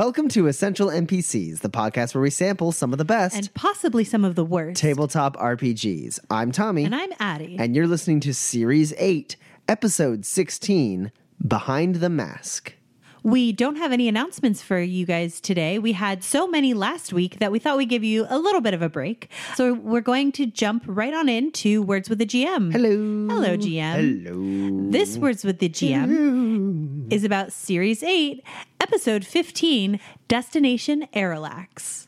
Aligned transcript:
Welcome 0.00 0.30
to 0.30 0.46
Essential 0.46 0.88
NPCs, 0.88 1.58
the 1.60 1.68
podcast 1.68 2.14
where 2.14 2.22
we 2.22 2.30
sample 2.30 2.72
some 2.72 2.92
of 2.92 2.98
the 2.98 3.04
best 3.04 3.36
And 3.36 3.52
possibly 3.52 4.02
some 4.02 4.24
of 4.24 4.34
the 4.34 4.46
worst. 4.46 4.80
tabletop 4.80 5.36
RPGs. 5.36 6.18
I'm 6.30 6.52
Tommy. 6.52 6.84
and 6.84 6.94
I'm 6.94 7.12
Addie. 7.20 7.58
and 7.58 7.76
you're 7.76 7.86
listening 7.86 8.20
to 8.20 8.32
Series 8.32 8.94
8, 8.96 9.36
Episode 9.68 10.24
16 10.24 11.12
Behind 11.46 11.96
the 11.96 12.08
Mask. 12.08 12.72
We 13.22 13.52
don't 13.52 13.76
have 13.76 13.92
any 13.92 14.08
announcements 14.08 14.62
for 14.62 14.78
you 14.80 15.04
guys 15.04 15.40
today. 15.40 15.78
We 15.78 15.92
had 15.92 16.24
so 16.24 16.46
many 16.46 16.72
last 16.72 17.12
week 17.12 17.38
that 17.38 17.52
we 17.52 17.58
thought 17.58 17.76
we'd 17.76 17.88
give 17.88 18.04
you 18.04 18.26
a 18.30 18.38
little 18.38 18.60
bit 18.60 18.72
of 18.72 18.82
a 18.82 18.88
break. 18.88 19.30
So 19.54 19.74
we're 19.74 20.00
going 20.00 20.32
to 20.32 20.46
jump 20.46 20.84
right 20.86 21.12
on 21.12 21.28
into 21.28 21.82
Words 21.82 22.08
with 22.08 22.18
the 22.18 22.26
GM. 22.26 22.72
Hello. 22.72 23.34
Hello, 23.34 23.56
GM. 23.56 24.24
Hello. 24.24 24.90
This 24.90 25.18
Words 25.18 25.44
with 25.44 25.58
the 25.58 25.68
GM 25.68 27.12
is 27.12 27.24
about 27.24 27.52
Series 27.52 28.02
8, 28.02 28.42
Episode 28.80 29.24
15 29.24 30.00
Destination 30.28 31.06
Arilax. 31.12 32.06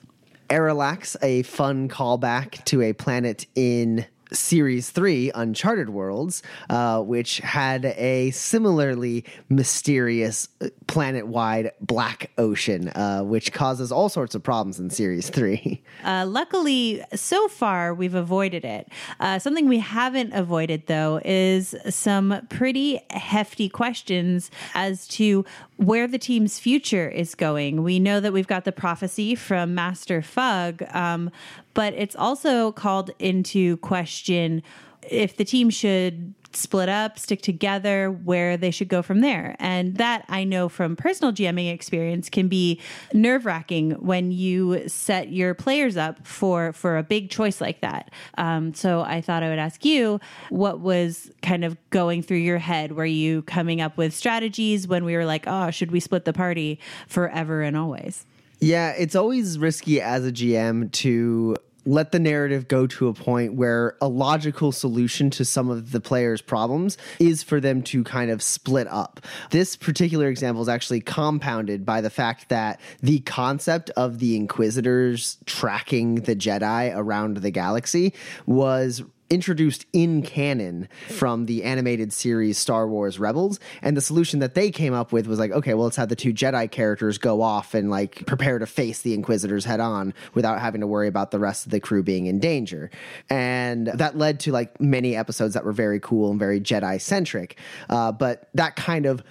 Arilax, 0.48 1.16
a 1.22 1.42
fun 1.42 1.88
callback 1.88 2.64
to 2.66 2.82
a 2.82 2.92
planet 2.92 3.46
in 3.54 4.06
Series 4.32 4.90
3, 4.90 5.30
Uncharted 5.34 5.90
Worlds, 5.90 6.42
uh, 6.70 7.00
which 7.02 7.38
had 7.38 7.84
a 7.84 8.30
similarly 8.30 9.24
mysterious 9.48 10.48
planet 10.86 11.26
wide 11.26 11.72
black 11.80 12.30
ocean, 12.38 12.88
uh, 12.88 13.22
which 13.22 13.52
causes 13.52 13.90
all 13.92 14.08
sorts 14.08 14.34
of 14.34 14.42
problems 14.42 14.78
in 14.78 14.90
Series 14.90 15.30
3. 15.30 15.82
Uh, 16.04 16.26
luckily, 16.26 17.02
so 17.14 17.46
far, 17.46 17.94
we've 17.94 18.16
avoided 18.16 18.64
it. 18.64 18.88
Uh, 19.20 19.38
something 19.38 19.68
we 19.68 19.78
haven't 19.78 20.32
avoided, 20.32 20.84
though, 20.88 21.20
is 21.24 21.76
some 21.90 22.44
pretty 22.48 23.00
hefty 23.10 23.68
questions 23.68 24.50
as 24.74 25.06
to 25.06 25.44
where 25.76 26.08
the 26.08 26.18
team's 26.18 26.58
future 26.58 27.08
is 27.08 27.34
going. 27.34 27.82
We 27.82 27.98
know 27.98 28.18
that 28.18 28.32
we've 28.32 28.46
got 28.46 28.64
the 28.64 28.72
prophecy 28.72 29.34
from 29.34 29.74
Master 29.74 30.22
Fugg, 30.22 30.82
um, 30.94 31.30
but 31.74 31.94
it's 31.94 32.16
also 32.16 32.72
called 32.72 33.10
into 33.18 33.76
question 33.78 34.62
if 35.10 35.36
the 35.36 35.44
team 35.44 35.70
should 35.70 36.34
split 36.54 36.88
up, 36.88 37.18
stick 37.18 37.42
together, 37.42 38.10
where 38.10 38.56
they 38.56 38.70
should 38.70 38.88
go 38.88 39.02
from 39.02 39.20
there. 39.20 39.56
And 39.58 39.96
that 39.96 40.24
I 40.28 40.44
know 40.44 40.68
from 40.68 40.96
personal 40.96 41.32
GMing 41.32 41.72
experience 41.72 42.28
can 42.28 42.48
be 42.48 42.80
nerve 43.12 43.46
wracking 43.46 43.92
when 43.92 44.32
you 44.32 44.88
set 44.88 45.32
your 45.32 45.54
players 45.54 45.96
up 45.96 46.26
for 46.26 46.72
for 46.72 46.98
a 46.98 47.02
big 47.02 47.30
choice 47.30 47.60
like 47.60 47.80
that. 47.80 48.10
Um, 48.36 48.74
so 48.74 49.00
I 49.00 49.20
thought 49.20 49.42
I 49.42 49.48
would 49.48 49.58
ask 49.58 49.84
you 49.84 50.20
what 50.50 50.80
was 50.80 51.30
kind 51.42 51.64
of 51.64 51.76
going 51.90 52.22
through 52.22 52.38
your 52.38 52.58
head. 52.58 52.92
Were 52.92 53.06
you 53.06 53.42
coming 53.42 53.80
up 53.80 53.96
with 53.96 54.14
strategies 54.14 54.86
when 54.86 55.04
we 55.04 55.16
were 55.16 55.24
like, 55.24 55.44
oh, 55.46 55.70
should 55.70 55.90
we 55.90 56.00
split 56.00 56.24
the 56.24 56.32
party 56.32 56.78
forever 57.08 57.62
and 57.62 57.76
always? 57.76 58.26
Yeah, 58.62 58.90
it's 58.90 59.16
always 59.16 59.58
risky 59.58 60.00
as 60.00 60.24
a 60.24 60.30
GM 60.30 60.92
to 60.92 61.56
let 61.84 62.12
the 62.12 62.20
narrative 62.20 62.68
go 62.68 62.86
to 62.86 63.08
a 63.08 63.12
point 63.12 63.54
where 63.54 63.96
a 64.00 64.06
logical 64.06 64.70
solution 64.70 65.30
to 65.30 65.44
some 65.44 65.68
of 65.68 65.90
the 65.90 66.00
players' 66.00 66.40
problems 66.40 66.96
is 67.18 67.42
for 67.42 67.58
them 67.58 67.82
to 67.82 68.04
kind 68.04 68.30
of 68.30 68.40
split 68.40 68.86
up. 68.86 69.20
This 69.50 69.74
particular 69.74 70.28
example 70.28 70.62
is 70.62 70.68
actually 70.68 71.00
compounded 71.00 71.84
by 71.84 72.00
the 72.00 72.08
fact 72.08 72.50
that 72.50 72.80
the 73.00 73.18
concept 73.20 73.90
of 73.90 74.20
the 74.20 74.36
Inquisitors 74.36 75.38
tracking 75.44 76.16
the 76.20 76.36
Jedi 76.36 76.96
around 76.96 77.38
the 77.38 77.50
galaxy 77.50 78.14
was 78.46 79.02
introduced 79.32 79.86
in 79.94 80.20
canon 80.20 80.86
from 81.08 81.46
the 81.46 81.64
animated 81.64 82.12
series 82.12 82.58
Star 82.58 82.86
Wars 82.86 83.18
Rebels. 83.18 83.58
And 83.80 83.96
the 83.96 84.02
solution 84.02 84.40
that 84.40 84.54
they 84.54 84.70
came 84.70 84.92
up 84.92 85.10
with 85.10 85.26
was 85.26 85.38
like, 85.38 85.50
okay, 85.52 85.72
well, 85.72 85.84
let's 85.84 85.96
have 85.96 86.10
the 86.10 86.16
two 86.16 86.34
Jedi 86.34 86.70
characters 86.70 87.16
go 87.16 87.40
off 87.40 87.72
and 87.72 87.90
like 87.90 88.26
prepare 88.26 88.58
to 88.58 88.66
face 88.66 89.00
the 89.00 89.14
Inquisitors 89.14 89.64
head 89.64 89.80
on 89.80 90.12
without 90.34 90.60
having 90.60 90.82
to 90.82 90.86
worry 90.86 91.08
about 91.08 91.30
the 91.30 91.38
rest 91.38 91.64
of 91.64 91.72
the 91.72 91.80
crew 91.80 92.02
being 92.02 92.26
in 92.26 92.40
danger. 92.40 92.90
And 93.30 93.86
that 93.86 94.18
led 94.18 94.38
to 94.40 94.52
like 94.52 94.78
many 94.78 95.16
episodes 95.16 95.54
that 95.54 95.64
were 95.64 95.72
very 95.72 95.98
cool 95.98 96.30
and 96.30 96.38
very 96.38 96.60
Jedi 96.60 97.00
centric. 97.00 97.56
Uh, 97.88 98.12
but 98.12 98.50
that 98.52 98.76
kind 98.76 99.06
of 99.06 99.22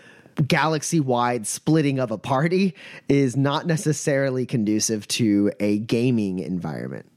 galaxy 0.47 0.99
wide 0.99 1.45
splitting 1.45 1.99
of 1.99 2.09
a 2.09 2.17
party 2.17 2.73
is 3.07 3.37
not 3.37 3.67
necessarily 3.67 4.47
conducive 4.47 5.07
to 5.09 5.51
a 5.59 5.77
gaming 5.77 6.39
environment. 6.39 7.10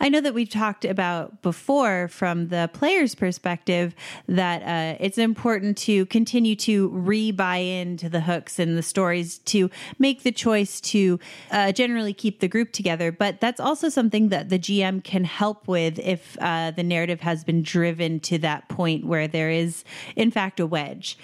I 0.00 0.08
know 0.08 0.20
that 0.20 0.34
we've 0.34 0.50
talked 0.50 0.84
about 0.84 1.42
before 1.42 2.08
from 2.08 2.48
the 2.48 2.70
player's 2.72 3.14
perspective 3.14 3.94
that 4.26 4.62
uh, 4.62 4.96
it's 5.00 5.18
important 5.18 5.76
to 5.78 6.06
continue 6.06 6.56
to 6.56 6.88
re 6.88 7.30
buy 7.30 7.56
into 7.56 8.08
the 8.08 8.22
hooks 8.22 8.58
and 8.58 8.76
the 8.76 8.82
stories 8.82 9.38
to 9.38 9.70
make 9.98 10.22
the 10.22 10.32
choice 10.32 10.80
to 10.80 11.18
uh, 11.50 11.72
generally 11.72 12.12
keep 12.12 12.40
the 12.40 12.48
group 12.48 12.72
together. 12.72 13.12
But 13.12 13.40
that's 13.40 13.60
also 13.60 13.88
something 13.88 14.28
that 14.28 14.48
the 14.48 14.58
GM 14.58 15.04
can 15.04 15.24
help 15.24 15.68
with 15.68 15.98
if 15.98 16.36
uh, 16.40 16.72
the 16.72 16.82
narrative 16.82 17.20
has 17.20 17.44
been 17.44 17.62
driven 17.62 18.20
to 18.20 18.38
that 18.38 18.68
point 18.68 19.06
where 19.06 19.28
there 19.28 19.50
is, 19.50 19.84
in 20.16 20.30
fact, 20.30 20.60
a 20.60 20.66
wedge. 20.66 21.16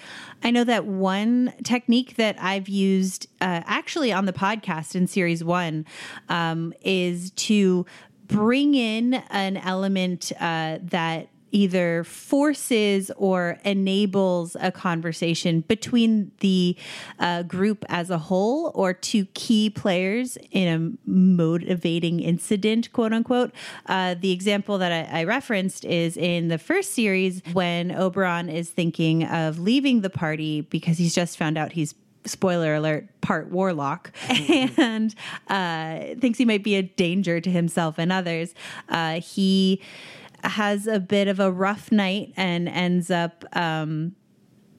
I 0.43 0.51
know 0.51 0.63
that 0.63 0.85
one 0.85 1.53
technique 1.63 2.15
that 2.17 2.37
I've 2.39 2.69
used 2.69 3.27
uh, 3.41 3.61
actually 3.65 4.11
on 4.11 4.25
the 4.25 4.33
podcast 4.33 4.95
in 4.95 5.07
series 5.07 5.43
one 5.43 5.85
um, 6.29 6.73
is 6.81 7.31
to 7.31 7.85
bring 8.27 8.75
in 8.75 9.15
an 9.29 9.57
element 9.57 10.31
uh, 10.39 10.79
that 10.81 11.29
either 11.51 12.03
forces 12.03 13.11
or 13.17 13.57
enables 13.63 14.55
a 14.59 14.71
conversation 14.71 15.61
between 15.61 16.31
the 16.39 16.75
uh, 17.19 17.43
group 17.43 17.85
as 17.89 18.09
a 18.09 18.17
whole 18.17 18.71
or 18.75 18.93
two 18.93 19.25
key 19.33 19.69
players 19.69 20.37
in 20.51 20.97
a 21.05 21.09
motivating 21.09 22.19
incident, 22.19 22.91
quote 22.91 23.13
unquote. 23.13 23.51
Uh, 23.85 24.15
the 24.19 24.31
example 24.31 24.77
that 24.77 24.91
I, 24.91 25.21
I, 25.21 25.23
referenced 25.23 25.85
is 25.85 26.17
in 26.17 26.49
the 26.49 26.57
first 26.57 26.93
series 26.93 27.41
when 27.53 27.91
Oberon 27.91 28.49
is 28.49 28.69
thinking 28.69 29.23
of 29.23 29.59
leaving 29.59 30.01
the 30.01 30.09
party 30.09 30.61
because 30.61 30.97
he's 30.97 31.15
just 31.15 31.37
found 31.37 31.57
out 31.57 31.73
he's 31.73 31.95
spoiler 32.27 32.75
alert, 32.75 33.07
part 33.21 33.49
warlock, 33.49 34.11
and 34.29 35.13
uh, 35.47 35.99
thinks 36.19 36.37
he 36.37 36.45
might 36.45 36.63
be 36.63 36.75
a 36.75 36.83
danger 36.83 37.39
to 37.41 37.49
himself 37.49 37.97
and 37.97 38.11
others. 38.11 38.53
Uh, 38.89 39.19
he 39.19 39.81
has 40.43 40.87
a 40.87 40.99
bit 40.99 41.27
of 41.27 41.39
a 41.39 41.51
rough 41.51 41.91
night 41.91 42.33
and 42.37 42.69
ends 42.69 43.09
up. 43.09 43.43
Um, 43.53 44.15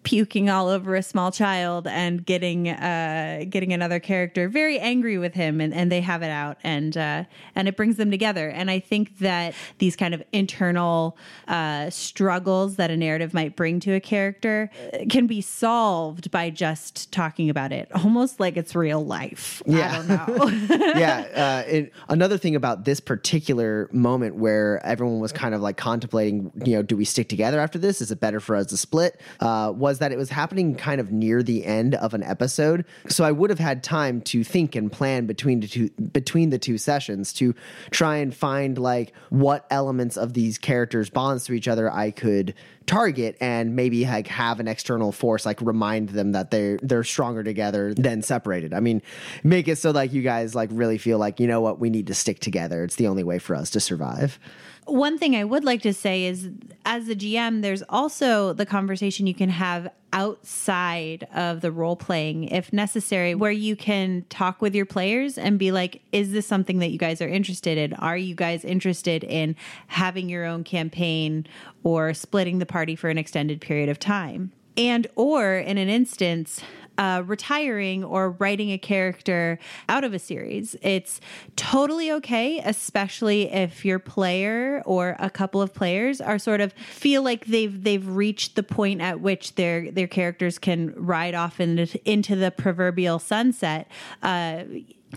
puking 0.09 0.49
all 0.49 0.69
over 0.69 0.95
a 0.95 1.03
small 1.03 1.31
child 1.31 1.87
and 1.87 2.25
getting 2.25 2.67
uh, 2.71 3.45
getting 3.51 3.75
another 3.75 4.01
character 4.01 4.49
very 4.49 4.79
angry 4.79 5.19
with 5.19 5.35
him 5.35 5.61
and, 5.61 5.75
and 5.75 5.93
they 5.93 6.01
have 6.01 6.23
it 6.23 6.31
out 6.31 6.57
and 6.65 6.97
uh, 6.97 7.25
and 7.55 7.69
it 7.69 7.77
brings 7.77 7.99
them 7.99 8.11
together. 8.11 8.49
And 8.49 8.71
I 8.71 8.79
think 8.79 9.19
that 9.19 9.53
these 9.77 9.97
kind 9.97 10.15
of 10.15 10.23
internal 10.33 11.19
uh, 11.47 11.91
struggles 11.91 12.77
that 12.77 12.91
a 12.91 12.97
narrative 12.97 13.35
might 13.35 13.55
bring 13.55 13.81
to 13.81 13.93
a 13.93 14.01
character 14.01 14.71
can 15.11 15.27
be 15.27 15.43
solved 15.43 16.31
by 16.31 16.49
just 16.49 17.13
talking 17.13 17.51
about 17.51 17.71
it 17.71 17.93
almost 17.95 18.41
like 18.41 18.57
it's 18.57 18.75
real 18.75 19.05
life. 19.05 19.63
Yeah. 19.67 19.91
I 19.91 20.07
don't 20.07 20.09
know. 20.09 20.89
Yeah 20.99 21.19
uh, 21.35 21.65
it, 21.69 21.93
another 22.09 22.39
thing 22.39 22.57
about 22.57 22.87
this 22.87 22.99
particular 22.99 23.91
moment 23.93 24.37
where 24.37 24.85
everyone 24.87 25.21
was 25.21 25.33
kind 25.33 25.55
of 25.55 25.61
like 25.61 25.77
contemplating 25.77 26.50
you 26.65 26.77
know 26.77 26.82
do 26.82 26.97
we 26.97 27.05
stick 27.05 27.29
together 27.29 27.61
after 27.61 27.79
this? 27.79 28.00
Is 28.00 28.11
it 28.11 28.21
better 28.21 28.41
for 28.41 28.56
us 28.56 28.67
to 28.67 28.79
split? 28.79 29.21
Uh, 29.41 29.71
that 29.99 30.12
it 30.12 30.19
was 30.19 30.31
happening 30.31 30.75
kind 30.75 31.00
of 31.00 31.12
near 31.12 31.43
the 31.43 31.65
end 31.65 31.95
of 31.95 32.15
an 32.15 32.23
episode. 32.23 32.85
So 33.09 33.25
I 33.25 33.33
would 33.33 33.50
have 33.50 33.59
had 33.59 33.83
time 33.83 34.21
to 34.23 34.45
think 34.45 34.75
and 34.75 34.91
plan 34.91 35.27
between 35.27 35.61
the 35.61 35.69
two 35.69 35.89
between 35.91 36.50
the 36.50 36.59
two 36.59 36.79
sessions 36.79 37.33
to 37.35 37.55
try 37.91 38.17
and 38.17 38.35
find 38.35 38.79
like 38.79 39.12
what 39.31 39.67
elements 39.71 40.17
of 40.17 40.35
these 40.35 40.59
characters 40.59 41.11
bonds 41.11 41.45
to 41.47 41.53
each 41.53 41.69
other 41.69 41.93
I 41.93 42.11
could 42.11 42.55
target 42.87 43.37
and 43.41 43.77
maybe 43.77 44.05
like 44.06 44.27
have 44.29 44.61
an 44.61 44.67
external 44.67 45.12
force 45.12 45.45
like 45.45 45.61
remind 45.61 46.09
them 46.09 46.33
that 46.33 46.51
they're 46.51 46.79
they're 46.83 47.05
stronger 47.05 47.44
together 47.44 47.94
than 47.94 48.23
separated. 48.23 48.73
I 48.73 48.81
mean, 48.81 49.03
make 49.44 49.69
it 49.69 49.77
so 49.77 49.91
like 49.91 50.12
you 50.12 50.23
guys 50.23 50.55
like 50.55 50.71
really 50.73 50.99
feel 50.99 51.19
like, 51.19 51.39
you 51.39 51.47
know 51.47 51.61
what, 51.61 51.79
we 51.79 51.91
need 51.91 52.09
to 52.09 52.15
stick 52.15 52.41
together. 52.41 52.85
It's 52.85 52.97
the 52.97 53.06
only 53.06 53.25
way 53.25 53.39
for 53.39 53.55
us 53.55 53.71
to 53.71 53.81
survive. 53.81 54.39
One 54.88 55.19
thing 55.19 55.37
I 55.37 55.44
would 55.44 55.64
like 55.64 55.82
to 55.82 55.93
say 55.93 56.25
is, 56.25 56.49
as 56.87 57.08
a 57.08 57.14
GM, 57.14 57.62
there's 57.62 57.82
also 57.88 58.52
the 58.55 58.64
conversation 58.64 59.26
you 59.26 59.35
can 59.35 59.50
have 59.50 59.90
outside 60.12 61.26
of 61.35 61.61
the 61.61 61.70
role 61.70 61.96
playing 61.96 62.44
if 62.44 62.73
necessary 62.73 63.35
where 63.35 63.52
you 63.52 63.76
can 63.76 64.25
talk 64.31 64.62
with 64.62 64.75
your 64.75 64.87
players 64.87 65.37
and 65.37 65.58
be 65.58 65.70
like 65.70 66.00
is 66.12 66.32
this 66.32 66.46
something 66.46 66.79
that 66.79 66.88
you 66.88 66.99
guys 66.99 67.20
are 67.20 67.29
interested 67.29 67.76
in? 67.76 67.93
Are 67.94 68.17
you 68.17 68.35
guys 68.35 68.64
interested 68.64 69.23
in 69.25 69.55
having 69.88 70.31
your 70.31 70.46
own 70.46 70.64
campaign 70.64 71.46
or 71.82 72.14
splitting 72.14 72.58
the 72.58 72.67
party 72.67 72.96
for 72.96 73.11
an 73.11 73.19
extended 73.19 73.61
period 73.61 73.91
of 73.91 73.99
time? 73.99 74.52
And 74.76 75.06
or 75.17 75.56
in 75.56 75.76
an 75.76 75.88
instance 75.88 76.62
uh, 76.99 77.23
retiring 77.25 78.05
or 78.05 78.33
writing 78.33 78.71
a 78.73 78.79
character 78.79 79.59
out 79.89 80.05
of 80.05 80.12
a 80.12 80.19
series. 80.19 80.77
It's 80.83 81.21
totally 81.56 82.11
okay, 82.12 82.59
especially 82.59 83.50
if 83.50 83.85
your 83.85 83.99
player 83.99 84.83
or 84.85 85.17
a 85.19 85.31
couple 85.31 85.62
of 85.62 85.73
players 85.73 86.21
are 86.21 86.39
sort 86.39 86.61
of 86.61 86.73
feel 86.73 87.23
like 87.23 87.47
they've 87.47 87.83
they've 87.83 88.06
reached 88.06 88.56
the 88.56 88.62
point 88.62 89.00
at 89.00 89.21
which 89.21 89.55
their 89.55 89.91
their 89.91 90.09
characters 90.09 90.59
can 90.59 90.93
ride 90.97 91.35
off 91.35 91.61
into, 91.61 91.87
into 92.11 92.35
the 92.37 92.50
proverbial 92.50 93.19
sunset. 93.19 93.89
Uh, 94.23 94.65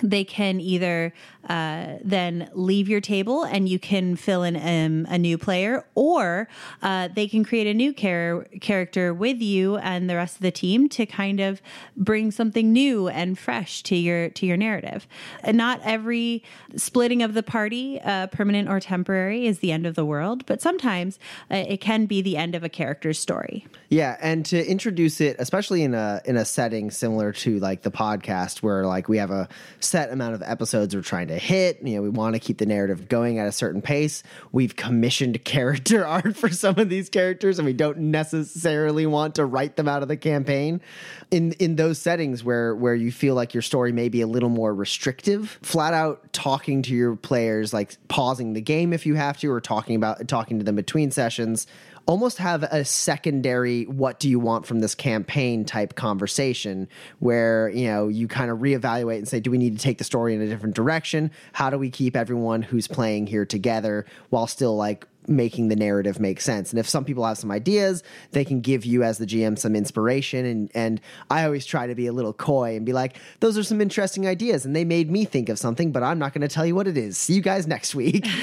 they 0.01 0.23
can 0.23 0.61
either 0.61 1.13
uh, 1.49 1.97
then 2.03 2.49
leave 2.53 2.87
your 2.87 3.01
table 3.01 3.43
and 3.43 3.67
you 3.67 3.79
can 3.79 4.15
fill 4.15 4.43
in 4.43 4.55
um, 4.55 5.05
a 5.09 5.17
new 5.17 5.37
player, 5.37 5.85
or 5.95 6.47
uh, 6.81 7.09
they 7.13 7.27
can 7.27 7.43
create 7.43 7.67
a 7.67 7.73
new 7.73 7.93
char- 7.93 8.45
character 8.61 9.13
with 9.13 9.41
you 9.41 9.77
and 9.77 10.09
the 10.09 10.15
rest 10.15 10.35
of 10.35 10.41
the 10.41 10.51
team 10.51 10.87
to 10.89 11.05
kind 11.05 11.39
of 11.39 11.61
bring 11.97 12.31
something 12.31 12.71
new 12.71 13.07
and 13.07 13.37
fresh 13.37 13.83
to 13.83 13.95
your 13.95 14.29
to 14.29 14.45
your 14.45 14.57
narrative. 14.57 15.07
And 15.43 15.57
not 15.57 15.81
every 15.83 16.43
splitting 16.75 17.23
of 17.23 17.33
the 17.33 17.43
party, 17.43 17.99
uh, 18.01 18.27
permanent 18.27 18.69
or 18.69 18.79
temporary, 18.79 19.45
is 19.47 19.59
the 19.59 19.71
end 19.71 19.85
of 19.85 19.95
the 19.95 20.05
world, 20.05 20.45
but 20.45 20.61
sometimes 20.61 21.19
uh, 21.49 21.55
it 21.67 21.81
can 21.81 22.05
be 22.05 22.21
the 22.21 22.37
end 22.37 22.55
of 22.55 22.63
a 22.63 22.69
character's 22.69 23.19
story. 23.19 23.65
Yeah, 23.89 24.17
and 24.21 24.45
to 24.45 24.65
introduce 24.65 25.19
it, 25.19 25.35
especially 25.39 25.83
in 25.83 25.93
a 25.93 26.21
in 26.25 26.37
a 26.37 26.45
setting 26.45 26.91
similar 26.91 27.33
to 27.33 27.59
like 27.59 27.81
the 27.81 27.91
podcast, 27.91 28.59
where 28.59 28.85
like 28.85 29.09
we 29.09 29.17
have 29.17 29.31
a 29.31 29.49
set 29.83 30.11
amount 30.11 30.35
of 30.35 30.41
episodes 30.41 30.95
we're 30.95 31.01
trying 31.01 31.27
to 31.27 31.37
hit. 31.37 31.81
You 31.81 31.95
know, 31.95 32.01
we 32.01 32.09
want 32.09 32.35
to 32.35 32.39
keep 32.39 32.57
the 32.57 32.65
narrative 32.65 33.07
going 33.07 33.39
at 33.39 33.47
a 33.47 33.51
certain 33.51 33.81
pace. 33.81 34.23
We've 34.51 34.75
commissioned 34.75 35.43
character 35.45 36.05
art 36.05 36.35
for 36.35 36.49
some 36.49 36.79
of 36.79 36.89
these 36.89 37.09
characters, 37.09 37.59
and 37.59 37.65
we 37.65 37.73
don't 37.73 37.97
necessarily 37.97 39.05
want 39.05 39.35
to 39.35 39.45
write 39.45 39.75
them 39.75 39.87
out 39.87 40.01
of 40.01 40.07
the 40.07 40.17
campaign. 40.17 40.81
In 41.29 41.53
in 41.53 41.75
those 41.75 41.99
settings 41.99 42.43
where 42.43 42.75
where 42.75 42.95
you 42.95 43.11
feel 43.11 43.35
like 43.35 43.53
your 43.53 43.61
story 43.61 43.91
may 43.91 44.09
be 44.09 44.21
a 44.21 44.27
little 44.27 44.49
more 44.49 44.73
restrictive, 44.73 45.59
flat 45.61 45.93
out 45.93 46.31
talking 46.33 46.81
to 46.83 46.93
your 46.93 47.15
players, 47.15 47.73
like 47.73 47.95
pausing 48.07 48.53
the 48.53 48.61
game 48.61 48.93
if 48.93 49.05
you 49.05 49.15
have 49.15 49.37
to, 49.39 49.51
or 49.51 49.61
talking 49.61 49.95
about 49.95 50.27
talking 50.27 50.59
to 50.59 50.65
them 50.65 50.75
between 50.75 51.11
sessions 51.11 51.67
almost 52.05 52.37
have 52.37 52.63
a 52.63 52.83
secondary 52.83 53.83
what 53.85 54.19
do 54.19 54.29
you 54.29 54.39
want 54.39 54.65
from 54.65 54.79
this 54.79 54.95
campaign 54.95 55.65
type 55.65 55.95
conversation 55.95 56.87
where 57.19 57.69
you 57.69 57.87
know 57.87 58.07
you 58.07 58.27
kind 58.27 58.51
of 58.51 58.59
reevaluate 58.59 59.17
and 59.17 59.27
say 59.27 59.39
do 59.39 59.51
we 59.51 59.57
need 59.57 59.77
to 59.77 59.83
take 59.83 59.97
the 59.97 60.03
story 60.03 60.33
in 60.33 60.41
a 60.41 60.47
different 60.47 60.75
direction? 60.75 61.31
How 61.53 61.69
do 61.69 61.77
we 61.77 61.89
keep 61.89 62.15
everyone 62.15 62.61
who's 62.61 62.87
playing 62.87 63.27
here 63.27 63.45
together 63.45 64.05
while 64.29 64.47
still 64.47 64.75
like 64.75 65.07
making 65.31 65.69
the 65.69 65.75
narrative 65.75 66.19
make 66.19 66.41
sense. 66.41 66.71
And 66.71 66.79
if 66.79 66.87
some 66.87 67.05
people 67.05 67.25
have 67.25 67.37
some 67.37 67.51
ideas, 67.51 68.03
they 68.31 68.45
can 68.45 68.61
give 68.61 68.85
you 68.85 69.03
as 69.03 69.17
the 69.17 69.25
GM 69.25 69.57
some 69.57 69.75
inspiration. 69.75 70.45
And 70.45 70.71
and 70.75 71.01
I 71.29 71.45
always 71.45 71.65
try 71.65 71.87
to 71.87 71.95
be 71.95 72.07
a 72.07 72.13
little 72.13 72.33
coy 72.33 72.75
and 72.75 72.85
be 72.85 72.93
like, 72.93 73.17
those 73.39 73.57
are 73.57 73.63
some 73.63 73.81
interesting 73.81 74.27
ideas, 74.27 74.65
and 74.65 74.75
they 74.75 74.85
made 74.85 75.09
me 75.09 75.25
think 75.25 75.49
of 75.49 75.59
something, 75.59 75.91
but 75.91 76.03
I'm 76.03 76.19
not 76.19 76.33
going 76.33 76.41
to 76.41 76.47
tell 76.47 76.65
you 76.65 76.75
what 76.75 76.87
it 76.87 76.97
is. 76.97 77.17
See 77.17 77.33
you 77.33 77.41
guys 77.41 77.67
next 77.67 77.95
week. 77.95 78.25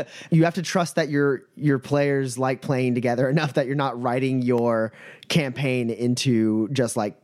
you 0.30 0.44
have 0.44 0.54
to 0.54 0.62
trust 0.62 0.96
that 0.96 1.08
your 1.08 1.42
your 1.56 1.78
players 1.78 2.38
like 2.38 2.60
playing 2.60 2.94
together 2.94 3.28
enough 3.28 3.54
that 3.54 3.66
you're 3.66 3.76
not 3.76 4.00
writing 4.00 4.42
your 4.42 4.92
campaign 5.28 5.90
into 5.90 6.68
just 6.70 6.96
like 6.96 7.19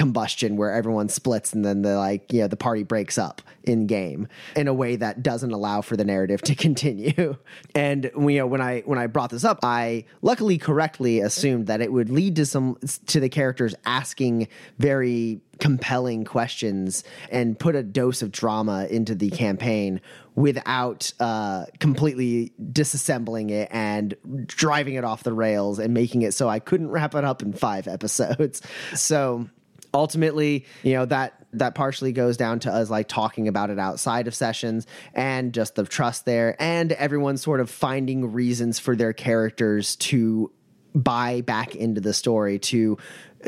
combustion 0.00 0.56
where 0.56 0.72
everyone 0.72 1.10
splits 1.10 1.52
and 1.52 1.62
then 1.62 1.82
the 1.82 1.94
like 1.94 2.32
you 2.32 2.40
know 2.40 2.48
the 2.48 2.56
party 2.56 2.82
breaks 2.82 3.18
up 3.18 3.42
in 3.64 3.86
game 3.86 4.26
in 4.56 4.66
a 4.66 4.72
way 4.72 4.96
that 4.96 5.22
doesn't 5.22 5.52
allow 5.52 5.82
for 5.82 5.94
the 5.94 6.06
narrative 6.06 6.40
to 6.40 6.54
continue 6.66 7.36
and 7.74 8.10
you 8.16 8.38
know 8.38 8.46
when 8.46 8.62
i 8.62 8.80
when 8.86 8.98
i 8.98 9.06
brought 9.06 9.28
this 9.28 9.44
up 9.44 9.58
i 9.62 10.02
luckily 10.22 10.56
correctly 10.56 11.20
assumed 11.20 11.66
that 11.66 11.82
it 11.82 11.92
would 11.92 12.08
lead 12.08 12.34
to 12.34 12.46
some 12.46 12.78
to 13.04 13.20
the 13.20 13.28
characters 13.28 13.74
asking 13.84 14.48
very 14.78 15.42
compelling 15.58 16.24
questions 16.24 17.04
and 17.30 17.58
put 17.58 17.76
a 17.76 17.82
dose 17.82 18.22
of 18.22 18.32
drama 18.32 18.86
into 18.86 19.14
the 19.14 19.28
campaign 19.28 20.00
without 20.34 21.12
uh, 21.20 21.66
completely 21.78 22.50
disassembling 22.72 23.50
it 23.50 23.68
and 23.70 24.16
driving 24.46 24.94
it 24.94 25.04
off 25.04 25.22
the 25.24 25.34
rails 25.34 25.78
and 25.78 25.92
making 25.92 26.22
it 26.22 26.32
so 26.32 26.48
I 26.48 26.58
couldn't 26.58 26.88
wrap 26.88 27.14
it 27.14 27.24
up 27.24 27.42
in 27.42 27.52
five 27.52 27.86
episodes. 27.86 28.62
So 28.94 29.46
ultimately, 29.94 30.64
you 30.82 30.94
know, 30.94 31.04
that 31.06 31.34
that 31.52 31.74
partially 31.74 32.12
goes 32.12 32.36
down 32.36 32.60
to 32.60 32.72
us 32.72 32.90
like 32.90 33.08
talking 33.08 33.48
about 33.48 33.70
it 33.70 33.78
outside 33.78 34.28
of 34.28 34.34
sessions 34.34 34.86
and 35.14 35.52
just 35.52 35.74
the 35.74 35.84
trust 35.84 36.24
there 36.24 36.54
and 36.62 36.92
everyone 36.92 37.36
sort 37.36 37.58
of 37.58 37.68
finding 37.68 38.32
reasons 38.32 38.78
for 38.78 38.94
their 38.94 39.12
characters 39.12 39.96
to 39.96 40.52
buy 40.94 41.40
back 41.40 41.74
into 41.74 42.00
the 42.00 42.12
story 42.12 42.58
to 42.58 42.96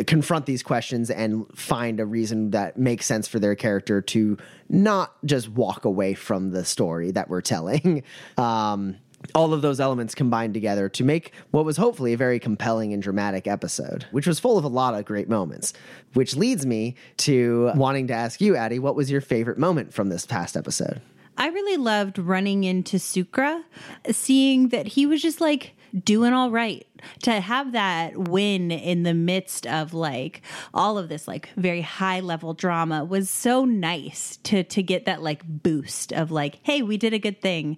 confront 0.07 0.47
these 0.47 0.63
questions 0.63 1.11
and 1.11 1.47
find 1.57 2.01
a 2.01 2.07
reason 2.07 2.51
that 2.51 2.79
makes 2.79 3.05
sense 3.07 3.29
for 3.29 3.39
their 3.39 3.55
character 3.55 4.01
to 4.01 4.39
not 4.69 5.15
just 5.25 5.49
walk 5.49 5.85
away 5.85 6.15
from 6.15 6.51
the 6.51 6.65
story 6.65 7.11
that 7.11 7.29
we're 7.29 7.41
telling. 7.41 8.03
Um, 8.39 8.97
all 9.35 9.53
of 9.53 9.63
those 9.63 9.81
elements 9.81 10.15
combined 10.15 10.55
together 10.55 10.89
to 10.91 11.05
make 11.05 11.33
what 11.51 11.65
was 11.65 11.77
hopefully 11.77 12.13
a 12.13 12.17
very 12.17 12.39
compelling 12.39 12.93
and 12.93 13.03
dramatic 13.03 13.47
episode, 13.47 14.07
which 14.11 14.27
was 14.27 14.41
full 14.41 14.59
of 14.59 14.65
a 14.65 14.69
lot 14.69 14.95
of 14.95 15.05
great 15.05 15.29
moments. 15.29 15.73
Which 16.15 16.37
leads 16.37 16.67
me 16.67 16.97
to 17.19 17.73
wanting 17.75 18.09
to 18.09 18.15
ask 18.15 18.41
you, 18.41 18.57
Addie, 18.57 18.79
what 18.79 18.95
was 18.95 19.11
your 19.11 19.21
favorite 19.21 19.59
moment 19.59 19.93
from 19.95 20.09
this 20.09 20.27
past 20.27 20.57
episode? 20.57 21.01
I 21.39 21.49
really 21.49 21.79
loved 21.79 22.19
running 22.19 22.65
into 22.65 22.99
Sukra, 22.99 23.63
seeing 24.11 24.69
that 24.69 24.87
he 24.87 25.07
was 25.07 25.23
just 25.23 25.41
like 25.41 25.75
doing 25.99 26.33
all 26.33 26.51
right 26.51 26.87
to 27.23 27.33
have 27.33 27.73
that 27.73 28.17
win 28.17 28.71
in 28.71 29.03
the 29.03 29.15
midst 29.15 29.67
of 29.67 29.93
like 29.93 30.43
all 30.73 30.97
of 30.99 31.09
this 31.09 31.29
like 31.29 31.51
very 31.57 31.81
high 31.81 32.21
level 32.21 32.55
drama 32.55 33.05
was 33.05 33.29
so 33.29 33.65
nice 33.65 34.39
to 34.39 34.63
to 34.65 34.83
get 34.83 35.05
that 35.05 35.23
like 35.23 35.43
boost 35.45 36.13
of 36.13 36.31
like 36.31 36.59
hey 36.63 36.83
we 36.83 36.97
did 36.97 37.13
a 37.13 37.19
good 37.19 37.41
thing 37.43 37.77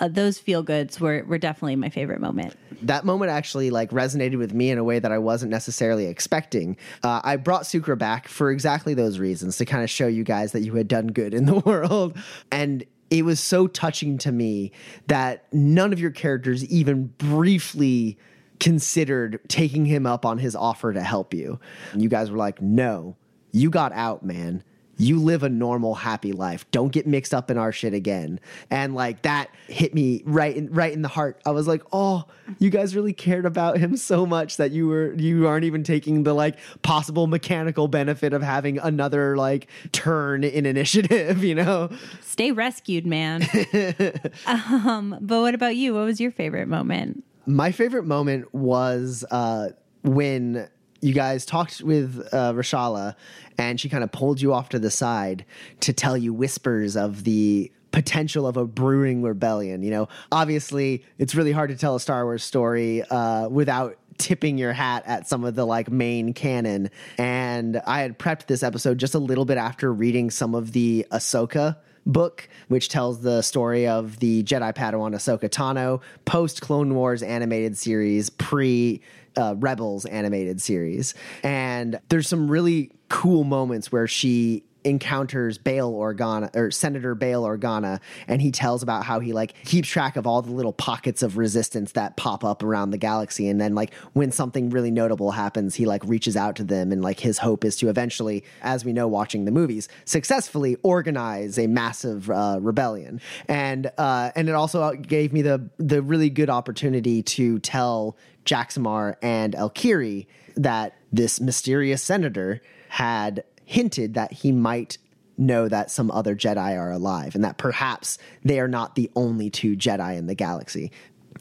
uh, 0.00 0.08
those 0.08 0.38
feel 0.38 0.62
goods 0.62 0.98
were 0.98 1.22
were 1.24 1.38
definitely 1.38 1.76
my 1.76 1.88
favorite 1.88 2.20
moment 2.20 2.56
that 2.82 3.04
moment 3.04 3.30
actually 3.30 3.70
like 3.70 3.90
resonated 3.90 4.38
with 4.38 4.52
me 4.52 4.70
in 4.70 4.78
a 4.78 4.84
way 4.84 4.98
that 4.98 5.12
I 5.12 5.18
wasn't 5.18 5.50
necessarily 5.50 6.06
expecting. 6.06 6.76
Uh, 7.02 7.20
I 7.22 7.36
brought 7.36 7.62
Sukra 7.62 7.96
back 7.96 8.28
for 8.28 8.50
exactly 8.50 8.94
those 8.94 9.18
reasons 9.18 9.56
to 9.58 9.64
kind 9.64 9.84
of 9.84 9.90
show 9.90 10.06
you 10.06 10.24
guys 10.24 10.52
that 10.52 10.60
you 10.60 10.74
had 10.74 10.88
done 10.88 11.08
good 11.08 11.32
in 11.34 11.46
the 11.46 11.58
world. 11.66 12.16
And 12.50 12.84
it 13.12 13.26
was 13.26 13.38
so 13.38 13.66
touching 13.66 14.16
to 14.16 14.32
me 14.32 14.72
that 15.06 15.44
none 15.52 15.92
of 15.92 16.00
your 16.00 16.10
characters 16.10 16.64
even 16.64 17.08
briefly 17.18 18.18
considered 18.58 19.38
taking 19.48 19.84
him 19.84 20.06
up 20.06 20.24
on 20.24 20.38
his 20.38 20.56
offer 20.56 20.94
to 20.94 21.02
help 21.02 21.34
you. 21.34 21.60
You 21.94 22.08
guys 22.08 22.30
were 22.30 22.38
like, 22.38 22.62
no, 22.62 23.16
you 23.52 23.68
got 23.68 23.92
out, 23.92 24.24
man. 24.24 24.64
You 24.98 25.20
live 25.20 25.42
a 25.42 25.48
normal, 25.48 25.94
happy 25.94 26.32
life. 26.32 26.70
Don't 26.70 26.92
get 26.92 27.06
mixed 27.06 27.32
up 27.32 27.50
in 27.50 27.58
our 27.58 27.72
shit 27.72 27.94
again. 27.94 28.38
And 28.70 28.94
like 28.94 29.22
that 29.22 29.50
hit 29.66 29.94
me 29.94 30.22
right 30.24 30.56
in 30.56 30.72
right 30.72 30.92
in 30.92 31.02
the 31.02 31.08
heart. 31.08 31.40
I 31.46 31.50
was 31.50 31.66
like, 31.66 31.82
oh, 31.92 32.24
you 32.58 32.70
guys 32.70 32.94
really 32.94 33.12
cared 33.12 33.46
about 33.46 33.78
him 33.78 33.96
so 33.96 34.26
much 34.26 34.58
that 34.58 34.70
you 34.70 34.88
were 34.88 35.14
you 35.14 35.46
aren't 35.46 35.64
even 35.64 35.82
taking 35.82 36.24
the 36.24 36.34
like 36.34 36.58
possible 36.82 37.26
mechanical 37.26 37.88
benefit 37.88 38.32
of 38.32 38.42
having 38.42 38.78
another 38.78 39.36
like 39.36 39.68
turn 39.92 40.44
in 40.44 40.66
initiative, 40.66 41.42
you 41.44 41.54
know? 41.54 41.90
Stay 42.20 42.52
rescued, 42.52 43.06
man. 43.06 43.42
um, 44.46 45.16
but 45.20 45.40
what 45.40 45.54
about 45.54 45.76
you? 45.76 45.94
What 45.94 46.04
was 46.04 46.20
your 46.20 46.30
favorite 46.30 46.68
moment? 46.68 47.24
My 47.46 47.72
favorite 47.72 48.04
moment 48.04 48.54
was 48.54 49.24
uh, 49.30 49.70
when 50.02 50.68
you 51.02 51.12
guys 51.12 51.44
talked 51.44 51.82
with 51.82 52.26
uh, 52.32 52.52
Rashala 52.52 53.14
and 53.58 53.78
she 53.78 53.88
kind 53.88 54.04
of 54.04 54.10
pulled 54.12 54.40
you 54.40 54.54
off 54.54 54.70
to 54.70 54.78
the 54.78 54.90
side 54.90 55.44
to 55.80 55.92
tell 55.92 56.16
you 56.16 56.32
whispers 56.32 56.96
of 56.96 57.24
the 57.24 57.70
potential 57.90 58.46
of 58.46 58.56
a 58.56 58.64
brewing 58.64 59.22
rebellion. 59.22 59.82
You 59.82 59.90
know, 59.90 60.08
obviously, 60.30 61.04
it's 61.18 61.34
really 61.34 61.52
hard 61.52 61.70
to 61.70 61.76
tell 61.76 61.96
a 61.96 62.00
Star 62.00 62.24
Wars 62.24 62.42
story 62.44 63.02
uh, 63.02 63.48
without 63.48 63.98
tipping 64.16 64.56
your 64.56 64.72
hat 64.72 65.02
at 65.06 65.28
some 65.28 65.44
of 65.44 65.56
the 65.56 65.66
like 65.66 65.90
main 65.90 66.32
canon. 66.32 66.90
And 67.18 67.82
I 67.86 68.00
had 68.00 68.18
prepped 68.18 68.46
this 68.46 68.62
episode 68.62 68.98
just 68.98 69.14
a 69.14 69.18
little 69.18 69.44
bit 69.44 69.58
after 69.58 69.92
reading 69.92 70.30
some 70.30 70.54
of 70.54 70.72
the 70.72 71.04
Ahsoka 71.10 71.76
book, 72.06 72.48
which 72.68 72.88
tells 72.88 73.20
the 73.20 73.42
story 73.42 73.86
of 73.86 74.18
the 74.20 74.42
Jedi 74.44 74.74
Padawan 74.74 75.14
Ahsoka 75.14 75.48
Tano 75.48 76.00
post 76.24 76.60
Clone 76.60 76.94
Wars 76.94 77.22
animated 77.22 77.76
series, 77.76 78.30
pre 78.30 79.00
uh, 79.36 79.54
Rebels 79.58 80.04
animated 80.06 80.60
series. 80.60 81.14
And 81.42 82.00
there's 82.08 82.28
some 82.28 82.50
really 82.50 82.92
cool 83.08 83.44
moments 83.44 83.92
where 83.92 84.06
she 84.06 84.64
encounters 84.84 85.58
Bail 85.58 85.92
Organa 85.92 86.54
or 86.56 86.70
Senator 86.70 87.14
Bail 87.14 87.44
Organa, 87.44 88.00
and 88.26 88.42
he 88.42 88.50
tells 88.50 88.82
about 88.82 89.04
how 89.04 89.20
he 89.20 89.32
like 89.32 89.54
keeps 89.64 89.88
track 89.88 90.16
of 90.16 90.26
all 90.26 90.42
the 90.42 90.50
little 90.52 90.72
pockets 90.72 91.22
of 91.22 91.36
resistance 91.36 91.92
that 91.92 92.16
pop 92.16 92.44
up 92.44 92.62
around 92.62 92.90
the 92.90 92.98
galaxy, 92.98 93.48
and 93.48 93.60
then 93.60 93.74
like 93.74 93.94
when 94.12 94.32
something 94.32 94.70
really 94.70 94.90
notable 94.90 95.30
happens, 95.30 95.74
he 95.74 95.86
like 95.86 96.02
reaches 96.04 96.36
out 96.36 96.56
to 96.56 96.64
them, 96.64 96.92
and 96.92 97.02
like 97.02 97.20
his 97.20 97.38
hope 97.38 97.64
is 97.64 97.76
to 97.76 97.88
eventually, 97.88 98.44
as 98.62 98.84
we 98.84 98.92
know 98.92 99.06
watching 99.06 99.44
the 99.44 99.52
movies, 99.52 99.88
successfully 100.04 100.76
organize 100.82 101.58
a 101.58 101.66
massive 101.66 102.30
uh, 102.30 102.58
rebellion, 102.60 103.20
and 103.48 103.90
uh, 103.98 104.30
and 104.34 104.48
it 104.48 104.54
also 104.54 104.92
gave 104.92 105.32
me 105.32 105.42
the 105.42 105.68
the 105.78 106.02
really 106.02 106.30
good 106.30 106.50
opportunity 106.50 107.22
to 107.22 107.58
tell 107.60 108.16
Jaxamar 108.44 109.16
and 109.22 109.54
Elkiri 109.54 110.26
that 110.56 110.94
this 111.12 111.40
mysterious 111.40 112.02
senator 112.02 112.60
had 112.88 113.44
hinted 113.64 114.14
that 114.14 114.32
he 114.32 114.52
might 114.52 114.98
know 115.38 115.68
that 115.68 115.90
some 115.90 116.10
other 116.10 116.36
Jedi 116.36 116.78
are 116.78 116.90
alive 116.90 117.34
and 117.34 117.44
that 117.44 117.58
perhaps 117.58 118.18
they 118.44 118.60
are 118.60 118.68
not 118.68 118.94
the 118.94 119.10
only 119.16 119.50
two 119.50 119.76
Jedi 119.76 120.16
in 120.16 120.26
the 120.26 120.34
galaxy. 120.34 120.92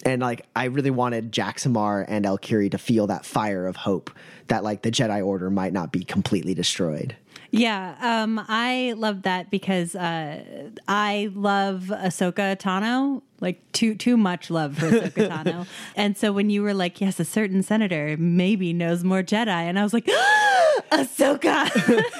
And 0.05 0.21
like 0.21 0.45
I 0.55 0.65
really 0.65 0.89
wanted 0.89 1.31
Jaxamar 1.31 2.05
and 2.07 2.25
Elkiri 2.25 2.71
to 2.71 2.77
feel 2.77 3.07
that 3.07 3.25
fire 3.25 3.67
of 3.67 3.75
hope 3.75 4.09
that 4.47 4.63
like 4.63 4.81
the 4.81 4.91
Jedi 4.91 5.25
Order 5.25 5.49
might 5.49 5.73
not 5.73 5.91
be 5.91 6.03
completely 6.03 6.53
destroyed. 6.53 7.15
Yeah, 7.51 7.95
um, 8.01 8.43
I 8.47 8.93
love 8.95 9.23
that 9.23 9.51
because 9.51 9.93
uh, 9.93 10.69
I 10.87 11.29
love 11.35 11.91
Ahsoka 11.93 12.55
Tano, 12.55 13.21
like 13.41 13.59
too 13.71 13.95
too 13.95 14.15
much 14.17 14.49
love 14.49 14.77
for 14.77 14.89
Ahsoka 14.89 15.27
Tano. 15.43 15.67
and 15.95 16.15
so 16.17 16.31
when 16.31 16.49
you 16.49 16.61
were 16.63 16.73
like, 16.73 17.01
yes, 17.01 17.19
a 17.19 17.25
certain 17.25 17.63
senator 17.63 18.15
maybe 18.17 18.71
knows 18.71 19.03
more 19.03 19.23
Jedi, 19.23 19.47
and 19.49 19.77
I 19.77 19.83
was 19.83 19.93
like, 19.93 20.05
Ahsoka. 20.91 21.69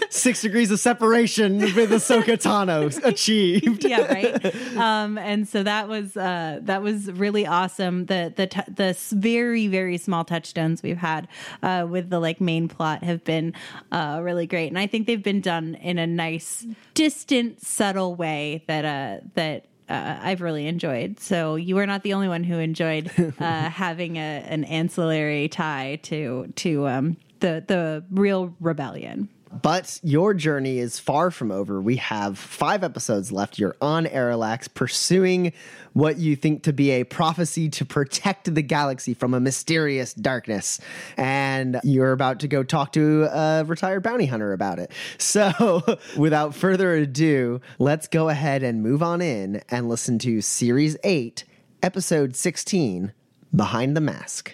Six 0.09 0.41
degrees 0.41 0.71
of 0.71 0.79
separation 0.79 1.59
with 1.59 1.91
Ahsoka 1.91 2.37
Tano 2.41 3.03
achieved. 3.05 3.83
yeah, 3.83 4.01
right. 4.11 4.77
Um, 4.77 5.17
and 5.17 5.47
so 5.47 5.63
that 5.63 5.87
was 5.87 6.17
uh, 6.17 6.59
that 6.63 6.81
was 6.81 7.11
really 7.11 7.45
awesome. 7.45 8.05
The 8.05 8.33
the 8.35 8.47
t- 8.47 8.61
the 8.67 8.97
very 9.11 9.67
very 9.67 9.97
small 9.97 10.23
touchstones 10.25 10.83
we've 10.83 10.97
had 10.97 11.27
uh, 11.63 11.85
with 11.89 12.09
the 12.09 12.19
like 12.19 12.41
main 12.41 12.67
plot 12.67 13.03
have 13.03 13.23
been 13.23 13.53
uh, 13.91 14.19
really 14.23 14.47
great, 14.47 14.67
and 14.67 14.79
I 14.79 14.87
think 14.87 15.07
they've 15.07 15.21
been 15.23 15.41
done 15.41 15.75
in 15.75 15.97
a 15.97 16.07
nice, 16.07 16.65
distant, 16.93 17.61
subtle 17.65 18.15
way 18.15 18.63
that 18.67 18.85
uh, 18.85 19.23
that 19.35 19.65
uh, 19.91 20.19
I've 20.21 20.41
really 20.41 20.67
enjoyed. 20.67 21.19
So 21.19 21.55
you 21.55 21.77
are 21.79 21.86
not 21.86 22.03
the 22.03 22.13
only 22.13 22.27
one 22.27 22.43
who 22.43 22.57
enjoyed 22.57 23.12
uh, 23.39 23.69
having 23.69 24.17
a, 24.17 24.43
an 24.48 24.63
ancillary 24.63 25.50
tie 25.50 26.00
to 26.03 26.51
to 26.55 26.88
um, 26.88 27.17
the 27.39 27.63
the 27.67 28.03
real 28.10 28.55
rebellion. 28.60 29.29
But 29.51 30.00
your 30.01 30.34
journey 30.34 30.79
is 30.79 31.00
far 31.00 31.29
from 31.31 31.51
over. 31.51 31.81
We 31.81 31.98
have 31.98 32.38
five 32.38 32.84
episodes 32.84 33.31
left. 33.31 33.60
You're 33.60 33.75
on 33.81 34.05
Arilax 34.05 34.74
pursuing 34.74 35.53
what 35.93 36.17
you 36.17 36.36
think 36.36 36.63
to 36.63 36.74
be 36.74 36.91
a 36.91 37.03
prophecy 37.03 37.70
to 37.70 37.86
protect 37.86 38.53
the 38.53 38.62
galaxy 38.62 39.13
from 39.13 39.34
a 39.34 39.39
mysterious 39.39 40.13
darkness. 40.13 40.79
And 41.17 41.79
you're 41.84 42.13
about 42.13 42.39
to 42.41 42.48
go 42.48 42.63
talk 42.63 42.93
to 42.93 43.24
a 43.24 43.63
retired 43.65 44.03
bounty 44.03 44.25
hunter 44.25 44.53
about 44.53 44.79
it. 44.79 44.91
So, 45.17 45.98
without 46.17 46.55
further 46.55 46.93
ado, 46.93 47.62
let's 47.79 48.08
go 48.08 48.29
ahead 48.29 48.63
and 48.63 48.81
move 48.81 49.03
on 49.03 49.22
in 49.22 49.62
and 49.70 49.89
listen 49.89 50.20
to 50.20 50.41
Series 50.41 50.98
8, 51.03 51.43
Episode 51.84 52.36
16 52.36 53.13
Behind 53.53 53.98
the 53.98 54.01
Mask. 54.01 54.53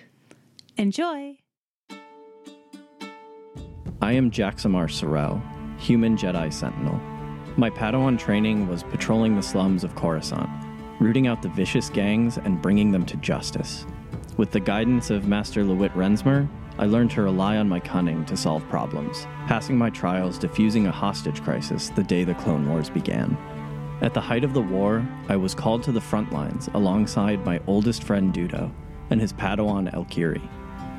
Enjoy. 0.75 1.38
I 4.00 4.12
am 4.12 4.30
Jaxamar 4.30 4.92
Sorel, 4.92 5.42
human 5.80 6.16
Jedi 6.16 6.54
Sentinel. 6.54 7.01
My 7.58 7.72
Padawan 7.72 8.20
training 8.20 8.68
was 8.68 8.84
patrolling 8.84 9.36
the 9.36 9.42
slums 9.42 9.84
of 9.84 9.96
Coruscant, 9.96 10.48
rooting 11.00 11.25
out 11.25 11.42
the 11.42 11.50
vicious 11.50 11.89
gangs 11.89 12.38
and 12.38 12.62
bringing 12.62 12.92
them 12.92 13.08
to 13.08 13.18
justice. 13.18 13.88
With 14.38 14.51
the 14.51 14.60
guidance 14.60 15.10
of 15.10 15.27
Master 15.27 15.63
LeWitt 15.63 15.96
Rensmer, 15.96 16.48
I 16.77 16.86
learned 16.86 17.10
to 17.12 17.24
rely 17.24 17.58
on 17.58 17.68
my 17.68 17.80
cunning 17.80 18.24
to 18.25 18.38
solve 18.38 18.70
problems, 18.70 19.25
passing 19.48 19.75
my 19.75 19.89
trials 19.89 20.38
defusing 20.38 20.88
a 20.88 20.92
hostage 20.92 21.42
crisis 21.42 21.89
the 21.89 22.04
day 22.04 22.24
the 22.24 22.36
Clone 22.36 22.70
Wars 22.70 22.92
began. 22.92 23.36
At 24.01 24.13
the 24.13 24.22
height 24.22 24.44
of 24.44 24.54
the 24.54 24.62
war, 24.62 25.04
I 25.27 25.38
was 25.38 25.56
called 25.56 25.82
to 25.84 25.92
the 25.92 26.00
front 26.00 26.32
lines 26.32 26.70
alongside 26.75 27.44
my 27.44 27.60
oldest 27.66 28.04
friend 28.04 28.32
Dudo 28.32 28.72
and 29.10 29.20
his 29.20 29.34
Padawan 29.34 29.92
Elkiri. 29.92 30.48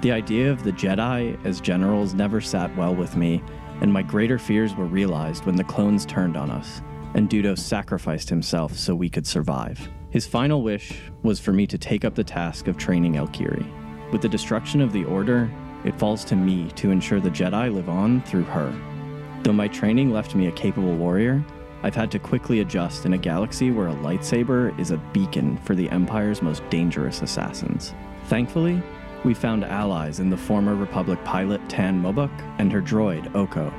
The 0.00 0.12
idea 0.12 0.52
of 0.52 0.62
the 0.62 0.70
Jedi 0.70 1.44
as 1.44 1.60
generals 1.60 2.14
never 2.14 2.40
sat 2.40 2.74
well 2.76 2.94
with 2.94 3.16
me, 3.16 3.42
and 3.80 3.92
my 3.92 4.02
greater 4.02 4.38
fears 4.38 4.76
were 4.76 4.86
realized 4.86 5.44
when 5.44 5.56
the 5.56 5.64
clones 5.64 6.06
turned 6.06 6.36
on 6.36 6.50
us, 6.52 6.82
and 7.14 7.28
Dudo 7.28 7.58
sacrificed 7.58 8.28
himself 8.28 8.76
so 8.76 8.94
we 8.94 9.08
could 9.10 9.26
survive. 9.26 9.88
His 10.10 10.24
final 10.24 10.62
wish 10.62 11.00
was 11.24 11.40
for 11.40 11.52
me 11.52 11.66
to 11.66 11.78
take 11.78 12.04
up 12.04 12.14
the 12.14 12.22
task 12.22 12.68
of 12.68 12.76
training 12.76 13.14
Elkiri. 13.14 13.66
With 14.12 14.22
the 14.22 14.28
destruction 14.28 14.80
of 14.80 14.92
the 14.92 15.04
Order, 15.04 15.50
it 15.84 15.98
falls 15.98 16.24
to 16.26 16.36
me 16.36 16.70
to 16.76 16.92
ensure 16.92 17.20
the 17.20 17.30
Jedi 17.30 17.74
live 17.74 17.88
on 17.88 18.22
through 18.22 18.44
her. 18.44 18.72
Though 19.42 19.52
my 19.52 19.66
training 19.66 20.12
left 20.12 20.36
me 20.36 20.46
a 20.46 20.52
capable 20.52 20.96
warrior, 20.96 21.44
I've 21.82 21.94
had 21.96 22.10
to 22.12 22.20
quickly 22.20 22.60
adjust 22.60 23.04
in 23.04 23.14
a 23.14 23.18
galaxy 23.18 23.72
where 23.72 23.88
a 23.88 23.94
lightsaber 23.94 24.78
is 24.78 24.92
a 24.92 24.96
beacon 25.12 25.56
for 25.58 25.74
the 25.74 25.90
Empire's 25.90 26.40
most 26.40 26.68
dangerous 26.70 27.20
assassins. 27.20 27.94
Thankfully, 28.26 28.80
we 29.28 29.34
found 29.34 29.62
allies 29.62 30.20
in 30.20 30.30
the 30.30 30.36
former 30.38 30.74
Republic 30.74 31.22
pilot 31.22 31.60
Tan 31.68 32.02
Mobuk 32.02 32.30
and 32.58 32.72
her 32.72 32.80
droid, 32.80 33.30
Oko. 33.34 33.70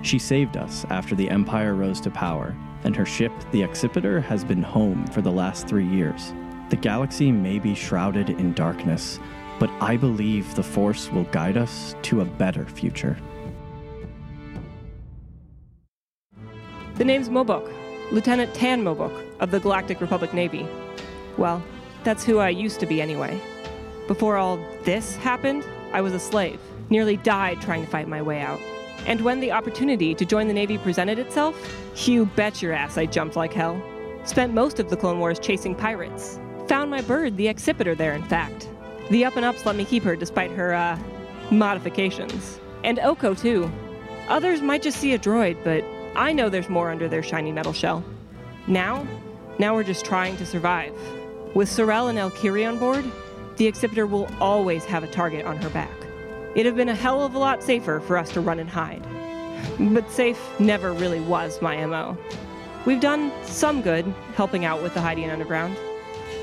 She 0.00 0.18
saved 0.18 0.56
us 0.56 0.86
after 0.88 1.14
the 1.14 1.28
Empire 1.28 1.74
rose 1.74 2.00
to 2.00 2.10
power, 2.10 2.56
and 2.84 2.96
her 2.96 3.04
ship, 3.04 3.30
the 3.50 3.60
Accipiter, 3.60 4.22
has 4.22 4.44
been 4.44 4.62
home 4.62 5.06
for 5.08 5.20
the 5.20 5.30
last 5.30 5.68
three 5.68 5.86
years. 5.86 6.32
The 6.70 6.76
galaxy 6.76 7.30
may 7.30 7.58
be 7.58 7.74
shrouded 7.74 8.30
in 8.30 8.54
darkness, 8.54 9.20
but 9.58 9.68
I 9.78 9.98
believe 9.98 10.54
the 10.54 10.62
Force 10.62 11.12
will 11.12 11.24
guide 11.24 11.58
us 11.58 11.94
to 12.04 12.22
a 12.22 12.24
better 12.24 12.64
future. 12.64 13.18
The 16.94 17.04
name's 17.04 17.28
Mobuk, 17.28 17.70
Lieutenant 18.10 18.54
Tan 18.54 18.82
Mobuk 18.82 19.38
of 19.40 19.50
the 19.50 19.60
Galactic 19.60 20.00
Republic 20.00 20.32
Navy. 20.32 20.66
Well, 21.36 21.62
that's 22.04 22.24
who 22.24 22.38
I 22.38 22.48
used 22.48 22.80
to 22.80 22.86
be 22.86 23.02
anyway. 23.02 23.38
Before 24.06 24.36
all 24.36 24.58
this 24.84 25.16
happened, 25.16 25.64
I 25.92 26.00
was 26.00 26.12
a 26.12 26.20
slave, 26.20 26.60
nearly 26.90 27.16
died 27.16 27.60
trying 27.60 27.84
to 27.84 27.90
fight 27.90 28.08
my 28.08 28.22
way 28.22 28.40
out. 28.40 28.60
And 29.06 29.20
when 29.20 29.40
the 29.40 29.52
opportunity 29.52 30.14
to 30.14 30.24
join 30.24 30.48
the 30.48 30.54
Navy 30.54 30.78
presented 30.78 31.18
itself, 31.18 31.56
you 32.06 32.26
bet 32.26 32.62
your 32.62 32.72
ass 32.72 32.96
I 32.96 33.06
jumped 33.06 33.36
like 33.36 33.52
hell. 33.52 33.82
Spent 34.24 34.54
most 34.54 34.80
of 34.80 34.88
the 34.88 34.96
Clone 34.96 35.18
Wars 35.18 35.38
chasing 35.38 35.74
pirates. 35.74 36.38
Found 36.68 36.90
my 36.90 37.02
bird, 37.02 37.36
the 37.36 37.46
Accipiter, 37.46 37.96
there, 37.96 38.14
in 38.14 38.22
fact. 38.22 38.68
The 39.10 39.24
up 39.24 39.36
and 39.36 39.44
ups 39.44 39.66
let 39.66 39.76
me 39.76 39.84
keep 39.84 40.02
her 40.04 40.16
despite 40.16 40.50
her, 40.52 40.72
uh, 40.72 40.98
modifications. 41.50 42.58
And 42.82 42.98
Oko, 43.00 43.34
too. 43.34 43.70
Others 44.28 44.62
might 44.62 44.82
just 44.82 44.98
see 44.98 45.12
a 45.12 45.18
droid, 45.18 45.62
but 45.62 45.84
I 46.16 46.32
know 46.32 46.48
there's 46.48 46.70
more 46.70 46.90
under 46.90 47.08
their 47.08 47.22
shiny 47.22 47.52
metal 47.52 47.74
shell. 47.74 48.02
Now, 48.66 49.06
now 49.58 49.74
we're 49.74 49.84
just 49.84 50.06
trying 50.06 50.38
to 50.38 50.46
survive. 50.46 50.94
With 51.54 51.68
Sorel 51.68 52.08
and 52.08 52.18
Elkiri 52.18 52.66
on 52.66 52.78
board, 52.78 53.04
the 53.56 53.70
Accipiter 53.70 54.08
will 54.08 54.28
always 54.40 54.84
have 54.84 55.04
a 55.04 55.08
target 55.08 55.46
on 55.46 55.56
her 55.58 55.70
back. 55.70 55.90
It'd 56.54 56.66
have 56.66 56.76
been 56.76 56.88
a 56.88 56.94
hell 56.94 57.24
of 57.24 57.34
a 57.34 57.38
lot 57.38 57.62
safer 57.62 58.00
for 58.00 58.16
us 58.16 58.30
to 58.32 58.40
run 58.40 58.58
and 58.58 58.68
hide. 58.68 59.04
But 59.78 60.10
safe 60.10 60.40
never 60.60 60.92
really 60.92 61.20
was 61.20 61.60
my 61.62 61.84
MO. 61.86 62.16
We've 62.86 63.00
done 63.00 63.32
some 63.44 63.82
good 63.82 64.04
helping 64.34 64.64
out 64.64 64.82
with 64.82 64.94
the 64.94 65.00
hiding 65.00 65.30
underground. 65.30 65.76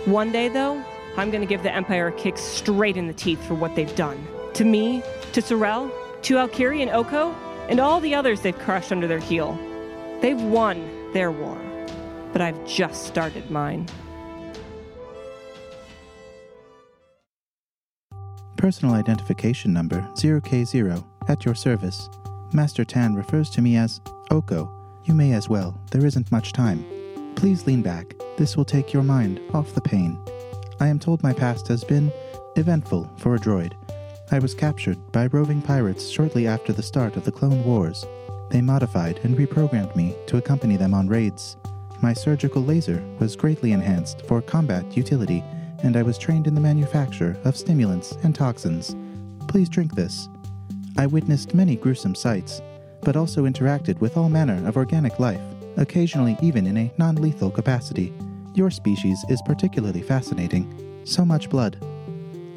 One 0.05 0.31
day, 0.31 0.49
though, 0.49 0.83
I'm 1.17 1.29
going 1.29 1.41
to 1.41 1.47
give 1.47 1.63
the 1.63 1.73
Empire 1.73 2.07
a 2.07 2.11
kick 2.11 2.37
straight 2.37 2.97
in 2.97 3.07
the 3.07 3.13
teeth 3.13 3.43
for 3.45 3.53
what 3.53 3.75
they've 3.75 3.95
done. 3.95 4.27
To 4.55 4.65
me, 4.65 5.03
to 5.33 5.41
Sorel, 5.41 5.91
to 6.23 6.35
Elkiri 6.35 6.81
and 6.81 6.89
Oko, 6.91 7.35
and 7.69 7.79
all 7.79 7.99
the 7.99 8.15
others 8.15 8.41
they've 8.41 8.57
crushed 8.57 8.91
under 8.91 9.07
their 9.07 9.19
heel. 9.19 9.57
They've 10.21 10.41
won 10.41 11.11
their 11.13 11.31
war, 11.31 11.57
but 12.33 12.41
I've 12.41 12.65
just 12.65 13.05
started 13.05 13.49
mine. 13.51 13.87
Personal 18.61 18.93
identification 18.93 19.73
number 19.73 20.07
0K0 20.13 21.03
at 21.27 21.45
your 21.45 21.55
service. 21.55 22.11
Master 22.53 22.85
Tan 22.85 23.15
refers 23.15 23.49
to 23.49 23.59
me 23.59 23.75
as 23.75 23.99
Oko. 24.29 24.71
You 25.05 25.15
may 25.15 25.33
as 25.33 25.49
well, 25.49 25.75
there 25.89 26.05
isn't 26.05 26.31
much 26.31 26.53
time. 26.53 26.85
Please 27.35 27.65
lean 27.65 27.81
back, 27.81 28.13
this 28.37 28.55
will 28.55 28.63
take 28.63 28.93
your 28.93 29.01
mind 29.01 29.41
off 29.55 29.73
the 29.73 29.81
pain. 29.81 30.15
I 30.79 30.89
am 30.89 30.99
told 30.99 31.23
my 31.23 31.33
past 31.33 31.67
has 31.69 31.83
been 31.83 32.11
eventful 32.55 33.11
for 33.17 33.33
a 33.33 33.39
droid. 33.39 33.73
I 34.29 34.37
was 34.37 34.53
captured 34.53 35.11
by 35.11 35.25
roving 35.25 35.63
pirates 35.63 36.07
shortly 36.07 36.45
after 36.45 36.71
the 36.71 36.83
start 36.83 37.17
of 37.17 37.25
the 37.25 37.31
Clone 37.31 37.63
Wars. 37.63 38.05
They 38.51 38.61
modified 38.61 39.21
and 39.23 39.35
reprogrammed 39.35 39.95
me 39.95 40.15
to 40.27 40.37
accompany 40.37 40.77
them 40.77 40.93
on 40.93 41.07
raids. 41.07 41.57
My 42.03 42.13
surgical 42.13 42.63
laser 42.63 43.03
was 43.17 43.35
greatly 43.35 43.71
enhanced 43.71 44.21
for 44.27 44.39
combat 44.39 44.95
utility 44.95 45.43
and 45.83 45.97
I 45.97 46.03
was 46.03 46.17
trained 46.17 46.47
in 46.47 46.55
the 46.55 46.61
manufacture 46.61 47.37
of 47.43 47.57
stimulants 47.57 48.13
and 48.23 48.33
toxins. 48.33 48.95
Please 49.47 49.69
drink 49.69 49.95
this. 49.95 50.29
I 50.97 51.05
witnessed 51.07 51.53
many 51.53 51.75
gruesome 51.75 52.15
sights, 52.15 52.61
but 53.01 53.15
also 53.15 53.45
interacted 53.45 53.99
with 53.99 54.17
all 54.17 54.29
manner 54.29 54.65
of 54.67 54.77
organic 54.77 55.19
life, 55.19 55.41
occasionally 55.77 56.37
even 56.41 56.67
in 56.67 56.77
a 56.77 56.91
non 56.97 57.15
lethal 57.15 57.51
capacity. 57.51 58.13
Your 58.53 58.69
species 58.69 59.23
is 59.29 59.41
particularly 59.43 60.01
fascinating. 60.01 61.01
So 61.05 61.25
much 61.25 61.49
blood. 61.49 61.77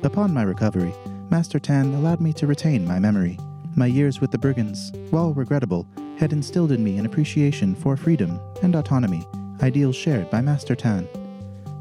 Upon 0.03 0.35
my 0.35 0.43
recovery, 0.43 0.93
Master 1.31 1.59
Tan 1.59 1.95
allowed 1.95 2.21
me 2.21 2.33
to 2.35 2.47
retain 2.47 2.87
my 2.87 2.99
memory. 2.99 3.39
My 3.77 3.87
years 3.87 4.21
with 4.21 4.31
the 4.31 4.39
brigands, 4.39 4.93
while 5.11 5.33
regrettable, 5.33 5.87
had 6.19 6.33
instilled 6.33 6.73
in 6.73 6.85
me 6.85 6.99
an 6.99 7.07
appreciation 7.07 7.75
for 7.75 7.97
freedom 7.97 8.39
and 8.63 8.77
autonomy, 8.77 9.27
ideals 9.63 9.97
shared 9.97 10.31
by 10.31 10.41
Master 10.41 10.77
Tan. 10.77 11.09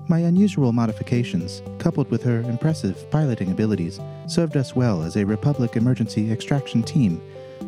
My 0.08 0.20
unusual 0.20 0.74
modifications, 0.74 1.62
coupled 1.80 2.12
with 2.12 2.24
her 2.24 2.42
impressive 2.42 3.10
piloting 3.10 3.52
abilities, 3.52 4.00
served 4.28 4.58
us 4.58 4.76
well 4.76 5.02
as 5.02 5.16
a 5.16 5.26
Republic 5.26 5.76
emergency 5.76 6.32
extraction 6.32 6.84
team 6.84 7.22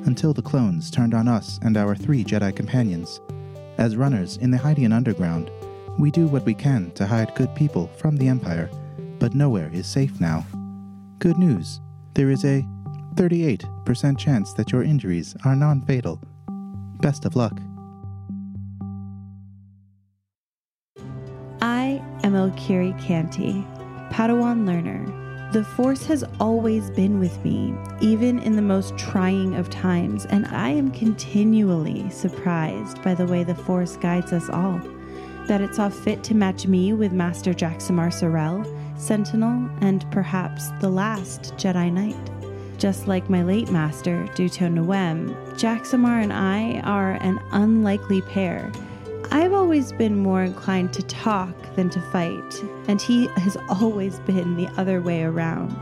until 0.05 0.33
the 0.33 0.41
clones 0.41 0.91
turned 0.91 1.13
on 1.13 1.27
us 1.27 1.59
and 1.63 1.77
our 1.77 1.95
three 1.95 2.23
Jedi 2.23 2.55
companions. 2.55 3.21
As 3.77 3.95
runners 3.95 4.37
in 4.37 4.51
the 4.51 4.57
Hydian 4.57 4.93
underground, 4.93 5.49
we 5.97 6.11
do 6.11 6.27
what 6.27 6.45
we 6.45 6.53
can 6.53 6.91
to 6.91 7.05
hide 7.05 7.35
good 7.35 7.53
people 7.55 7.87
from 7.97 8.17
the 8.17 8.27
Empire, 8.27 8.69
but 9.19 9.33
nowhere 9.33 9.69
is 9.73 9.87
safe 9.87 10.19
now. 10.19 10.45
Good 11.19 11.37
news 11.37 11.79
there 12.15 12.29
is 12.29 12.45
a 12.45 12.65
38% 13.15 14.17
chance 14.17 14.53
that 14.53 14.71
your 14.71 14.83
injuries 14.83 15.35
are 15.43 15.55
non 15.55 15.81
fatal. 15.81 16.21
Best 17.01 17.25
of 17.25 17.35
luck. 17.35 17.59
I 22.25 22.27
am 22.27 22.33
Elkiri 22.33 22.91
Padawan 24.09 24.65
learner. 24.65 25.51
The 25.51 25.63
Force 25.63 26.07
has 26.07 26.23
always 26.39 26.89
been 26.89 27.19
with 27.19 27.45
me, 27.45 27.75
even 28.01 28.39
in 28.39 28.55
the 28.55 28.63
most 28.63 28.97
trying 28.97 29.53
of 29.53 29.69
times, 29.69 30.25
and 30.25 30.47
I 30.47 30.69
am 30.69 30.89
continually 30.89 32.09
surprised 32.09 32.99
by 33.03 33.13
the 33.13 33.27
way 33.27 33.43
the 33.43 33.53
Force 33.53 33.95
guides 33.97 34.33
us 34.33 34.49
all. 34.49 34.81
That 35.45 35.61
it 35.61 35.75
saw 35.75 35.89
fit 35.89 36.23
to 36.23 36.33
match 36.33 36.65
me 36.65 36.93
with 36.93 37.11
Master 37.11 37.53
Jaxamar 37.53 38.11
Sorel, 38.11 38.65
Sentinel, 38.97 39.69
and 39.81 40.09
perhaps 40.09 40.71
the 40.81 40.89
last 40.89 41.53
Jedi 41.57 41.93
Knight. 41.93 42.17
Just 42.79 43.07
like 43.07 43.29
my 43.29 43.43
late 43.43 43.69
master, 43.69 44.27
Duto 44.33 44.67
Noem, 44.67 45.35
Jaxamar 45.59 46.23
and 46.23 46.33
I 46.33 46.79
are 46.79 47.19
an 47.21 47.39
unlikely 47.51 48.23
pair. 48.23 48.71
I've 49.31 49.53
always 49.53 49.91
been 49.91 50.17
more 50.17 50.43
inclined 50.43 50.93
to 50.93 51.03
talk 51.03 51.55
than 51.75 51.89
to 51.91 52.01
fight, 52.11 52.63
and 52.87 53.01
he 53.01 53.27
has 53.37 53.57
always 53.69 54.19
been 54.19 54.55
the 54.55 54.67
other 54.77 55.01
way 55.01 55.23
around. 55.23 55.75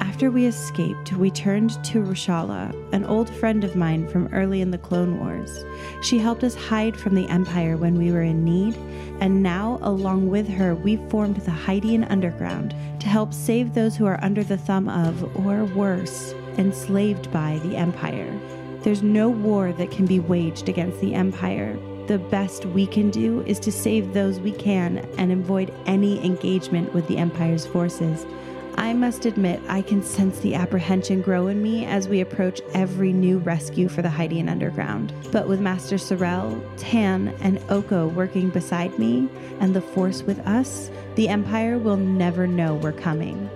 After 0.00 0.30
we 0.30 0.46
escaped, 0.46 1.12
we 1.12 1.30
turned 1.30 1.82
to 1.84 2.02
Rashala, 2.02 2.74
an 2.92 3.04
old 3.04 3.28
friend 3.28 3.64
of 3.64 3.76
mine 3.76 4.08
from 4.08 4.28
early 4.32 4.60
in 4.60 4.70
the 4.70 4.78
Clone 4.78 5.18
Wars. 5.18 5.64
She 6.02 6.18
helped 6.18 6.42
us 6.42 6.54
hide 6.54 6.96
from 6.96 7.14
the 7.14 7.28
Empire 7.28 7.76
when 7.76 7.98
we 7.98 8.12
were 8.12 8.22
in 8.22 8.44
need, 8.44 8.76
and 9.20 9.42
now, 9.42 9.78
along 9.82 10.30
with 10.30 10.48
her, 10.48 10.74
we 10.74 10.96
formed 11.08 11.36
the 11.36 11.50
Hydian 11.50 12.10
Underground 12.10 12.74
to 13.00 13.08
help 13.08 13.34
save 13.34 13.74
those 13.74 13.96
who 13.96 14.06
are 14.06 14.22
under 14.22 14.42
the 14.42 14.58
thumb 14.58 14.88
of, 14.88 15.36
or 15.46 15.64
worse, 15.64 16.34
enslaved 16.56 17.30
by 17.30 17.60
the 17.62 17.76
Empire. 17.76 18.38
There's 18.82 19.02
no 19.02 19.28
war 19.28 19.72
that 19.74 19.90
can 19.90 20.06
be 20.06 20.20
waged 20.20 20.68
against 20.68 21.00
the 21.00 21.14
Empire. 21.14 21.78
The 22.10 22.18
best 22.18 22.66
we 22.66 22.88
can 22.88 23.10
do 23.10 23.42
is 23.42 23.60
to 23.60 23.70
save 23.70 24.12
those 24.12 24.40
we 24.40 24.50
can 24.50 24.98
and 25.16 25.30
avoid 25.30 25.72
any 25.86 26.20
engagement 26.26 26.92
with 26.92 27.06
the 27.06 27.16
Empire's 27.16 27.66
forces. 27.66 28.26
I 28.74 28.94
must 28.94 29.26
admit, 29.26 29.62
I 29.68 29.82
can 29.82 30.02
sense 30.02 30.40
the 30.40 30.56
apprehension 30.56 31.22
grow 31.22 31.46
in 31.46 31.62
me 31.62 31.86
as 31.86 32.08
we 32.08 32.20
approach 32.20 32.62
every 32.74 33.12
new 33.12 33.38
rescue 33.38 33.88
for 33.88 34.02
the 34.02 34.08
Hydian 34.08 34.50
Underground. 34.50 35.12
But 35.30 35.46
with 35.46 35.60
Master 35.60 35.98
Sorel, 35.98 36.60
Tan, 36.76 37.28
and 37.42 37.62
Oko 37.68 38.08
working 38.08 38.50
beside 38.50 38.98
me, 38.98 39.28
and 39.60 39.72
the 39.72 39.80
Force 39.80 40.24
with 40.24 40.40
us, 40.40 40.90
the 41.14 41.28
Empire 41.28 41.78
will 41.78 41.96
never 41.96 42.48
know 42.48 42.74
we're 42.74 42.90
coming. 42.90 43.48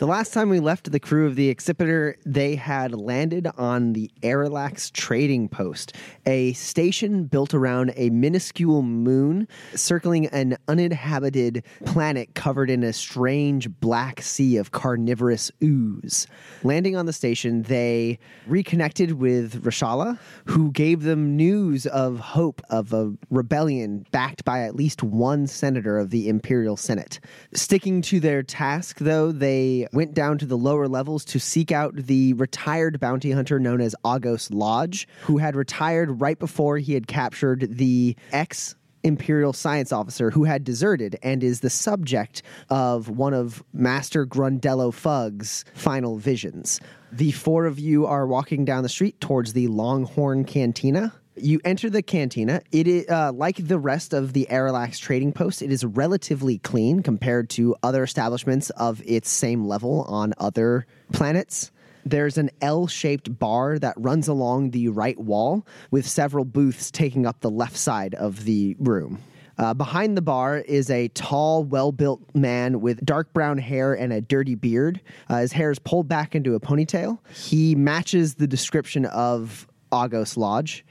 The 0.00 0.06
last 0.06 0.32
time 0.32 0.48
we 0.48 0.60
left 0.60 0.90
the 0.90 0.98
crew 0.98 1.26
of 1.26 1.36
the 1.36 1.54
Accipiter, 1.54 2.14
they 2.24 2.56
had 2.56 2.94
landed 2.94 3.46
on 3.58 3.92
the 3.92 4.10
Arilax 4.22 4.90
trading 4.90 5.46
post, 5.46 5.94
a 6.24 6.54
station 6.54 7.24
built 7.24 7.52
around 7.52 7.92
a 7.96 8.08
minuscule 8.08 8.80
moon 8.80 9.46
circling 9.74 10.24
an 10.28 10.56
uninhabited 10.68 11.64
planet 11.84 12.34
covered 12.34 12.70
in 12.70 12.82
a 12.82 12.94
strange 12.94 13.68
black 13.78 14.22
sea 14.22 14.56
of 14.56 14.70
carnivorous 14.70 15.52
ooze. 15.62 16.26
Landing 16.64 16.96
on 16.96 17.04
the 17.04 17.12
station, 17.12 17.64
they 17.64 18.18
reconnected 18.46 19.12
with 19.12 19.62
Rashala, 19.62 20.18
who 20.46 20.70
gave 20.70 21.02
them 21.02 21.36
news 21.36 21.84
of 21.84 22.20
hope 22.20 22.62
of 22.70 22.94
a 22.94 23.12
rebellion 23.28 24.06
backed 24.12 24.46
by 24.46 24.62
at 24.62 24.74
least 24.74 25.02
one 25.02 25.46
senator 25.46 25.98
of 25.98 26.08
the 26.08 26.30
Imperial 26.30 26.78
Senate. 26.78 27.20
Sticking 27.52 28.00
to 28.00 28.18
their 28.18 28.42
task, 28.42 28.96
though, 29.00 29.30
they 29.30 29.88
went 29.92 30.14
down 30.14 30.38
to 30.38 30.46
the 30.46 30.56
lower 30.56 30.88
levels 30.88 31.24
to 31.26 31.38
seek 31.38 31.72
out 31.72 31.94
the 31.94 32.32
retired 32.34 33.00
bounty 33.00 33.32
hunter 33.32 33.58
known 33.58 33.80
as 33.80 33.94
Agos 34.04 34.48
Lodge, 34.52 35.08
who 35.22 35.38
had 35.38 35.56
retired 35.56 36.20
right 36.20 36.38
before 36.38 36.78
he 36.78 36.94
had 36.94 37.06
captured 37.06 37.76
the 37.76 38.16
ex 38.32 38.74
Imperial 39.02 39.52
science 39.52 39.92
officer 39.92 40.30
who 40.30 40.44
had 40.44 40.62
deserted 40.62 41.18
and 41.22 41.42
is 41.42 41.60
the 41.60 41.70
subject 41.70 42.42
of 42.68 43.08
one 43.08 43.32
of 43.32 43.62
Master 43.72 44.26
Grundello 44.26 44.92
Fugg's 44.92 45.64
final 45.74 46.18
visions. 46.18 46.80
The 47.10 47.32
four 47.32 47.64
of 47.64 47.78
you 47.78 48.06
are 48.06 48.26
walking 48.26 48.64
down 48.64 48.82
the 48.82 48.88
street 48.88 49.20
towards 49.20 49.52
the 49.52 49.68
Longhorn 49.68 50.44
Cantina. 50.44 51.14
You 51.42 51.60
enter 51.64 51.90
the 51.90 52.02
cantina. 52.02 52.62
It 52.72 52.86
is 52.86 53.08
uh, 53.08 53.32
like 53.32 53.56
the 53.56 53.78
rest 53.78 54.12
of 54.12 54.32
the 54.32 54.46
Arilax 54.50 54.98
trading 54.98 55.32
post. 55.32 55.62
It 55.62 55.72
is 55.72 55.84
relatively 55.84 56.58
clean 56.58 57.02
compared 57.02 57.50
to 57.50 57.76
other 57.82 58.02
establishments 58.02 58.70
of 58.70 59.02
its 59.04 59.28
same 59.30 59.64
level 59.64 60.02
on 60.02 60.34
other 60.38 60.86
planets. 61.12 61.70
There's 62.04 62.38
an 62.38 62.50
L 62.60 62.86
shaped 62.86 63.38
bar 63.38 63.78
that 63.78 63.94
runs 63.96 64.28
along 64.28 64.70
the 64.70 64.88
right 64.88 65.18
wall 65.18 65.66
with 65.90 66.06
several 66.06 66.44
booths 66.44 66.90
taking 66.90 67.26
up 67.26 67.40
the 67.40 67.50
left 67.50 67.76
side 67.76 68.14
of 68.14 68.44
the 68.44 68.76
room. 68.78 69.22
Uh, 69.58 69.74
behind 69.74 70.16
the 70.16 70.22
bar 70.22 70.56
is 70.56 70.88
a 70.88 71.08
tall, 71.08 71.64
well 71.64 71.92
built 71.92 72.22
man 72.34 72.80
with 72.80 73.04
dark 73.04 73.30
brown 73.34 73.58
hair 73.58 73.92
and 73.92 74.10
a 74.10 74.20
dirty 74.20 74.54
beard. 74.54 75.02
Uh, 75.28 75.40
his 75.40 75.52
hair 75.52 75.70
is 75.70 75.78
pulled 75.78 76.08
back 76.08 76.34
into 76.34 76.54
a 76.54 76.60
ponytail. 76.60 77.18
He 77.34 77.74
matches 77.74 78.36
the 78.36 78.46
description 78.46 79.04
of 79.04 79.68
Agos 79.92 80.38
Lodge. 80.38 80.84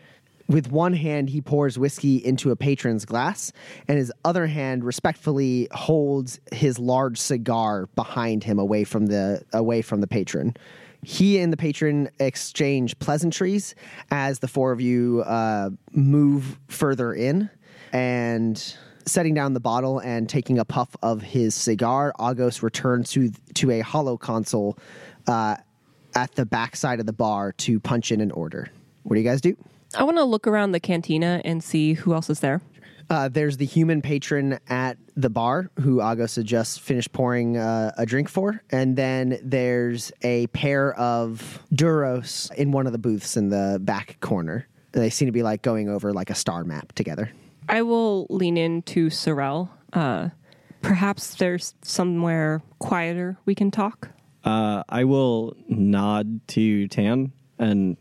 With 0.49 0.71
one 0.71 0.93
hand, 0.93 1.29
he 1.29 1.41
pours 1.41 1.77
whiskey 1.77 2.17
into 2.17 2.49
a 2.49 2.55
patron's 2.55 3.05
glass, 3.05 3.53
and 3.87 3.99
his 3.99 4.11
other 4.25 4.47
hand 4.47 4.83
respectfully 4.83 5.67
holds 5.71 6.39
his 6.51 6.79
large 6.79 7.19
cigar 7.19 7.85
behind 7.95 8.43
him, 8.43 8.57
away 8.57 8.83
from 8.83 9.05
the 9.05 9.43
away 9.53 9.83
from 9.83 10.01
the 10.01 10.07
patron. 10.07 10.57
He 11.03 11.37
and 11.37 11.53
the 11.53 11.57
patron 11.57 12.09
exchange 12.19 12.97
pleasantries 12.97 13.75
as 14.09 14.39
the 14.39 14.47
four 14.47 14.71
of 14.71 14.81
you 14.81 15.21
uh, 15.21 15.69
move 15.91 16.59
further 16.67 17.13
in, 17.13 17.51
and 17.93 18.75
setting 19.05 19.35
down 19.35 19.53
the 19.53 19.59
bottle 19.59 19.99
and 19.99 20.27
taking 20.27 20.57
a 20.57 20.65
puff 20.65 20.95
of 21.03 21.21
his 21.21 21.53
cigar, 21.53 22.11
Agos 22.19 22.63
returns 22.63 23.11
to 23.11 23.31
to 23.53 23.69
a 23.69 23.81
hollow 23.81 24.17
console 24.17 24.79
uh, 25.27 25.57
at 26.15 26.33
the 26.33 26.45
backside 26.45 26.99
of 26.99 27.05
the 27.05 27.13
bar 27.13 27.51
to 27.51 27.79
punch 27.79 28.11
in 28.11 28.19
an 28.19 28.31
order. 28.31 28.67
What 29.03 29.13
do 29.13 29.21
you 29.21 29.29
guys 29.29 29.41
do? 29.41 29.55
I 29.95 30.03
want 30.03 30.17
to 30.17 30.23
look 30.23 30.47
around 30.47 30.71
the 30.71 30.79
cantina 30.79 31.41
and 31.43 31.63
see 31.63 31.93
who 31.93 32.13
else 32.13 32.29
is 32.29 32.39
there. 32.41 32.61
Uh, 33.09 33.27
there's 33.27 33.57
the 33.57 33.65
human 33.65 34.01
patron 34.03 34.59
at 34.67 34.97
the 35.15 35.31
bar 35.31 35.71
who 35.79 35.97
Agos 35.97 36.35
had 36.35 36.45
just 36.45 36.79
finished 36.79 37.11
pouring 37.11 37.57
uh, 37.57 37.91
a 37.97 38.05
drink 38.05 38.29
for. 38.29 38.61
And 38.69 38.95
then 38.95 39.39
there's 39.43 40.11
a 40.21 40.45
pair 40.47 40.93
of 40.93 41.63
Duros 41.73 42.53
in 42.53 42.71
one 42.71 42.85
of 42.85 42.91
the 42.91 42.99
booths 42.99 43.35
in 43.35 43.49
the 43.49 43.79
back 43.81 44.19
corner. 44.19 44.67
They 44.91 45.09
seem 45.09 45.27
to 45.27 45.31
be 45.31 45.41
like 45.41 45.63
going 45.63 45.89
over 45.89 46.13
like 46.13 46.29
a 46.29 46.35
star 46.35 46.63
map 46.63 46.93
together. 46.93 47.31
I 47.67 47.81
will 47.81 48.27
lean 48.29 48.57
into 48.57 49.09
Sorel. 49.09 49.71
Uh, 49.91 50.29
perhaps 50.81 51.35
there's 51.35 51.73
somewhere 51.81 52.61
quieter 52.77 53.37
we 53.45 53.55
can 53.55 53.71
talk. 53.71 54.09
Uh, 54.43 54.83
I 54.87 55.03
will 55.03 55.55
nod 55.67 56.47
to 56.49 56.87
Tan 56.87 57.31
and 57.57 57.97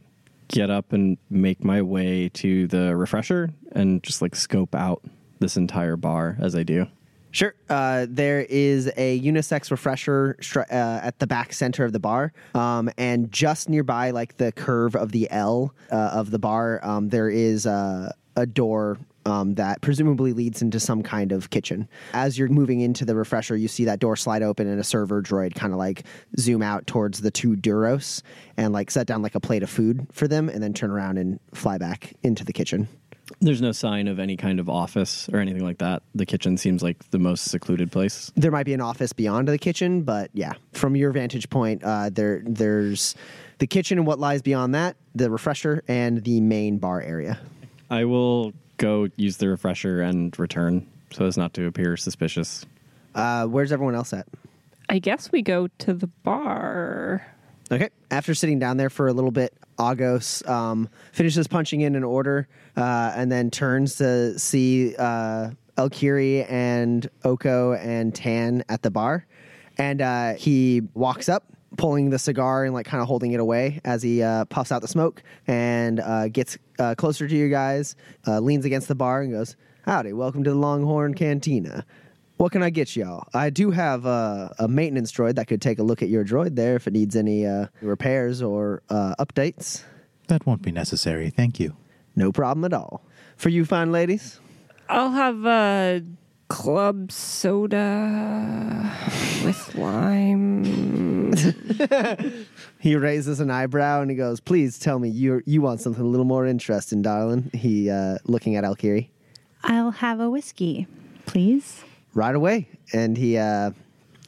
get 0.48 0.70
up 0.70 0.92
and 0.92 1.18
make 1.30 1.62
my 1.62 1.82
way 1.82 2.28
to 2.30 2.66
the 2.66 2.96
refresher 2.96 3.50
and 3.72 4.02
just 4.02 4.22
like 4.22 4.34
scope 4.34 4.74
out 4.74 5.02
this 5.38 5.56
entire 5.56 5.96
bar 5.96 6.36
as 6.40 6.54
I 6.54 6.62
do. 6.62 6.86
Sure. 7.30 7.54
Uh, 7.68 8.06
there 8.08 8.46
is 8.48 8.90
a 8.96 9.20
unisex 9.20 9.70
refresher 9.70 10.36
str- 10.40 10.60
uh, 10.60 11.00
at 11.02 11.18
the 11.18 11.26
back 11.26 11.52
center 11.52 11.84
of 11.84 11.92
the 11.92 12.00
bar. 12.00 12.32
Um, 12.54 12.90
and 12.96 13.30
just 13.30 13.68
nearby, 13.68 14.10
like 14.10 14.38
the 14.38 14.50
curve 14.52 14.96
of 14.96 15.12
the 15.12 15.30
L 15.30 15.74
uh, 15.92 15.96
of 16.14 16.30
the 16.30 16.38
bar, 16.38 16.80
um, 16.82 17.10
there 17.10 17.28
is 17.28 17.66
uh, 17.66 18.12
a 18.34 18.46
door 18.46 18.98
um, 19.28 19.54
that 19.54 19.80
presumably 19.82 20.32
leads 20.32 20.62
into 20.62 20.80
some 20.80 21.02
kind 21.02 21.32
of 21.32 21.50
kitchen. 21.50 21.86
As 22.14 22.38
you're 22.38 22.48
moving 22.48 22.80
into 22.80 23.04
the 23.04 23.14
refresher, 23.14 23.56
you 23.56 23.68
see 23.68 23.84
that 23.84 24.00
door 24.00 24.16
slide 24.16 24.42
open 24.42 24.66
and 24.66 24.80
a 24.80 24.84
server 24.84 25.22
droid 25.22 25.54
kind 25.54 25.72
of 25.72 25.78
like 25.78 26.04
zoom 26.38 26.62
out 26.62 26.86
towards 26.86 27.20
the 27.20 27.30
two 27.30 27.54
Duros 27.54 28.22
and 28.56 28.72
like 28.72 28.90
set 28.90 29.06
down 29.06 29.22
like 29.22 29.34
a 29.34 29.40
plate 29.40 29.62
of 29.62 29.70
food 29.70 30.06
for 30.12 30.26
them 30.26 30.48
and 30.48 30.62
then 30.62 30.72
turn 30.72 30.90
around 30.90 31.18
and 31.18 31.38
fly 31.52 31.78
back 31.78 32.14
into 32.22 32.44
the 32.44 32.52
kitchen. 32.52 32.88
There's 33.40 33.60
no 33.60 33.72
sign 33.72 34.08
of 34.08 34.18
any 34.18 34.38
kind 34.38 34.58
of 34.58 34.70
office 34.70 35.28
or 35.30 35.38
anything 35.38 35.62
like 35.62 35.78
that. 35.78 36.02
The 36.14 36.24
kitchen 36.24 36.56
seems 36.56 36.82
like 36.82 37.10
the 37.10 37.18
most 37.18 37.50
secluded 37.50 37.92
place. 37.92 38.32
There 38.36 38.50
might 38.50 38.64
be 38.64 38.72
an 38.72 38.80
office 38.80 39.12
beyond 39.12 39.48
the 39.48 39.58
kitchen, 39.58 40.02
but 40.02 40.30
yeah, 40.32 40.54
from 40.72 40.96
your 40.96 41.12
vantage 41.12 41.50
point, 41.50 41.84
uh, 41.84 42.08
there 42.10 42.42
there's 42.46 43.14
the 43.58 43.66
kitchen 43.66 43.98
and 43.98 44.06
what 44.06 44.18
lies 44.18 44.40
beyond 44.40 44.74
that, 44.74 44.96
the 45.14 45.30
refresher, 45.30 45.82
and 45.86 46.24
the 46.24 46.40
main 46.40 46.78
bar 46.78 47.02
area. 47.02 47.38
I 47.90 48.06
will 48.06 48.54
go 48.78 49.08
use 49.16 49.36
the 49.36 49.48
refresher 49.48 50.00
and 50.00 50.36
return 50.38 50.86
so 51.10 51.26
as 51.26 51.36
not 51.36 51.54
to 51.54 51.66
appear 51.66 51.96
suspicious. 51.96 52.64
Uh, 53.14 53.46
where's 53.46 53.72
everyone 53.72 53.94
else 53.94 54.12
at? 54.12 54.26
I 54.88 54.98
guess 54.98 55.30
we 55.30 55.42
go 55.42 55.68
to 55.78 55.92
the 55.92 56.06
bar. 56.06 57.26
Okay. 57.70 57.90
After 58.10 58.34
sitting 58.34 58.58
down 58.58 58.78
there 58.78 58.90
for 58.90 59.08
a 59.08 59.12
little 59.12 59.30
bit, 59.30 59.54
Agos 59.78 60.48
um, 60.48 60.88
finishes 61.12 61.46
punching 61.46 61.82
in 61.82 61.94
an 61.94 62.04
order 62.04 62.48
uh, 62.76 63.12
and 63.14 63.30
then 63.30 63.50
turns 63.50 63.96
to 63.96 64.38
see 64.38 64.96
uh, 64.96 65.50
Elkiri 65.76 66.50
and 66.50 67.08
Oko 67.24 67.74
and 67.74 68.14
Tan 68.14 68.64
at 68.68 68.82
the 68.82 68.90
bar. 68.90 69.26
And 69.76 70.00
uh, 70.00 70.34
he 70.34 70.82
walks 70.94 71.28
up, 71.28 71.44
pulling 71.76 72.10
the 72.10 72.18
cigar 72.18 72.64
and 72.64 72.72
like 72.72 72.86
kind 72.86 73.02
of 73.02 73.08
holding 73.08 73.32
it 73.32 73.40
away 73.40 73.80
as 73.84 74.02
he 74.02 74.22
uh, 74.22 74.46
puffs 74.46 74.72
out 74.72 74.80
the 74.80 74.88
smoke 74.88 75.22
and 75.46 76.00
uh, 76.00 76.28
gets 76.28 76.56
uh, 76.78 76.94
closer 76.94 77.28
to 77.28 77.36
you 77.36 77.48
guys, 77.48 77.96
uh, 78.26 78.40
leans 78.40 78.64
against 78.64 78.88
the 78.88 78.94
bar 78.94 79.22
and 79.22 79.32
goes, 79.32 79.56
Howdy, 79.82 80.12
welcome 80.12 80.44
to 80.44 80.50
the 80.50 80.56
Longhorn 80.56 81.14
Cantina. 81.14 81.84
What 82.36 82.52
can 82.52 82.62
I 82.62 82.70
get 82.70 82.94
y'all? 82.94 83.26
I 83.34 83.50
do 83.50 83.70
have 83.72 84.06
uh, 84.06 84.50
a 84.58 84.68
maintenance 84.68 85.10
droid 85.10 85.34
that 85.36 85.48
could 85.48 85.60
take 85.60 85.78
a 85.78 85.82
look 85.82 86.02
at 86.02 86.08
your 86.08 86.24
droid 86.24 86.54
there 86.54 86.76
if 86.76 86.86
it 86.86 86.92
needs 86.92 87.16
any 87.16 87.46
uh, 87.46 87.66
repairs 87.80 88.42
or 88.42 88.82
uh, 88.90 89.14
updates. 89.18 89.82
That 90.28 90.46
won't 90.46 90.62
be 90.62 90.70
necessary, 90.70 91.30
thank 91.30 91.58
you. 91.58 91.76
No 92.14 92.30
problem 92.30 92.64
at 92.64 92.72
all. 92.72 93.02
For 93.36 93.48
you 93.48 93.64
fine 93.64 93.90
ladies, 93.90 94.38
I'll 94.88 95.10
have 95.10 95.44
a 95.46 96.02
club 96.48 97.12
soda 97.12 98.92
with 99.44 99.74
lime. 99.74 101.32
he 102.78 102.96
raises 102.96 103.40
an 103.40 103.50
eyebrow 103.50 104.00
and 104.00 104.10
he 104.10 104.16
goes, 104.16 104.40
"Please 104.40 104.78
tell 104.78 104.98
me 104.98 105.08
you 105.08 105.42
you 105.46 105.60
want 105.60 105.80
something 105.80 106.04
a 106.04 106.08
little 106.08 106.26
more 106.26 106.46
interesting, 106.46 107.02
darling." 107.02 107.50
He 107.52 107.90
uh, 107.90 108.18
looking 108.24 108.56
at 108.56 108.64
Elkiri 108.64 109.08
I'll 109.64 109.90
have 109.90 110.20
a 110.20 110.30
whiskey, 110.30 110.86
please. 111.26 111.82
right 112.14 112.34
away, 112.34 112.68
and 112.92 113.16
he 113.16 113.36
uh, 113.36 113.72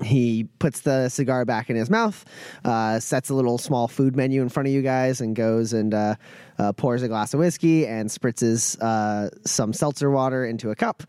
he 0.02 0.44
puts 0.58 0.80
the 0.80 1.08
cigar 1.08 1.44
back 1.44 1.70
in 1.70 1.76
his 1.76 1.90
mouth, 1.90 2.24
uh, 2.64 3.00
sets 3.00 3.30
a 3.30 3.34
little 3.34 3.58
small 3.58 3.88
food 3.88 4.16
menu 4.16 4.42
in 4.42 4.48
front 4.48 4.66
of 4.66 4.72
you 4.72 4.82
guys, 4.82 5.20
and 5.20 5.36
goes 5.36 5.72
and 5.72 5.94
uh, 5.94 6.14
uh, 6.58 6.72
pours 6.72 7.02
a 7.02 7.08
glass 7.08 7.34
of 7.34 7.40
whiskey 7.40 7.86
and 7.86 8.08
spritzes 8.08 8.80
uh, 8.80 9.30
some 9.44 9.72
seltzer 9.72 10.10
water 10.10 10.44
into 10.44 10.70
a 10.70 10.76
cup, 10.76 11.02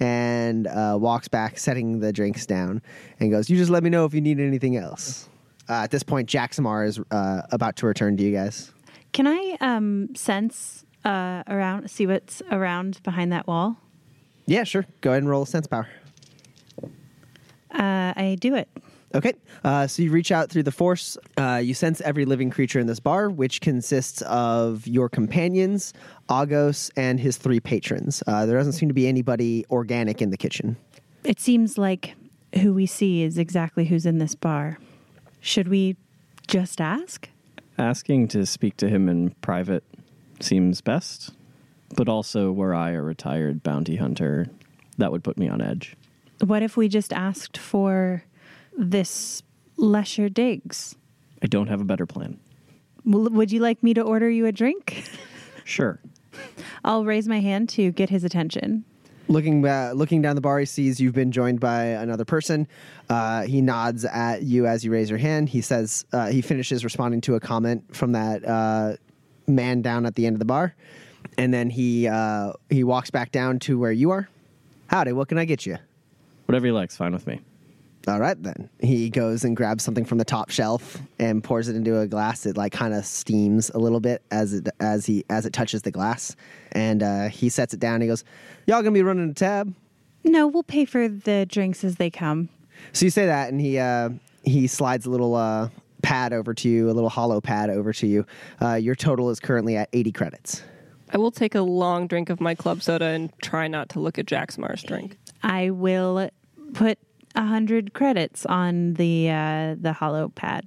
and 0.00 0.66
uh, 0.66 0.96
walks 0.98 1.28
back, 1.28 1.58
setting 1.58 2.00
the 2.00 2.12
drinks 2.12 2.46
down, 2.46 2.82
and 3.20 3.30
goes, 3.30 3.50
"You 3.50 3.56
just 3.56 3.70
let 3.70 3.82
me 3.82 3.90
know 3.90 4.04
if 4.04 4.14
you 4.14 4.20
need 4.20 4.40
anything 4.40 4.76
else." 4.76 5.28
Uh, 5.68 5.82
at 5.82 5.90
this 5.90 6.02
point, 6.02 6.28
Jaxamar 6.28 6.86
is 6.86 6.98
uh, 7.10 7.42
about 7.52 7.76
to 7.76 7.86
return 7.86 8.16
to 8.16 8.22
you 8.22 8.32
guys. 8.32 8.72
Can 9.12 9.26
I 9.26 9.56
um, 9.60 10.14
sense 10.14 10.84
uh, 11.04 11.42
around, 11.46 11.90
see 11.90 12.06
what's 12.06 12.42
around 12.50 13.02
behind 13.02 13.32
that 13.32 13.46
wall? 13.46 13.76
Yeah, 14.46 14.64
sure. 14.64 14.86
Go 15.02 15.10
ahead 15.10 15.22
and 15.22 15.30
roll 15.30 15.42
a 15.42 15.46
sense 15.46 15.66
power. 15.66 15.88
Uh, 17.72 18.12
I 18.16 18.36
do 18.40 18.54
it. 18.54 18.68
Okay, 19.14 19.32
uh, 19.64 19.86
so 19.86 20.02
you 20.02 20.10
reach 20.10 20.30
out 20.30 20.50
through 20.50 20.64
the 20.64 20.72
force. 20.72 21.16
Uh, 21.38 21.60
you 21.64 21.72
sense 21.72 22.02
every 22.02 22.26
living 22.26 22.50
creature 22.50 22.78
in 22.78 22.86
this 22.86 23.00
bar, 23.00 23.30
which 23.30 23.62
consists 23.62 24.20
of 24.22 24.86
your 24.86 25.08
companions, 25.08 25.94
Agos, 26.28 26.90
and 26.94 27.18
his 27.18 27.38
three 27.38 27.58
patrons. 27.58 28.22
Uh, 28.26 28.44
there 28.44 28.58
doesn't 28.58 28.74
seem 28.74 28.88
to 28.88 28.94
be 28.94 29.08
anybody 29.08 29.64
organic 29.70 30.20
in 30.20 30.30
the 30.30 30.36
kitchen. 30.36 30.76
It 31.24 31.40
seems 31.40 31.78
like 31.78 32.16
who 32.60 32.74
we 32.74 32.84
see 32.84 33.22
is 33.22 33.38
exactly 33.38 33.86
who's 33.86 34.04
in 34.04 34.18
this 34.18 34.34
bar. 34.34 34.78
Should 35.40 35.68
we 35.68 35.96
just 36.46 36.80
ask? 36.80 37.28
Asking 37.78 38.28
to 38.28 38.44
speak 38.44 38.76
to 38.78 38.88
him 38.88 39.08
in 39.08 39.30
private 39.40 39.84
seems 40.40 40.80
best, 40.80 41.30
but 41.96 42.08
also 42.08 42.52
were 42.52 42.74
I 42.74 42.90
a 42.90 43.02
retired 43.02 43.62
bounty 43.62 43.96
hunter, 43.96 44.48
that 44.98 45.12
would 45.12 45.24
put 45.24 45.38
me 45.38 45.48
on 45.48 45.62
edge. 45.62 45.96
What 46.40 46.62
if 46.62 46.76
we 46.76 46.88
just 46.88 47.12
asked 47.12 47.58
for 47.58 48.22
this 48.76 49.42
Lesher 49.76 50.28
Diggs? 50.28 50.94
I 51.42 51.46
don't 51.46 51.66
have 51.68 51.80
a 51.80 51.84
better 51.84 52.06
plan. 52.06 52.38
W- 53.08 53.30
Would 53.30 53.50
you 53.52 53.60
like 53.60 53.82
me 53.82 53.94
to 53.94 54.02
order 54.02 54.28
you 54.30 54.46
a 54.46 54.52
drink? 54.52 55.04
Sure. 55.64 56.00
I'll 56.84 57.04
raise 57.04 57.28
my 57.28 57.40
hand 57.40 57.68
to 57.70 57.90
get 57.92 58.10
his 58.10 58.24
attention. 58.24 58.84
Looking 59.30 59.66
uh, 59.66 59.92
looking 59.94 60.22
down 60.22 60.36
the 60.36 60.40
bar, 60.40 60.58
he 60.58 60.64
sees 60.64 60.98
you've 61.00 61.14
been 61.14 61.32
joined 61.32 61.60
by 61.60 61.84
another 61.84 62.24
person. 62.24 62.66
Uh, 63.10 63.42
he 63.42 63.60
nods 63.60 64.06
at 64.06 64.42
you 64.42 64.66
as 64.66 64.84
you 64.84 64.90
raise 64.90 65.10
your 65.10 65.18
hand. 65.18 65.50
He 65.50 65.60
says 65.60 66.06
uh, 66.14 66.28
he 66.28 66.40
finishes 66.40 66.82
responding 66.82 67.20
to 67.22 67.34
a 67.34 67.40
comment 67.40 67.94
from 67.94 68.12
that 68.12 68.42
uh, 68.48 68.96
man 69.46 69.82
down 69.82 70.06
at 70.06 70.14
the 70.14 70.24
end 70.26 70.34
of 70.34 70.38
the 70.38 70.46
bar, 70.46 70.74
and 71.36 71.52
then 71.52 71.68
he 71.68 72.08
uh, 72.08 72.54
he 72.70 72.84
walks 72.84 73.10
back 73.10 73.30
down 73.30 73.58
to 73.60 73.78
where 73.78 73.92
you 73.92 74.12
are. 74.12 74.30
Howdy, 74.86 75.12
what 75.12 75.28
can 75.28 75.36
I 75.36 75.44
get 75.44 75.66
you? 75.66 75.76
Whatever 76.48 76.66
you 76.66 76.72
like's 76.72 76.96
fine 76.96 77.12
with 77.12 77.26
me. 77.26 77.40
All 78.06 78.18
right, 78.18 78.42
then 78.42 78.70
he 78.80 79.10
goes 79.10 79.44
and 79.44 79.54
grabs 79.54 79.84
something 79.84 80.06
from 80.06 80.16
the 80.16 80.24
top 80.24 80.48
shelf 80.48 80.96
and 81.18 81.44
pours 81.44 81.68
it 81.68 81.76
into 81.76 81.98
a 81.98 82.06
glass. 82.06 82.46
It 82.46 82.56
like 82.56 82.72
kind 82.72 82.94
of 82.94 83.04
steams 83.04 83.68
a 83.74 83.78
little 83.78 84.00
bit 84.00 84.22
as 84.30 84.54
it 84.54 84.68
as 84.80 85.04
he 85.04 85.26
as 85.28 85.44
it 85.44 85.52
touches 85.52 85.82
the 85.82 85.90
glass, 85.90 86.34
and 86.72 87.02
uh, 87.02 87.28
he 87.28 87.50
sets 87.50 87.74
it 87.74 87.80
down. 87.80 88.00
He 88.00 88.06
goes, 88.06 88.24
"Y'all 88.66 88.80
gonna 88.80 88.92
be 88.92 89.02
running 89.02 89.28
a 89.28 89.34
tab?" 89.34 89.74
No, 90.24 90.46
we'll 90.46 90.62
pay 90.62 90.86
for 90.86 91.06
the 91.06 91.44
drinks 91.44 91.84
as 91.84 91.96
they 91.96 92.08
come. 92.08 92.48
So 92.94 93.04
you 93.04 93.10
say 93.10 93.26
that, 93.26 93.50
and 93.50 93.60
he 93.60 93.78
uh, 93.78 94.08
he 94.42 94.68
slides 94.68 95.04
a 95.04 95.10
little 95.10 95.34
uh, 95.34 95.68
pad 96.00 96.32
over 96.32 96.54
to 96.54 96.68
you, 96.70 96.88
a 96.88 96.92
little 96.92 97.10
hollow 97.10 97.42
pad 97.42 97.68
over 97.68 97.92
to 97.92 98.06
you. 98.06 98.24
Uh, 98.62 98.76
your 98.76 98.94
total 98.94 99.28
is 99.28 99.38
currently 99.38 99.76
at 99.76 99.90
eighty 99.92 100.12
credits. 100.12 100.62
I 101.10 101.18
will 101.18 101.30
take 101.30 101.54
a 101.54 101.60
long 101.60 102.06
drink 102.06 102.30
of 102.30 102.40
my 102.40 102.54
club 102.54 102.82
soda 102.82 103.06
and 103.06 103.30
try 103.42 103.68
not 103.68 103.90
to 103.90 104.00
look 104.00 104.18
at 104.18 104.24
Jacksmar's 104.24 104.82
drink. 104.82 105.18
I 105.42 105.70
will 105.70 106.30
put 106.74 106.98
a 107.34 107.44
hundred 107.44 107.94
credits 107.94 108.46
on 108.46 108.94
the 108.94 109.30
uh, 109.30 109.76
the 109.80 109.92
hollow 109.92 110.28
pad. 110.28 110.66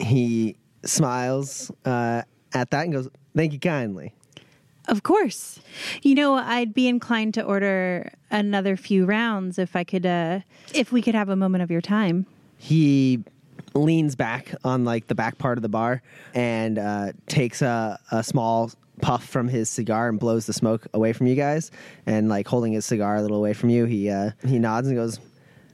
He 0.00 0.56
smiles 0.84 1.70
uh, 1.84 2.22
at 2.52 2.70
that 2.70 2.84
and 2.84 2.92
goes, 2.92 3.08
"Thank 3.36 3.52
you 3.52 3.58
kindly." 3.58 4.12
Of 4.86 5.02
course. 5.02 5.60
You 6.02 6.14
know, 6.14 6.34
I'd 6.34 6.74
be 6.74 6.88
inclined 6.88 7.32
to 7.34 7.42
order 7.42 8.12
another 8.30 8.76
few 8.76 9.06
rounds 9.06 9.58
if 9.58 9.74
I 9.76 9.84
could 9.84 10.04
uh 10.04 10.40
if 10.74 10.92
we 10.92 11.00
could 11.00 11.14
have 11.14 11.28
a 11.30 11.36
moment 11.36 11.62
of 11.62 11.70
your 11.70 11.80
time. 11.80 12.26
he 12.58 13.20
leans 13.74 14.14
back 14.14 14.54
on 14.62 14.84
like 14.84 15.08
the 15.08 15.14
back 15.16 15.36
part 15.38 15.58
of 15.58 15.62
the 15.62 15.68
bar 15.68 16.00
and 16.32 16.78
uh, 16.78 17.12
takes 17.26 17.60
a, 17.60 17.98
a 18.12 18.22
small 18.22 18.70
puff 19.00 19.24
from 19.26 19.48
his 19.48 19.68
cigar 19.68 20.08
and 20.08 20.18
blows 20.20 20.46
the 20.46 20.52
smoke 20.52 20.86
away 20.94 21.12
from 21.12 21.26
you 21.26 21.34
guys. 21.34 21.70
And 22.06 22.28
like 22.28 22.46
holding 22.46 22.72
his 22.72 22.84
cigar 22.84 23.16
a 23.16 23.22
little 23.22 23.36
away 23.38 23.52
from 23.52 23.70
you 23.70 23.84
he 23.86 24.08
uh, 24.10 24.30
he 24.46 24.58
nods 24.58 24.88
and 24.88 24.96
goes 24.96 25.18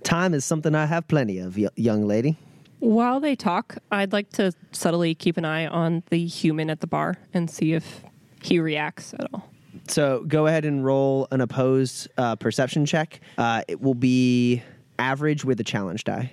time 0.03 0.33
is 0.33 0.45
something 0.47 0.75
i 0.75 0.87
have 0.87 1.07
plenty 1.09 1.39
of 1.39 1.57
y- 1.59 1.69
young 1.77 2.07
lady. 2.07 2.37
While 2.79 3.21
they 3.21 3.37
talk, 3.37 3.77
I'd 3.91 4.13
like 4.15 4.31
to 4.33 4.53
subtly 4.73 5.15
keep 5.15 5.37
an 5.37 5.45
eye 5.45 5.67
on 5.67 6.03
the 6.09 6.25
human 6.27 6.71
at 6.71 6.81
the 6.81 6.87
bar 6.87 7.17
and 7.35 7.51
see 7.51 7.75
if 7.75 8.03
he 8.43 8.59
reacts 8.59 9.13
at 9.13 9.27
all. 9.35 9.51
so 9.89 10.25
go 10.27 10.47
ahead 10.47 10.65
and 10.65 10.83
roll 10.83 11.29
an 11.31 11.43
opposed 11.43 12.09
uh, 12.17 12.37
perception 12.37 12.87
check. 12.87 13.21
Uh, 13.37 13.61
it 13.69 13.83
will 13.83 13.93
be 13.95 14.63
average 14.99 15.45
with 15.45 15.61
a 15.61 15.65
challenge 15.65 16.05
die. 16.05 16.31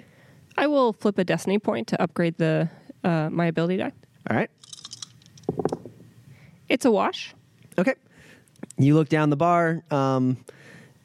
I 0.57 0.67
will 0.67 0.93
flip 0.93 1.17
a 1.17 1.25
destiny 1.25 1.59
point 1.59 1.87
to 1.89 2.01
upgrade 2.01 2.37
the 2.37 2.69
uh, 3.03 3.29
my 3.29 3.47
ability 3.47 3.75
die. 3.77 3.91
all 4.29 4.37
right 4.37 4.49
It's 6.69 6.85
a 6.85 6.91
wash. 6.91 7.33
Okay. 7.77 7.95
You 8.77 8.95
look 8.95 9.09
down 9.09 9.29
the 9.29 9.37
bar. 9.37 9.83
Um, 9.91 10.37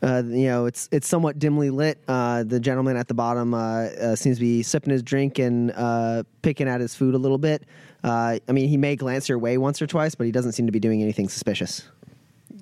uh, 0.03 0.23
you 0.27 0.47
know, 0.47 0.67
it's 0.67 0.89
it's 0.91 1.07
somewhat 1.07 1.39
dimly 1.39 1.71
lit. 1.71 2.03
Uh, 2.09 2.43
the 2.43 2.59
gentleman 2.59 2.97
at 2.97 3.07
the 3.07 3.15
bottom 3.15 3.55
uh, 3.55 3.85
uh, 3.85 4.17
seems 4.17 4.39
to 4.39 4.41
be 4.41 4.63
sipping 4.63 4.93
his 4.93 5.03
drink 5.03 5.39
and 5.39 5.71
uh, 5.77 6.25
picking 6.43 6.67
at 6.69 6.81
his 6.81 6.95
food 6.95 7.15
a 7.15 7.19
little 7.19 7.39
bit. 7.39 7.63
Uh, 8.03 8.39
I 8.49 8.53
mean, 8.53 8.69
he 8.69 8.77
may 8.77 8.97
glance 8.97 9.29
your 9.29 9.39
way 9.39 9.59
once 9.59 9.81
or 9.81 9.87
twice, 9.87 10.17
but 10.17 10.25
he 10.25 10.33
doesn't 10.33 10.53
seem 10.53 10.67
to 10.67 10.73
be 10.73 10.81
doing 10.81 11.03
anything 11.03 11.29
suspicious. 11.29 11.89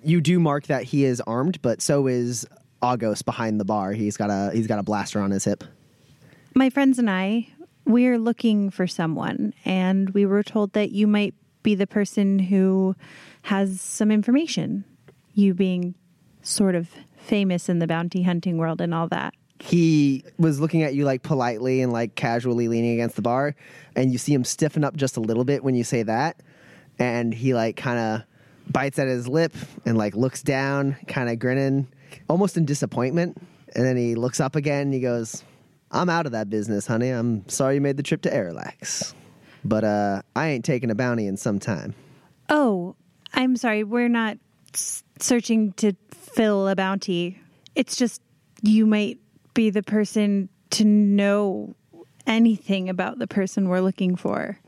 You 0.05 0.21
do 0.21 0.39
mark 0.39 0.67
that 0.67 0.85
he 0.85 1.05
is 1.05 1.23
armed, 1.23 1.63
but 1.63 1.81
so 1.81 2.07
is 2.07 2.47
Agos 2.83 3.25
behind 3.25 3.59
the 3.59 3.65
bar. 3.65 3.93
He's 3.93 4.19
got 4.19 4.29
a 4.29 4.51
he's 4.53 4.67
got 4.67 4.79
a 4.79 4.83
blaster 4.83 5.21
on 5.21 5.31
his 5.31 5.45
hip. 5.45 5.65
My 6.55 6.69
friends 6.69 6.99
and 6.99 7.09
I, 7.09 7.49
we're 7.87 8.19
looking 8.19 8.71
for 8.71 8.87
someone 8.87 9.55
and 9.65 10.11
we 10.11 10.27
were 10.27 10.43
told 10.43 10.73
that 10.75 10.91
you 10.91 11.07
might 11.07 11.35
be 11.63 11.75
the 11.75 11.87
person 11.87 12.39
who 12.39 12.95
has 13.43 13.81
some 13.81 14.11
information. 14.11 14.85
You 15.35 15.55
being 15.55 15.95
sort 16.43 16.75
of 16.75 16.89
famous 17.17 17.69
in 17.69 17.79
the 17.79 17.87
bounty 17.87 18.23
hunting 18.23 18.57
world 18.59 18.81
and 18.81 18.95
all 18.95 19.09
that. 19.09 19.35
he 19.61 20.25
was 20.39 20.59
looking 20.59 20.83
at 20.83 20.95
you 20.95 21.05
like 21.05 21.23
politely 21.23 21.83
and 21.83 21.93
like 21.93 22.15
casually 22.15 22.67
leaning 22.67 22.95
against 22.95 23.15
the 23.15 23.23
bar 23.23 23.55
and 23.95 24.11
you 24.11 24.17
see 24.17 24.33
him 24.33 24.43
stiffen 24.43 24.85
up 24.85 24.97
just 24.97 25.19
a 25.19 25.21
little 25.21 25.45
bit 25.45 25.63
when 25.63 25.75
you 25.75 25.85
say 25.85 26.03
that 26.03 26.41
and 26.99 27.35
he 27.35 27.53
like 27.53 27.77
kind 27.77 27.99
of 27.99 28.23
bites 28.73 28.99
at 28.99 29.07
his 29.07 29.29
lip 29.29 29.53
and 29.85 29.99
like 29.99 30.15
looks 30.17 30.43
down 30.43 30.97
kind 31.09 31.29
of 31.29 31.39
grinning 31.39 31.87
almost 32.31 32.57
in 32.57 32.65
disappointment 32.65 33.37
and 33.75 33.85
then 33.85 33.99
he 33.99 34.15
looks 34.15 34.41
up 34.41 34.57
again 34.57 34.83
and 34.83 34.95
he 34.95 35.01
goes 35.01 35.45
i'm 35.91 36.09
out 36.09 36.25
of 36.25 36.33
that 36.33 36.49
business 36.49 36.87
honey 36.87 37.11
i'm 37.11 37.47
sorry 37.47 37.75
you 37.75 37.83
made 37.83 37.99
the 37.99 38.03
trip 38.03 38.23
to 38.23 38.31
Arilax. 38.31 39.13
But 39.65 39.85
uh 39.85 40.23
i 40.37 40.49
ain't 40.49 40.65
taking 40.65 40.91
a 40.91 40.95
bounty 40.95 41.27
in 41.27 41.37
some 41.37 41.59
time 41.59 41.95
Oh, 42.53 42.97
I'm 43.33 43.55
sorry. 43.57 43.85
We're 43.85 44.09
not 44.09 44.37
s- 44.75 45.05
searching 45.21 45.73
to 45.75 45.93
fill 46.11 46.67
a 46.67 46.75
bounty. 46.75 47.39
It's 47.77 47.95
just 47.95 48.21
you 48.61 48.87
might 48.87 49.19
be 49.55 49.71
the 49.71 49.85
person 49.85 50.49
to 50.71 50.85
know 50.85 51.77
anything 52.27 52.89
about 52.89 53.21
the 53.21 53.29
person 53.29 53.69
we're 53.69 53.81
looking 53.83 54.17
for. 54.17 54.59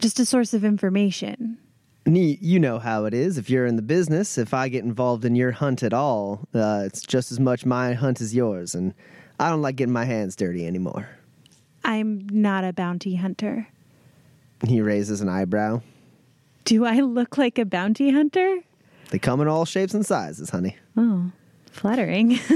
Just 0.00 0.18
a 0.18 0.26
source 0.26 0.54
of 0.54 0.64
information. 0.64 1.56
You 2.04 2.58
know 2.58 2.80
how 2.80 3.04
it 3.04 3.14
is. 3.14 3.38
If 3.38 3.48
you're 3.48 3.64
in 3.64 3.76
the 3.76 3.82
business, 3.82 4.36
if 4.36 4.52
I 4.52 4.68
get 4.68 4.82
involved 4.82 5.24
in 5.24 5.36
your 5.36 5.52
hunt 5.52 5.84
at 5.84 5.92
all, 5.94 6.40
uh, 6.52 6.82
it's 6.84 7.00
just 7.02 7.30
as 7.30 7.38
much 7.38 7.64
my 7.64 7.92
hunt 7.92 8.20
as 8.20 8.34
yours. 8.34 8.74
And 8.74 8.92
I 9.38 9.50
don't 9.50 9.62
like 9.62 9.76
getting 9.76 9.92
my 9.94 10.04
hands 10.04 10.34
dirty 10.34 10.66
anymore. 10.66 11.08
I'm 11.84 12.26
not 12.32 12.64
a 12.64 12.72
bounty 12.72 13.14
hunter. 13.14 13.68
He 14.66 14.80
raises 14.80 15.20
an 15.20 15.28
eyebrow. 15.28 15.82
Do 16.64 16.84
I 16.84 17.00
look 17.00 17.36
like 17.36 17.58
a 17.58 17.64
bounty 17.64 18.10
hunter? 18.10 18.60
They 19.10 19.18
come 19.18 19.40
in 19.40 19.48
all 19.48 19.64
shapes 19.64 19.94
and 19.94 20.04
sizes, 20.04 20.50
honey. 20.50 20.76
Oh, 20.96 21.30
flattering. 21.70 22.38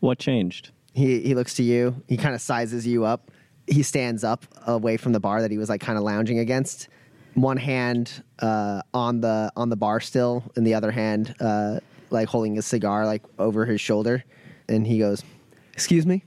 What 0.00 0.18
changed? 0.18 0.70
He 0.94 1.20
he 1.20 1.34
looks 1.34 1.54
to 1.54 1.62
you. 1.62 2.02
He 2.08 2.16
kind 2.16 2.34
of 2.34 2.40
sizes 2.40 2.86
you 2.86 3.04
up. 3.04 3.30
He 3.66 3.82
stands 3.82 4.24
up 4.24 4.46
away 4.66 4.96
from 4.96 5.12
the 5.12 5.20
bar 5.20 5.42
that 5.42 5.50
he 5.50 5.58
was 5.58 5.68
like 5.68 5.80
kind 5.80 5.96
of 5.98 6.04
lounging 6.04 6.38
against. 6.38 6.88
One 7.34 7.58
hand 7.58 8.24
uh, 8.40 8.82
on 8.92 9.20
the 9.20 9.52
on 9.56 9.68
the 9.68 9.76
bar 9.76 10.00
still, 10.00 10.42
and 10.56 10.66
the 10.66 10.74
other 10.74 10.90
hand 10.90 11.34
uh, 11.38 11.80
like 12.08 12.28
holding 12.28 12.58
a 12.58 12.62
cigar 12.62 13.06
like 13.06 13.22
over 13.38 13.66
his 13.66 13.80
shoulder. 13.80 14.24
And 14.68 14.86
he 14.86 14.98
goes, 14.98 15.22
"Excuse 15.74 16.06
me." 16.06 16.24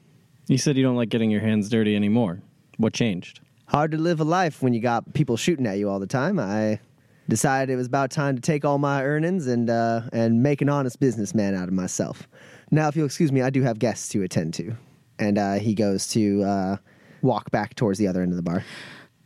You 0.47 0.57
said 0.57 0.77
you 0.77 0.83
don't 0.83 0.95
like 0.95 1.09
getting 1.09 1.31
your 1.31 1.41
hands 1.41 1.67
dirty 1.67 1.95
anymore. 1.95 2.41
What 2.77 2.93
changed? 2.93 3.39
Hard 3.73 3.91
to 3.91 3.97
live 3.97 4.19
a 4.19 4.23
life 4.23 4.61
when 4.61 4.73
you 4.73 4.79
got 4.79 5.13
people 5.13 5.35
shooting 5.35 5.65
at 5.65 5.77
you 5.77 5.89
all 5.89 5.99
the 5.99 6.07
time. 6.07 6.39
I 6.39 6.79
decided 7.27 7.73
it 7.73 7.75
was 7.75 7.87
about 7.87 8.11
time 8.11 8.35
to 8.35 8.41
take 8.41 8.63
all 8.63 8.77
my 8.77 9.03
earnings 9.03 9.47
and 9.47 9.69
uh, 9.69 10.01
and 10.13 10.43
make 10.43 10.61
an 10.61 10.69
honest 10.69 10.99
businessman 10.99 11.55
out 11.55 11.67
of 11.67 11.73
myself. 11.73 12.27
Now, 12.69 12.87
if 12.87 12.95
you'll 12.95 13.07
excuse 13.07 13.31
me, 13.31 13.41
I 13.41 13.49
do 13.49 13.63
have 13.63 13.79
guests 13.79 14.09
to 14.09 14.21
attend 14.21 14.53
to, 14.55 14.75
and 15.17 15.37
uh, 15.37 15.53
he 15.55 15.73
goes 15.73 16.07
to 16.09 16.43
uh, 16.43 16.77
walk 17.21 17.49
back 17.49 17.75
towards 17.75 17.97
the 17.97 18.07
other 18.07 18.21
end 18.21 18.31
of 18.31 18.35
the 18.35 18.43
bar. 18.43 18.63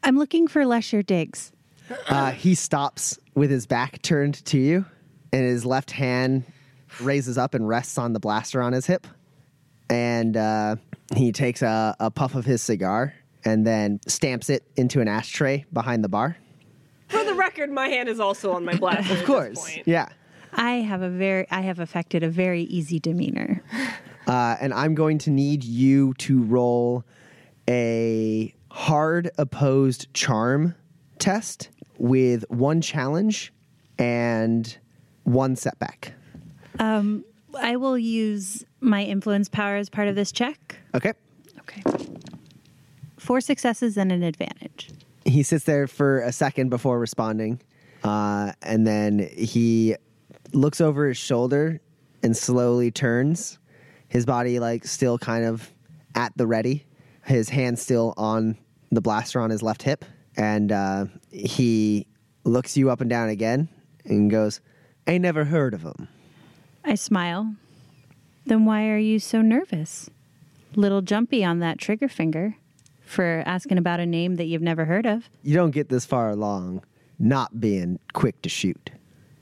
I'm 0.03 0.17
looking 0.17 0.47
for 0.47 0.65
Lesher 0.65 1.01
Diggs. 1.01 1.51
Uh, 2.07 2.31
he 2.31 2.55
stops 2.55 3.17
with 3.35 3.49
his 3.49 3.65
back 3.65 4.01
turned 4.01 4.45
to 4.45 4.57
you, 4.57 4.85
and 5.33 5.43
his 5.43 5.65
left 5.65 5.91
hand 5.91 6.43
raises 7.01 7.37
up 7.37 7.53
and 7.53 7.67
rests 7.67 7.97
on 7.97 8.13
the 8.13 8.19
blaster 8.19 8.61
on 8.61 8.73
his 8.73 8.85
hip. 8.85 9.07
And 9.89 10.35
uh, 10.35 10.75
he 11.15 11.31
takes 11.31 11.61
a, 11.61 11.95
a 11.99 12.11
puff 12.11 12.35
of 12.35 12.45
his 12.45 12.61
cigar 12.61 13.13
and 13.45 13.65
then 13.65 13.99
stamps 14.07 14.49
it 14.49 14.63
into 14.75 15.01
an 15.01 15.07
ashtray 15.07 15.65
behind 15.71 16.03
the 16.03 16.09
bar. 16.09 16.37
For 17.09 17.23
the 17.23 17.33
record, 17.33 17.71
my 17.71 17.87
hand 17.87 18.09
is 18.09 18.19
also 18.19 18.51
on 18.51 18.65
my 18.65 18.75
blaster. 18.79 19.13
Of 19.13 19.25
course, 19.25 19.77
yeah. 19.85 20.09
I 20.53 20.75
have 20.75 21.01
a 21.01 21.09
very 21.09 21.47
I 21.51 21.61
have 21.61 21.79
affected 21.79 22.23
a 22.23 22.29
very 22.29 22.63
easy 22.63 22.99
demeanor. 22.99 23.61
Uh, 24.27 24.57
and 24.59 24.73
I'm 24.73 24.93
going 24.93 25.19
to 25.19 25.29
need 25.29 25.63
you 25.63 26.13
to 26.15 26.43
roll 26.43 27.05
a 27.69 28.53
hard 28.69 29.31
opposed 29.37 30.13
charm 30.13 30.75
test 31.17 31.69
with 31.97 32.43
one 32.49 32.81
challenge 32.81 33.53
and 33.97 34.77
one 35.23 35.55
setback. 35.55 36.13
Um, 36.77 37.23
I 37.57 37.77
will 37.77 37.97
use 37.97 38.65
my 38.81 39.03
influence 39.03 39.49
power 39.49 39.77
as 39.77 39.89
part 39.89 40.07
of 40.07 40.15
this 40.15 40.31
check. 40.31 40.75
Okay. 40.93 41.13
Okay. 41.59 41.81
Four 43.27 43.41
successes 43.41 43.97
and 43.97 44.09
an 44.13 44.23
advantage. 44.23 44.89
He 45.25 45.43
sits 45.43 45.65
there 45.65 45.85
for 45.85 46.21
a 46.21 46.31
second 46.31 46.69
before 46.69 46.97
responding, 46.97 47.59
uh, 48.01 48.53
and 48.61 48.87
then 48.87 49.29
he 49.37 49.97
looks 50.53 50.79
over 50.79 51.09
his 51.09 51.17
shoulder 51.17 51.81
and 52.23 52.37
slowly 52.37 52.89
turns. 52.89 53.59
His 54.07 54.25
body 54.25 54.59
like 54.59 54.85
still 54.85 55.17
kind 55.17 55.43
of 55.43 55.69
at 56.15 56.37
the 56.37 56.47
ready. 56.47 56.85
His 57.25 57.49
hand 57.49 57.77
still 57.79 58.13
on 58.15 58.57
the 58.93 59.01
blaster 59.01 59.41
on 59.41 59.49
his 59.49 59.61
left 59.61 59.83
hip, 59.83 60.05
and 60.37 60.71
uh, 60.71 61.07
he 61.29 62.07
looks 62.45 62.77
you 62.77 62.89
up 62.89 63.01
and 63.01 63.09
down 63.09 63.27
again 63.27 63.67
and 64.05 64.31
goes, 64.31 64.61
"I 65.05 65.17
never 65.17 65.43
heard 65.43 65.73
of 65.73 65.81
him." 65.81 66.07
I 66.85 66.95
smile. 66.95 67.55
Then 68.45 68.63
why 68.63 68.87
are 68.87 68.97
you 68.97 69.19
so 69.19 69.41
nervous? 69.41 70.09
Little 70.77 71.01
jumpy 71.01 71.43
on 71.43 71.59
that 71.59 71.77
trigger 71.77 72.07
finger 72.07 72.55
for 73.07 73.43
asking 73.45 73.77
about 73.77 73.99
a 73.99 74.05
name 74.05 74.35
that 74.35 74.45
you've 74.45 74.61
never 74.61 74.85
heard 74.85 75.05
of. 75.05 75.29
you 75.43 75.55
don't 75.55 75.71
get 75.71 75.89
this 75.89 76.05
far 76.05 76.29
along 76.29 76.83
not 77.19 77.59
being 77.59 77.99
quick 78.13 78.41
to 78.43 78.49
shoot. 78.49 78.89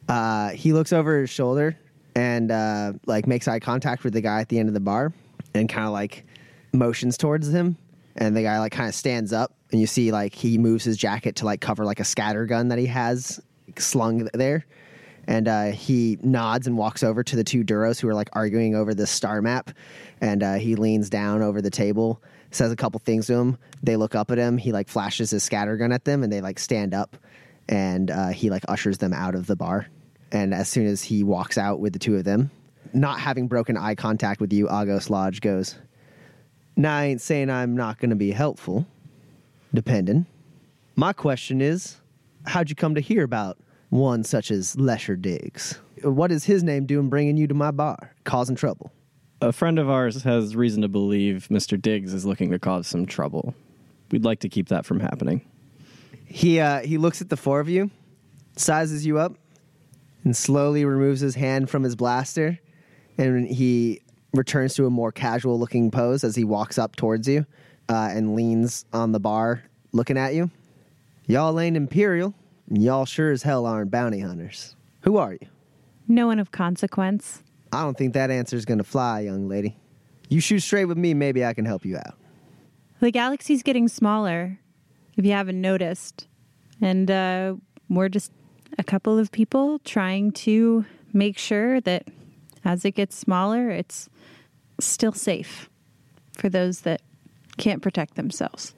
Uh, 0.08 0.50
he 0.50 0.72
looks 0.74 0.94
over 0.94 1.22
his 1.22 1.30
shoulder 1.30 1.78
and 2.16 2.52
uh, 2.52 2.94
like 3.06 3.28
makes 3.28 3.48
eye 3.48 3.60
contact 3.60 4.04
with 4.04 4.14
the 4.14 4.22
guy 4.22 4.40
at 4.40 4.50
the 4.50 4.60
end 4.60 4.70
of 4.70 4.74
the 4.74 4.80
bar 4.80 5.12
and 5.54 5.68
kind 5.68 5.86
of 5.86 5.92
like 5.92 6.26
motions 6.74 7.18
towards 7.18 7.50
him. 7.50 7.78
And 8.16 8.36
the 8.36 8.44
guy 8.44 8.60
like 8.60 8.72
kind 8.72 8.88
of 8.88 8.96
stands 8.96 9.34
up 9.34 9.54
and 9.72 9.82
you 9.82 9.88
see 9.88 10.12
like 10.12 10.34
he 10.34 10.58
moves 10.58 10.86
his 10.86 10.96
jacket 10.96 11.36
to 11.38 11.46
like 11.46 11.60
cover 11.60 11.84
like 11.84 12.00
a 12.00 12.06
scatter 12.06 12.46
gun 12.46 12.70
that 12.70 12.78
he 12.78 12.86
has 12.86 13.42
slung 13.78 14.30
there. 14.34 14.66
And 15.28 15.48
uh, 15.48 15.66
he 15.72 16.20
nods 16.22 16.68
and 16.68 16.78
walks 16.78 17.04
over 17.04 17.24
to 17.24 17.36
the 17.36 17.44
two 17.44 17.64
Duros 17.64 18.00
who 18.00 18.08
are 18.08 18.14
like 18.14 18.30
arguing 18.34 18.76
over 18.76 18.94
this 18.94 19.10
star 19.10 19.42
map. 19.42 19.72
And 20.22 20.44
uh, 20.44 20.54
he 20.54 20.76
leans 20.76 21.10
down 21.10 21.42
over 21.42 21.62
the 21.62 21.72
table, 21.72 22.22
says 22.56 22.72
a 22.72 22.76
couple 22.76 23.00
things 23.00 23.28
to 23.28 23.34
him. 23.34 23.58
They 23.84 23.96
look 23.98 24.16
up 24.16 24.32
at 24.32 24.38
him. 24.38 24.58
He 24.58 24.72
like 24.72 24.88
flashes 24.88 25.32
his 25.32 25.44
scatter 25.44 25.78
gun 25.78 25.92
at 25.92 26.06
them, 26.06 26.24
and 26.24 26.32
they 26.32 26.42
like 26.42 26.60
stand 26.60 26.94
up. 26.94 27.18
And 27.68 28.12
uh, 28.12 28.30
he 28.30 28.50
like 28.50 28.64
ushers 28.68 28.98
them 28.98 29.14
out 29.14 29.36
of 29.36 29.48
the 29.48 29.56
bar. 29.56 29.88
And 30.32 30.54
as 30.54 30.70
soon 30.70 30.86
as 30.88 31.04
he 31.04 31.24
walks 31.24 31.58
out 31.58 31.80
with 31.80 31.94
the 31.94 32.00
two 32.00 32.16
of 32.16 32.24
them, 32.24 32.52
not 32.94 33.20
having 33.20 33.48
broken 33.48 33.78
eye 33.78 33.96
contact 33.96 34.40
with 34.40 34.54
you, 34.54 34.68
Agos 34.68 35.10
Lodge 35.10 35.42
goes, 35.42 35.76
Now, 36.76 36.98
I 36.98 37.06
ain't 37.06 37.22
saying 37.22 37.50
I'm 37.50 37.76
not 37.76 38.00
going 38.00 38.10
to 38.10 38.16
be 38.16 38.32
helpful, 38.32 38.86
depending. 39.74 40.26
My 40.96 41.14
question 41.14 41.62
is, 41.62 41.98
how'd 42.46 42.70
you 42.70 42.76
come 42.76 42.96
to 42.96 43.02
hear 43.02 43.24
about 43.24 43.58
one 43.90 44.24
such 44.24 44.52
as 44.52 44.78
Lesher 44.78 45.16
Diggs? 45.16 45.80
What 46.04 46.32
is 46.32 46.44
his 46.46 46.64
name 46.64 46.86
doing 46.86 47.10
bringing 47.10 47.38
you 47.38 47.48
to 47.48 47.54
my 47.54 47.72
bar, 47.72 48.14
causing 48.24 48.56
trouble? 48.56 48.92
A 49.42 49.52
friend 49.52 49.78
of 49.78 49.90
ours 49.90 50.24
has 50.24 50.56
reason 50.56 50.82
to 50.82 50.88
believe 50.88 51.48
Mr. 51.52 51.80
Diggs 51.80 52.14
is 52.14 52.26
looking 52.26 52.52
to 52.52 52.60
cause 52.60 52.88
some 52.88 53.06
trouble. 53.06 53.54
We'd 54.12 54.24
like 54.24 54.40
to 54.42 54.50
keep 54.50 54.70
that 54.70 54.86
from 54.86 55.00
happening. 55.00 55.46
He 56.26 56.60
uh, 56.60 56.82
he 56.82 56.98
looks 56.98 57.22
at 57.22 57.30
the 57.30 57.38
four 57.38 57.60
of 57.60 57.70
you, 57.70 57.92
sizes 58.56 59.06
you 59.06 59.20
up, 59.20 59.36
and 60.24 60.36
slowly 60.36 60.86
removes 60.86 61.22
his 61.22 61.36
hand 61.36 61.70
from 61.70 61.84
his 61.84 61.96
blaster, 61.96 62.60
and 63.18 63.48
he 63.48 64.02
returns 64.34 64.74
to 64.76 64.86
a 64.86 64.90
more 64.90 65.12
casual 65.12 65.60
looking 65.60 65.92
pose 65.92 66.24
as 66.24 66.36
he 66.36 66.44
walks 66.44 66.78
up 66.78 66.96
towards 66.96 67.28
you 67.28 67.46
uh, 67.90 68.10
and 68.12 68.36
leans 68.36 68.86
on 68.94 69.12
the 69.12 69.20
bar, 69.20 69.64
looking 69.92 70.18
at 70.18 70.34
you. 70.34 70.50
Y'all 71.28 71.60
ain't 71.60 71.78
imperial, 71.78 72.34
and 72.70 72.84
y'all 72.84 73.06
sure 73.06 73.32
as 73.32 73.44
hell 73.44 73.66
aren't 73.66 73.92
bounty 73.92 74.20
hunters. 74.20 74.76
Who 75.02 75.18
are 75.18 75.34
you? 75.34 75.48
No 76.08 76.28
one 76.28 76.40
of 76.40 76.52
consequence. 76.52 77.44
I 77.76 77.84
don't 77.84 77.98
think 77.98 78.14
that 78.14 78.32
answer 78.32 78.56
is 78.56 78.66
gonna 78.66 78.84
fly, 78.84 79.22
young 79.22 79.48
lady. 79.48 79.78
You 80.30 80.40
shoot 80.40 80.62
straight 80.62 80.86
with 80.86 80.98
me, 80.98 81.14
maybe 81.14 81.46
I 81.46 81.54
can 81.54 81.66
help 81.66 81.86
you 81.86 81.98
out. 81.98 82.16
The 83.00 83.12
galaxy's 83.12 83.62
getting 83.64 83.88
smaller, 83.88 84.58
if 85.18 85.26
you 85.26 85.34
haven't 85.34 85.60
noticed. 85.60 86.28
And 86.82 87.12
uh, 87.12 87.56
we're 87.90 88.10
just 88.10 88.32
a 88.78 88.84
couple 88.84 89.20
of 89.20 89.32
people 89.32 89.80
trying 89.80 90.32
to 90.32 90.86
make 91.14 91.38
sure 91.38 91.82
that 91.82 92.08
as 92.64 92.86
it 92.86 92.92
gets 92.92 93.16
smaller, 93.16 93.70
it's 93.70 94.10
still 94.80 95.12
safe 95.12 95.70
for 96.34 96.50
those 96.50 96.82
that 96.82 97.02
can't 97.58 97.82
protect 97.82 98.16
themselves. 98.16 98.74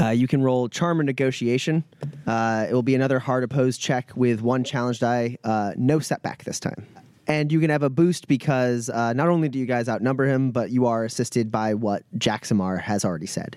Uh, 0.00 0.08
you 0.08 0.28
can 0.28 0.42
roll 0.42 0.68
charm 0.68 1.00
or 1.00 1.02
negotiation. 1.02 1.84
Uh, 2.26 2.66
it 2.68 2.72
will 2.72 2.82
be 2.82 2.94
another 2.94 3.18
hard 3.18 3.42
opposed 3.42 3.80
check 3.80 4.12
with 4.14 4.40
one 4.40 4.62
challenge 4.62 5.00
die, 5.00 5.36
uh, 5.42 5.72
no 5.76 5.98
setback 5.98 6.44
this 6.44 6.60
time. 6.60 6.86
And 7.30 7.52
you 7.52 7.60
can 7.60 7.70
have 7.70 7.84
a 7.84 7.88
boost 7.88 8.26
because 8.26 8.90
uh, 8.90 9.12
not 9.12 9.28
only 9.28 9.48
do 9.48 9.56
you 9.60 9.64
guys 9.64 9.88
outnumber 9.88 10.26
him, 10.26 10.50
but 10.50 10.70
you 10.70 10.86
are 10.86 11.04
assisted 11.04 11.48
by 11.48 11.74
what 11.74 12.02
Jaxamar 12.18 12.80
has 12.80 13.04
already 13.04 13.26
said. 13.26 13.56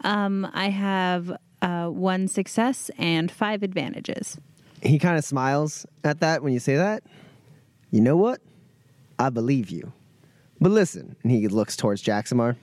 Um, 0.00 0.50
I 0.52 0.70
have 0.70 1.36
uh, 1.62 1.86
one 1.86 2.26
success 2.26 2.90
and 2.98 3.30
five 3.30 3.62
advantages. 3.62 4.36
He 4.82 4.98
kind 4.98 5.16
of 5.16 5.24
smiles 5.24 5.86
at 6.02 6.18
that 6.18 6.42
when 6.42 6.52
you 6.52 6.58
say 6.58 6.74
that. 6.74 7.04
You 7.92 8.00
know 8.00 8.16
what? 8.16 8.40
I 9.20 9.30
believe 9.30 9.70
you. 9.70 9.92
But 10.60 10.72
listen, 10.72 11.14
and 11.22 11.30
he 11.30 11.46
looks 11.46 11.76
towards 11.76 12.02
Jaxamar. 12.02 12.56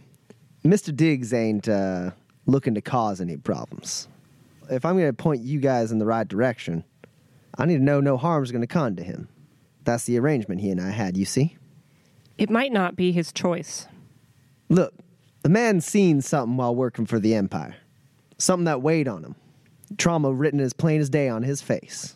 Mr. 0.66 0.94
Diggs 0.94 1.34
ain't 1.34 1.70
uh, 1.70 2.12
looking 2.48 2.76
to 2.76 2.82
cause 2.82 3.22
any 3.22 3.38
problems. 3.38 4.10
If 4.70 4.84
I'm 4.84 4.98
going 4.98 5.08
to 5.08 5.14
point 5.14 5.42
you 5.42 5.62
guys 5.62 5.94
in 5.94 6.00
the 6.00 6.06
right 6.06 6.28
direction, 6.28 6.84
I 7.60 7.66
need 7.66 7.78
to 7.78 7.84
know 7.84 8.00
no 8.00 8.16
harm's 8.16 8.52
going 8.52 8.62
to 8.62 8.68
come 8.68 8.96
to 8.96 9.04
him. 9.04 9.28
That's 9.84 10.06
the 10.06 10.18
arrangement 10.18 10.62
he 10.62 10.72
and 10.72 10.80
I 10.80 10.92
had, 10.92 11.18
you 11.18 11.26
see? 11.26 11.58
It 12.38 12.50
might 12.50 12.72
not 12.72 12.96
be 12.96 13.12
his 13.12 13.34
choice. 13.34 13.86
Look, 14.70 14.94
the 15.44 15.50
man's 15.50 15.86
seen 15.86 16.22
something 16.22 16.56
while 16.56 16.74
working 16.74 17.06
for 17.06 17.20
the 17.20 17.36
Empire. 17.36 17.76
Something 18.38 18.64
that 18.66 18.82
weighed 18.82 19.10
on 19.10 19.26
him. 19.26 19.36
Trauma 19.98 20.32
written 20.32 20.62
as 20.62 20.72
plain 20.72 21.02
as 21.02 21.10
day 21.10 21.28
on 21.28 21.44
his 21.44 21.62
face. 21.62 22.16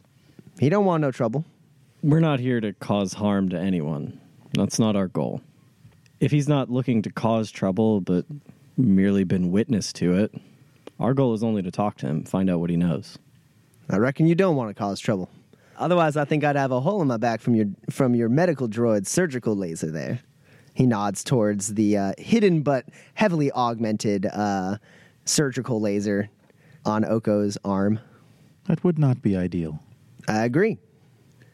He 0.60 0.70
don't 0.70 0.86
want 0.86 1.02
no 1.02 1.12
trouble. 1.12 1.44
We're 2.02 2.22
not 2.22 2.40
here 2.40 2.62
to 2.62 2.72
cause 2.74 3.14
harm 3.14 3.50
to 3.50 3.60
anyone. 3.60 4.22
That's 4.54 4.80
not 4.80 4.96
our 4.96 5.08
goal. 5.08 5.42
If 6.22 6.32
he's 6.32 6.48
not 6.48 6.70
looking 6.70 7.02
to 7.02 7.12
cause 7.12 7.52
trouble, 7.52 8.00
but 8.00 8.26
merely 8.78 9.26
been 9.26 9.52
witness 9.52 9.92
to 9.94 10.16
it, 10.16 10.34
our 11.00 11.14
goal 11.14 11.34
is 11.34 11.44
only 11.44 11.64
to 11.64 11.72
talk 11.72 11.98
to 11.98 12.08
him, 12.08 12.24
find 12.24 12.50
out 12.50 12.60
what 12.60 12.70
he 12.70 12.78
knows. 12.78 13.18
I 13.90 13.98
reckon 13.98 14.28
you 14.28 14.36
don't 14.36 14.56
want 14.56 14.70
to 14.70 14.74
cause 14.74 15.00
trouble. 15.00 15.30
Otherwise, 15.78 16.18
I 16.18 16.26
think 16.26 16.44
I'd 16.44 16.56
have 16.56 16.72
a 16.72 16.80
hole 16.80 17.02
in 17.02 17.08
my 17.08 17.18
back 17.18 17.42
from 17.42 17.56
your 17.56 17.66
from 17.90 18.16
your 18.16 18.30
medical 18.30 18.68
droid's 18.68 19.10
surgical 19.10 19.56
laser 19.56 19.92
there. 19.92 20.20
He 20.74 20.86
nods 20.86 21.24
towards 21.24 21.74
the 21.74 21.98
uh, 21.98 22.14
hidden 22.18 22.62
but 22.62 22.86
heavily 23.14 23.52
augmented 23.52 24.26
uh, 24.26 24.78
surgical 25.26 25.80
laser 25.80 26.30
on 26.86 27.06
Oko's 27.06 27.58
arm. 27.64 28.00
That 28.66 28.84
would 28.84 28.98
not 28.98 29.22
be 29.22 29.36
ideal. 29.36 29.80
I 30.28 30.44
agree. 30.46 30.78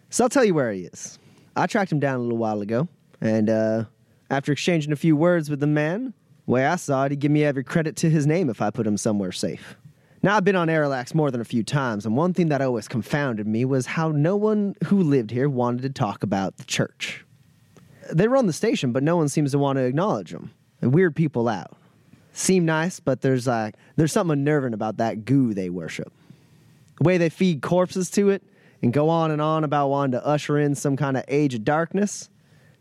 So 0.09 0.23
I'll 0.23 0.29
tell 0.29 0.45
you 0.45 0.53
where 0.53 0.71
he 0.71 0.81
is. 0.81 1.19
I 1.55 1.67
tracked 1.67 1.91
him 1.91 1.99
down 1.99 2.19
a 2.19 2.23
little 2.23 2.37
while 2.37 2.61
ago, 2.61 2.87
and 3.19 3.49
uh, 3.49 3.85
after 4.29 4.51
exchanging 4.51 4.91
a 4.91 4.95
few 4.95 5.15
words 5.15 5.49
with 5.49 5.59
the 5.59 5.67
man, 5.67 6.13
way 6.45 6.65
I 6.65 6.75
saw 6.77 7.05
it, 7.05 7.11
he'd 7.11 7.19
give 7.19 7.31
me 7.31 7.43
every 7.43 7.63
credit 7.63 7.95
to 7.97 8.09
his 8.09 8.25
name 8.25 8.49
if 8.49 8.61
I 8.61 8.69
put 8.69 8.87
him 8.87 8.97
somewhere 8.97 9.31
safe. 9.31 9.75
Now, 10.21 10.35
I've 10.35 10.43
been 10.43 10.57
on 10.57 10.67
Arilax 10.67 11.13
more 11.13 11.31
than 11.31 11.39
a 11.39 11.45
few 11.45 11.63
times, 11.63 12.05
and 12.05 12.17
one 12.17 12.33
thing 12.33 12.49
that 12.49 12.61
always 12.61 12.89
confounded 12.89 13.47
me 13.47 13.63
was 13.63 13.85
how 13.85 14.09
no 14.09 14.35
one 14.35 14.75
who 14.85 15.01
lived 15.01 15.31
here 15.31 15.47
wanted 15.47 15.83
to 15.83 15.89
talk 15.89 16.23
about 16.23 16.57
the 16.57 16.65
church. 16.65 17.23
They 18.11 18.27
run 18.27 18.45
the 18.45 18.53
station, 18.53 18.91
but 18.91 19.01
no 19.01 19.15
one 19.15 19.29
seems 19.29 19.51
to 19.51 19.59
want 19.59 19.77
to 19.77 19.83
acknowledge 19.83 20.31
them. 20.31 20.51
They 20.81 20.87
weird 20.87 21.15
people 21.15 21.47
out. 21.47 21.77
Seem 22.33 22.65
nice, 22.65 22.99
but 22.99 23.21
there's 23.21 23.47
like 23.47 23.75
there's 23.95 24.11
something 24.11 24.33
unnerving 24.33 24.73
about 24.73 24.97
that 24.97 25.25
goo 25.25 25.53
they 25.53 25.69
worship. 25.69 26.11
The 26.97 27.03
way 27.03 27.17
they 27.17 27.29
feed 27.29 27.61
corpses 27.61 28.09
to 28.11 28.29
it 28.29 28.43
and 28.81 28.91
go 28.91 29.09
on 29.09 29.31
and 29.31 29.41
on 29.41 29.63
about 29.63 29.89
wanting 29.89 30.19
to 30.19 30.25
usher 30.25 30.57
in 30.57 30.75
some 30.75 30.97
kind 30.97 31.17
of 31.17 31.23
age 31.27 31.53
of 31.53 31.63
darkness. 31.63 32.29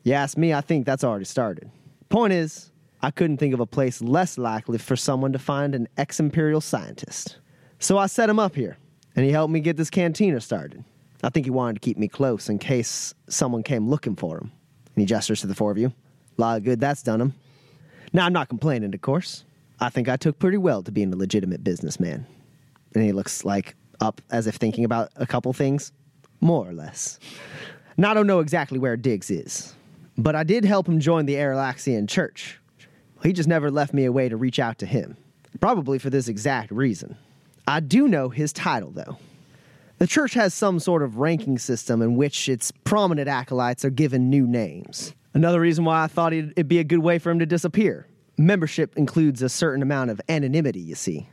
You 0.03 0.15
ask 0.15 0.37
me, 0.37 0.53
I 0.53 0.61
think 0.61 0.87
that's 0.87 1.05
already 1.05 1.25
started. 1.25 1.71
Point 2.09 2.33
is, 2.33 2.68
I 3.01 3.11
couldn't 3.11 3.37
think 3.37 3.55
of 3.55 3.61
a 3.61 3.67
place 3.67 4.03
less 4.03 4.39
likely 4.39 4.79
for 4.79 4.97
someone 4.97 5.33
to 5.33 5.39
find 5.39 5.75
an 5.75 5.89
ex 5.97 6.19
imperial 6.19 6.61
scientist. 6.61 7.39
So 7.79 7.97
I 7.97 8.07
set 8.07 8.29
him 8.29 8.39
up 8.39 8.57
here, 8.57 8.77
and 9.15 9.25
he 9.25 9.31
helped 9.31 9.53
me 9.53 9.61
get 9.61 9.77
this 9.77 9.91
cantina 9.91 10.41
started. 10.41 10.85
I 11.23 11.31
think 11.31 11.47
he 11.47 11.51
wanted 11.51 11.75
to 11.75 11.81
keep 11.81 11.97
me 11.97 12.09
close 12.09 12.49
in 12.49 12.59
case 12.59 13.15
someone 13.29 13.63
came 13.63 13.89
looking 13.89 14.17
for 14.17 14.39
him. 14.39 14.53
And 14.95 15.03
he 15.03 15.07
gestures 15.07 15.41
to 15.41 15.47
the 15.47 15.55
four 15.55 15.71
of 15.71 15.79
you. 15.79 15.89
A 15.89 16.41
lot 16.41 16.57
of 16.57 16.65
good 16.65 16.81
that's 16.81 17.03
done 17.03 17.21
him. 17.21 17.35
Now, 18.13 18.27
I'm 18.27 18.33
not 18.33 18.49
complaining, 18.49 18.95
of 18.95 19.01
course. 19.01 19.45
I 19.81 19.91
think 19.91 20.09
I 20.09 20.17
took 20.17 20.39
pretty 20.39 20.59
well 20.59 20.83
to 20.83 20.91
being 20.91 21.13
a 21.13 21.17
legitimate 21.17 21.63
businessman. 21.63 22.27
And 22.95 23.05
he 23.05 23.13
looks 23.13 23.45
like 23.45 23.77
up 24.01 24.21
as 24.31 24.47
if 24.47 24.57
thinking 24.57 24.85
about 24.85 25.11
a 25.17 25.27
couple 25.27 25.53
things, 25.53 25.93
more 26.41 26.69
or 26.69 26.73
less. 26.73 27.19
Now, 27.97 28.13
I 28.13 28.15
don't 28.15 28.27
know 28.27 28.41
exactly 28.41 28.79
where 28.79 28.97
Diggs 28.97 29.31
is, 29.31 29.75
but 30.17 30.37
I 30.37 30.45
did 30.45 30.65
help 30.65 30.89
him 30.89 31.01
join 31.01 31.27
the 31.27 31.35
Arilaxian 31.35 32.09
church. 32.09 32.59
He 33.23 33.33
just 33.33 33.49
never 33.49 33.71
left 33.71 33.93
me 33.93 34.05
a 34.05 34.13
way 34.13 34.29
to 34.29 34.37
reach 34.37 34.59
out 34.59 34.79
to 34.79 34.87
him, 34.87 35.17
probably 35.61 35.99
for 35.99 36.11
this 36.11 36.29
exact 36.29 36.71
reason. 36.71 37.17
I 37.67 37.81
do 37.81 38.09
know 38.09 38.29
his 38.29 38.53
title, 38.53 38.91
though. 38.91 39.19
The 39.99 40.07
church 40.07 40.35
has 40.35 40.55
some 40.55 40.79
sort 40.79 41.03
of 41.03 41.17
ranking 41.17 41.59
system 41.59 42.01
in 42.01 42.17
which 42.17 42.49
its 42.49 42.71
prominent 42.85 43.29
acolytes 43.29 43.85
are 43.85 43.91
given 43.91 44.31
new 44.31 44.47
names. 44.47 45.13
Another 45.35 45.61
reason 45.61 45.85
why 45.85 46.05
I 46.05 46.07
thought 46.07 46.33
it'd 46.33 46.69
be 46.69 46.79
a 46.79 46.85
good 46.85 47.01
way 47.01 47.19
for 47.19 47.31
him 47.31 47.41
to 47.41 47.47
disappear. 47.47 48.07
Membership 48.37 48.97
includes 48.97 49.43
a 49.43 49.49
certain 49.49 49.83
amount 49.83 50.11
of 50.11 50.21
anonymity, 50.29 50.81
you 50.81 50.95
see. 50.95 51.29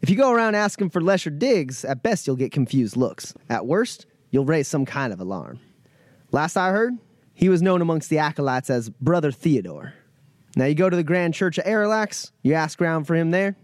If 0.00 0.08
you 0.08 0.16
go 0.16 0.32
around 0.32 0.54
asking 0.54 0.90
for 0.90 1.02
Lesher 1.02 1.28
Diggs, 1.28 1.84
at 1.84 2.02
best 2.02 2.26
you'll 2.26 2.36
get 2.36 2.52
confused 2.52 2.96
looks. 2.96 3.34
At 3.50 3.66
worst, 3.66 4.06
you'll 4.30 4.46
raise 4.46 4.66
some 4.66 4.86
kind 4.86 5.12
of 5.12 5.20
alarm. 5.20 5.60
Last 6.32 6.56
I 6.56 6.70
heard, 6.70 6.94
he 7.34 7.50
was 7.50 7.60
known 7.60 7.82
amongst 7.82 8.08
the 8.08 8.18
acolytes 8.18 8.70
as 8.70 8.88
Brother 8.88 9.30
Theodore. 9.30 9.92
Now 10.56 10.64
you 10.64 10.74
go 10.74 10.90
to 10.90 10.96
the 10.96 11.04
Grand 11.04 11.34
Church 11.34 11.58
of 11.58 11.64
Arilax, 11.64 12.32
you 12.42 12.54
ask 12.54 12.80
around 12.80 13.04
for 13.04 13.14
him 13.14 13.30
there, 13.30 13.56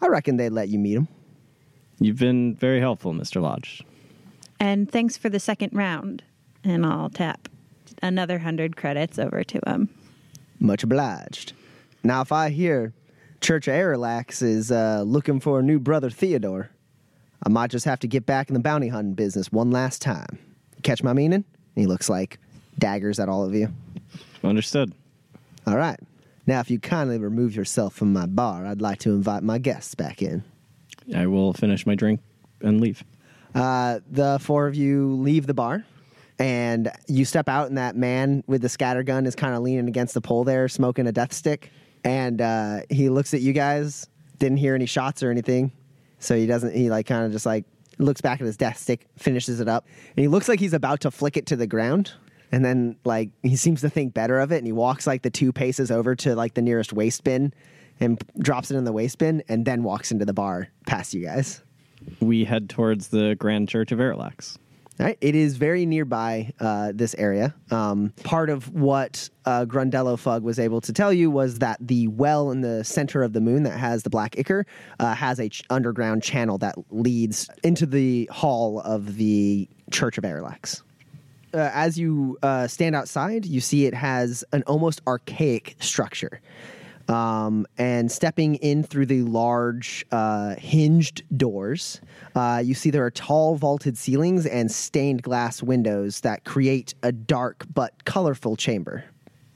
I 0.00 0.06
reckon 0.08 0.36
they'd 0.36 0.50
let 0.50 0.68
you 0.68 0.78
meet 0.78 0.94
him. 0.94 1.08
You've 2.00 2.18
been 2.18 2.54
very 2.54 2.80
helpful, 2.80 3.12
Mr. 3.12 3.42
Lodge. 3.42 3.82
And 4.60 4.90
thanks 4.90 5.16
for 5.16 5.28
the 5.28 5.40
second 5.40 5.72
round. 5.72 6.22
And 6.64 6.86
I'll 6.86 7.10
tap 7.10 7.48
another 8.02 8.38
hundred 8.38 8.76
credits 8.76 9.18
over 9.18 9.42
to 9.44 9.60
him. 9.66 9.88
Much 10.60 10.82
obliged. 10.82 11.52
Now, 12.04 12.20
if 12.20 12.30
I 12.32 12.50
hear 12.50 12.92
Church 13.40 13.68
of 13.68 13.74
Arilax 13.74 14.42
is 14.42 14.70
uh, 14.70 15.02
looking 15.06 15.40
for 15.40 15.58
a 15.60 15.62
new 15.62 15.78
brother 15.78 16.10
Theodore, 16.10 16.70
I 17.44 17.48
might 17.48 17.70
just 17.70 17.84
have 17.84 18.00
to 18.00 18.08
get 18.08 18.26
back 18.26 18.48
in 18.48 18.54
the 18.54 18.60
bounty 18.60 18.88
hunting 18.88 19.14
business 19.14 19.52
one 19.52 19.70
last 19.70 20.02
time. 20.02 20.38
Catch 20.82 21.02
my 21.02 21.12
meaning? 21.12 21.44
And 21.74 21.82
he 21.82 21.86
looks 21.86 22.08
like 22.08 22.38
daggers 22.78 23.18
at 23.18 23.28
all 23.28 23.44
of 23.44 23.54
you. 23.54 23.68
Understood. 24.42 24.92
All 25.66 25.76
right. 25.76 25.98
Now, 26.48 26.60
if 26.60 26.70
you 26.70 26.80
kindly 26.80 27.18
remove 27.18 27.54
yourself 27.54 27.92
from 27.92 28.14
my 28.14 28.24
bar, 28.24 28.64
I'd 28.64 28.80
like 28.80 29.00
to 29.00 29.10
invite 29.10 29.42
my 29.42 29.58
guests 29.58 29.94
back 29.94 30.22
in. 30.22 30.42
I 31.14 31.26
will 31.26 31.52
finish 31.52 31.86
my 31.86 31.94
drink 31.94 32.20
and 32.62 32.80
leave. 32.80 33.04
Uh, 33.54 34.00
the 34.10 34.38
four 34.40 34.66
of 34.66 34.74
you 34.74 35.12
leave 35.16 35.46
the 35.46 35.52
bar, 35.52 35.84
and 36.38 36.90
you 37.06 37.26
step 37.26 37.50
out, 37.50 37.68
and 37.68 37.76
that 37.76 37.96
man 37.96 38.44
with 38.46 38.62
the 38.62 38.70
scatter 38.70 39.02
gun 39.02 39.26
is 39.26 39.34
kind 39.34 39.54
of 39.54 39.60
leaning 39.60 39.88
against 39.88 40.14
the 40.14 40.22
pole 40.22 40.42
there, 40.42 40.68
smoking 40.68 41.06
a 41.06 41.12
death 41.12 41.34
stick. 41.34 41.70
And 42.02 42.40
uh, 42.40 42.80
he 42.88 43.10
looks 43.10 43.34
at 43.34 43.42
you 43.42 43.52
guys. 43.52 44.06
Didn't 44.38 44.56
hear 44.56 44.74
any 44.74 44.86
shots 44.86 45.22
or 45.22 45.30
anything, 45.30 45.70
so 46.18 46.34
he 46.34 46.46
doesn't. 46.46 46.74
He 46.74 46.88
like 46.88 47.04
kind 47.04 47.26
of 47.26 47.32
just 47.32 47.44
like 47.44 47.66
looks 47.98 48.22
back 48.22 48.40
at 48.40 48.46
his 48.46 48.56
death 48.56 48.78
stick, 48.78 49.06
finishes 49.18 49.60
it 49.60 49.68
up, 49.68 49.86
and 50.16 50.22
he 50.22 50.28
looks 50.28 50.48
like 50.48 50.60
he's 50.60 50.72
about 50.72 51.00
to 51.00 51.10
flick 51.10 51.36
it 51.36 51.44
to 51.44 51.56
the 51.56 51.66
ground. 51.66 52.12
And 52.50 52.64
then 52.64 52.96
like 53.04 53.30
he 53.42 53.56
seems 53.56 53.80
to 53.82 53.90
think 53.90 54.14
better 54.14 54.38
of 54.40 54.52
it, 54.52 54.58
and 54.58 54.66
he 54.66 54.72
walks 54.72 55.06
like 55.06 55.22
the 55.22 55.30
two 55.30 55.52
paces 55.52 55.90
over 55.90 56.14
to 56.16 56.34
like 56.34 56.54
the 56.54 56.62
nearest 56.62 56.92
waste 56.92 57.24
bin, 57.24 57.52
and 58.00 58.22
drops 58.38 58.70
it 58.70 58.76
in 58.76 58.84
the 58.84 58.92
waste 58.92 59.18
bin, 59.18 59.42
and 59.48 59.64
then 59.64 59.82
walks 59.82 60.10
into 60.10 60.24
the 60.24 60.32
bar 60.32 60.68
past 60.86 61.14
you 61.14 61.24
guys. 61.24 61.62
We 62.20 62.44
head 62.44 62.70
towards 62.70 63.08
the 63.08 63.36
Grand 63.38 63.68
Church 63.68 63.92
of 63.92 63.98
Arilax. 63.98 64.56
All 65.00 65.06
right. 65.06 65.18
It 65.20 65.36
is 65.36 65.56
very 65.56 65.86
nearby 65.86 66.52
uh, 66.58 66.90
this 66.92 67.14
area. 67.14 67.54
Um, 67.70 68.12
part 68.24 68.50
of 68.50 68.72
what 68.74 69.30
uh, 69.44 69.64
Grundello 69.64 70.18
Fugg 70.18 70.42
was 70.42 70.58
able 70.58 70.80
to 70.80 70.92
tell 70.92 71.12
you 71.12 71.30
was 71.30 71.60
that 71.60 71.78
the 71.80 72.08
well 72.08 72.50
in 72.50 72.62
the 72.62 72.82
center 72.82 73.22
of 73.22 73.32
the 73.32 73.40
moon 73.40 73.62
that 73.62 73.78
has 73.78 74.02
the 74.02 74.10
black 74.10 74.36
ichor 74.36 74.66
uh, 74.98 75.14
has 75.14 75.38
a 75.38 75.50
ch- 75.50 75.62
underground 75.70 76.24
channel 76.24 76.58
that 76.58 76.74
leads 76.90 77.48
into 77.62 77.86
the 77.86 78.28
hall 78.32 78.80
of 78.80 79.16
the 79.16 79.68
Church 79.92 80.18
of 80.18 80.24
Arilax. 80.24 80.82
Uh, 81.54 81.70
as 81.72 81.98
you 81.98 82.38
uh, 82.42 82.66
stand 82.66 82.94
outside, 82.94 83.46
you 83.46 83.60
see 83.60 83.86
it 83.86 83.94
has 83.94 84.44
an 84.52 84.62
almost 84.66 85.00
archaic 85.06 85.76
structure. 85.80 86.40
Um, 87.08 87.66
and 87.78 88.12
stepping 88.12 88.56
in 88.56 88.82
through 88.82 89.06
the 89.06 89.22
large 89.22 90.04
uh, 90.12 90.56
hinged 90.56 91.22
doors, 91.38 92.02
uh, 92.34 92.60
you 92.62 92.74
see 92.74 92.90
there 92.90 93.04
are 93.04 93.10
tall 93.10 93.56
vaulted 93.56 93.96
ceilings 93.96 94.44
and 94.44 94.70
stained 94.70 95.22
glass 95.22 95.62
windows 95.62 96.20
that 96.20 96.44
create 96.44 96.94
a 97.02 97.10
dark 97.10 97.64
but 97.72 98.04
colorful 98.04 98.56
chamber. 98.56 99.04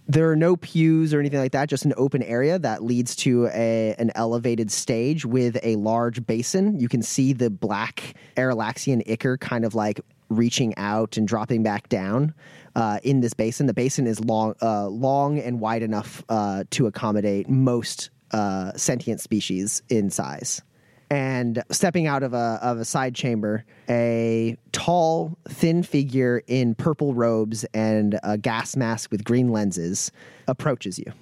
There 0.08 0.30
are 0.30 0.36
no 0.36 0.56
pews 0.56 1.12
or 1.12 1.20
anything 1.20 1.38
like 1.38 1.52
that, 1.52 1.68
just 1.68 1.84
an 1.84 1.92
open 1.98 2.22
area 2.22 2.58
that 2.58 2.82
leads 2.82 3.14
to 3.16 3.48
a, 3.48 3.94
an 3.98 4.10
elevated 4.14 4.72
stage 4.72 5.26
with 5.26 5.58
a 5.62 5.76
large 5.76 6.26
basin. 6.26 6.80
You 6.80 6.88
can 6.88 7.02
see 7.02 7.34
the 7.34 7.50
black 7.50 8.14
Aralaxian 8.36 9.02
ichor 9.06 9.36
kind 9.36 9.64
of 9.64 9.74
like 9.74 10.00
reaching 10.32 10.76
out 10.76 11.16
and 11.16 11.26
dropping 11.28 11.62
back 11.62 11.88
down 11.88 12.34
uh, 12.74 12.98
in 13.02 13.20
this 13.20 13.34
basin. 13.34 13.66
The 13.66 13.74
basin 13.74 14.06
is 14.06 14.20
long, 14.20 14.54
uh, 14.62 14.88
long 14.88 15.38
and 15.38 15.60
wide 15.60 15.82
enough 15.82 16.24
uh, 16.28 16.64
to 16.70 16.86
accommodate 16.86 17.48
most 17.48 18.10
uh, 18.32 18.72
sentient 18.76 19.20
species 19.20 19.82
in 19.88 20.10
size. 20.10 20.62
And 21.10 21.62
stepping 21.70 22.06
out 22.06 22.22
of 22.22 22.32
a 22.32 22.58
of 22.62 22.78
a 22.78 22.86
side 22.86 23.14
chamber, 23.14 23.66
a 23.86 24.56
tall, 24.72 25.36
thin 25.46 25.82
figure 25.82 26.42
in 26.46 26.74
purple 26.74 27.12
robes 27.12 27.64
and 27.74 28.18
a 28.22 28.38
gas 28.38 28.76
mask 28.76 29.10
with 29.10 29.22
green 29.22 29.52
lenses 29.52 30.10
approaches 30.48 30.98
you. 30.98 31.12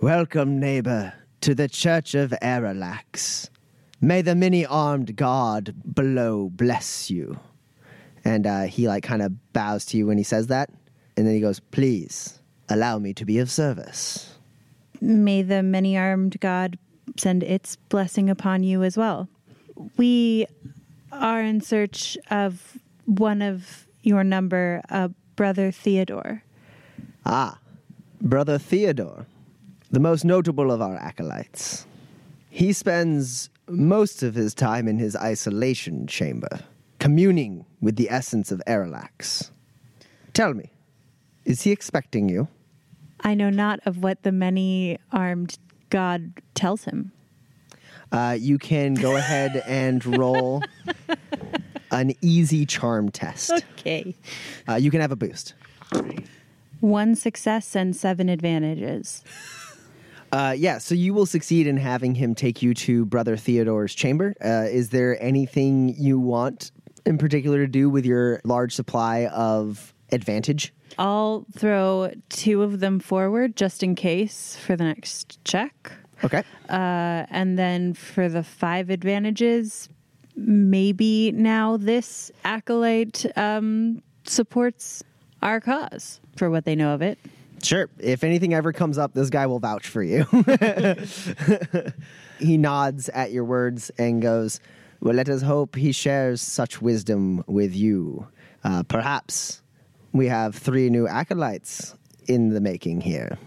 Welcome, 0.00 0.58
neighbor, 0.58 1.12
to 1.42 1.54
the 1.54 1.68
Church 1.68 2.14
of 2.14 2.30
Arilax. 2.40 3.50
May 4.00 4.22
the 4.22 4.34
many 4.34 4.64
armed 4.64 5.14
God 5.14 5.74
below 5.94 6.48
bless 6.48 7.10
you 7.10 7.38
And 8.24 8.46
uh, 8.46 8.62
he 8.62 8.88
like 8.88 9.04
kind 9.04 9.22
of 9.22 9.52
bows 9.52 9.84
to 9.86 9.96
you 9.96 10.06
when 10.06 10.18
he 10.18 10.24
says 10.24 10.46
that, 10.48 10.70
and 11.16 11.26
then 11.26 11.34
he 11.34 11.40
goes, 11.40 11.60
"Please 11.60 12.40
allow 12.68 12.98
me 12.98 13.12
to 13.14 13.24
be 13.24 13.38
of 13.38 13.50
service." 13.50 14.36
May 15.00 15.42
the 15.42 15.62
many 15.62 15.98
armed 15.98 16.40
God 16.40 16.78
send 17.18 17.42
its 17.42 17.76
blessing 17.76 18.30
upon 18.30 18.62
you 18.62 18.82
as 18.82 18.96
well. 18.96 19.28
We 19.96 20.46
are 21.12 21.42
in 21.42 21.60
search 21.60 22.16
of 22.30 22.78
one 23.04 23.42
of 23.42 23.86
your 24.02 24.24
number, 24.24 24.82
uh, 24.88 25.08
Brother 25.36 25.70
Theodore. 25.70 26.42
Ah, 27.26 27.58
Brother 28.20 28.58
Theodore, 28.58 29.26
the 29.90 30.00
most 30.00 30.24
notable 30.24 30.70
of 30.70 30.80
our 30.80 30.96
acolytes. 30.96 31.86
He 32.50 32.72
spends 32.72 33.50
most 33.68 34.22
of 34.22 34.34
his 34.34 34.54
time 34.54 34.88
in 34.88 34.98
his 34.98 35.16
isolation 35.16 36.06
chamber, 36.06 36.60
communing 37.04 37.66
with 37.82 37.96
the 37.96 38.08
essence 38.08 38.50
of 38.50 38.62
Erelax. 38.66 39.50
Tell 40.32 40.54
me, 40.54 40.72
is 41.44 41.60
he 41.60 41.70
expecting 41.70 42.30
you? 42.30 42.48
I 43.20 43.34
know 43.34 43.50
not 43.50 43.80
of 43.84 44.02
what 44.02 44.22
the 44.22 44.32
many 44.32 44.96
armed 45.12 45.58
God 45.90 46.32
tells 46.54 46.84
him. 46.84 47.12
Uh, 48.10 48.38
you 48.40 48.56
can 48.56 48.94
go 48.94 49.16
ahead 49.18 49.62
and 49.66 50.02
roll 50.16 50.62
an 51.90 52.14
easy 52.22 52.64
charm 52.64 53.10
test. 53.10 53.52
Okay. 53.52 54.16
Uh, 54.66 54.76
you 54.76 54.90
can 54.90 55.02
have 55.02 55.12
a 55.12 55.16
boost. 55.16 55.52
One 56.80 57.14
success 57.16 57.76
and 57.76 57.94
seven 57.94 58.30
advantages. 58.30 59.22
Uh, 60.32 60.54
yeah, 60.56 60.78
so 60.78 60.94
you 60.94 61.12
will 61.12 61.26
succeed 61.26 61.66
in 61.66 61.76
having 61.76 62.14
him 62.14 62.34
take 62.34 62.62
you 62.62 62.72
to 62.72 63.04
Brother 63.04 63.36
Theodore's 63.36 63.94
chamber. 63.94 64.34
Uh, 64.42 64.68
is 64.70 64.88
there 64.88 65.22
anything 65.22 65.94
you 65.98 66.18
want 66.18 66.72
in 67.06 67.18
particular 67.18 67.58
to 67.58 67.66
do 67.66 67.90
with 67.90 68.06
your 68.06 68.40
large 68.44 68.74
supply 68.74 69.26
of 69.26 69.94
advantage? 70.12 70.72
I'll 70.98 71.44
throw 71.56 72.12
two 72.28 72.62
of 72.62 72.80
them 72.80 73.00
forward 73.00 73.56
just 73.56 73.82
in 73.82 73.94
case 73.94 74.56
for 74.56 74.76
the 74.76 74.84
next 74.84 75.42
check. 75.44 75.92
Okay. 76.22 76.42
Uh, 76.68 77.26
and 77.30 77.58
then 77.58 77.94
for 77.94 78.28
the 78.28 78.42
five 78.42 78.90
advantages, 78.90 79.88
maybe 80.36 81.32
now 81.32 81.76
this 81.76 82.30
acolyte 82.44 83.26
um, 83.36 84.02
supports 84.24 85.02
our 85.42 85.60
cause 85.60 86.20
for 86.36 86.50
what 86.50 86.64
they 86.64 86.74
know 86.74 86.94
of 86.94 87.02
it. 87.02 87.18
Sure. 87.62 87.88
If 87.98 88.24
anything 88.24 88.52
ever 88.54 88.72
comes 88.72 88.98
up, 88.98 89.14
this 89.14 89.30
guy 89.30 89.46
will 89.46 89.58
vouch 89.58 89.86
for 89.86 90.02
you. 90.02 90.24
he 92.38 92.58
nods 92.58 93.08
at 93.08 93.32
your 93.32 93.44
words 93.44 93.90
and 93.98 94.20
goes, 94.20 94.60
Well, 95.00 95.14
let 95.14 95.28
us 95.28 95.42
hope 95.42 95.76
he 95.76 95.92
shares 95.92 96.40
such 96.40 96.80
wisdom 96.80 97.44
with 97.46 97.74
you. 97.74 98.26
Uh, 98.62 98.82
perhaps 98.84 99.62
we 100.12 100.28
have 100.28 100.54
three 100.54 100.88
new 100.88 101.06
acolytes 101.06 101.94
in 102.26 102.50
the 102.50 102.60
making 102.60 103.02
here. 103.02 103.38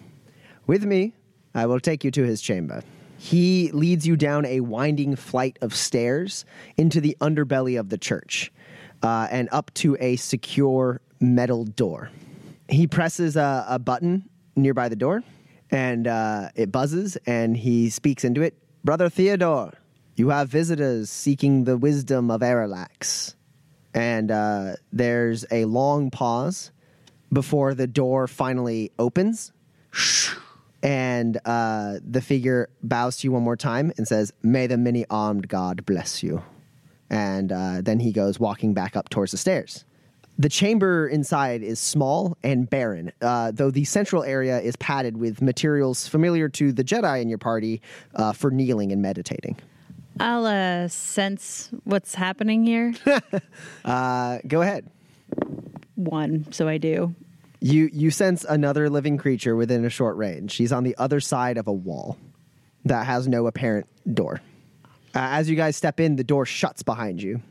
With 0.68 0.84
me, 0.84 1.14
I 1.56 1.66
will 1.66 1.80
take 1.80 2.04
you 2.04 2.12
to 2.12 2.24
his 2.24 2.42
chamber. 2.42 2.84
He 3.18 3.72
leads 3.72 4.06
you 4.06 4.16
down 4.16 4.46
a 4.46 4.60
winding 4.60 5.16
flight 5.16 5.58
of 5.62 5.74
stairs 5.74 6.46
into 6.78 7.02
the 7.02 7.18
underbelly 7.20 7.80
of 7.80 7.90
the 7.90 7.98
church 7.98 8.52
uh, 9.02 9.28
and 9.32 9.50
up 9.52 9.74
to 9.76 9.98
a 10.00 10.18
secure 10.18 11.02
metal 11.20 11.64
door. 11.64 12.12
He 12.70 12.86
presses 12.86 13.36
a, 13.36 13.66
a 13.68 13.80
button 13.80 14.30
nearby 14.56 14.90
the 14.90 14.96
door 14.96 15.24
and 15.72 16.08
uh, 16.08 16.50
it 16.56 16.72
buzzes 16.72 17.18
and 17.26 17.58
he 17.58 17.90
speaks 17.90 18.24
into 18.24 18.42
it 18.42 18.56
Brother 18.84 19.10
Theodore, 19.10 19.74
you 20.18 20.30
have 20.30 20.50
visitors 20.50 21.10
seeking 21.10 21.64
the 21.64 21.78
wisdom 21.78 22.30
of 22.30 22.42
Erelax. 22.42 23.36
And 23.94 24.30
uh, 24.32 24.74
there's 24.92 25.46
a 25.52 25.66
long 25.66 26.12
pause 26.12 26.72
before 27.32 27.74
the 27.74 27.88
door 27.88 28.28
finally 28.28 28.92
opens 29.00 29.52
and 30.84 31.38
uh, 31.46 32.00
the 32.08 32.22
figure 32.22 32.70
bows 32.84 33.18
to 33.18 33.28
you 33.28 33.32
one 33.32 33.44
more 33.44 33.56
time 33.56 33.92
and 33.98 34.08
says, 34.08 34.34
May 34.44 34.68
the 34.68 34.78
many 34.78 35.06
armed 35.10 35.48
God 35.48 35.86
bless 35.86 36.22
you. 36.22 36.44
And 37.10 37.52
uh, 37.52 37.82
then 37.82 38.00
he 38.00 38.12
goes 38.12 38.40
walking 38.40 38.74
back 38.74 38.96
up 38.96 39.10
towards 39.10 39.32
the 39.32 39.38
stairs. 39.38 39.86
The 40.40 40.50
chamber 40.50 41.08
inside 41.08 41.64
is 41.64 41.80
small 41.80 42.38
and 42.44 42.70
barren, 42.70 43.12
uh, 43.22 43.52
though 43.52 43.72
the 43.72 43.86
central 43.86 44.24
area 44.24 44.60
is 44.60 44.76
padded 44.76 45.18
with 45.18 45.42
materials 45.42 46.08
familiar 46.08 46.48
to 46.50 46.72
the 46.72 46.84
Jedi 46.84 47.22
in 47.22 47.30
your 47.30 47.40
party 47.40 47.82
uh, 48.14 48.34
for 48.34 48.52
kneeling 48.52 48.92
and 48.92 49.02
meditating. 49.02 49.58
I'll 50.20 50.46
uh, 50.46 50.88
sense 50.88 51.70
what's 51.84 52.16
happening 52.16 52.64
here. 52.66 52.94
Uh, 53.86 54.40
go 54.46 54.62
ahead. 54.62 54.90
One, 55.96 56.52
so 56.52 56.68
I 56.68 56.78
do. 56.78 57.16
You 57.62 57.90
you 57.92 58.12
sense 58.12 58.46
another 58.48 58.90
living 58.90 59.18
creature 59.18 59.56
within 59.56 59.86
a 59.86 59.90
short 59.90 60.18
range. 60.18 60.52
She's 60.52 60.72
on 60.74 60.84
the 60.84 60.96
other 60.98 61.20
side 61.20 61.58
of 61.58 61.68
a 61.68 61.72
wall 61.74 62.18
that 62.86 63.06
has 63.06 63.28
no 63.28 63.48
apparent 63.48 63.88
door. 64.14 64.42
Uh, 65.16 65.20
as 65.32 65.50
you 65.50 65.56
guys 65.56 65.76
step 65.76 66.00
in, 66.00 66.18
the 66.18 66.24
door 66.24 66.46
shuts 66.46 66.84
behind 66.84 67.22
you, 67.22 67.42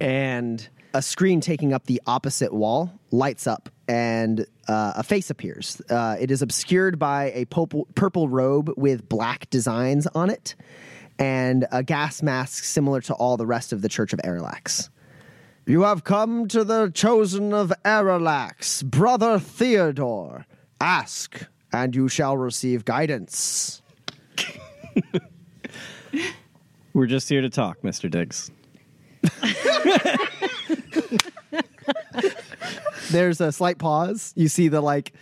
and 0.00 0.68
a 0.92 1.00
screen 1.00 1.40
taking 1.40 1.72
up 1.72 1.86
the 1.86 2.00
opposite 2.06 2.52
wall 2.52 2.92
lights 3.10 3.46
up, 3.46 3.68
and 3.88 4.46
uh, 4.68 4.94
a 4.96 5.02
face 5.02 5.30
appears. 5.30 5.80
Uh, 5.88 6.16
it 6.18 6.30
is 6.30 6.42
obscured 6.42 6.98
by 6.98 7.30
a 7.34 7.44
purple, 7.46 7.86
purple 7.94 8.28
robe 8.28 8.70
with 8.76 9.08
black 9.08 9.48
designs 9.50 10.06
on 10.08 10.28
it, 10.28 10.54
and 11.18 11.66
a 11.70 11.82
gas 11.82 12.22
mask 12.22 12.64
similar 12.64 13.00
to 13.02 13.14
all 13.14 13.36
the 13.36 13.46
rest 13.46 13.72
of 13.72 13.82
the 13.82 13.88
Church 13.88 14.12
of 14.12 14.18
Erelax. 14.20 14.88
You 15.66 15.82
have 15.82 16.04
come 16.04 16.48
to 16.48 16.64
the 16.64 16.90
chosen 16.90 17.54
of 17.54 17.72
Erelax, 17.84 18.84
brother 18.84 19.38
Theodore. 19.38 20.46
Ask, 20.80 21.46
and 21.72 21.94
you 21.94 22.08
shall 22.08 22.36
receive 22.36 22.84
guidance. 22.84 23.80
We're 26.92 27.06
just 27.06 27.28
here 27.28 27.40
to 27.40 27.48
talk, 27.48 27.80
Mr. 27.82 28.10
Diggs. 28.10 28.50
There's 33.10 33.40
a 33.40 33.52
slight 33.52 33.78
pause. 33.78 34.32
You 34.36 34.48
see 34.48 34.68
the 34.68 34.80
like 34.80 35.12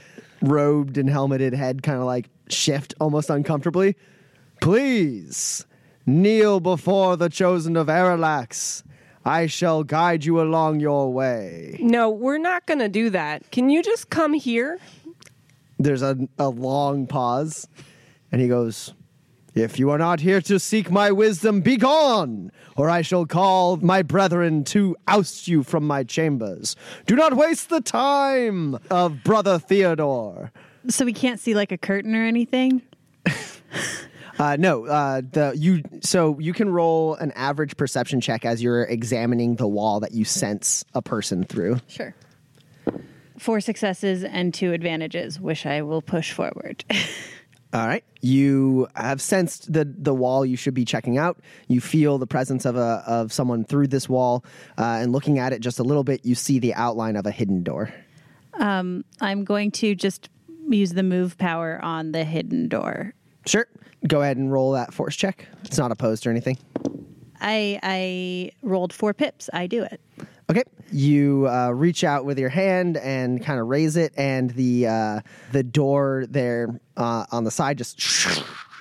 robed 0.40 0.98
and 0.98 1.08
helmeted 1.08 1.54
head 1.54 1.82
kind 1.82 1.98
of 1.98 2.04
like 2.04 2.28
shift 2.48 2.94
almost 3.00 3.30
uncomfortably. 3.30 3.96
Please 4.60 5.66
kneel 6.06 6.60
before 6.60 7.16
the 7.16 7.28
chosen 7.28 7.76
of 7.76 7.86
Erelax. 7.86 8.82
I 9.24 9.46
shall 9.46 9.84
guide 9.84 10.24
you 10.24 10.40
along 10.40 10.80
your 10.80 11.12
way. 11.12 11.76
No, 11.80 12.10
we're 12.10 12.38
not 12.38 12.66
going 12.66 12.80
to 12.80 12.88
do 12.88 13.10
that. 13.10 13.50
Can 13.52 13.70
you 13.70 13.82
just 13.82 14.10
come 14.10 14.32
here? 14.32 14.78
There's 15.78 16.02
a, 16.02 16.16
a 16.38 16.48
long 16.48 17.06
pause, 17.06 17.68
and 18.30 18.40
he 18.40 18.48
goes, 18.48 18.94
If 19.54 19.78
you 19.78 19.90
are 19.90 19.98
not 19.98 20.20
here 20.20 20.40
to 20.42 20.58
seek 20.58 20.90
my 20.90 21.12
wisdom, 21.12 21.60
be 21.60 21.76
gone, 21.76 22.50
or 22.76 22.90
I 22.90 23.02
shall 23.02 23.26
call 23.26 23.76
my 23.76 24.02
brethren 24.02 24.64
to 24.64 24.96
oust 25.06 25.46
you 25.46 25.62
from 25.62 25.86
my 25.86 26.02
chambers. 26.02 26.74
Do 27.06 27.14
not 27.14 27.34
waste 27.34 27.68
the 27.68 27.80
time 27.80 28.78
of 28.90 29.22
brother 29.22 29.58
Theodore. 29.58 30.52
So 30.88 31.04
we 31.04 31.12
can't 31.12 31.38
see 31.38 31.54
like 31.54 31.70
a 31.70 31.78
curtain 31.78 32.16
or 32.16 32.24
anything? 32.24 32.82
Uh, 34.38 34.56
no, 34.58 34.86
uh, 34.86 35.20
the 35.30 35.52
you 35.56 35.82
so 36.00 36.38
you 36.38 36.52
can 36.52 36.70
roll 36.70 37.14
an 37.14 37.32
average 37.32 37.76
perception 37.76 38.20
check 38.20 38.44
as 38.44 38.62
you're 38.62 38.84
examining 38.84 39.56
the 39.56 39.68
wall 39.68 40.00
that 40.00 40.12
you 40.12 40.24
sense 40.24 40.84
a 40.94 41.02
person 41.02 41.44
through. 41.44 41.78
Sure. 41.86 42.14
Four 43.38 43.60
successes 43.60 44.24
and 44.24 44.54
two 44.54 44.72
advantages, 44.72 45.40
which 45.40 45.66
I 45.66 45.82
will 45.82 46.02
push 46.02 46.32
forward. 46.32 46.84
All 47.74 47.86
right. 47.86 48.04
You 48.20 48.88
have 48.94 49.22
sensed 49.22 49.72
the 49.72 49.84
the 49.84 50.14
wall 50.14 50.44
you 50.44 50.56
should 50.56 50.74
be 50.74 50.84
checking 50.84 51.16
out. 51.16 51.38
You 51.68 51.80
feel 51.80 52.18
the 52.18 52.26
presence 52.26 52.64
of 52.66 52.76
a 52.76 53.02
of 53.06 53.32
someone 53.32 53.64
through 53.64 53.88
this 53.88 54.08
wall, 54.08 54.44
uh, 54.78 54.98
and 55.00 55.12
looking 55.12 55.38
at 55.38 55.52
it 55.52 55.60
just 55.60 55.78
a 55.78 55.82
little 55.82 56.04
bit, 56.04 56.24
you 56.24 56.34
see 56.34 56.58
the 56.58 56.74
outline 56.74 57.16
of 57.16 57.26
a 57.26 57.30
hidden 57.30 57.62
door. 57.62 57.92
Um, 58.54 59.04
I'm 59.20 59.44
going 59.44 59.70
to 59.72 59.94
just 59.94 60.28
use 60.68 60.92
the 60.92 61.02
move 61.02 61.38
power 61.38 61.80
on 61.82 62.12
the 62.12 62.24
hidden 62.24 62.68
door. 62.68 63.14
Sure. 63.46 63.66
Go 64.06 64.22
ahead 64.22 64.36
and 64.36 64.52
roll 64.52 64.72
that 64.72 64.92
force 64.92 65.16
check. 65.16 65.46
It's 65.64 65.78
not 65.78 65.92
opposed 65.92 66.26
or 66.26 66.30
anything. 66.30 66.58
I 67.40 67.78
I 67.82 68.52
rolled 68.62 68.92
four 68.92 69.12
pips. 69.14 69.50
I 69.52 69.66
do 69.66 69.82
it. 69.82 70.00
Okay. 70.50 70.64
You 70.90 71.48
uh, 71.48 71.70
reach 71.70 72.04
out 72.04 72.24
with 72.24 72.38
your 72.38 72.50
hand 72.50 72.98
and 72.98 73.42
kind 73.42 73.58
of 73.58 73.68
raise 73.68 73.96
it, 73.96 74.12
and 74.16 74.50
the 74.50 74.86
uh, 74.86 75.20
the 75.52 75.62
door 75.62 76.26
there 76.28 76.80
uh, 76.96 77.24
on 77.30 77.44
the 77.44 77.50
side 77.50 77.78
just 77.78 78.00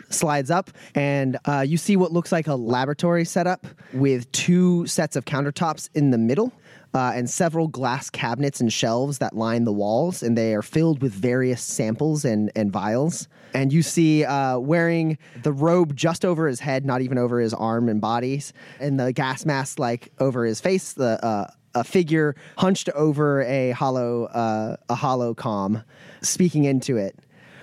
slides 0.10 0.52
up, 0.52 0.72
and 0.96 1.38
uh, 1.46 1.62
you 1.62 1.78
see 1.78 1.96
what 1.96 2.12
looks 2.12 2.32
like 2.32 2.48
a 2.48 2.56
laboratory 2.56 3.24
setup 3.26 3.66
with 3.94 4.30
two 4.32 4.86
sets 4.88 5.16
of 5.16 5.26
countertops 5.26 5.90
in 5.94 6.12
the 6.12 6.18
middle. 6.18 6.52
Uh, 6.94 7.14
and 7.16 7.30
several 7.30 7.70
glass 7.70 8.10
cabinets 8.10 8.60
and 8.60 8.74
shelves 8.74 9.20
that 9.20 9.34
line 9.34 9.64
the 9.64 9.72
walls, 9.72 10.22
and 10.22 10.38
they 10.38 10.54
are 10.54 10.62
filled 10.62 11.02
with 11.02 11.14
various 11.14 11.62
samples 11.62 12.26
and, 12.26 12.52
and 12.54 12.72
vials. 12.74 13.30
And 13.54 13.72
you 13.72 13.82
see 13.82 14.26
uh, 14.26 14.60
wearing 14.60 15.18
the 15.44 15.54
robe 15.54 15.96
just 15.96 16.26
over 16.26 16.48
his 16.48 16.60
head, 16.60 16.86
not 16.86 17.02
even 17.02 17.18
over 17.18 17.40
his 17.40 17.54
arm 17.54 17.88
and 17.88 18.02
bodies, 18.02 18.52
and 18.80 19.00
the 19.00 19.14
gas 19.14 19.46
mask 19.46 19.80
like 19.80 20.12
over 20.20 20.44
his 20.44 20.60
face, 20.60 20.92
the 20.94 21.24
uh, 21.26 21.48
a 21.74 21.84
figure 21.84 22.36
hunched 22.58 22.90
over 22.90 23.44
a 23.44 23.72
hollow 23.72 24.26
uh, 24.26 24.76
a 24.90 24.96
hollow 24.96 25.34
com, 25.34 25.84
speaking 26.22 26.66
into 26.66 26.98
it. 26.98 27.18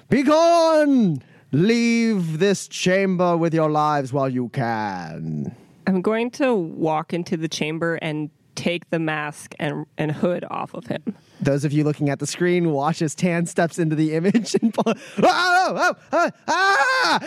Begone! 0.09 1.23
Leave 1.53 2.39
this 2.39 2.69
chamber 2.69 3.37
with 3.37 3.55
your 3.55 3.71
lives 3.71 4.13
while 4.13 4.29
you 4.29 4.51
can. 4.51 5.55
I'm 5.87 6.03
going 6.03 6.31
to 6.33 6.55
walk 6.55 7.15
into 7.15 7.39
the 7.39 7.49
chamber 7.49 7.95
and 7.97 8.29
take 8.59 8.91
the 8.91 8.99
mask 8.99 9.55
and, 9.59 9.87
and 9.97 10.11
hood 10.11 10.45
off 10.51 10.75
of 10.75 10.87
him. 10.87 11.17
Those 11.41 11.65
of 11.65 11.73
you 11.73 11.85
looking 11.85 12.11
at 12.11 12.19
the 12.19 12.27
screen 12.27 12.73
watch 12.73 13.01
as 13.03 13.15
Tan 13.15 13.47
steps 13.47 13.79
into 13.79 13.95
the 13.97 14.15
image 14.15 14.55
and 14.63 14.75
pull, 14.75 14.95
oh, 15.23 15.23
oh, 15.23 15.95
oh, 16.13 16.31
ah! 16.49 17.21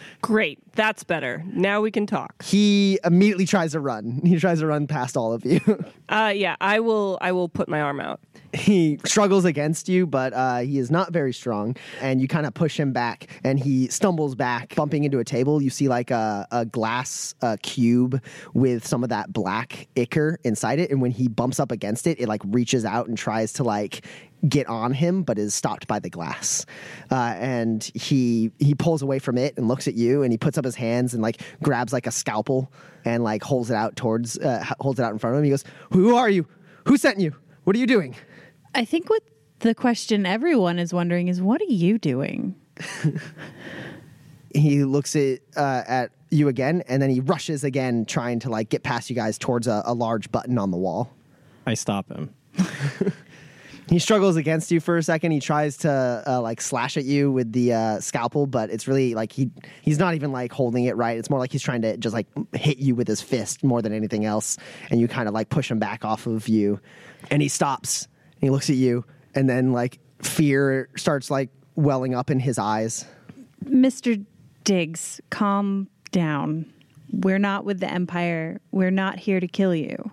Great, 0.22 0.58
that's 0.74 1.04
better. 1.04 1.42
Now 1.46 1.80
we 1.80 1.90
can 1.90 2.06
talk. 2.06 2.42
he 2.42 2.98
immediately 3.04 3.46
tries 3.46 3.72
to 3.72 3.80
run. 3.80 4.20
He 4.24 4.38
tries 4.38 4.60
to 4.60 4.66
run 4.66 4.86
past 4.86 5.16
all 5.16 5.32
of 5.32 5.44
you. 5.44 5.60
Uh, 6.10 6.32
yeah, 6.34 6.56
I 6.58 6.80
will. 6.80 7.18
I 7.20 7.32
will 7.32 7.50
put 7.50 7.68
my 7.68 7.82
arm 7.82 8.00
out. 8.00 8.18
he 8.54 8.98
struggles 9.04 9.44
against 9.44 9.90
you, 9.90 10.06
but 10.06 10.32
uh, 10.32 10.60
he 10.60 10.78
is 10.78 10.90
not 10.90 11.12
very 11.12 11.34
strong. 11.34 11.76
And 12.00 12.18
you 12.22 12.26
kind 12.26 12.46
of 12.46 12.54
push 12.54 12.80
him 12.80 12.94
back, 12.94 13.26
and 13.44 13.58
he 13.58 13.88
stumbles 13.88 14.34
back, 14.34 14.74
bumping 14.74 15.04
into 15.04 15.18
a 15.18 15.24
table. 15.24 15.60
You 15.60 15.68
see 15.68 15.86
like 15.86 16.10
a, 16.10 16.48
a 16.50 16.64
glass 16.64 17.34
uh, 17.42 17.58
cube 17.62 18.22
with 18.54 18.86
some 18.86 19.02
of 19.02 19.10
that 19.10 19.34
black 19.34 19.86
ichor 19.96 20.38
inside 20.44 20.78
it. 20.78 20.90
And 20.90 21.02
when 21.02 21.10
he 21.10 21.28
bumps 21.28 21.60
up 21.60 21.70
against 21.70 22.06
it, 22.06 22.18
it 22.18 22.26
like 22.26 22.40
reaches 22.46 22.86
out 22.86 23.06
and 23.06 23.17
tries 23.18 23.52
to 23.54 23.64
like 23.64 24.04
get 24.48 24.66
on 24.68 24.92
him, 24.92 25.22
but 25.22 25.38
is 25.38 25.54
stopped 25.54 25.86
by 25.86 25.98
the 25.98 26.10
glass. 26.10 26.64
Uh, 27.10 27.34
and 27.36 27.90
he 27.94 28.50
he 28.58 28.74
pulls 28.74 29.02
away 29.02 29.18
from 29.18 29.36
it 29.36 29.56
and 29.56 29.68
looks 29.68 29.88
at 29.88 29.94
you, 29.94 30.22
and 30.22 30.32
he 30.32 30.38
puts 30.38 30.58
up 30.58 30.64
his 30.64 30.76
hands 30.76 31.14
and 31.14 31.22
like 31.22 31.40
grabs 31.62 31.92
like 31.92 32.06
a 32.06 32.10
scalpel 32.10 32.72
and 33.04 33.24
like 33.24 33.42
holds 33.42 33.70
it 33.70 33.74
out 33.74 33.96
towards 33.96 34.38
uh, 34.38 34.64
holds 34.80 34.98
it 35.00 35.02
out 35.02 35.12
in 35.12 35.18
front 35.18 35.34
of 35.34 35.38
him. 35.38 35.44
He 35.44 35.50
goes, 35.50 35.64
"Who 35.92 36.14
are 36.14 36.30
you? 36.30 36.46
Who 36.86 36.96
sent 36.96 37.20
you? 37.20 37.34
What 37.64 37.76
are 37.76 37.78
you 37.78 37.86
doing?" 37.86 38.14
I 38.74 38.84
think 38.84 39.10
what 39.10 39.22
the 39.60 39.74
question 39.74 40.26
everyone 40.26 40.78
is 40.78 40.92
wondering 40.92 41.28
is 41.28 41.42
what 41.42 41.60
are 41.60 41.72
you 41.72 41.98
doing? 41.98 42.54
he 44.54 44.84
looks 44.84 45.16
at 45.16 45.40
uh, 45.56 45.82
at 45.86 46.10
you 46.30 46.48
again, 46.48 46.82
and 46.88 47.02
then 47.02 47.10
he 47.10 47.20
rushes 47.20 47.64
again, 47.64 48.04
trying 48.04 48.38
to 48.40 48.50
like 48.50 48.68
get 48.68 48.82
past 48.82 49.10
you 49.10 49.16
guys 49.16 49.38
towards 49.38 49.66
a, 49.66 49.82
a 49.84 49.94
large 49.94 50.30
button 50.30 50.58
on 50.58 50.70
the 50.70 50.76
wall. 50.76 51.10
I 51.66 51.74
stop 51.74 52.10
him. 52.10 52.34
He 53.90 53.98
struggles 53.98 54.36
against 54.36 54.70
you 54.70 54.80
for 54.80 54.98
a 54.98 55.02
second. 55.02 55.32
He 55.32 55.40
tries 55.40 55.78
to 55.78 56.22
uh, 56.26 56.40
like 56.42 56.60
slash 56.60 56.96
at 56.98 57.04
you 57.04 57.32
with 57.32 57.52
the 57.52 57.72
uh, 57.72 58.00
scalpel, 58.00 58.46
but 58.46 58.70
it's 58.70 58.86
really 58.86 59.14
like 59.14 59.32
he 59.32 59.50
he's 59.80 59.98
not 59.98 60.14
even 60.14 60.30
like 60.30 60.52
holding 60.52 60.84
it 60.84 60.96
right. 60.96 61.16
It's 61.16 61.30
more 61.30 61.38
like 61.38 61.52
he's 61.52 61.62
trying 61.62 61.82
to 61.82 61.96
just 61.96 62.12
like 62.12 62.26
hit 62.52 62.78
you 62.78 62.94
with 62.94 63.08
his 63.08 63.22
fist 63.22 63.64
more 63.64 63.80
than 63.80 63.94
anything 63.94 64.26
else. 64.26 64.58
And 64.90 65.00
you 65.00 65.08
kind 65.08 65.26
of 65.26 65.32
like 65.32 65.48
push 65.48 65.70
him 65.70 65.78
back 65.78 66.04
off 66.04 66.26
of 66.26 66.48
you, 66.48 66.80
and 67.30 67.40
he 67.40 67.48
stops. 67.48 68.08
And 68.34 68.42
he 68.42 68.50
looks 68.50 68.68
at 68.68 68.76
you, 68.76 69.04
and 69.34 69.48
then 69.48 69.72
like 69.72 69.98
fear 70.20 70.90
starts 70.96 71.30
like 71.30 71.48
welling 71.74 72.14
up 72.14 72.30
in 72.30 72.40
his 72.40 72.58
eyes. 72.58 73.06
Mr. 73.64 74.22
Diggs, 74.64 75.20
calm 75.30 75.88
down. 76.12 76.70
We're 77.10 77.38
not 77.38 77.64
with 77.64 77.80
the 77.80 77.90
Empire. 77.90 78.60
We're 78.70 78.90
not 78.90 79.18
here 79.18 79.40
to 79.40 79.48
kill 79.48 79.74
you. 79.74 80.07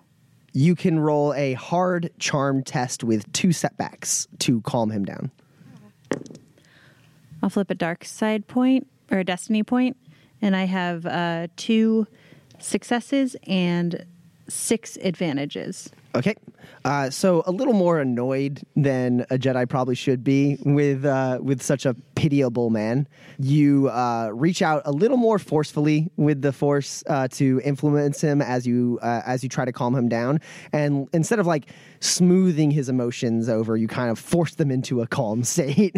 You 0.55 0.73
can 0.73 1.01
roll 1.01 1.33
a 1.33 1.51
hard 1.53 2.11
charm 2.17 2.63
test 2.63 3.03
with 3.03 3.29
two 3.33 3.51
setbacks 3.51 4.25
to 4.39 4.61
calm 4.61 4.89
him 4.89 5.03
down. 5.03 5.29
I'll 7.43 7.49
flip 7.49 7.69
a 7.69 7.75
dark 7.75 8.05
side 8.05 8.47
point 8.47 8.87
or 9.11 9.19
a 9.19 9.25
destiny 9.25 9.63
point, 9.63 9.97
and 10.41 10.55
I 10.55 10.63
have 10.63 11.05
uh, 11.05 11.47
two 11.57 12.07
successes 12.59 13.35
and 13.45 14.05
six 14.47 14.97
advantages. 15.01 15.89
Okay. 16.15 16.35
Uh, 16.83 17.09
so 17.09 17.43
a 17.45 17.51
little 17.51 17.73
more 17.73 17.99
annoyed 17.99 18.61
than 18.75 19.21
a 19.29 19.37
Jedi 19.37 19.67
probably 19.67 19.95
should 19.95 20.23
be 20.23 20.57
with 20.65 21.05
uh, 21.05 21.39
with 21.41 21.61
such 21.61 21.85
a 21.85 21.95
pitiable 22.15 22.69
man. 22.69 23.07
You 23.37 23.89
uh, 23.89 24.29
reach 24.33 24.61
out 24.61 24.81
a 24.85 24.91
little 24.91 25.17
more 25.17 25.39
forcefully 25.39 26.11
with 26.17 26.41
the 26.41 26.51
Force 26.51 27.03
uh, 27.07 27.27
to 27.29 27.61
influence 27.63 28.21
him 28.21 28.41
as 28.41 28.65
you 28.65 28.99
uh, 29.01 29.21
as 29.25 29.43
you 29.43 29.49
try 29.49 29.65
to 29.65 29.71
calm 29.71 29.95
him 29.95 30.09
down, 30.09 30.39
and 30.71 31.07
instead 31.13 31.39
of 31.39 31.47
like 31.47 31.69
smoothing 31.99 32.71
his 32.71 32.89
emotions 32.89 33.49
over, 33.49 33.75
you 33.77 33.87
kind 33.87 34.09
of 34.09 34.19
force 34.19 34.55
them 34.55 34.71
into 34.71 35.01
a 35.01 35.07
calm 35.07 35.43
state, 35.55 35.95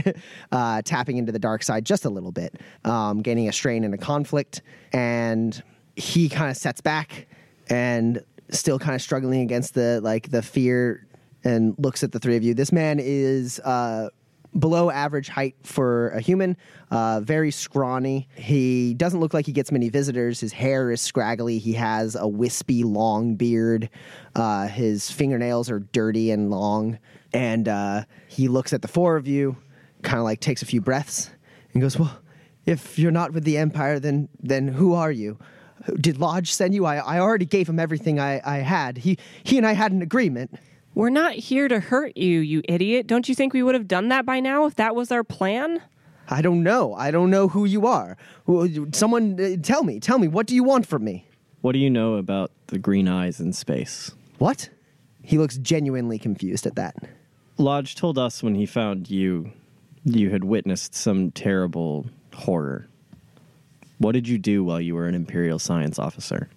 uh, 0.52 0.82
tapping 0.84 1.18
into 1.18 1.32
the 1.32 1.40
dark 1.40 1.64
side 1.64 1.86
just 1.86 2.06
a 2.06 2.10
little 2.10 2.32
bit, 2.32 2.60
um, 2.86 3.22
gaining 3.22 3.48
a 3.48 3.54
strain 3.54 3.84
and 3.84 3.94
a 3.94 3.98
conflict, 3.98 4.62
and 4.94 5.62
he 5.96 6.30
kind 6.30 6.52
of 6.52 6.58
sets 6.58 6.80
back 6.80 7.28
and 7.70 8.24
still 8.50 8.80
kind 8.80 8.96
of 8.96 9.02
struggling 9.02 9.42
against 9.42 9.74
the 9.74 10.00
like 10.02 10.32
the 10.32 10.42
fear 10.42 11.08
and 11.44 11.76
looks 11.78 12.04
at 12.04 12.12
the 12.12 12.20
three 12.20 12.36
of 12.36 12.44
you. 12.44 12.54
This 12.54 12.72
man 12.72 13.00
is 13.00 13.60
uh, 13.60 14.10
below 14.58 14.90
average 14.90 15.30
height 15.30 15.56
for 15.64 16.10
a 16.10 16.20
human, 16.20 16.58
uh, 16.92 17.22
very 17.22 17.52
scrawny. 17.52 18.28
He 18.36 18.94
doesn't 18.94 19.20
look 19.20 19.34
like 19.34 19.46
he 19.46 19.52
gets 19.52 19.72
many 19.72 19.90
visitors. 19.90 20.40
His 20.40 20.54
hair 20.54 20.92
is 20.92 21.02
scraggly. 21.02 21.60
He 21.60 21.74
has 21.74 22.16
a 22.16 22.28
wispy, 22.28 22.84
long 22.84 23.36
beard. 23.36 23.90
Uh, 24.36 24.68
his 24.68 25.12
fingernails 25.12 25.70
are 25.70 25.80
dirty 25.80 26.32
and 26.32 26.50
long. 26.50 27.00
And 27.34 27.68
uh, 27.68 28.04
he 28.28 28.48
looks 28.48 28.74
at 28.74 28.82
the 28.82 28.88
four 28.88 29.18
of 29.18 29.28
you, 29.28 29.58
kind 30.02 30.18
of 30.18 30.24
like 30.24 30.40
takes 30.40 30.62
a 30.62 30.66
few 30.66 30.82
breaths, 30.82 31.30
and 31.74 31.82
goes, 31.82 32.00
"Well, 32.00 32.20
if 32.66 32.98
you're 32.98 33.12
not 33.12 33.34
with 33.34 33.44
the 33.44 33.58
Empire, 33.58 34.00
then 34.00 34.30
then 34.40 34.70
who 34.70 34.94
are 34.94 35.12
you?" 35.12 35.38
Did 36.00 36.18
Lodge 36.18 36.52
send 36.52 36.74
you? 36.74 36.86
I, 36.86 36.98
I 36.98 37.20
already 37.20 37.46
gave 37.46 37.70
him 37.70 37.80
everything 37.80 38.20
I, 38.20 38.42
I 38.46 38.58
had. 38.58 38.98
He 38.98 39.18
he 39.44 39.58
and 39.58 39.66
I 39.66 39.74
had 39.74 39.92
an 39.92 40.02
agreement. 40.02 40.58
We're 40.96 41.10
not 41.12 41.34
here 41.34 41.68
to 41.68 41.80
hurt 41.80 42.18
you, 42.18 42.40
you 42.40 42.62
idiot. 42.68 43.06
Don't 43.08 43.30
you 43.30 43.36
think 43.36 43.54
we 43.54 43.62
would 43.62 43.76
have 43.76 43.88
done 43.88 44.10
that 44.10 44.26
by 44.26 44.40
now 44.40 44.66
if 44.66 44.76
that 44.76 44.96
was 44.96 45.12
our 45.12 45.24
plan? 45.24 45.82
I 46.30 46.42
don't 46.42 46.64
know. 46.64 46.94
I 46.96 47.12
don't 47.12 47.30
know 47.30 47.48
who 47.48 47.66
you 47.66 47.86
are. 47.88 48.18
Who- 48.46 48.90
Someone 48.94 49.40
uh, 49.40 49.62
tell 49.62 49.84
me. 49.84 50.00
Tell 50.00 50.18
me. 50.18 50.28
What 50.28 50.48
do 50.48 50.56
you 50.56 50.64
want 50.64 50.88
from 50.88 51.04
me? 51.04 51.28
What 51.62 51.72
do 51.74 51.80
you 51.80 51.90
know 51.90 52.16
about 52.16 52.52
the 52.68 52.80
green 52.80 53.08
eyes 53.08 53.40
in 53.40 53.54
space? 53.54 54.12
What? 54.40 54.70
He 55.22 55.38
looks 55.38 55.58
genuinely 55.58 56.18
confused 56.20 56.66
at 56.66 56.76
that. 56.76 56.96
Lodge 57.58 57.96
told 57.96 58.18
us 58.18 58.42
when 58.44 58.56
he 58.56 58.66
found 58.66 59.10
you, 59.10 59.52
you 60.04 60.30
had 60.32 60.44
witnessed 60.44 60.96
some 60.96 61.32
terrible 61.32 62.08
horror. 62.34 62.88
What 64.00 64.12
did 64.12 64.28
you 64.28 64.38
do 64.38 64.64
while 64.64 64.80
you 64.80 64.96
were 64.96 65.08
an 65.08 65.16
Imperial 65.16 65.60
science 65.60 65.98
officer? 66.00 66.50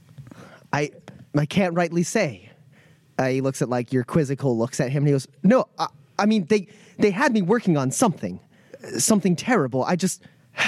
I 0.72 0.90
I 1.36 1.46
can't 1.46 1.74
rightly 1.74 2.02
say. 2.02 2.50
Uh, 3.18 3.28
he 3.28 3.40
looks 3.40 3.60
at 3.62 3.68
like 3.68 3.92
your 3.92 4.04
quizzical 4.04 4.56
looks 4.56 4.80
at 4.80 4.90
him 4.90 5.02
and 5.02 5.08
he 5.08 5.12
goes, 5.12 5.28
"No, 5.42 5.68
I, 5.78 5.88
I 6.18 6.26
mean 6.26 6.46
they 6.46 6.68
they 6.98 7.10
had 7.10 7.32
me 7.32 7.42
working 7.42 7.76
on 7.76 7.90
something, 7.90 8.40
something 8.98 9.36
terrible. 9.36 9.84
I 9.84 9.96
just." 9.96 10.22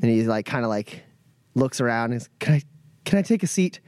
And 0.00 0.10
he's 0.10 0.26
like 0.26 0.46
kind 0.46 0.64
of 0.64 0.68
like 0.68 1.04
looks 1.54 1.80
around. 1.80 2.06
And 2.06 2.14
is 2.14 2.28
can 2.40 2.54
I 2.54 2.62
can 3.04 3.20
I 3.20 3.22
take 3.22 3.44
a 3.44 3.46
seat? 3.46 3.78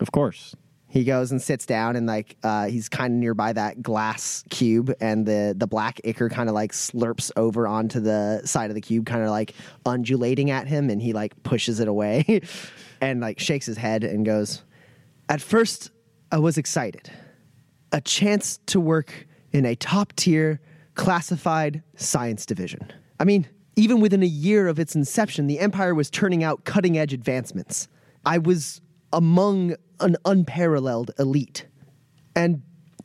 Of 0.00 0.10
course. 0.10 0.56
He 0.90 1.04
goes 1.04 1.30
and 1.30 1.40
sits 1.40 1.66
down, 1.66 1.94
and 1.94 2.06
like 2.06 2.36
uh, 2.42 2.66
he's 2.66 2.88
kind 2.88 3.14
of 3.14 3.20
nearby 3.20 3.52
that 3.52 3.80
glass 3.80 4.42
cube, 4.50 4.92
and 5.00 5.24
the 5.24 5.54
the 5.56 5.68
black 5.68 6.00
ichor 6.04 6.28
kind 6.28 6.48
of 6.48 6.54
like 6.54 6.72
slurps 6.72 7.30
over 7.36 7.68
onto 7.68 8.00
the 8.00 8.42
side 8.44 8.70
of 8.70 8.74
the 8.74 8.80
cube, 8.80 9.06
kind 9.06 9.22
of 9.22 9.30
like 9.30 9.54
undulating 9.86 10.50
at 10.50 10.66
him, 10.66 10.90
and 10.90 11.00
he 11.00 11.12
like 11.12 11.40
pushes 11.44 11.78
it 11.78 11.86
away, 11.86 12.42
and 13.00 13.20
like 13.20 13.38
shakes 13.38 13.66
his 13.66 13.76
head 13.76 14.02
and 14.02 14.26
goes. 14.26 14.64
At 15.28 15.40
first, 15.40 15.92
I 16.32 16.38
was 16.38 16.58
excited, 16.58 17.08
a 17.92 18.00
chance 18.00 18.58
to 18.66 18.80
work 18.80 19.28
in 19.52 19.64
a 19.64 19.76
top 19.76 20.12
tier 20.16 20.60
classified 20.94 21.84
science 21.94 22.44
division. 22.44 22.92
I 23.20 23.24
mean, 23.24 23.46
even 23.76 24.00
within 24.00 24.24
a 24.24 24.26
year 24.26 24.66
of 24.66 24.80
its 24.80 24.96
inception, 24.96 25.46
the 25.46 25.60
Empire 25.60 25.94
was 25.94 26.10
turning 26.10 26.42
out 26.42 26.64
cutting 26.64 26.98
edge 26.98 27.12
advancements. 27.12 27.86
I 28.26 28.38
was 28.38 28.80
among 29.12 29.76
an 30.00 30.16
unparalleled 30.24 31.10
elite. 31.18 31.66
And, 32.34 32.62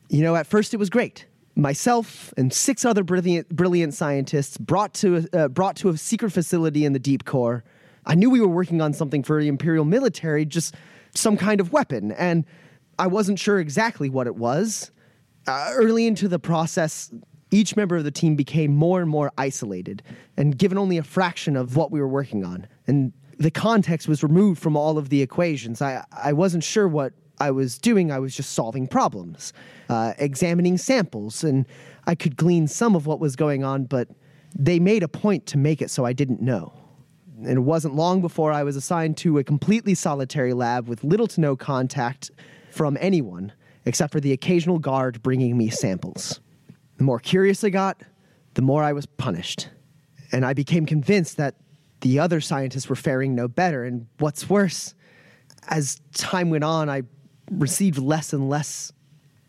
you 0.08 0.22
know, 0.22 0.36
at 0.36 0.46
first 0.46 0.74
it 0.74 0.78
was 0.78 0.90
great. 0.90 1.26
Myself 1.54 2.34
and 2.36 2.52
six 2.52 2.84
other 2.84 3.02
brilliant, 3.02 3.48
brilliant 3.48 3.94
scientists 3.94 4.58
brought 4.58 4.94
to, 4.94 5.26
uh, 5.32 5.48
brought 5.48 5.76
to 5.76 5.88
a 5.88 5.96
secret 5.96 6.30
facility 6.30 6.84
in 6.84 6.92
the 6.92 6.98
deep 6.98 7.24
core. 7.24 7.64
I 8.04 8.14
knew 8.14 8.30
we 8.30 8.40
were 8.40 8.48
working 8.48 8.80
on 8.80 8.92
something 8.92 9.22
for 9.22 9.40
the 9.40 9.48
Imperial 9.48 9.84
military, 9.84 10.44
just 10.44 10.74
some 11.14 11.36
kind 11.36 11.60
of 11.60 11.72
weapon, 11.72 12.12
and 12.12 12.44
I 12.98 13.06
wasn't 13.06 13.38
sure 13.38 13.58
exactly 13.58 14.08
what 14.08 14.26
it 14.26 14.36
was. 14.36 14.90
Uh, 15.46 15.70
early 15.74 16.06
into 16.06 16.28
the 16.28 16.38
process, 16.38 17.10
each 17.50 17.76
member 17.76 17.96
of 17.96 18.04
the 18.04 18.10
team 18.10 18.36
became 18.36 18.74
more 18.74 19.00
and 19.00 19.08
more 19.08 19.32
isolated 19.38 20.02
and 20.36 20.58
given 20.58 20.78
only 20.78 20.98
a 20.98 21.02
fraction 21.02 21.56
of 21.56 21.76
what 21.76 21.90
we 21.90 22.00
were 22.00 22.08
working 22.08 22.44
on. 22.44 22.66
And 22.86 23.12
the 23.38 23.50
context 23.50 24.08
was 24.08 24.22
removed 24.22 24.60
from 24.60 24.76
all 24.76 24.98
of 24.98 25.08
the 25.08 25.22
equations. 25.22 25.82
I, 25.82 26.04
I 26.10 26.32
wasn't 26.32 26.64
sure 26.64 26.88
what 26.88 27.12
I 27.38 27.50
was 27.50 27.78
doing. 27.78 28.10
I 28.10 28.18
was 28.18 28.34
just 28.34 28.52
solving 28.54 28.86
problems, 28.86 29.52
uh, 29.88 30.14
examining 30.18 30.78
samples, 30.78 31.44
and 31.44 31.66
I 32.06 32.14
could 32.14 32.36
glean 32.36 32.66
some 32.66 32.96
of 32.96 33.06
what 33.06 33.20
was 33.20 33.36
going 33.36 33.62
on, 33.62 33.84
but 33.84 34.08
they 34.58 34.78
made 34.78 35.02
a 35.02 35.08
point 35.08 35.44
to 35.46 35.58
make 35.58 35.82
it 35.82 35.90
so 35.90 36.06
I 36.06 36.14
didn't 36.14 36.40
know. 36.40 36.72
And 37.38 37.58
it 37.58 37.60
wasn't 37.60 37.94
long 37.94 38.22
before 38.22 38.52
I 38.52 38.62
was 38.62 38.76
assigned 38.76 39.18
to 39.18 39.38
a 39.38 39.44
completely 39.44 39.94
solitary 39.94 40.54
lab 40.54 40.88
with 40.88 41.04
little 41.04 41.26
to 41.26 41.40
no 41.40 41.56
contact 41.56 42.30
from 42.70 42.96
anyone. 43.00 43.52
except 43.86 44.12
for 44.12 44.20
the 44.20 44.32
occasional 44.32 44.78
guard 44.78 45.22
bringing 45.22 45.56
me 45.56 45.70
samples. 45.70 46.40
The 46.98 47.04
more 47.04 47.20
curious 47.20 47.64
I 47.64 47.70
got, 47.70 48.02
the 48.54 48.62
more 48.62 48.82
I 48.82 48.92
was 48.92 49.06
punished. 49.06 49.70
And 50.32 50.44
I 50.44 50.52
became 50.52 50.84
convinced 50.84 51.36
that 51.38 51.54
the 52.00 52.18
other 52.18 52.40
scientists 52.40 52.88
were 52.88 52.96
faring 52.96 53.34
no 53.34 53.48
better. 53.48 53.84
And 53.84 54.06
what's 54.18 54.48
worse, 54.48 54.94
as 55.68 56.00
time 56.12 56.50
went 56.50 56.64
on, 56.64 56.88
I 56.88 57.02
received 57.50 57.98
less 57.98 58.32
and 58.32 58.48
less 58.48 58.92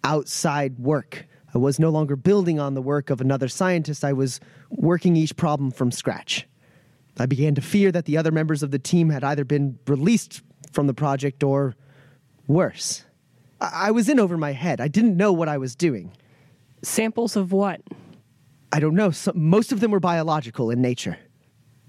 outside 0.03 0.79
work. 0.79 1.27
I 1.53 1.57
was 1.57 1.79
no 1.79 1.89
longer 1.89 2.15
building 2.15 2.59
on 2.59 2.73
the 2.73 2.81
work 2.81 3.09
of 3.09 3.21
another 3.21 3.47
scientist, 3.47 4.03
I 4.03 4.13
was 4.13 4.39
working 4.69 5.15
each 5.15 5.35
problem 5.35 5.71
from 5.71 5.91
scratch. 5.91 6.47
I 7.19 7.25
began 7.25 7.55
to 7.55 7.61
fear 7.61 7.91
that 7.91 8.05
the 8.05 8.17
other 8.17 8.31
members 8.31 8.61
of 8.61 8.71
the 8.71 8.79
team 8.79 9.09
had 9.09 9.23
either 9.23 9.43
been 9.43 9.79
released 9.87 10.41
from 10.71 10.87
the 10.87 10.93
project 10.93 11.43
or 11.43 11.75
worse. 12.47 13.03
I, 13.59 13.87
I 13.87 13.91
was 13.91 14.07
in 14.07 14.19
over 14.19 14.37
my 14.37 14.51
head. 14.51 14.79
I 14.79 14.87
didn't 14.87 15.17
know 15.17 15.33
what 15.33 15.49
I 15.49 15.57
was 15.57 15.75
doing. 15.75 16.11
Samples 16.83 17.35
of 17.35 17.51
what? 17.51 17.81
I 18.71 18.79
don't 18.79 18.95
know. 18.95 19.11
So, 19.11 19.31
most 19.33 19.71
of 19.71 19.79
them 19.79 19.91
were 19.91 19.99
biological 19.99 20.69
in 20.69 20.81
nature. 20.81 21.17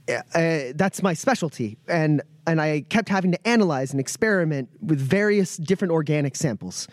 Uh, 0.09 0.73
that's 0.75 1.03
my 1.03 1.13
specialty, 1.13 1.77
and 1.87 2.23
and 2.47 2.61
I 2.61 2.81
kept 2.89 3.11
having 3.11 3.33
to 3.33 3.49
analyze 3.49 3.91
and 3.91 4.01
experiment 4.01 4.71
with 4.81 4.99
various 4.99 5.57
different 5.59 5.93
organic 5.93 6.35
samples. 6.35 6.89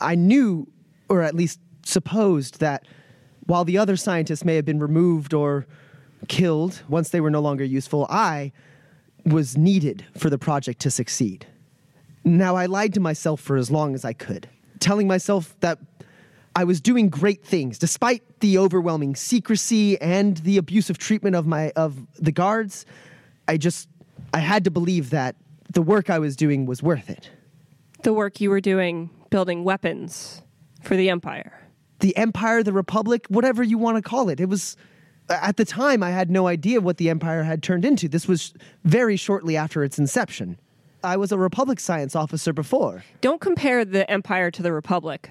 I 0.00 0.14
knew, 0.14 0.66
or 1.08 1.22
at 1.22 1.34
least 1.34 1.60
supposed, 1.84 2.60
that 2.60 2.86
while 3.46 3.64
the 3.64 3.76
other 3.76 3.96
scientists 3.96 4.44
may 4.44 4.56
have 4.56 4.64
been 4.64 4.78
removed 4.78 5.34
or 5.34 5.66
killed 6.28 6.82
once 6.88 7.10
they 7.10 7.20
were 7.20 7.30
no 7.30 7.40
longer 7.40 7.64
useful, 7.64 8.06
I 8.08 8.52
was 9.24 9.58
needed 9.58 10.06
for 10.16 10.30
the 10.30 10.38
project 10.38 10.80
to 10.80 10.90
succeed. 10.90 11.46
Now, 12.24 12.56
I 12.56 12.66
lied 12.66 12.94
to 12.94 13.00
myself 13.00 13.40
for 13.40 13.56
as 13.56 13.70
long 13.70 13.94
as 13.94 14.04
I 14.04 14.12
could, 14.12 14.48
telling 14.80 15.06
myself 15.06 15.54
that 15.60 15.78
I 16.58 16.64
was 16.64 16.80
doing 16.80 17.08
great 17.08 17.44
things 17.44 17.78
despite 17.78 18.40
the 18.40 18.58
overwhelming 18.58 19.14
secrecy 19.14 19.96
and 20.00 20.38
the 20.38 20.58
abusive 20.58 20.98
treatment 20.98 21.36
of 21.36 21.46
my 21.46 21.70
of 21.76 22.04
the 22.20 22.32
guards. 22.32 22.84
I 23.46 23.58
just 23.58 23.88
I 24.34 24.40
had 24.40 24.64
to 24.64 24.70
believe 24.72 25.10
that 25.10 25.36
the 25.72 25.82
work 25.82 26.10
I 26.10 26.18
was 26.18 26.34
doing 26.34 26.66
was 26.66 26.82
worth 26.82 27.10
it. 27.10 27.30
The 28.02 28.12
work 28.12 28.40
you 28.40 28.50
were 28.50 28.60
doing 28.60 29.08
building 29.30 29.62
weapons 29.62 30.42
for 30.82 30.96
the 30.96 31.10
empire. 31.10 31.52
The 32.00 32.16
empire, 32.16 32.64
the 32.64 32.72
republic, 32.72 33.26
whatever 33.28 33.62
you 33.62 33.78
want 33.78 33.96
to 33.96 34.02
call 34.02 34.28
it. 34.28 34.40
It 34.40 34.48
was 34.48 34.76
at 35.28 35.58
the 35.58 35.64
time 35.64 36.02
I 36.02 36.10
had 36.10 36.28
no 36.28 36.48
idea 36.48 36.80
what 36.80 36.96
the 36.96 37.08
empire 37.08 37.44
had 37.44 37.62
turned 37.62 37.84
into. 37.84 38.08
This 38.08 38.26
was 38.26 38.52
very 38.82 39.14
shortly 39.14 39.56
after 39.56 39.84
its 39.84 39.96
inception. 39.96 40.58
I 41.04 41.18
was 41.18 41.30
a 41.30 41.38
republic 41.38 41.78
science 41.78 42.16
officer 42.16 42.52
before. 42.52 43.04
Don't 43.20 43.40
compare 43.40 43.84
the 43.84 44.10
empire 44.10 44.50
to 44.50 44.60
the 44.60 44.72
republic. 44.72 45.30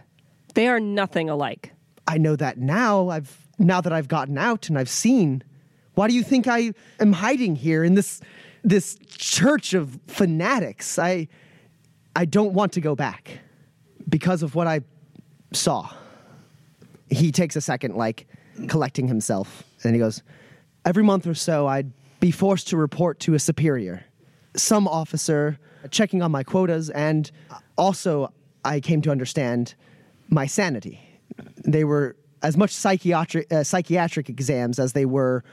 They 0.54 0.68
are 0.68 0.80
nothing 0.80 1.30
alike. 1.30 1.74
I 2.08 2.18
know 2.18 2.36
that 2.36 2.58
now. 2.58 3.10
I've 3.10 3.48
now 3.60 3.82
that 3.82 3.92
I've 3.92 4.08
gotten 4.08 4.38
out 4.38 4.70
and 4.70 4.78
I've 4.78 4.90
seen. 4.90 5.44
Why 5.96 6.08
do 6.08 6.14
you 6.14 6.24
think 6.24 6.48
I 6.48 6.74
am 7.00 7.14
hiding 7.14 7.56
here 7.56 7.84
in 7.84 7.96
this 7.96 8.22
this 8.64 8.98
church 9.08 9.74
of 9.74 10.00
fanatics? 10.08 10.98
I 11.00 11.28
I 12.16 12.26
don't 12.26 12.54
want 12.54 12.74
to 12.74 12.82
go 12.82 12.96
back 12.96 13.40
because 14.08 14.44
of 14.44 14.56
what 14.56 14.68
I 14.68 14.82
saw. 15.54 15.90
He 17.10 17.32
takes 17.32 17.56
a 17.56 17.62
second 17.62 17.96
like 17.96 18.28
collecting 18.68 19.08
himself 19.08 19.64
and 19.84 19.94
he 19.94 20.00
goes, 20.00 20.24
"Every 20.86 21.04
month 21.04 21.28
or 21.28 21.36
so 21.36 21.68
I'd 21.68 21.92
be 22.20 22.32
forced 22.32 22.68
to 22.70 22.78
report 22.78 23.20
to 23.22 23.34
a 23.34 23.40
superior, 23.40 24.06
some 24.56 24.88
officer 24.88 25.60
checking 25.92 26.22
on 26.22 26.32
my 26.32 26.44
quotas 26.44 26.90
and 26.90 27.32
also 27.78 28.32
I 28.66 28.80
came 28.80 29.02
to 29.04 29.12
understand 29.12 29.76
my 30.30 30.46
sanity. 30.46 31.00
They 31.66 31.84
were 31.84 32.16
as 32.42 32.58
much 32.58 32.72
psychiatric, 32.72 33.52
uh, 33.52 33.64
psychiatric 33.64 34.30
exams 34.30 34.80
as 34.80 34.94
they 34.94 35.06
were 35.06 35.44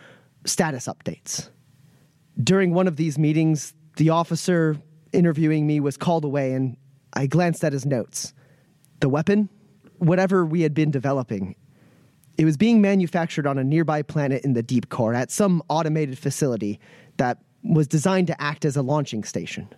status 0.45 0.87
updates. 0.87 1.49
During 2.43 2.75
one 2.75 2.89
of 2.89 2.97
these 2.97 3.19
meetings, 3.19 3.75
the 3.97 4.11
officer 4.11 4.77
interviewing 5.13 5.67
me 5.67 5.81
was 5.81 5.97
called 5.97 6.25
away, 6.25 6.53
and 6.53 6.77
I 7.13 7.27
glanced 7.27 7.65
at 7.65 7.73
his 7.73 7.87
notes. 7.87 8.35
The 9.01 9.09
weapon, 9.09 9.49
whatever 9.99 10.45
we 10.45 10.63
had 10.63 10.75
been 10.75 10.91
developing, 10.91 11.55
it 12.37 12.45
was 12.45 12.57
being 12.57 12.81
manufactured 12.81 13.47
on 13.47 13.59
a 13.59 13.65
nearby 13.65 14.03
planet 14.03 14.45
in 14.45 14.55
the 14.55 14.63
deep 14.63 14.89
core 14.89 15.15
at 15.15 15.31
some 15.31 15.63
automated 15.69 16.19
facility 16.19 16.81
that 17.17 17.39
was 17.63 17.87
designed 17.87 18.27
to 18.27 18.43
act 18.43 18.65
as 18.65 18.77
a 18.77 18.83
launching 18.83 19.23
station. 19.23 19.69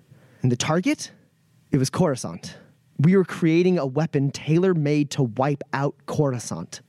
And 0.43 0.51
the 0.51 0.57
target? 0.57 1.11
It 1.71 1.79
was 1.79 1.91
Coruscant 1.91 2.57
we 2.99 3.17
were 3.17 3.25
creating 3.25 3.79
a 3.79 3.87
weapon 3.87 4.31
tailor 4.31 4.75
made 4.75 5.11
to 5.11 5.23
wipe 5.23 5.63
out 5.73 5.95
Coruscant. 6.07 6.81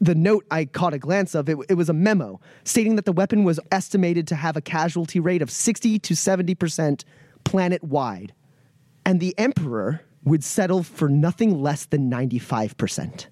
The 0.00 0.14
note 0.14 0.44
I 0.50 0.66
caught 0.66 0.92
a 0.92 0.98
glance 0.98 1.34
of, 1.34 1.48
it, 1.48 1.56
it 1.68 1.74
was 1.74 1.88
a 1.88 1.94
memo 1.94 2.40
stating 2.64 2.96
that 2.96 3.04
the 3.04 3.12
weapon 3.12 3.44
was 3.44 3.58
estimated 3.72 4.26
to 4.28 4.34
have 4.34 4.56
a 4.56 4.60
casualty 4.60 5.20
rate 5.20 5.42
of 5.42 5.50
60 5.50 5.98
to 6.00 6.14
70% 6.14 7.04
planet 7.44 7.82
wide, 7.82 8.34
and 9.04 9.20
the 9.20 9.34
Emperor 9.38 10.02
would 10.24 10.42
settle 10.42 10.82
for 10.82 11.08
nothing 11.08 11.62
less 11.62 11.86
than 11.86 12.10
95%. 12.10 13.26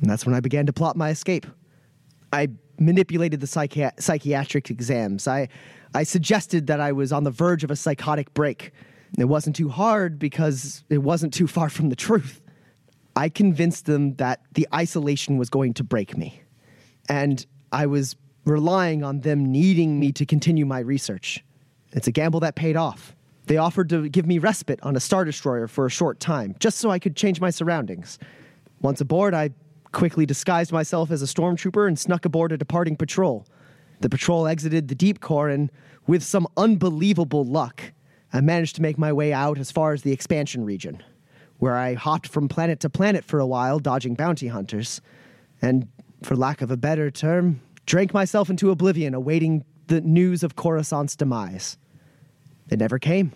And 0.00 0.10
that's 0.10 0.24
when 0.24 0.34
I 0.34 0.40
began 0.40 0.66
to 0.66 0.72
plot 0.72 0.96
my 0.96 1.10
escape. 1.10 1.46
I 2.32 2.48
manipulated 2.78 3.40
the 3.40 3.46
psychi- 3.46 4.00
psychiatric 4.00 4.70
exams. 4.70 5.26
I, 5.26 5.48
I 5.94 6.04
suggested 6.04 6.68
that 6.68 6.80
I 6.80 6.92
was 6.92 7.12
on 7.12 7.24
the 7.24 7.30
verge 7.30 7.64
of 7.64 7.70
a 7.70 7.76
psychotic 7.76 8.32
break 8.34 8.72
it 9.18 9.24
wasn't 9.24 9.56
too 9.56 9.68
hard 9.68 10.18
because 10.18 10.84
it 10.88 10.98
wasn't 10.98 11.32
too 11.32 11.46
far 11.46 11.68
from 11.68 11.88
the 11.88 11.96
truth. 11.96 12.42
I 13.14 13.28
convinced 13.28 13.86
them 13.86 14.14
that 14.16 14.40
the 14.52 14.68
isolation 14.74 15.38
was 15.38 15.48
going 15.48 15.74
to 15.74 15.84
break 15.84 16.16
me. 16.16 16.42
And 17.08 17.44
I 17.72 17.86
was 17.86 18.16
relying 18.44 19.02
on 19.02 19.20
them 19.20 19.50
needing 19.50 19.98
me 19.98 20.12
to 20.12 20.26
continue 20.26 20.66
my 20.66 20.80
research. 20.80 21.44
It's 21.92 22.06
a 22.06 22.12
gamble 22.12 22.40
that 22.40 22.54
paid 22.54 22.76
off. 22.76 23.14
They 23.46 23.56
offered 23.56 23.88
to 23.90 24.08
give 24.08 24.26
me 24.26 24.38
respite 24.38 24.80
on 24.82 24.96
a 24.96 25.00
Star 25.00 25.24
Destroyer 25.24 25.68
for 25.68 25.86
a 25.86 25.90
short 25.90 26.20
time, 26.20 26.56
just 26.58 26.78
so 26.78 26.90
I 26.90 26.98
could 26.98 27.16
change 27.16 27.40
my 27.40 27.50
surroundings. 27.50 28.18
Once 28.82 29.00
aboard, 29.00 29.34
I 29.34 29.50
quickly 29.92 30.26
disguised 30.26 30.72
myself 30.72 31.10
as 31.10 31.22
a 31.22 31.26
stormtrooper 31.26 31.86
and 31.86 31.98
snuck 31.98 32.24
aboard 32.24 32.52
a 32.52 32.58
departing 32.58 32.96
patrol. 32.96 33.46
The 34.00 34.08
patrol 34.08 34.46
exited 34.46 34.88
the 34.88 34.94
deep 34.94 35.20
core, 35.20 35.48
and 35.48 35.70
with 36.06 36.22
some 36.22 36.46
unbelievable 36.56 37.44
luck, 37.44 37.80
I 38.36 38.40
managed 38.42 38.76
to 38.76 38.82
make 38.82 38.98
my 38.98 39.12
way 39.12 39.32
out 39.32 39.58
as 39.58 39.70
far 39.70 39.94
as 39.94 40.02
the 40.02 40.12
expansion 40.12 40.64
region, 40.64 41.02
where 41.58 41.76
I 41.76 41.94
hopped 41.94 42.28
from 42.28 42.48
planet 42.48 42.80
to 42.80 42.90
planet 42.90 43.24
for 43.24 43.40
a 43.40 43.46
while, 43.46 43.78
dodging 43.78 44.14
bounty 44.14 44.48
hunters, 44.48 45.00
and, 45.62 45.88
for 46.22 46.36
lack 46.36 46.60
of 46.60 46.70
a 46.70 46.76
better 46.76 47.10
term, 47.10 47.62
drank 47.86 48.12
myself 48.12 48.50
into 48.50 48.70
oblivion 48.70 49.14
awaiting 49.14 49.64
the 49.86 50.02
news 50.02 50.42
of 50.42 50.54
Coruscant's 50.54 51.16
demise. 51.16 51.78
It 52.68 52.78
never 52.78 52.98
came. 52.98 53.32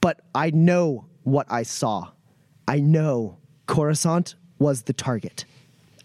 But 0.00 0.20
I 0.34 0.50
know 0.50 1.04
what 1.24 1.46
I 1.50 1.64
saw. 1.64 2.12
I 2.66 2.80
know 2.80 3.36
Coruscant 3.66 4.34
was 4.58 4.82
the 4.82 4.92
target. 4.92 5.44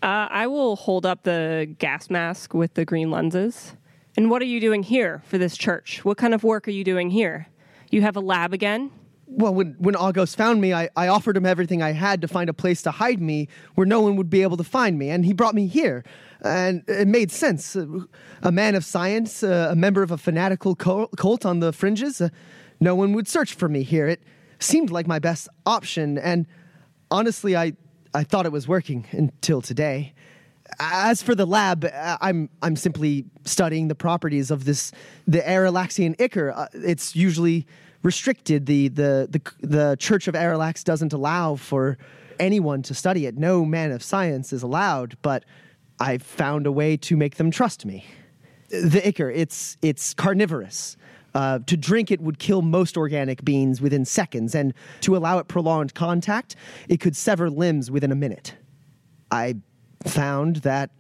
Uh, 0.02 0.28
I 0.30 0.48
will 0.48 0.76
hold 0.76 1.06
up 1.06 1.24
the 1.24 1.74
gas 1.80 2.10
mask 2.10 2.54
with 2.54 2.74
the 2.74 2.84
green 2.84 3.10
lenses. 3.10 3.76
And 4.18 4.30
what 4.30 4.42
are 4.42 4.46
you 4.46 4.60
doing 4.60 4.84
here 4.84 5.22
for 5.28 5.38
this 5.38 5.56
church? 5.56 6.04
What 6.04 6.18
kind 6.18 6.34
of 6.34 6.44
work 6.44 6.68
are 6.68 6.72
you 6.72 6.84
doing 6.84 7.12
here? 7.12 7.48
You 7.92 8.02
have 8.02 8.16
a 8.16 8.22
lab 8.22 8.54
again? 8.54 8.90
Well, 9.28 9.54
when, 9.54 9.76
when 9.80 9.96
August 9.96 10.38
found 10.38 10.60
me, 10.60 10.74
I, 10.74 10.90
I 10.96 11.08
offered 11.08 11.38
him 11.38 11.46
everything 11.46 11.82
I 11.82 11.92
had 11.92 12.22
to 12.22 12.28
find 12.28 12.50
a 12.50 12.54
place 12.54 12.82
to 12.84 12.92
hide 12.92 13.22
me 13.22 13.48
where 13.76 13.86
no 13.86 14.02
one 14.02 14.16
would 14.16 14.30
be 14.30 14.42
able 14.42 14.58
to 14.58 14.64
find 14.64 14.98
me, 14.98 15.10
and 15.10 15.26
he 15.26 15.34
brought 15.34 15.56
me 15.56 15.68
here. 15.68 16.04
And 16.42 16.84
it 16.88 17.08
made 17.08 17.32
sense. 17.32 17.76
A 18.44 18.52
man 18.52 18.76
of 18.76 18.84
science, 18.84 19.44
a 19.44 19.76
member 19.76 20.04
of 20.04 20.12
a 20.12 20.18
fanatical 20.18 20.76
cult 20.76 21.46
on 21.46 21.60
the 21.60 21.72
fringes, 21.72 22.20
uh, 22.20 22.30
no 22.80 22.96
one 22.96 23.14
would 23.14 23.28
search 23.28 23.54
for 23.54 23.70
me 23.70 23.84
here. 23.84 24.08
It 24.08 24.22
seemed 24.60 24.90
like 24.90 25.08
my 25.08 25.20
best 25.20 25.48
option, 25.66 26.18
and 26.18 26.48
honestly, 27.10 27.56
I, 27.56 27.74
I 28.14 28.24
thought 28.24 28.46
it 28.46 28.52
was 28.52 28.68
working 28.68 29.06
until 29.12 29.62
today. 29.62 30.14
As 30.80 31.22
for 31.22 31.36
the 31.36 31.46
lab, 31.46 31.86
uh, 31.86 32.18
I'm 32.22 32.50
I'm 32.62 32.76
simply 32.76 33.26
studying 33.46 33.88
the 33.88 33.96
properties 33.96 34.52
of 34.52 34.66
this 34.66 34.92
the 35.28 35.40
Aralaxian 35.40 36.20
ichor. 36.20 36.52
Uh, 36.52 36.68
it's 36.74 37.16
usually 37.16 37.68
restricted. 38.04 38.66
The, 38.66 38.88
the 38.88 39.28
the 39.30 39.68
the 39.68 39.98
Church 40.00 40.28
of 40.28 40.36
Aralax 40.36 40.84
doesn't 40.84 41.14
allow 41.14 41.56
for 41.56 41.98
anyone 42.40 42.82
to 42.84 42.94
study 42.94 43.26
it. 43.26 43.38
No 43.38 43.66
man 43.66 43.92
of 43.92 44.02
science 44.02 44.52
is 44.54 44.64
allowed, 44.64 45.18
but 45.22 45.46
I've 46.00 46.24
found 46.24 46.66
a 46.66 46.72
way 46.72 46.98
to 46.98 47.16
make 47.16 47.36
them 47.36 47.52
trust 47.52 47.86
me. 47.86 48.06
The 48.70 49.08
ichor, 49.08 49.30
it's 49.30 49.78
it's 49.82 50.14
carnivorous. 50.14 50.98
Uh, 51.34 51.60
to 51.66 51.78
drink 51.78 52.12
it 52.12 52.20
would 52.20 52.40
kill 52.40 52.62
most 52.62 52.98
organic 52.98 53.46
beings 53.46 53.80
within 53.80 54.04
seconds, 54.04 54.54
and 54.56 54.74
to 55.02 55.16
allow 55.16 55.38
it 55.38 55.48
prolonged 55.48 55.94
contact, 55.94 56.56
it 56.90 57.00
could 57.00 57.16
sever 57.16 57.50
limbs 57.50 57.90
within 57.90 58.12
a 58.12 58.16
minute. 58.16 58.56
I 59.32 59.56
found 60.06 60.58
that 60.58 60.92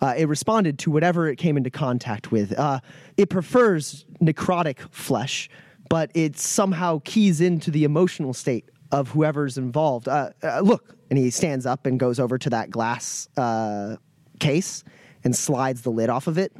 uh, 0.00 0.14
it 0.16 0.28
responded 0.28 0.78
to 0.80 0.90
whatever 0.90 1.28
it 1.28 1.36
came 1.36 1.56
into 1.56 1.70
contact 1.70 2.32
with. 2.32 2.58
Uh, 2.58 2.80
it 3.16 3.28
prefers 3.28 4.04
necrotic 4.20 4.78
flesh, 4.90 5.48
but 5.88 6.10
it 6.14 6.38
somehow 6.38 7.00
keys 7.04 7.40
into 7.40 7.70
the 7.70 7.84
emotional 7.84 8.32
state 8.32 8.70
of 8.92 9.08
whoever's 9.08 9.58
involved. 9.58 10.08
Uh, 10.08 10.30
uh, 10.42 10.60
look, 10.60 10.96
and 11.10 11.18
he 11.18 11.30
stands 11.30 11.66
up 11.66 11.86
and 11.86 12.00
goes 12.00 12.18
over 12.18 12.38
to 12.38 12.50
that 12.50 12.70
glass 12.70 13.28
uh, 13.36 13.96
case 14.38 14.84
and 15.22 15.36
slides 15.36 15.82
the 15.82 15.90
lid 15.90 16.08
off 16.08 16.26
of 16.26 16.38
it. 16.38 16.52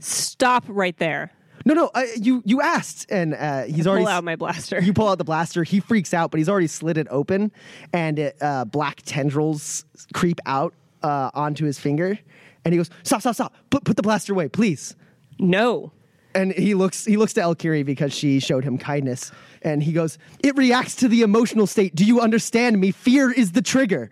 Stop 0.00 0.64
right 0.68 0.96
there. 0.98 1.32
No, 1.64 1.74
no, 1.74 1.90
you 2.16 2.42
you 2.46 2.62
asked, 2.62 3.10
and 3.10 3.34
uh, 3.34 3.64
he's 3.64 3.86
already 3.86 4.04
Pull 4.04 4.12
out 4.12 4.24
my 4.24 4.36
blaster. 4.36 4.80
You 4.80 4.92
pull 4.92 5.08
out 5.08 5.18
the 5.18 5.24
blaster. 5.24 5.64
He 5.64 5.80
freaks 5.80 6.14
out, 6.14 6.30
but 6.30 6.38
he's 6.38 6.48
already 6.48 6.68
slid 6.68 6.96
it 6.96 7.08
open, 7.10 7.52
and 7.92 8.18
it, 8.18 8.36
uh, 8.40 8.64
black 8.64 9.02
tendrils 9.04 9.84
creep 10.14 10.40
out 10.46 10.72
uh, 11.02 11.30
onto 11.34 11.64
his 11.64 11.78
finger. 11.78 12.18
And 12.64 12.74
he 12.74 12.78
goes, 12.78 12.90
"Stop! 13.02 13.20
Stop! 13.20 13.34
Stop! 13.34 13.54
Put 13.70 13.84
put 13.84 13.96
the 13.96 14.02
blaster 14.02 14.32
away, 14.32 14.48
please." 14.48 14.94
no. 15.38 15.92
And 16.34 16.52
he 16.52 16.74
looks 16.74 17.04
he 17.06 17.16
looks 17.16 17.32
to 17.32 17.40
Elkiri 17.40 17.84
because 17.84 18.12
she 18.12 18.38
showed 18.38 18.62
him 18.62 18.76
kindness, 18.76 19.32
and 19.62 19.82
he 19.82 19.92
goes, 19.92 20.18
"It 20.40 20.56
reacts 20.56 20.94
to 20.96 21.08
the 21.08 21.22
emotional 21.22 21.66
state. 21.66 21.94
Do 21.94 22.04
you 22.04 22.20
understand 22.20 22.78
me? 22.78 22.90
Fear 22.92 23.32
is 23.32 23.52
the 23.52 23.62
trigger." 23.62 24.10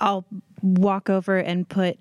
I'll 0.00 0.24
walk 0.62 1.10
over 1.10 1.36
and 1.36 1.68
put 1.68 1.98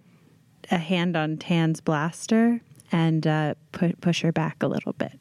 a 0.69 0.78
hand 0.78 1.17
on 1.17 1.38
Tan's 1.38 1.82
blaster 1.82 2.61
and 2.91 3.25
uh, 3.25 3.55
pu- 3.71 3.95
push 3.99 4.21
her 4.21 4.32
back 4.32 4.61
a 4.61 4.67
little 4.67 4.93
bit. 4.93 5.19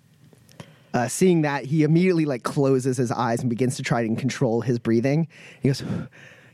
Uh, 0.92 1.08
seeing 1.08 1.42
that, 1.42 1.64
he 1.64 1.82
immediately 1.82 2.26
like 2.26 2.42
closes 2.42 2.98
his 2.98 3.10
eyes 3.10 3.40
and 3.40 3.50
begins 3.50 3.76
to 3.76 3.82
try 3.82 4.02
and 4.02 4.18
control 4.18 4.60
his 4.60 4.78
breathing. 4.78 5.28
He 5.60 5.68
goes, 5.68 5.82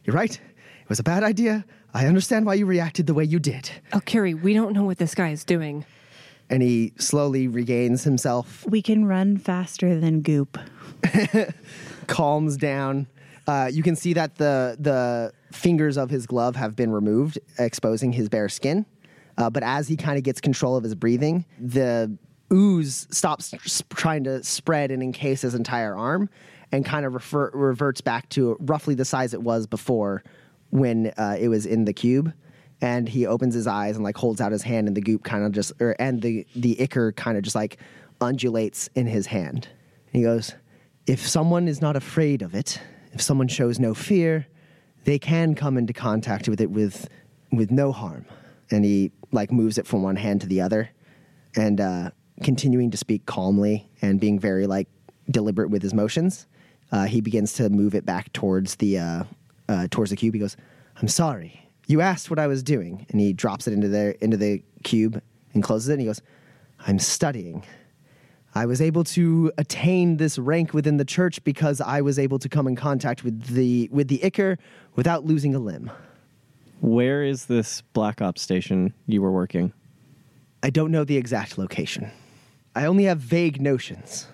"You're 0.05 0.17
right. 0.17 0.33
It 0.33 0.89
was 0.89 1.01
a 1.01 1.05
bad 1.05 1.25
idea. 1.25 1.65
I 1.95 2.07
understand 2.07 2.47
why 2.47 2.55
you 2.55 2.67
reacted 2.67 3.07
the 3.07 3.15
way 3.15 3.25
you 3.25 3.39
did." 3.39 3.71
Oh, 3.93 4.01
Carrie, 4.01 4.35
we 4.35 4.55
don't 4.55 4.73
know 4.73 4.85
what 4.85 4.99
this 4.99 5.15
guy 5.15 5.31
is 5.31 5.45
doing. 5.45 5.85
And 6.51 6.63
he 6.63 6.93
slowly 6.99 7.49
regains 7.49 8.05
himself, 8.05 8.67
We 8.69 8.83
can 8.83 9.07
run 9.07 9.39
faster 9.39 9.99
than 9.99 10.21
Goop. 10.21 10.59
calms 12.07 12.57
down. 12.57 13.07
Uh, 13.47 13.71
you 13.73 13.83
can 13.83 13.97
see 13.97 14.13
that 14.13 14.37
the 14.37 14.77
the 14.79 15.33
fingers 15.53 15.97
of 15.97 16.11
his 16.11 16.27
glove 16.27 16.57
have 16.57 16.77
been 16.77 16.93
removed, 16.93 17.39
exposing 17.59 18.13
his 18.13 18.29
bare 18.29 18.49
skin. 18.49 18.87
Uh, 19.39 19.49
but 19.51 19.63
as 19.63 19.89
he 19.89 19.97
kind 19.97 20.19
of 20.19 20.25
gets 20.25 20.41
control 20.41 20.77
of 20.77 20.85
his 20.85 20.95
breathing, 20.95 21.45
the 21.59 22.17
ooze 22.53 23.07
stops 23.11 23.55
s- 23.55 23.83
trying 23.95 24.25
to 24.25 24.43
spread 24.45 24.91
and 24.91 25.03
encase 25.03 25.41
his 25.41 25.55
entire 25.55 25.97
arm, 25.97 26.29
and 26.71 26.85
kind 26.85 27.07
of 27.07 27.15
refer, 27.15 27.51
reverts 27.55 28.01
back 28.03 28.29
to 28.29 28.57
roughly 28.61 28.95
the 28.95 29.05
size 29.07 29.33
it 29.33 29.43
was 29.43 29.67
before 29.67 30.23
when 30.73 31.13
uh, 31.19 31.37
it 31.39 31.49
was 31.49 31.67
in 31.67 31.85
the 31.85 31.93
cube. 31.93 32.33
And 32.81 33.09
he 33.09 33.27
opens 33.27 33.55
his 33.55 33.69
eyes 33.69 33.95
and 33.95 34.03
like 34.03 34.17
holds 34.17 34.41
out 34.41 34.51
his 34.51 34.63
hand, 34.63 34.89
and 34.89 34.97
the 34.97 35.01
goop 35.01 35.23
kind 35.23 35.45
of 35.45 35.53
just, 35.53 35.73
or 35.81 35.95
and 36.01 36.21
the 36.21 36.45
the 36.57 36.81
ichor 36.81 37.13
kind 37.13 37.37
of 37.37 37.45
just 37.45 37.55
like 37.55 37.79
undulates 38.21 38.89
in 38.97 39.07
his 39.07 39.27
hand. 39.27 39.69
And 40.07 40.15
he 40.19 40.23
goes, 40.23 40.55
"If 41.07 41.25
someone 41.29 41.69
is 41.69 41.81
not 41.81 41.95
afraid 41.95 42.43
of 42.43 42.57
it, 42.57 42.81
if 43.13 43.23
someone 43.23 43.47
shows 43.47 43.79
no 43.79 43.95
fear, 43.95 44.49
they 45.05 45.21
can 45.21 45.55
come 45.55 45.79
into 45.79 45.93
contact 45.93 46.49
with 46.49 46.61
it 46.61 46.73
with 46.73 47.09
with 47.53 47.71
no 47.71 47.93
harm." 47.93 48.25
And 48.73 48.85
he 48.85 49.13
like 49.31 49.53
moves 49.53 49.79
it 49.79 49.87
from 49.87 50.03
one 50.03 50.17
hand 50.17 50.41
to 50.41 50.49
the 50.49 50.61
other, 50.61 50.91
and 51.55 51.81
uh, 51.81 52.11
continuing 52.43 52.91
to 52.91 52.97
speak 52.97 53.27
calmly 53.27 53.89
and 54.01 54.19
being 54.19 54.41
very 54.41 54.67
like 54.67 54.89
deliberate 55.31 55.71
with 55.71 55.83
his 55.83 55.95
motions, 55.95 56.49
uh, 56.91 57.05
he 57.05 57.21
begins 57.21 57.53
to 57.53 57.71
move 57.71 57.95
it 57.95 58.05
back 58.05 58.33
towards 58.33 58.75
the 58.77 58.99
uh, 59.73 59.89
towards 59.91 60.11
the 60.11 60.17
cube. 60.17 60.35
He 60.35 60.41
goes, 60.41 60.57
"I'm 60.97 61.09
sorry, 61.09 61.69
you 61.87 62.01
asked 62.01 62.31
what 62.31 62.39
I 62.39 62.47
was 62.47 62.63
doing," 62.63 63.07
and 63.11 63.21
he 63.21 63.33
drops 63.33 63.67
it 63.67 63.73
into 63.73 63.89
the 63.89 64.23
into 64.23 64.37
the 64.37 64.63
cube 64.85 65.21
and 65.55 65.63
closes 65.63 65.89
it. 65.89 65.95
And 65.95 66.03
he 66.03 66.07
goes, 66.07 66.21
"I'm 66.87 66.99
studying." 66.99 67.65
I 68.55 68.67
was 68.67 68.83
able 68.83 69.03
to 69.05 69.51
attain 69.57 70.19
this 70.19 70.39
rank 70.39 70.75
within 70.75 70.99
the 70.99 71.07
church 71.07 71.43
because 71.43 71.81
I 71.81 72.03
was 72.03 72.19
able 72.19 72.39
to 72.39 72.51
come 72.51 72.67
in 72.67 72.77
contact 72.77 73.25
with 73.25 73.47
the 73.47 73.89
with 73.91 74.09
the 74.09 74.23
Ichor 74.23 74.59
without 74.95 75.25
losing 75.25 75.55
a 75.55 75.59
limb. 75.59 75.91
Where 76.81 77.23
is 77.23 77.47
this 77.47 77.81
Black 77.95 78.21
Ops 78.21 78.43
station 78.43 78.93
you 79.07 79.23
were 79.23 79.33
working? 79.33 79.73
I 80.63 80.71
don't 80.71 80.91
know 80.91 81.05
the 81.05 81.17
exact 81.17 81.57
location. 81.57 82.11
I 82.75 82.85
only 82.85 83.05
have 83.05 83.19
vague 83.19 83.61
notions. 83.61 84.27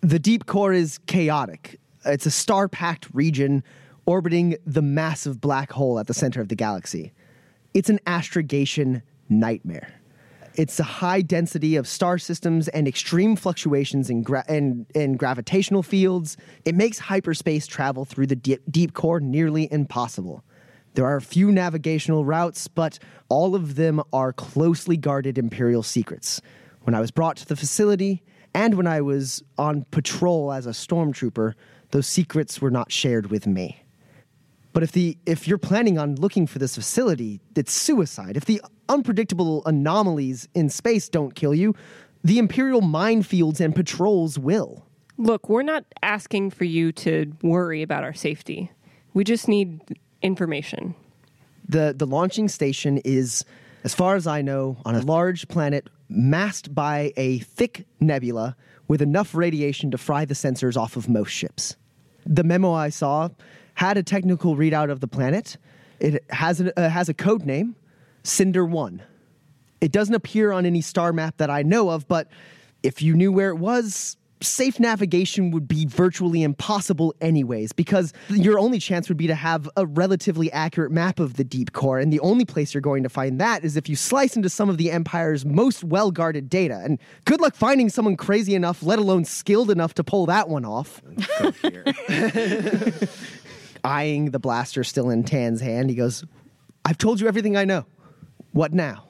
The 0.00 0.18
deep 0.18 0.46
core 0.46 0.72
is 0.72 0.98
chaotic. 1.06 1.78
It's 2.04 2.26
a 2.26 2.30
star 2.30 2.68
packed 2.68 3.08
region 3.12 3.62
orbiting 4.06 4.56
the 4.66 4.82
massive 4.82 5.40
black 5.40 5.72
hole 5.72 5.98
at 5.98 6.06
the 6.06 6.14
center 6.14 6.40
of 6.40 6.48
the 6.48 6.54
galaxy. 6.54 7.12
It's 7.74 7.90
an 7.90 8.00
astrogation 8.06 9.02
nightmare. 9.28 9.94
It's 10.54 10.78
a 10.78 10.84
high 10.84 11.22
density 11.22 11.76
of 11.76 11.88
star 11.88 12.18
systems 12.18 12.68
and 12.68 12.86
extreme 12.86 13.36
fluctuations 13.36 14.10
in, 14.10 14.22
gra- 14.22 14.44
gravitational 15.16 15.82
fields. 15.82 16.36
It 16.66 16.74
makes 16.74 16.98
hyperspace 16.98 17.66
travel 17.66 18.04
through 18.04 18.26
the 18.26 18.36
deep, 18.36 18.60
deep 18.70 18.92
core 18.92 19.20
nearly 19.20 19.72
impossible. 19.72 20.44
There 20.94 21.06
are 21.06 21.16
a 21.16 21.22
few 21.22 21.50
navigational 21.50 22.26
routes, 22.26 22.68
but 22.68 22.98
all 23.30 23.54
of 23.54 23.76
them 23.76 24.02
are 24.12 24.34
closely 24.34 24.98
guarded 24.98 25.38
Imperial 25.38 25.82
secrets. 25.82 26.42
When 26.82 26.94
I 26.94 27.00
was 27.00 27.10
brought 27.10 27.38
to 27.38 27.46
the 27.46 27.56
facility, 27.56 28.22
and 28.52 28.74
when 28.74 28.86
I 28.86 29.00
was 29.00 29.42
on 29.56 29.86
patrol 29.90 30.52
as 30.52 30.66
a 30.66 30.70
stormtrooper, 30.70 31.54
those 31.92 32.06
secrets 32.06 32.60
were 32.60 32.70
not 32.70 32.92
shared 32.92 33.30
with 33.30 33.46
me. 33.46 33.81
But 34.72 34.82
if 34.82 34.92
the 34.92 35.18
if 35.26 35.46
you're 35.46 35.58
planning 35.58 35.98
on 35.98 36.16
looking 36.16 36.46
for 36.46 36.58
this 36.58 36.74
facility, 36.74 37.40
it's 37.54 37.72
suicide. 37.72 38.36
If 38.36 38.46
the 38.46 38.62
unpredictable 38.88 39.62
anomalies 39.66 40.48
in 40.54 40.70
space 40.70 41.08
don't 41.08 41.34
kill 41.34 41.54
you, 41.54 41.74
the 42.24 42.38
Imperial 42.38 42.80
minefields 42.80 43.60
and 43.60 43.74
patrols 43.74 44.38
will. 44.38 44.86
Look, 45.18 45.48
we're 45.48 45.62
not 45.62 45.84
asking 46.02 46.50
for 46.50 46.64
you 46.64 46.92
to 46.92 47.32
worry 47.42 47.82
about 47.82 48.02
our 48.02 48.14
safety. 48.14 48.70
We 49.14 49.24
just 49.24 49.46
need 49.46 49.80
information. 50.22 50.94
The 51.68 51.94
the 51.96 52.06
launching 52.06 52.48
station 52.48 52.98
is, 52.98 53.44
as 53.84 53.94
far 53.94 54.16
as 54.16 54.26
I 54.26 54.40
know, 54.40 54.78
on 54.84 54.94
a 54.94 55.02
large 55.02 55.48
planet 55.48 55.88
masked 56.08 56.74
by 56.74 57.12
a 57.16 57.38
thick 57.40 57.86
nebula 58.00 58.56
with 58.88 59.02
enough 59.02 59.34
radiation 59.34 59.90
to 59.90 59.98
fry 59.98 60.24
the 60.24 60.34
sensors 60.34 60.76
off 60.76 60.96
of 60.96 61.08
most 61.08 61.30
ships. 61.30 61.76
The 62.24 62.44
memo 62.44 62.72
I 62.72 62.90
saw 62.90 63.30
had 63.82 63.96
a 63.96 64.02
technical 64.04 64.54
readout 64.54 64.92
of 64.92 65.00
the 65.00 65.08
planet. 65.08 65.56
It 65.98 66.24
has 66.30 66.60
a, 66.60 66.78
uh, 66.78 66.88
has 66.88 67.08
a 67.08 67.14
code 67.14 67.44
name, 67.44 67.74
Cinder 68.22 68.64
One. 68.64 69.02
It 69.80 69.90
doesn't 69.90 70.14
appear 70.14 70.52
on 70.52 70.64
any 70.64 70.80
star 70.80 71.12
map 71.12 71.38
that 71.38 71.50
I 71.50 71.64
know 71.64 71.90
of, 71.90 72.06
but 72.06 72.28
if 72.84 73.02
you 73.02 73.14
knew 73.14 73.32
where 73.32 73.48
it 73.48 73.56
was, 73.56 74.16
safe 74.40 74.78
navigation 74.78 75.50
would 75.50 75.66
be 75.66 75.84
virtually 75.84 76.44
impossible 76.44 77.12
anyways, 77.20 77.72
because 77.72 78.12
your 78.28 78.56
only 78.56 78.78
chance 78.78 79.08
would 79.08 79.18
be 79.18 79.26
to 79.26 79.34
have 79.34 79.68
a 79.76 79.84
relatively 79.84 80.50
accurate 80.52 80.92
map 80.92 81.18
of 81.18 81.34
the 81.34 81.42
deep 81.42 81.72
core, 81.72 81.98
and 81.98 82.12
the 82.12 82.20
only 82.20 82.44
place 82.44 82.72
you're 82.74 82.80
going 82.80 83.02
to 83.02 83.08
find 83.08 83.40
that 83.40 83.64
is 83.64 83.76
if 83.76 83.88
you 83.88 83.96
slice 83.96 84.36
into 84.36 84.48
some 84.48 84.68
of 84.70 84.78
the 84.78 84.92
Empire's 84.92 85.44
most 85.44 85.82
well 85.82 86.12
guarded 86.12 86.48
data. 86.48 86.80
And 86.84 87.00
good 87.24 87.40
luck 87.40 87.56
finding 87.56 87.88
someone 87.88 88.16
crazy 88.16 88.54
enough, 88.54 88.80
let 88.84 89.00
alone 89.00 89.24
skilled 89.24 89.72
enough 89.72 89.94
to 89.94 90.04
pull 90.04 90.26
that 90.26 90.48
one 90.48 90.64
off. 90.64 91.02
Eyeing 93.84 94.30
the 94.30 94.38
blaster 94.38 94.84
still 94.84 95.10
in 95.10 95.24
Tan's 95.24 95.60
hand, 95.60 95.90
he 95.90 95.96
goes, 95.96 96.24
I've 96.84 96.98
told 96.98 97.20
you 97.20 97.28
everything 97.28 97.56
I 97.56 97.64
know. 97.64 97.86
What 98.52 98.72
now? 98.72 99.04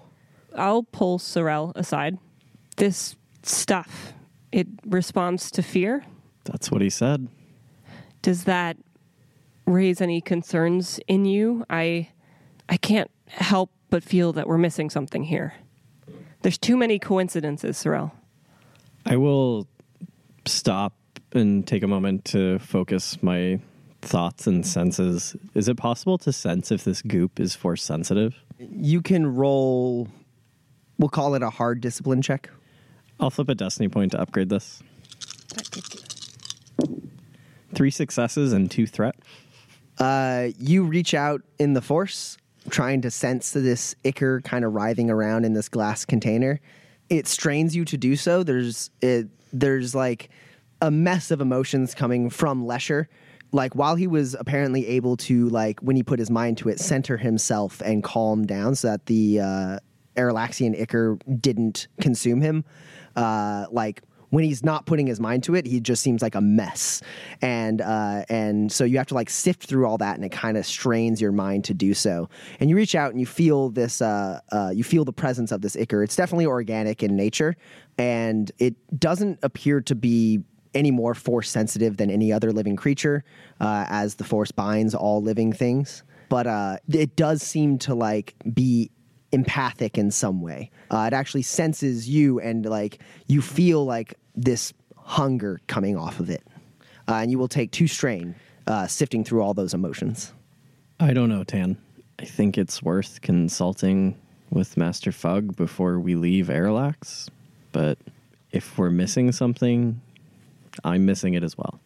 I'll 0.56 0.82
pull 0.82 1.18
Sorel 1.18 1.72
aside. 1.74 2.18
This 2.76 3.16
stuff, 3.42 4.12
it 4.50 4.66
responds 4.86 5.50
to 5.52 5.62
fear. 5.62 6.04
That's 6.44 6.70
what 6.70 6.80
he 6.80 6.90
said. 6.90 7.28
Does 8.22 8.44
that 8.44 8.76
raise 9.66 10.00
any 10.00 10.20
concerns 10.20 11.00
in 11.06 11.24
you? 11.24 11.64
I 11.68 12.08
I 12.68 12.76
can't 12.76 13.10
help 13.28 13.70
but 13.90 14.02
feel 14.02 14.32
that 14.32 14.46
we're 14.46 14.58
missing 14.58 14.90
something 14.90 15.24
here. 15.24 15.54
There's 16.42 16.58
too 16.58 16.76
many 16.76 16.98
coincidences, 16.98 17.76
Sorel. 17.76 18.12
I 19.04 19.16
will 19.16 19.68
stop 20.46 20.94
and 21.32 21.66
take 21.66 21.82
a 21.82 21.88
moment 21.88 22.24
to 22.26 22.58
focus 22.58 23.22
my 23.22 23.60
thoughts 24.02 24.46
and 24.46 24.66
senses. 24.66 25.34
Is 25.54 25.68
it 25.68 25.76
possible 25.76 26.18
to 26.18 26.32
sense 26.32 26.70
if 26.70 26.84
this 26.84 27.00
goop 27.02 27.40
is 27.40 27.54
force 27.54 27.82
sensitive? 27.82 28.34
You 28.58 29.00
can 29.00 29.34
roll, 29.34 30.08
we'll 30.98 31.08
call 31.08 31.34
it 31.34 31.42
a 31.42 31.50
hard 31.50 31.80
discipline 31.80 32.20
check. 32.20 32.50
I'll 33.20 33.30
flip 33.30 33.48
a 33.48 33.54
destiny 33.54 33.88
point 33.88 34.12
to 34.12 34.20
upgrade 34.20 34.48
this. 34.48 34.82
Three 37.74 37.90
successes 37.90 38.52
and 38.52 38.70
two 38.70 38.86
threat. 38.86 39.16
Uh, 39.98 40.48
you 40.58 40.82
reach 40.82 41.14
out 41.14 41.42
in 41.58 41.74
the 41.74 41.80
force, 41.80 42.36
trying 42.70 43.00
to 43.02 43.10
sense 43.10 43.52
this 43.52 43.94
ichor 44.04 44.40
kind 44.42 44.64
of 44.64 44.74
writhing 44.74 45.10
around 45.10 45.44
in 45.44 45.52
this 45.52 45.68
glass 45.68 46.04
container. 46.04 46.60
It 47.08 47.26
strains 47.26 47.76
you 47.76 47.84
to 47.86 47.96
do 47.96 48.16
so. 48.16 48.42
There's 48.42 48.90
it. 49.00 49.28
There's 49.52 49.94
like 49.94 50.30
a 50.80 50.90
mess 50.90 51.30
of 51.30 51.40
emotions 51.40 51.94
coming 51.94 52.30
from 52.30 52.66
Lesher. 52.66 53.08
Like 53.52 53.74
while 53.74 53.94
he 53.94 54.06
was 54.06 54.34
apparently 54.34 54.86
able 54.88 55.16
to 55.18 55.48
like 55.50 55.80
when 55.80 55.94
he 55.94 56.02
put 56.02 56.18
his 56.18 56.30
mind 56.30 56.58
to 56.58 56.68
it, 56.68 56.80
center 56.80 57.16
himself 57.16 57.80
and 57.82 58.02
calm 58.02 58.46
down 58.46 58.74
so 58.74 58.88
that 58.88 59.06
the 59.06 59.40
uh, 59.40 59.78
ichor 60.16 61.18
didn't 61.40 61.88
consume 62.00 62.40
him. 62.40 62.64
Uh, 63.14 63.66
like 63.70 64.02
when 64.32 64.44
he's 64.44 64.64
not 64.64 64.86
putting 64.86 65.06
his 65.06 65.20
mind 65.20 65.44
to 65.44 65.54
it, 65.54 65.66
he 65.66 65.78
just 65.78 66.02
seems 66.02 66.22
like 66.22 66.34
a 66.34 66.40
mess. 66.40 67.02
And 67.42 67.82
uh, 67.82 68.24
and 68.30 68.72
so 68.72 68.84
you 68.84 68.96
have 68.96 69.06
to 69.08 69.14
like 69.14 69.28
sift 69.28 69.66
through 69.66 69.86
all 69.86 69.98
that, 69.98 70.16
and 70.16 70.24
it 70.24 70.32
kind 70.32 70.56
of 70.56 70.64
strains 70.64 71.20
your 71.20 71.32
mind 71.32 71.64
to 71.64 71.74
do 71.74 71.92
so. 71.92 72.30
And 72.58 72.70
you 72.70 72.76
reach 72.76 72.94
out 72.94 73.10
and 73.10 73.20
you 73.20 73.26
feel 73.26 73.68
this, 73.68 74.00
uh, 74.00 74.40
uh, 74.50 74.72
you 74.74 74.84
feel 74.84 75.04
the 75.04 75.12
presence 75.12 75.52
of 75.52 75.60
this 75.60 75.76
ichor. 75.76 76.02
It's 76.02 76.16
definitely 76.16 76.46
organic 76.46 77.02
in 77.02 77.14
nature, 77.14 77.56
and 77.98 78.50
it 78.58 78.74
doesn't 78.98 79.38
appear 79.42 79.82
to 79.82 79.94
be 79.94 80.40
any 80.74 80.90
more 80.90 81.14
force 81.14 81.50
sensitive 81.50 81.96
than 81.96 82.10
any 82.10 82.32
other 82.32 82.52
living 82.52 82.76
creature, 82.76 83.24
uh, 83.60 83.86
as 83.88 84.16
the 84.16 84.24
force 84.24 84.50
binds 84.50 84.94
all 84.94 85.22
living 85.22 85.52
things. 85.52 86.02
But 86.28 86.46
uh, 86.46 86.76
it 86.90 87.16
does 87.16 87.42
seem 87.42 87.78
to 87.80 87.94
like 87.94 88.34
be 88.52 88.90
empathic 89.32 89.98
in 89.98 90.10
some 90.10 90.40
way. 90.40 90.70
Uh, 90.90 91.08
it 91.10 91.14
actually 91.14 91.42
senses 91.42 92.08
you, 92.08 92.40
and 92.40 92.64
like 92.64 93.00
you 93.26 93.42
feel 93.42 93.84
like 93.84 94.14
this 94.34 94.72
hunger 94.96 95.60
coming 95.66 95.96
off 95.96 96.20
of 96.20 96.30
it, 96.30 96.42
uh, 97.08 97.14
and 97.14 97.30
you 97.30 97.38
will 97.38 97.48
take 97.48 97.70
two 97.70 97.86
strain 97.86 98.34
uh, 98.66 98.86
sifting 98.86 99.24
through 99.24 99.42
all 99.42 99.54
those 99.54 99.74
emotions. 99.74 100.32
I 101.00 101.12
don't 101.12 101.28
know, 101.28 101.44
Tan. 101.44 101.76
I 102.18 102.24
think 102.24 102.56
it's 102.56 102.82
worth 102.82 103.20
consulting 103.22 104.16
with 104.50 104.76
Master 104.76 105.10
Fugg 105.10 105.56
before 105.56 105.98
we 105.98 106.14
leave 106.14 106.46
Airlax. 106.46 107.28
But 107.72 107.98
if 108.52 108.78
we're 108.78 108.90
missing 108.90 109.32
something, 109.32 110.00
I'm 110.84 111.04
missing 111.06 111.34
it 111.34 111.42
as 111.42 111.56
well. 111.56 111.80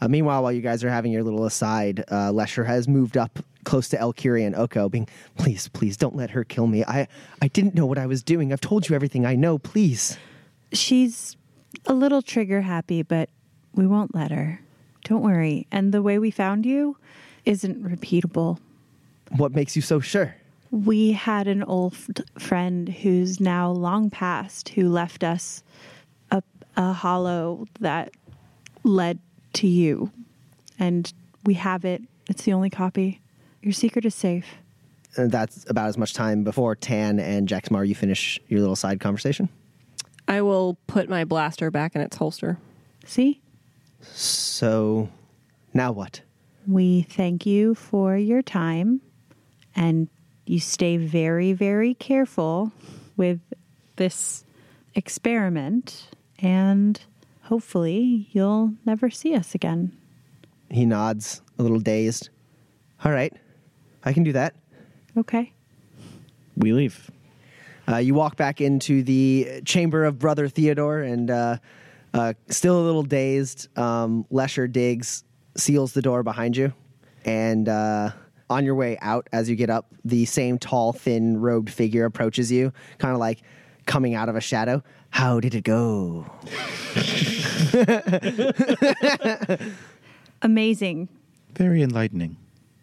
Uh, 0.00 0.08
meanwhile, 0.08 0.42
while 0.42 0.52
you 0.52 0.60
guys 0.60 0.84
are 0.84 0.90
having 0.90 1.12
your 1.12 1.22
little 1.22 1.46
aside, 1.46 2.04
uh, 2.10 2.30
Lesher 2.30 2.64
has 2.64 2.86
moved 2.86 3.16
up 3.16 3.38
close 3.64 3.88
to 3.88 3.96
Elkiri 3.96 4.46
and 4.46 4.54
Oko, 4.54 4.88
being, 4.88 5.08
"Please, 5.36 5.68
please, 5.68 5.96
don't 5.96 6.14
let 6.14 6.30
her 6.30 6.44
kill 6.44 6.66
me. 6.66 6.84
I, 6.84 7.08
I 7.40 7.48
didn't 7.48 7.74
know 7.74 7.86
what 7.86 7.98
I 7.98 8.06
was 8.06 8.22
doing. 8.22 8.52
I've 8.52 8.60
told 8.60 8.88
you 8.88 8.94
everything 8.94 9.24
I 9.24 9.34
know. 9.34 9.58
Please." 9.58 10.18
She's 10.72 11.36
a 11.86 11.94
little 11.94 12.22
trigger 12.22 12.60
happy, 12.60 13.02
but 13.02 13.30
we 13.74 13.86
won't 13.86 14.14
let 14.14 14.30
her. 14.30 14.60
Don't 15.04 15.22
worry. 15.22 15.66
And 15.70 15.92
the 15.92 16.02
way 16.02 16.18
we 16.18 16.30
found 16.30 16.66
you 16.66 16.96
isn't 17.44 17.82
repeatable. 17.82 18.58
What 19.36 19.54
makes 19.54 19.76
you 19.76 19.82
so 19.82 20.00
sure? 20.00 20.34
We 20.70 21.12
had 21.12 21.46
an 21.46 21.62
old 21.62 21.96
friend 22.38 22.88
who's 22.88 23.40
now 23.40 23.70
long 23.70 24.10
past 24.10 24.70
who 24.70 24.88
left 24.88 25.22
us 25.22 25.62
a, 26.76 26.82
a 26.82 26.92
hollow 26.92 27.66
that 27.80 28.12
led 28.82 29.18
to 29.54 29.66
you. 29.66 30.10
And 30.78 31.12
we 31.44 31.54
have 31.54 31.84
it. 31.84 32.02
It's 32.28 32.42
the 32.42 32.52
only 32.52 32.70
copy. 32.70 33.20
Your 33.62 33.72
secret 33.72 34.04
is 34.04 34.14
safe. 34.14 34.46
And 35.16 35.32
that's 35.32 35.68
about 35.70 35.88
as 35.88 35.96
much 35.96 36.12
time 36.12 36.44
before 36.44 36.76
Tan 36.76 37.18
and 37.18 37.48
Jaxamar 37.48 37.86
you 37.86 37.94
finish 37.94 38.38
your 38.48 38.60
little 38.60 38.76
side 38.76 39.00
conversation. 39.00 39.48
I 40.28 40.42
will 40.42 40.76
put 40.86 41.08
my 41.08 41.24
blaster 41.24 41.70
back 41.70 41.94
in 41.94 42.02
its 42.02 42.16
holster. 42.16 42.58
See? 43.04 43.40
So, 44.02 45.08
now 45.72 45.92
what? 45.92 46.20
We 46.66 47.02
thank 47.02 47.46
you 47.46 47.74
for 47.74 48.16
your 48.16 48.42
time 48.42 49.00
and 49.74 50.08
you 50.46 50.60
stay 50.60 50.96
very, 50.96 51.52
very 51.52 51.94
careful 51.94 52.72
with 53.16 53.40
this 53.96 54.44
experiment 54.94 56.08
and 56.38 57.00
hopefully 57.42 58.28
you'll 58.32 58.74
never 58.84 59.10
see 59.10 59.34
us 59.34 59.54
again. 59.54 59.96
He 60.70 60.84
nods, 60.84 61.42
a 61.58 61.62
little 61.62 61.80
dazed. 61.80 62.28
All 63.04 63.12
right, 63.12 63.32
I 64.04 64.12
can 64.12 64.22
do 64.22 64.32
that. 64.32 64.54
Okay. 65.16 65.52
We 66.56 66.72
leave. 66.72 67.10
Uh, 67.88 67.98
you 67.98 68.14
walk 68.14 68.36
back 68.36 68.60
into 68.60 69.02
the 69.02 69.60
chamber 69.64 70.04
of 70.04 70.18
Brother 70.18 70.48
Theodore, 70.48 71.00
and 71.00 71.30
uh, 71.30 71.58
uh, 72.14 72.32
still 72.48 72.80
a 72.80 72.84
little 72.84 73.04
dazed. 73.04 73.68
Um, 73.78 74.26
Lesher 74.30 74.66
Diggs, 74.66 75.22
seals 75.56 75.92
the 75.92 76.02
door 76.02 76.22
behind 76.22 76.56
you, 76.56 76.72
and 77.24 77.68
uh, 77.68 78.10
on 78.50 78.64
your 78.64 78.74
way 78.74 78.98
out, 79.00 79.28
as 79.32 79.48
you 79.48 79.56
get 79.56 79.70
up, 79.70 79.86
the 80.04 80.24
same 80.24 80.58
tall, 80.58 80.92
thin, 80.92 81.40
robed 81.40 81.70
figure 81.70 82.04
approaches 82.04 82.50
you, 82.50 82.72
kind 82.98 83.12
of 83.12 83.20
like 83.20 83.42
coming 83.86 84.14
out 84.14 84.28
of 84.28 84.36
a 84.36 84.40
shadow. 84.40 84.82
How 85.10 85.40
did 85.40 85.54
it 85.54 85.64
go? 85.64 86.26
Amazing. 90.42 91.08
Very 91.54 91.82
enlightening. 91.82 92.36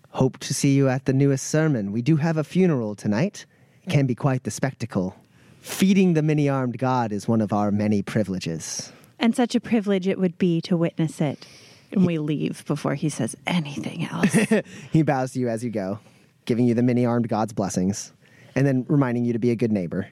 Hope 0.10 0.38
to 0.40 0.54
see 0.54 0.76
you 0.76 0.90
at 0.90 1.06
the 1.06 1.14
newest 1.14 1.48
sermon. 1.48 1.92
We 1.92 2.02
do 2.02 2.18
have 2.18 2.38
a 2.38 2.44
funeral 2.44 2.96
tonight. 2.96 3.46
Can 3.90 4.06
be 4.06 4.16
quite 4.16 4.44
the 4.44 4.52
spectacle. 4.52 5.16
Feeding 5.62 6.14
the 6.14 6.22
many 6.22 6.50
armed 6.50 6.78
god 6.78 7.12
is 7.12 7.28
one 7.28 7.42
of 7.42 7.54
our 7.54 7.72
many 7.72 8.02
privileges. 8.02 8.92
And 9.20 9.36
such 9.36 9.56
a 9.56 9.60
privilege 9.60 10.08
it 10.08 10.20
would 10.20 10.38
be 10.38 10.62
to 10.62 10.76
witness 10.76 11.22
it. 11.22 11.48
And 11.92 12.06
we 12.06 12.18
leave 12.18 12.66
before 12.66 12.96
he 12.96 13.10
says 13.10 13.36
anything 13.48 14.06
else. 14.06 14.36
He 14.92 15.04
bows 15.04 15.34
to 15.34 15.40
you 15.40 15.50
as 15.50 15.64
you 15.64 15.70
go, 15.70 16.00
giving 16.46 16.66
you 16.66 16.74
the 16.74 16.84
many 16.84 17.06
armed 17.06 17.30
god's 17.30 17.54
blessings, 17.54 18.12
and 18.56 18.66
then 18.66 18.86
reminding 18.90 19.26
you 19.26 19.34
to 19.34 19.40
be 19.40 19.52
a 19.52 19.56
good 19.56 19.72
neighbor. 19.72 20.08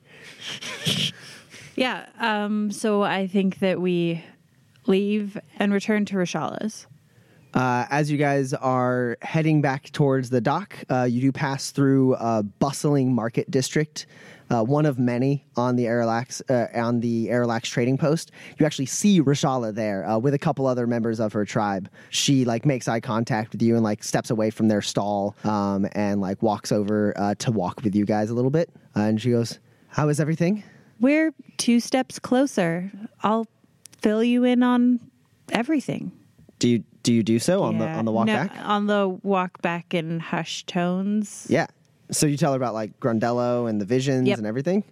Yeah. 1.76 2.08
Um, 2.20 2.72
so 2.72 3.02
I 3.02 3.28
think 3.28 3.60
that 3.60 3.82
we 3.82 4.24
leave 4.88 5.38
and 5.58 5.74
return 5.74 6.06
to 6.06 6.16
Rashala's. 6.16 6.88
Uh, 7.54 7.86
as 7.90 8.10
you 8.10 8.18
guys 8.18 8.54
are 8.54 9.18
heading 9.22 9.62
back 9.62 9.92
towards 9.92 10.30
the 10.30 10.40
dock, 10.40 10.74
uh, 10.90 11.04
you 11.04 11.20
do 11.20 11.32
pass 11.34 11.72
through 11.72 12.16
a 12.16 12.42
bustling 12.42 13.14
market 13.14 13.52
district, 13.52 14.06
uh, 14.50 14.64
one 14.64 14.86
of 14.86 14.98
many 14.98 15.46
on 15.58 15.76
the 15.76 15.84
Airlax 15.84 16.42
uh, 16.50 16.68
on 16.80 17.02
the 17.02 17.28
Airlax 17.28 17.64
trading 17.64 17.98
post. 17.98 18.32
You 18.58 18.66
actually 18.66 18.86
see 18.86 19.22
Rashala 19.22 19.76
there 19.76 20.08
uh, 20.08 20.18
with 20.18 20.34
a 20.34 20.40
couple 20.40 20.66
other 20.66 20.88
members 20.88 21.20
of 21.20 21.34
her 21.34 21.44
tribe. 21.44 21.90
She 22.10 22.46
like 22.46 22.66
makes 22.66 22.88
eye 22.88 23.02
contact 23.02 23.52
with 23.52 23.62
you 23.62 23.76
and 23.76 23.84
like 23.84 24.02
steps 24.02 24.30
away 24.30 24.50
from 24.50 24.70
their 24.70 24.82
stall 24.82 25.36
um, 25.44 25.88
and 25.92 26.22
like 26.22 26.42
walks 26.42 26.72
over 26.72 27.14
uh, 27.18 27.36
to 27.40 27.52
walk 27.52 27.82
with 27.84 27.96
you 27.96 28.06
guys 28.06 28.30
a 28.30 28.34
little 28.34 28.52
bit. 28.52 28.70
and 28.96 29.20
she 29.22 29.32
goes, 29.32 29.60
"How 29.90 30.08
is 30.08 30.22
everything?" 30.22 30.64
We're 31.02 31.34
two 31.58 31.80
steps 31.82 32.20
closer. 32.20 32.92
I'll 33.24 33.48
fill 34.00 34.24
you 34.24 34.44
in 34.46 34.64
on 34.64 35.00
everything. 35.52 36.12
Do 36.60 36.70
you 36.70 36.84
do 37.04 37.12
you 37.14 37.24
do 37.24 37.40
so 37.40 37.64
on 37.64 37.80
the 37.80 37.88
on 37.88 38.06
the 38.06 38.12
walk 38.12 38.28
No, 38.28 38.34
back? 38.36 38.52
On 38.64 38.86
the 38.88 39.10
walk 39.24 39.62
back 39.62 39.94
in 39.94 40.20
hushed 40.20 40.68
tones. 40.68 41.48
Yeah. 41.50 41.66
So 42.12 42.28
you 42.28 42.38
tell 42.38 42.52
her 42.54 42.58
about 42.58 42.74
like 42.76 43.00
Grundello 43.00 43.68
and 43.70 43.82
the 43.82 43.86
visions 43.86 44.28
Yep. 44.28 44.38
and 44.38 44.46
everything. 44.48 44.84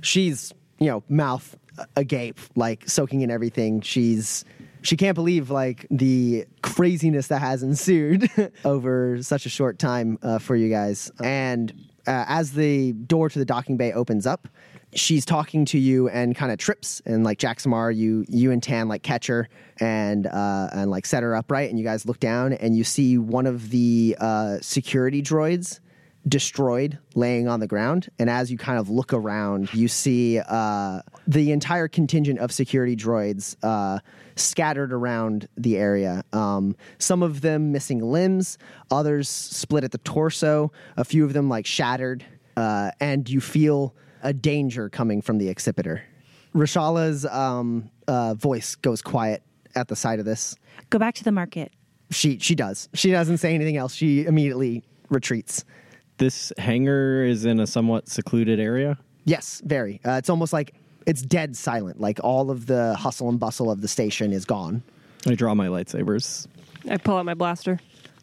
She's, 0.00 0.52
you 0.78 0.86
know, 0.86 1.02
mouth 1.08 1.56
agape, 1.96 2.38
like 2.54 2.88
soaking 2.88 3.22
in 3.22 3.30
everything. 3.30 3.80
She's 3.80 4.44
she 4.82 4.96
can't 4.96 5.14
believe 5.14 5.50
like 5.50 5.86
the 5.90 6.44
craziness 6.62 7.28
that 7.28 7.40
has 7.40 7.62
ensued 7.62 8.30
over 8.64 9.22
such 9.22 9.46
a 9.46 9.48
short 9.48 9.78
time 9.78 10.18
uh, 10.22 10.38
for 10.38 10.54
you 10.54 10.68
guys. 10.70 11.10
And 11.22 11.72
uh, 12.06 12.24
as 12.28 12.52
the 12.52 12.92
door 12.92 13.28
to 13.30 13.38
the 13.38 13.46
docking 13.46 13.76
bay 13.78 13.92
opens 13.92 14.26
up, 14.26 14.46
she's 14.94 15.24
talking 15.24 15.64
to 15.66 15.78
you 15.78 16.08
and 16.08 16.34
kind 16.34 16.52
of 16.52 16.58
trips 16.58 17.02
and 17.04 17.24
like 17.24 17.38
Jaxamar, 17.38 17.94
you 17.94 18.24
you 18.28 18.50
and 18.50 18.62
Tan 18.62 18.88
like 18.88 19.02
catch 19.02 19.26
her 19.26 19.48
and 19.80 20.26
uh, 20.26 20.68
and 20.72 20.90
like 20.90 21.06
set 21.06 21.22
her 21.22 21.34
upright, 21.34 21.70
and 21.70 21.78
you 21.78 21.84
guys 21.84 22.06
look 22.06 22.20
down 22.20 22.52
and 22.52 22.76
you 22.76 22.84
see 22.84 23.18
one 23.18 23.46
of 23.46 23.70
the 23.70 24.16
uh, 24.20 24.58
security 24.60 25.22
droids 25.22 25.80
destroyed 26.26 26.98
laying 27.14 27.48
on 27.48 27.60
the 27.60 27.66
ground. 27.66 28.08
And 28.18 28.30
as 28.30 28.50
you 28.50 28.56
kind 28.56 28.78
of 28.78 28.88
look 28.88 29.12
around 29.12 29.72
you 29.74 29.88
see 29.88 30.38
uh, 30.38 31.00
the 31.26 31.52
entire 31.52 31.88
contingent 31.88 32.38
of 32.38 32.50
security 32.50 32.96
droids 32.96 33.56
uh, 33.62 33.98
scattered 34.36 34.92
around 34.92 35.48
the 35.56 35.76
area. 35.76 36.24
Um, 36.32 36.76
some 36.98 37.22
of 37.22 37.42
them 37.42 37.72
missing 37.72 38.00
limbs 38.00 38.58
others 38.90 39.28
split 39.28 39.84
at 39.84 39.92
the 39.92 39.98
torso 39.98 40.72
a 40.96 41.04
few 41.04 41.24
of 41.24 41.34
them 41.34 41.48
like 41.48 41.66
shattered 41.66 42.24
uh, 42.56 42.90
and 43.00 43.28
you 43.28 43.40
feel 43.40 43.94
a 44.24 44.32
danger 44.32 44.88
coming 44.88 45.22
from 45.22 45.38
the 45.38 45.46
Accipiter 45.54 46.00
rashala's 46.54 47.24
um, 47.26 47.88
uh, 48.08 48.34
voice 48.34 48.74
goes 48.76 49.00
quiet 49.02 49.42
at 49.76 49.86
the 49.88 49.96
sight 49.96 50.18
of 50.18 50.24
this 50.24 50.56
Go 50.90 50.98
back 50.98 51.14
to 51.14 51.24
the 51.24 51.32
market. 51.32 51.70
she 52.10 52.38
she 52.38 52.54
does 52.56 52.88
she 52.94 53.10
doesn't 53.12 53.38
say 53.38 53.54
anything 53.54 53.76
else 53.76 53.94
she 53.94 54.24
immediately 54.26 54.82
retreats 55.10 55.64
This 56.18 56.52
hangar 56.58 57.24
is 57.24 57.44
in 57.44 57.60
a 57.60 57.66
somewhat 57.66 58.08
secluded 58.08 58.60
area. 58.60 58.96
Yes, 59.24 59.60
very. 59.64 60.00
Uh, 60.04 60.12
it's 60.12 60.30
almost 60.30 60.52
like 60.52 60.74
it's 61.06 61.22
dead 61.22 61.56
silent. 61.56 62.00
Like 62.00 62.20
all 62.22 62.50
of 62.50 62.66
the 62.66 62.94
hustle 62.94 63.28
and 63.28 63.40
bustle 63.40 63.68
of 63.70 63.80
the 63.80 63.88
station 63.88 64.32
is 64.32 64.44
gone. 64.44 64.82
I 65.26 65.34
draw 65.34 65.54
my 65.54 65.66
lightsabers. 65.66 66.46
I 66.88 66.98
pull 66.98 67.16
out 67.16 67.24
my 67.24 67.34
blaster. 67.34 67.80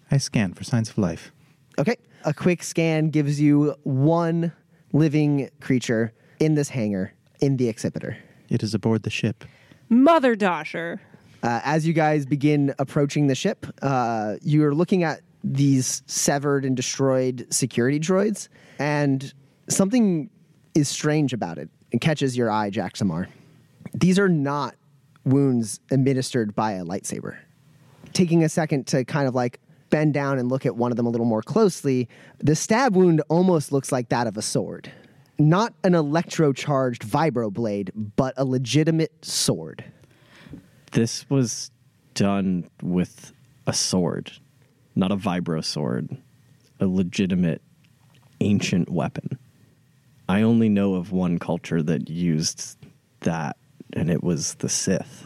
I 0.09 0.19
scan 0.19 0.53
for 0.53 0.63
signs 0.63 0.89
of 0.89 0.97
life. 0.97 1.31
Okay. 1.79 1.97
A 2.23 2.33
quick 2.33 2.63
scan 2.63 3.09
gives 3.09 3.41
you 3.41 3.75
one 3.83 4.53
living 4.93 5.49
creature 5.59 6.13
in 6.39 6.55
this 6.55 6.69
hangar 6.69 7.13
in 7.39 7.57
the 7.57 7.71
Accipiter. 7.71 8.15
It 8.49 8.63
is 8.63 8.73
aboard 8.73 9.03
the 9.03 9.09
ship. 9.09 9.45
Mother 9.89 10.35
Dosher. 10.35 11.01
Uh, 11.43 11.59
as 11.63 11.87
you 11.87 11.93
guys 11.93 12.25
begin 12.25 12.73
approaching 12.77 13.27
the 13.27 13.35
ship, 13.35 13.65
uh, 13.81 14.35
you're 14.41 14.75
looking 14.75 15.03
at 15.03 15.21
these 15.43 16.03
severed 16.05 16.65
and 16.65 16.75
destroyed 16.75 17.47
security 17.49 17.99
droids, 17.99 18.47
and 18.77 19.33
something 19.67 20.29
is 20.75 20.87
strange 20.87 21.33
about 21.33 21.57
it. 21.57 21.69
It 21.91 21.99
catches 21.99 22.37
your 22.37 22.51
eye, 22.51 22.69
Jaxamar. 22.69 23.27
These 23.93 24.19
are 24.19 24.29
not 24.29 24.75
wounds 25.25 25.79
administered 25.89 26.55
by 26.55 26.73
a 26.73 26.85
lightsaber. 26.85 27.37
Taking 28.13 28.43
a 28.43 28.49
second 28.49 28.87
to 28.87 29.03
kind 29.03 29.27
of 29.27 29.33
like 29.33 29.59
bend 29.91 30.15
down 30.15 30.39
and 30.39 30.49
look 30.49 30.65
at 30.65 30.75
one 30.75 30.91
of 30.91 30.97
them 30.97 31.05
a 31.05 31.09
little 31.09 31.27
more 31.27 31.43
closely, 31.43 32.09
the 32.39 32.55
stab 32.55 32.95
wound 32.95 33.21
almost 33.29 33.71
looks 33.71 33.91
like 33.91 34.09
that 34.09 34.25
of 34.25 34.37
a 34.37 34.41
sword. 34.41 34.91
Not 35.37 35.73
an 35.83 35.93
electrocharged 35.93 36.99
vibroblade, 37.05 37.91
but 38.15 38.33
a 38.37 38.45
legitimate 38.45 39.23
sword. 39.23 39.83
This 40.91 41.29
was 41.29 41.69
done 42.15 42.69
with 42.81 43.31
a 43.67 43.73
sword, 43.73 44.31
not 44.95 45.11
a 45.11 45.15
vibro 45.15 45.63
sword, 45.63 46.17
a 46.79 46.87
legitimate 46.87 47.61
ancient 48.39 48.89
weapon. 48.89 49.37
I 50.27 50.41
only 50.41 50.69
know 50.69 50.95
of 50.95 51.11
one 51.11 51.39
culture 51.39 51.81
that 51.83 52.09
used 52.09 52.77
that, 53.21 53.57
and 53.93 54.09
it 54.09 54.23
was 54.23 54.55
the 54.55 54.69
Sith. 54.69 55.25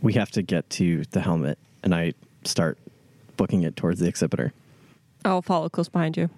We 0.00 0.14
have 0.14 0.30
to 0.32 0.42
get 0.42 0.68
to 0.70 1.04
the 1.10 1.20
helmet, 1.20 1.58
and 1.82 1.94
I 1.94 2.14
start 2.44 2.78
booking 3.36 3.62
it 3.62 3.76
towards 3.76 4.00
the 4.00 4.10
Accipiter. 4.10 4.52
I'll 5.24 5.42
follow 5.42 5.68
close 5.68 5.88
behind 5.88 6.16
you. 6.16 6.30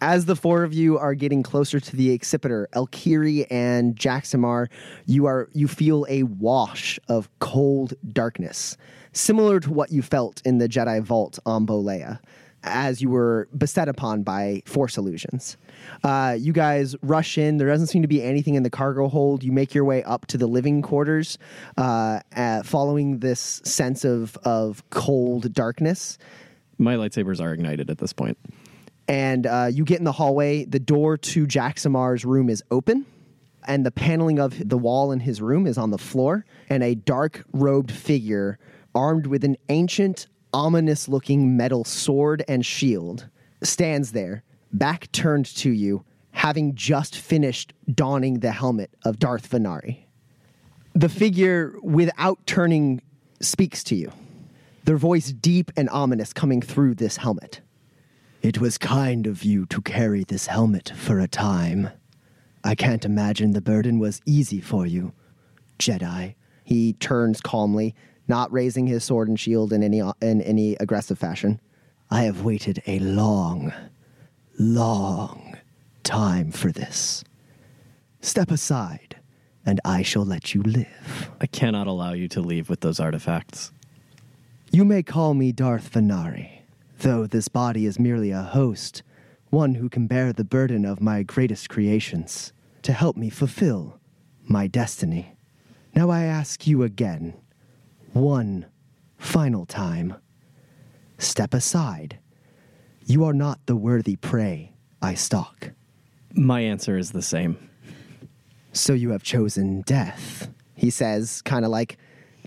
As 0.00 0.24
the 0.24 0.34
four 0.34 0.64
of 0.64 0.74
you 0.74 0.98
are 0.98 1.14
getting 1.14 1.42
closer 1.42 1.78
to 1.78 1.96
the 1.96 2.16
Accipiter, 2.18 2.66
Elkiri 2.74 3.46
and 3.50 3.94
Jaxamar, 3.94 4.68
you 5.06 5.26
are 5.26 5.48
you 5.52 5.68
feel 5.68 6.04
a 6.08 6.24
wash 6.24 6.98
of 7.08 7.28
cold 7.38 7.94
darkness, 8.12 8.76
similar 9.12 9.60
to 9.60 9.70
what 9.72 9.92
you 9.92 10.02
felt 10.02 10.42
in 10.44 10.58
the 10.58 10.68
Jedi 10.68 11.00
Vault 11.02 11.38
on 11.46 11.66
Bolea, 11.66 12.18
as 12.64 13.00
you 13.02 13.08
were 13.10 13.48
beset 13.56 13.88
upon 13.88 14.22
by 14.22 14.62
Force 14.66 14.96
illusions. 14.96 15.56
Uh, 16.04 16.36
you 16.38 16.52
guys 16.52 16.94
rush 17.02 17.38
in. 17.38 17.56
There 17.58 17.68
doesn't 17.68 17.88
seem 17.88 18.02
to 18.02 18.08
be 18.08 18.22
anything 18.22 18.54
in 18.54 18.62
the 18.62 18.70
cargo 18.70 19.08
hold. 19.08 19.42
You 19.42 19.52
make 19.52 19.74
your 19.74 19.84
way 19.84 20.02
up 20.04 20.26
to 20.26 20.38
the 20.38 20.46
living 20.46 20.82
quarters, 20.82 21.38
uh, 21.76 22.20
uh, 22.36 22.62
following 22.62 23.18
this 23.18 23.60
sense 23.64 24.04
of 24.04 24.36
of 24.44 24.82
cold 24.90 25.52
darkness 25.52 26.18
My 26.78 26.94
lightsabers 26.96 27.40
are 27.40 27.52
ignited 27.52 27.90
at 27.90 27.98
this 27.98 28.12
point. 28.12 28.38
and 29.08 29.46
uh, 29.46 29.68
you 29.72 29.84
get 29.84 29.98
in 29.98 30.04
the 30.04 30.12
hallway. 30.12 30.64
The 30.64 30.78
door 30.80 31.16
to 31.18 31.46
Jaxamar's 31.46 32.24
room 32.24 32.48
is 32.48 32.62
open, 32.70 33.04
and 33.66 33.84
the 33.84 33.90
paneling 33.90 34.38
of 34.38 34.68
the 34.68 34.78
wall 34.78 35.12
in 35.12 35.20
his 35.20 35.42
room 35.42 35.66
is 35.66 35.76
on 35.78 35.90
the 35.90 35.98
floor. 35.98 36.44
And 36.70 36.82
a 36.82 36.94
dark 36.94 37.44
robed 37.52 37.90
figure, 37.90 38.58
armed 38.94 39.26
with 39.26 39.42
an 39.44 39.56
ancient, 39.68 40.28
ominous 40.52 41.08
looking 41.08 41.56
metal 41.56 41.84
sword 41.84 42.44
and 42.48 42.64
shield, 42.64 43.28
stands 43.62 44.12
there, 44.12 44.42
back 44.72 45.10
turned 45.12 45.46
to 45.46 45.70
you, 45.70 46.04
having 46.32 46.74
just 46.74 47.16
finished 47.16 47.72
donning 47.92 48.40
the 48.40 48.52
helmet 48.52 48.90
of 49.04 49.18
Darth 49.18 49.50
Venari. 49.50 50.04
The 50.94 51.08
figure, 51.08 51.74
without 51.82 52.46
turning, 52.46 53.00
speaks 53.40 53.82
to 53.84 53.94
you, 53.94 54.12
their 54.84 54.96
voice 54.96 55.32
deep 55.32 55.70
and 55.76 55.88
ominous 55.90 56.32
coming 56.32 56.60
through 56.60 56.94
this 56.94 57.16
helmet. 57.18 57.60
It 58.42 58.60
was 58.60 58.76
kind 58.76 59.26
of 59.26 59.44
you 59.44 59.66
to 59.66 59.80
carry 59.80 60.24
this 60.24 60.46
helmet 60.46 60.92
for 60.96 61.20
a 61.20 61.28
time. 61.28 61.90
I 62.64 62.74
can't 62.74 63.04
imagine 63.04 63.52
the 63.52 63.60
burden 63.60 63.98
was 63.98 64.20
easy 64.26 64.60
for 64.60 64.86
you, 64.86 65.12
Jedi. 65.78 66.34
He 66.64 66.94
turns 66.94 67.40
calmly, 67.40 67.94
not 68.28 68.52
raising 68.52 68.86
his 68.86 69.04
sword 69.04 69.28
and 69.28 69.38
shield 69.38 69.72
in 69.72 69.82
any 69.82 70.00
in 70.20 70.42
any 70.42 70.74
aggressive 70.76 71.18
fashion. 71.18 71.60
I 72.10 72.22
have 72.22 72.42
waited 72.42 72.82
a 72.86 72.98
long, 72.98 73.72
long 74.58 75.56
time 76.04 76.52
for 76.52 76.70
this. 76.70 77.24
Step 78.20 78.50
aside, 78.50 79.16
and 79.64 79.80
I 79.84 80.02
shall 80.02 80.24
let 80.24 80.54
you 80.54 80.62
live. 80.62 81.30
I 81.40 81.46
cannot 81.46 81.86
allow 81.86 82.12
you 82.12 82.28
to 82.28 82.40
leave 82.40 82.68
with 82.68 82.80
those 82.80 83.00
artifacts. 83.00 83.72
You 84.70 84.84
may 84.84 85.02
call 85.02 85.34
me 85.34 85.52
Darth 85.52 85.92
Venari, 85.92 86.60
though 87.00 87.26
this 87.26 87.48
body 87.48 87.86
is 87.86 87.98
merely 87.98 88.30
a 88.30 88.42
host, 88.42 89.02
one 89.50 89.74
who 89.74 89.88
can 89.88 90.06
bear 90.06 90.32
the 90.32 90.44
burden 90.44 90.84
of 90.84 91.00
my 91.00 91.22
greatest 91.22 91.68
creations, 91.68 92.52
to 92.82 92.92
help 92.92 93.16
me 93.16 93.28
fulfill 93.28 93.98
my 94.44 94.66
destiny. 94.66 95.34
Now 95.94 96.10
I 96.10 96.22
ask 96.22 96.66
you 96.66 96.82
again, 96.82 97.34
one 98.12 98.66
final 99.18 99.66
time, 99.66 100.14
step 101.18 101.54
aside. 101.54 102.18
You 103.04 103.24
are 103.24 103.32
not 103.32 103.60
the 103.66 103.76
worthy 103.76 104.16
prey 104.16 104.72
I 105.00 105.14
stalk. 105.14 105.72
My 106.34 106.60
answer 106.60 106.96
is 106.96 107.12
the 107.12 107.22
same. 107.22 107.70
So 108.72 108.92
you 108.94 109.10
have 109.10 109.22
chosen 109.22 109.82
death, 109.82 110.50
he 110.74 110.90
says, 110.90 111.42
kind 111.42 111.64
of 111.64 111.70
like 111.70 111.98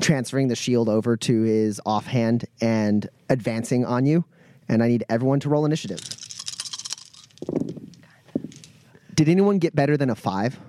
transferring 0.01 0.47
the 0.47 0.55
shield 0.55 0.89
over 0.89 1.15
to 1.15 1.41
his 1.43 1.79
offhand 1.85 2.45
and 2.61 3.07
advancing 3.29 3.85
on 3.85 4.05
you. 4.05 4.25
And 4.67 4.81
I 4.81 4.87
need 4.87 5.03
everyone 5.07 5.39
to 5.41 5.49
roll 5.49 5.65
initiative. 5.65 6.01
Did 9.13 9.29
anyone 9.29 9.59
get 9.59 9.75
better 9.75 9.95
than 9.95 10.09
a 10.09 10.15
five? 10.15 10.59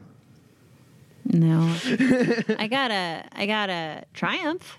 No. 1.33 1.77
I 2.59 2.69
got 2.69 2.91
a 2.91 3.25
I 3.33 3.47
got 3.47 3.71
a 3.71 4.05
triumph. 4.15 4.79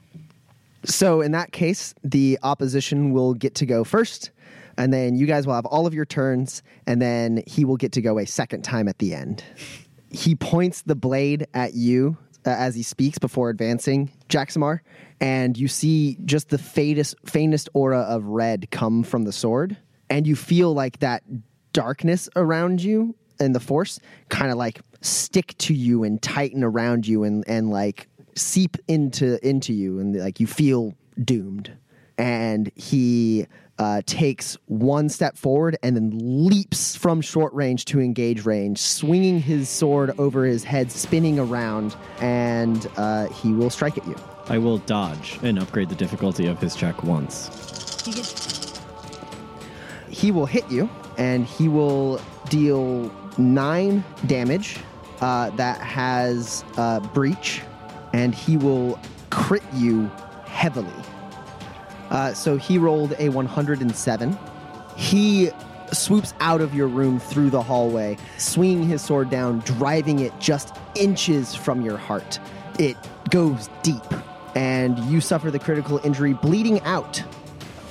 So 0.85 1.21
in 1.21 1.31
that 1.33 1.51
case, 1.51 1.93
the 2.03 2.39
opposition 2.43 3.11
will 3.11 3.33
get 3.33 3.55
to 3.55 3.65
go 3.65 3.83
first, 3.83 4.31
and 4.77 4.93
then 4.93 5.15
you 5.15 5.25
guys 5.25 5.45
will 5.45 5.55
have 5.55 5.65
all 5.65 5.85
of 5.85 5.93
your 5.93 6.05
turns, 6.05 6.63
and 6.85 7.01
then 7.01 7.43
he 7.45 7.65
will 7.65 7.77
get 7.77 7.91
to 7.93 8.01
go 8.01 8.19
a 8.19 8.25
second 8.25 8.63
time 8.63 8.87
at 8.87 8.99
the 8.99 9.13
end. 9.13 9.43
He 10.09 10.35
points 10.35 10.83
the 10.83 10.95
blade 10.95 11.47
at 11.53 11.73
you 11.73 12.17
uh, 12.45 12.51
as 12.51 12.75
he 12.75 12.83
speaks 12.83 13.17
before 13.17 13.49
advancing, 13.49 14.09
Jaxamar, 14.29 14.79
and 15.19 15.57
you 15.57 15.67
see 15.67 16.17
just 16.23 16.49
the 16.49 16.57
faintest, 16.57 17.15
faintest 17.25 17.67
aura 17.73 18.01
of 18.01 18.23
red 18.25 18.71
come 18.71 19.03
from 19.03 19.23
the 19.23 19.33
sword, 19.33 19.75
and 20.09 20.25
you 20.25 20.35
feel 20.35 20.73
like 20.73 20.99
that 20.99 21.23
darkness 21.73 22.29
around 22.37 22.81
you 22.81 23.13
and 23.39 23.55
the 23.55 23.59
force 23.59 23.99
kind 24.29 24.51
of 24.51 24.57
like 24.57 24.81
stick 25.01 25.55
to 25.57 25.73
you 25.73 26.03
and 26.03 26.21
tighten 26.21 26.63
around 26.63 27.07
you 27.07 27.23
and 27.23 27.43
and 27.47 27.69
like 27.69 28.07
seep 28.35 28.77
into 28.87 29.45
into 29.47 29.73
you 29.73 29.99
and 29.99 30.15
like 30.15 30.39
you 30.39 30.47
feel 30.47 30.95
doomed 31.23 31.71
and 32.17 32.71
he 32.75 33.45
uh, 33.79 34.01
takes 34.05 34.57
one 34.65 35.09
step 35.09 35.37
forward 35.37 35.77
and 35.83 35.95
then 35.95 36.11
leaps 36.13 36.95
from 36.95 37.21
short 37.21 37.53
range 37.53 37.85
to 37.85 37.99
engage 37.99 38.45
range, 38.45 38.79
swinging 38.79 39.39
his 39.39 39.69
sword 39.69 40.11
over 40.17 40.45
his 40.45 40.63
head, 40.63 40.91
spinning 40.91 41.37
around, 41.37 41.95
and 42.19 42.89
uh, 42.97 43.27
he 43.27 43.53
will 43.53 43.69
strike 43.69 43.97
at 43.97 44.07
you. 44.07 44.15
I 44.49 44.57
will 44.57 44.79
dodge 44.79 45.39
and 45.43 45.59
upgrade 45.59 45.89
the 45.89 45.95
difficulty 45.95 46.47
of 46.47 46.59
his 46.59 46.75
check 46.75 47.03
once. 47.03 47.51
You 48.07 48.13
get 48.13 48.73
He 50.09 50.31
will 50.31 50.45
hit 50.45 50.69
you, 50.71 50.89
and 51.17 51.45
he 51.45 51.67
will 51.67 52.21
deal 52.49 53.11
nine 53.37 54.03
damage. 54.25 54.77
Uh, 55.19 55.49
that 55.51 55.81
has 55.81 56.63
uh, 56.77 56.99
breach, 56.99 57.61
and 58.13 58.35
he 58.35 58.55
will 58.55 58.99
crit 59.31 59.63
you 59.73 60.05
heavily. 60.45 60.93
Uh, 62.11 62.33
so 62.33 62.55
he 62.55 62.77
rolled 62.77 63.15
a 63.17 63.29
107. 63.29 64.37
He 64.95 65.49
swoops 65.91 66.33
out 66.39 66.61
of 66.61 66.73
your 66.75 66.87
room 66.87 67.19
through 67.19 67.49
the 67.49 67.61
hallway, 67.61 68.17
swinging 68.37 68.83
his 68.83 69.01
sword 69.01 69.29
down, 69.29 69.59
driving 69.59 70.19
it 70.19 70.37
just 70.39 70.75
inches 70.95 71.55
from 71.55 71.81
your 71.81 71.97
heart. 71.97 72.39
It 72.77 72.97
goes 73.29 73.69
deep, 73.83 74.03
and 74.55 74.99
you 75.05 75.21
suffer 75.21 75.51
the 75.51 75.59
critical 75.59 75.99
injury, 76.03 76.33
bleeding 76.33 76.79
out. 76.81 77.23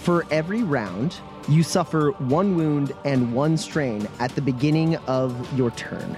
For 0.03 0.25
every 0.31 0.63
round, 0.63 1.17
you 1.49 1.63
suffer 1.63 2.11
one 2.13 2.57
wound 2.57 2.93
and 3.05 3.33
one 3.33 3.57
strain 3.57 4.09
at 4.19 4.35
the 4.35 4.43
beginning 4.43 4.97
of 5.07 5.57
your 5.57 5.71
turn. 5.73 6.17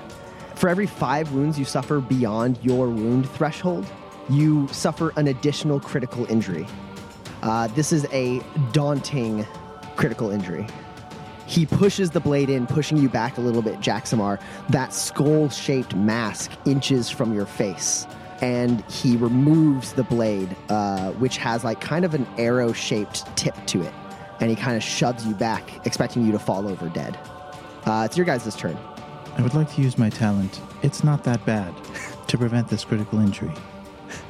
For 0.54 0.68
every 0.68 0.86
five 0.86 1.32
wounds 1.32 1.58
you 1.58 1.64
suffer 1.64 2.00
beyond 2.00 2.58
your 2.62 2.88
wound 2.88 3.28
threshold, 3.30 3.86
you 4.30 4.66
suffer 4.68 5.12
an 5.16 5.28
additional 5.28 5.80
critical 5.80 6.24
injury. 6.30 6.66
Uh, 7.42 7.68
this 7.68 7.92
is 7.92 8.06
a 8.12 8.42
daunting 8.72 9.46
critical 9.96 10.30
injury. 10.30 10.66
He 11.46 11.64
pushes 11.64 12.10
the 12.10 12.20
blade 12.20 12.50
in, 12.50 12.66
pushing 12.66 12.98
you 12.98 13.08
back 13.08 13.38
a 13.38 13.40
little 13.40 13.62
bit, 13.62 13.80
Jaxamar. 13.80 14.40
That 14.68 14.92
skull 14.92 15.48
shaped 15.48 15.94
mask 15.94 16.50
inches 16.66 17.08
from 17.08 17.32
your 17.32 17.46
face. 17.46 18.06
And 18.40 18.84
he 18.90 19.16
removes 19.16 19.92
the 19.94 20.04
blade, 20.04 20.54
uh, 20.68 21.12
which 21.12 21.38
has 21.38 21.64
like 21.64 21.80
kind 21.80 22.04
of 22.04 22.14
an 22.14 22.26
arrow 22.36 22.72
shaped 22.72 23.24
tip 23.36 23.54
to 23.66 23.82
it. 23.82 23.94
And 24.40 24.50
he 24.50 24.56
kind 24.56 24.76
of 24.76 24.82
shoves 24.82 25.26
you 25.26 25.34
back, 25.34 25.86
expecting 25.86 26.24
you 26.24 26.32
to 26.32 26.38
fall 26.38 26.68
over 26.68 26.88
dead. 26.88 27.18
Uh, 27.84 28.02
it's 28.04 28.16
your 28.16 28.26
guys' 28.26 28.54
turn. 28.54 28.76
I 29.36 29.42
would 29.42 29.54
like 29.54 29.72
to 29.74 29.82
use 29.82 29.96
my 29.98 30.10
talent, 30.10 30.60
It's 30.82 31.04
Not 31.04 31.24
That 31.24 31.44
Bad, 31.46 31.74
to 32.26 32.38
prevent 32.38 32.68
this 32.68 32.84
critical 32.84 33.20
injury. 33.20 33.52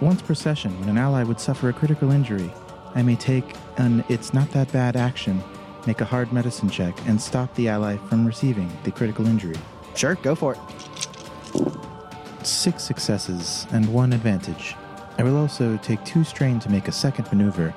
Once 0.00 0.22
per 0.22 0.34
session, 0.34 0.78
when 0.80 0.88
an 0.88 0.98
ally 0.98 1.22
would 1.22 1.40
suffer 1.40 1.68
a 1.68 1.72
critical 1.72 2.10
injury, 2.10 2.52
I 2.94 3.02
may 3.02 3.16
take 3.16 3.54
an 3.76 4.04
It's 4.08 4.34
Not 4.34 4.50
That 4.52 4.70
Bad 4.72 4.96
action, 4.96 5.42
make 5.86 6.00
a 6.00 6.04
hard 6.04 6.32
medicine 6.32 6.68
check, 6.68 6.94
and 7.06 7.20
stop 7.20 7.54
the 7.54 7.68
ally 7.68 7.96
from 8.08 8.26
receiving 8.26 8.70
the 8.84 8.90
critical 8.90 9.26
injury. 9.26 9.56
Sure, 9.94 10.14
go 10.16 10.34
for 10.34 10.54
it. 10.54 12.46
Six 12.46 12.82
successes 12.82 13.66
and 13.72 13.92
one 13.92 14.12
advantage. 14.12 14.74
I 15.18 15.22
will 15.22 15.36
also 15.36 15.76
take 15.78 16.04
two 16.04 16.22
strain 16.22 16.60
to 16.60 16.70
make 16.70 16.86
a 16.86 16.92
second 16.92 17.26
maneuver, 17.32 17.74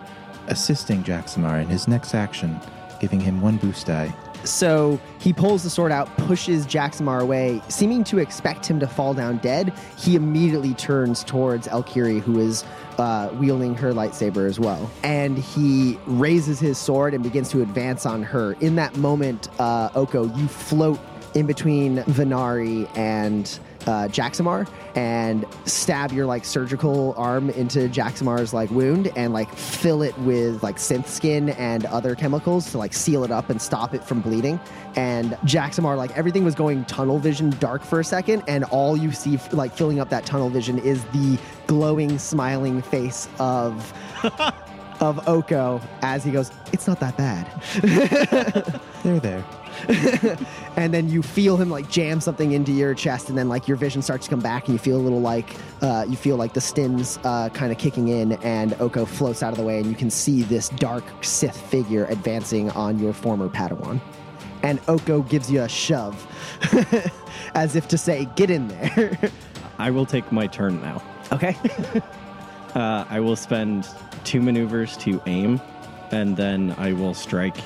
assisting 0.47 1.03
Jaxamar 1.03 1.61
in 1.61 1.67
his 1.67 1.87
next 1.87 2.13
action, 2.15 2.59
giving 2.99 3.19
him 3.19 3.41
one 3.41 3.57
boost 3.57 3.87
die. 3.87 4.13
So 4.43 4.99
he 5.19 5.33
pulls 5.33 5.63
the 5.63 5.69
sword 5.69 5.91
out, 5.91 6.15
pushes 6.17 6.65
Jaxamar 6.65 7.21
away, 7.21 7.61
seeming 7.69 8.03
to 8.05 8.17
expect 8.17 8.65
him 8.65 8.79
to 8.79 8.87
fall 8.87 9.13
down 9.13 9.37
dead. 9.37 9.73
He 9.97 10.15
immediately 10.15 10.73
turns 10.73 11.23
towards 11.23 11.67
Elkiri, 11.67 12.21
who 12.21 12.39
is 12.39 12.63
uh, 12.97 13.29
wielding 13.33 13.75
her 13.75 13.93
lightsaber 13.93 14.47
as 14.47 14.59
well. 14.59 14.89
And 15.03 15.37
he 15.37 15.99
raises 16.07 16.59
his 16.59 16.77
sword 16.77 17.13
and 17.13 17.23
begins 17.23 17.49
to 17.51 17.61
advance 17.61 18.05
on 18.05 18.23
her. 18.23 18.53
In 18.53 18.75
that 18.75 18.95
moment, 18.97 19.47
uh, 19.59 19.89
Oko, 19.93 20.25
you 20.35 20.47
float 20.47 20.99
in 21.33 21.45
between 21.45 21.97
Venari 21.97 22.89
and 22.97 23.59
uh, 23.87 24.07
Jaxamar 24.07 24.67
and 24.95 25.45
stab 25.65 26.11
your 26.11 26.25
like 26.25 26.45
surgical 26.45 27.13
arm 27.17 27.49
into 27.51 27.87
Jaxamar's 27.89 28.53
like 28.53 28.69
wound 28.71 29.11
and 29.15 29.33
like 29.33 29.53
fill 29.55 30.01
it 30.01 30.17
with 30.19 30.61
like 30.63 30.77
synth 30.77 31.07
skin 31.07 31.49
and 31.49 31.85
other 31.85 32.15
chemicals 32.15 32.71
to 32.71 32.77
like 32.77 32.93
seal 32.93 33.23
it 33.23 33.31
up 33.31 33.49
and 33.49 33.61
stop 33.61 33.93
it 33.93 34.03
from 34.03 34.21
bleeding. 34.21 34.59
And 34.95 35.31
Jaxamar, 35.45 35.97
like 35.97 36.15
everything 36.17 36.43
was 36.43 36.55
going 36.55 36.85
tunnel 36.85 37.19
vision 37.19 37.51
dark 37.59 37.83
for 37.83 37.99
a 37.99 38.03
second, 38.03 38.43
and 38.47 38.63
all 38.65 38.97
you 38.97 39.11
see 39.11 39.39
like 39.51 39.73
filling 39.73 39.99
up 39.99 40.09
that 40.09 40.25
tunnel 40.25 40.49
vision 40.49 40.79
is 40.79 41.03
the 41.05 41.37
glowing, 41.67 42.19
smiling 42.19 42.81
face 42.81 43.27
of. 43.39 43.93
of 45.01 45.27
Oko 45.27 45.81
as 46.03 46.23
he 46.23 46.31
goes, 46.31 46.51
It's 46.71 46.87
not 46.87 46.99
that 46.99 47.17
bad. 47.17 47.47
There, 49.03 49.19
there. 49.19 49.43
and 50.75 50.93
then 50.93 51.09
you 51.09 51.21
feel 51.21 51.57
him 51.57 51.69
like 51.69 51.89
jam 51.89 52.21
something 52.21 52.51
into 52.51 52.71
your 52.71 52.93
chest 52.93 53.29
and 53.29 53.37
then 53.37 53.49
like 53.49 53.67
your 53.67 53.77
vision 53.77 54.01
starts 54.01 54.25
to 54.25 54.29
come 54.29 54.39
back 54.39 54.65
and 54.65 54.73
you 54.73 54.79
feel 54.79 54.97
a 54.97 55.01
little 55.01 55.21
like 55.21 55.55
uh, 55.81 56.05
you 56.07 56.15
feel 56.15 56.35
like 56.35 56.53
the 56.53 56.59
stims 56.59 57.19
uh, 57.23 57.49
kind 57.49 57.71
of 57.71 57.77
kicking 57.77 58.09
in 58.09 58.33
and 58.43 58.73
oko 58.79 59.05
floats 59.05 59.43
out 59.43 59.51
of 59.51 59.57
the 59.57 59.63
way 59.63 59.79
and 59.79 59.87
you 59.87 59.95
can 59.95 60.09
see 60.09 60.43
this 60.43 60.69
dark 60.69 61.03
sith 61.21 61.59
figure 61.69 62.05
advancing 62.05 62.69
on 62.71 62.99
your 62.99 63.13
former 63.13 63.49
padawan. 63.49 63.99
And 64.63 64.79
oko 64.87 65.21
gives 65.23 65.51
you 65.51 65.61
a 65.61 65.69
shove 65.69 66.27
as 67.55 67.75
if 67.75 67.87
to 67.89 67.97
say 67.97 68.27
get 68.35 68.49
in 68.49 68.67
there. 68.67 69.17
I 69.79 69.89
will 69.89 70.05
take 70.05 70.31
my 70.31 70.47
turn 70.47 70.81
now. 70.81 71.01
okay. 71.31 71.55
Uh, 72.75 73.05
I 73.09 73.19
will 73.19 73.35
spend 73.35 73.85
two 74.23 74.41
maneuvers 74.41 74.95
to 74.97 75.21
aim, 75.25 75.59
and 76.11 76.37
then 76.37 76.73
I 76.77 76.93
will 76.93 77.13
strike 77.13 77.57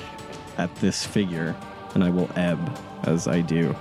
at 0.58 0.74
this 0.76 1.06
figure, 1.06 1.54
and 1.96 2.04
I 2.04 2.10
will 2.10 2.28
ebb 2.36 2.60
as 3.04 3.26
I 3.26 3.40
do. 3.40 3.74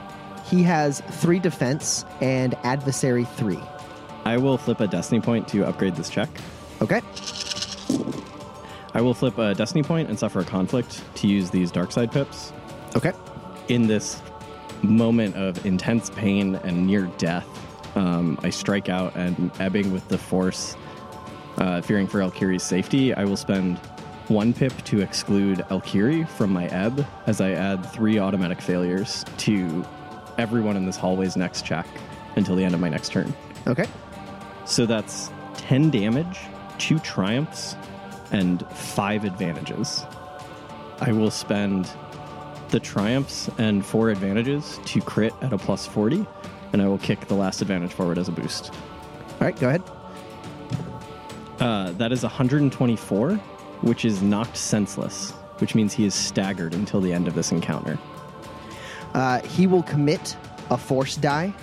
he 0.45 0.63
has 0.63 1.01
three 1.21 1.37
defense 1.39 2.05
and 2.21 2.55
adversary 2.63 3.25
three 3.25 3.59
I 4.23 4.37
will 4.37 4.57
flip 4.57 4.79
a 4.79 4.87
destiny 4.87 5.19
point 5.19 5.47
to 5.49 5.65
upgrade 5.65 5.95
this 5.97 6.09
check. 6.09 6.29
okay 6.81 7.01
I 8.93 9.01
will 9.01 9.13
flip 9.13 9.37
a 9.37 9.53
destiny 9.53 9.83
point 9.83 10.07
and 10.07 10.17
suffer 10.17 10.39
a 10.39 10.45
conflict 10.45 11.03
to 11.15 11.27
use 11.27 11.49
these 11.49 11.69
dark 11.71 11.91
side 11.91 12.09
pips. 12.11 12.53
okay 12.95 13.11
In 13.67 13.87
this 13.87 14.21
moment 14.81 15.35
of 15.35 15.65
intense 15.65 16.09
pain 16.11 16.55
and 16.55 16.87
near 16.87 17.07
death, 17.17 17.47
um, 17.97 18.39
I 18.43 18.49
strike 18.51 18.87
out 18.87 19.13
and 19.15 19.51
ebbing 19.59 19.91
with 19.91 20.07
the 20.07 20.17
force, 20.17 20.77
uh, 21.57 21.81
fearing 21.81 22.07
for 22.07 22.19
Elkiri's 22.19 22.63
safety. 22.63 23.13
I 23.13 23.25
will 23.25 23.37
spend 23.37 23.79
one 24.27 24.53
pip 24.53 24.73
to 24.85 25.01
exclude 25.01 25.59
Elkiri 25.69 26.27
from 26.27 26.51
my 26.51 26.65
ebb 26.67 27.05
as 27.27 27.41
I 27.41 27.51
add 27.51 27.85
three 27.91 28.17
automatic 28.19 28.61
failures 28.61 29.23
to 29.39 29.85
everyone 30.37 30.75
in 30.77 30.85
this 30.85 30.97
hallway's 30.97 31.35
next 31.37 31.65
check 31.65 31.87
until 32.35 32.55
the 32.55 32.63
end 32.63 32.73
of 32.73 32.79
my 32.79 32.89
next 32.89 33.11
turn. 33.11 33.33
okay 33.67 33.85
So 34.65 34.85
that's 34.85 35.31
10 35.57 35.89
damage, 35.91 36.39
two 36.77 36.99
triumphs, 36.99 37.75
and 38.31 38.67
five 38.71 39.23
advantages. 39.23 40.03
I 40.99 41.11
will 41.11 41.31
spend 41.31 41.89
the 42.69 42.79
triumphs 42.79 43.49
and 43.57 43.85
four 43.85 44.09
advantages 44.09 44.79
to 44.85 45.01
crit 45.01 45.33
at 45.41 45.53
a 45.53 45.57
plus 45.57 45.85
40, 45.85 46.25
and 46.73 46.81
I 46.81 46.87
will 46.87 46.97
kick 46.97 47.27
the 47.27 47.35
last 47.35 47.61
advantage 47.61 47.91
forward 47.91 48.17
as 48.17 48.27
a 48.27 48.31
boost. 48.31 48.73
all 48.73 49.47
right 49.47 49.57
go 49.59 49.67
ahead 49.69 49.83
Uh, 51.59 51.91
that 51.93 52.11
is 52.11 52.23
124, 52.23 53.39
which 53.85 54.03
is 54.03 54.21
knocked 54.21 54.57
senseless, 54.57 55.31
which 55.59 55.75
means 55.75 55.93
he 55.93 56.05
is 56.05 56.13
staggered 56.13 56.73
until 56.73 56.99
the 56.99 57.13
end 57.13 57.27
of 57.27 57.35
this 57.35 57.51
encounter. 57.51 57.97
uh, 59.13 59.41
he 59.43 59.65
will 59.67 59.83
commit 59.83 60.35
a 60.71 60.77
force 60.77 61.15
die, 61.15 61.53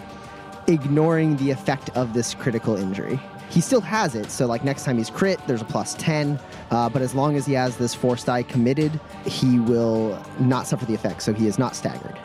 ignoring 0.68 1.36
the 1.36 1.50
effect 1.50 1.90
of 1.90 2.14
this 2.14 2.34
critical 2.34 2.76
injury. 2.76 3.20
He 3.50 3.60
still 3.60 3.82
has 3.82 4.14
it, 4.14 4.30
so 4.30 4.46
like 4.46 4.64
next 4.64 4.84
time 4.84 4.96
he's 4.96 5.10
crit, 5.10 5.38
there's 5.46 5.60
a 5.60 5.66
plus 5.66 5.94
10. 5.94 6.38
Uh, 6.70 6.88
but 6.88 7.02
as 7.02 7.14
long 7.14 7.36
as 7.36 7.44
he 7.44 7.52
has 7.52 7.76
this 7.76 7.94
force 7.94 8.24
die 8.24 8.44
committed, 8.44 8.98
he 9.26 9.58
will 9.58 10.18
not 10.40 10.66
suffer 10.66 10.86
the 10.86 10.94
effect, 10.94 11.22
so 11.22 11.34
he 11.34 11.46
is 11.46 11.58
not 11.58 11.76
staggered. 11.76 12.18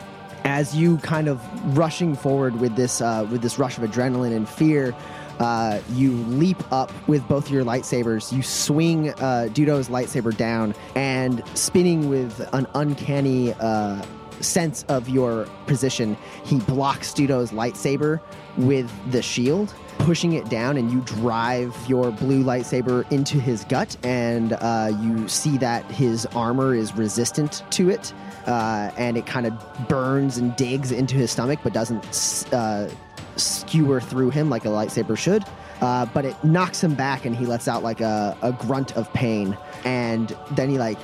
As 0.44 0.74
you 0.74 0.96
kind 0.98 1.28
of 1.28 1.42
rushing 1.76 2.14
forward 2.14 2.58
with 2.58 2.74
this 2.76 3.02
uh, 3.02 3.26
with 3.30 3.42
this 3.42 3.58
rush 3.58 3.76
of 3.76 3.84
adrenaline 3.84 4.34
and 4.34 4.48
fear, 4.48 4.94
uh, 5.38 5.80
you 5.92 6.12
leap 6.12 6.60
up 6.72 6.92
with 7.08 7.26
both 7.28 7.50
your 7.50 7.64
lightsabers. 7.64 8.32
You 8.32 8.42
swing 8.42 9.10
uh, 9.10 9.48
Dudo's 9.52 9.88
lightsaber 9.88 10.36
down, 10.36 10.74
and 10.94 11.42
spinning 11.54 12.08
with 12.08 12.48
an 12.52 12.66
uncanny 12.74 13.54
uh, 13.54 14.02
sense 14.40 14.84
of 14.88 15.08
your 15.08 15.46
position, 15.66 16.16
he 16.44 16.58
blocks 16.60 17.12
Dudo's 17.12 17.50
lightsaber 17.50 18.20
with 18.56 18.90
the 19.10 19.22
shield, 19.22 19.74
pushing 19.98 20.32
it 20.32 20.48
down, 20.48 20.76
and 20.76 20.90
you 20.90 21.00
drive 21.02 21.76
your 21.88 22.10
blue 22.10 22.44
lightsaber 22.44 23.10
into 23.10 23.38
his 23.40 23.64
gut, 23.64 23.96
and 24.04 24.52
uh, 24.54 24.90
you 25.00 25.28
see 25.28 25.58
that 25.58 25.84
his 25.90 26.26
armor 26.26 26.74
is 26.74 26.94
resistant 26.94 27.64
to 27.70 27.90
it, 27.90 28.12
uh, 28.48 28.90
and 28.96 29.16
it 29.16 29.26
kind 29.26 29.46
of 29.46 29.52
burns 29.88 30.38
and 30.38 30.56
digs 30.56 30.90
into 30.90 31.14
his 31.14 31.30
stomach, 31.30 31.60
but 31.62 31.72
doesn't 31.72 32.04
uh, 32.52 32.88
skewer 33.36 34.00
through 34.00 34.30
him 34.30 34.50
like 34.50 34.64
a 34.64 34.68
lightsaber 34.68 35.16
should. 35.16 35.44
Uh, 35.80 36.06
but 36.06 36.24
it 36.24 36.42
knocks 36.42 36.82
him 36.82 36.94
back, 36.94 37.24
and 37.24 37.36
he 37.36 37.46
lets 37.46 37.68
out 37.68 37.84
like 37.84 38.00
a, 38.00 38.36
a 38.42 38.52
grunt 38.52 38.96
of 38.96 39.12
pain, 39.12 39.56
and 39.84 40.36
then 40.52 40.68
he 40.68 40.78
like 40.78 40.98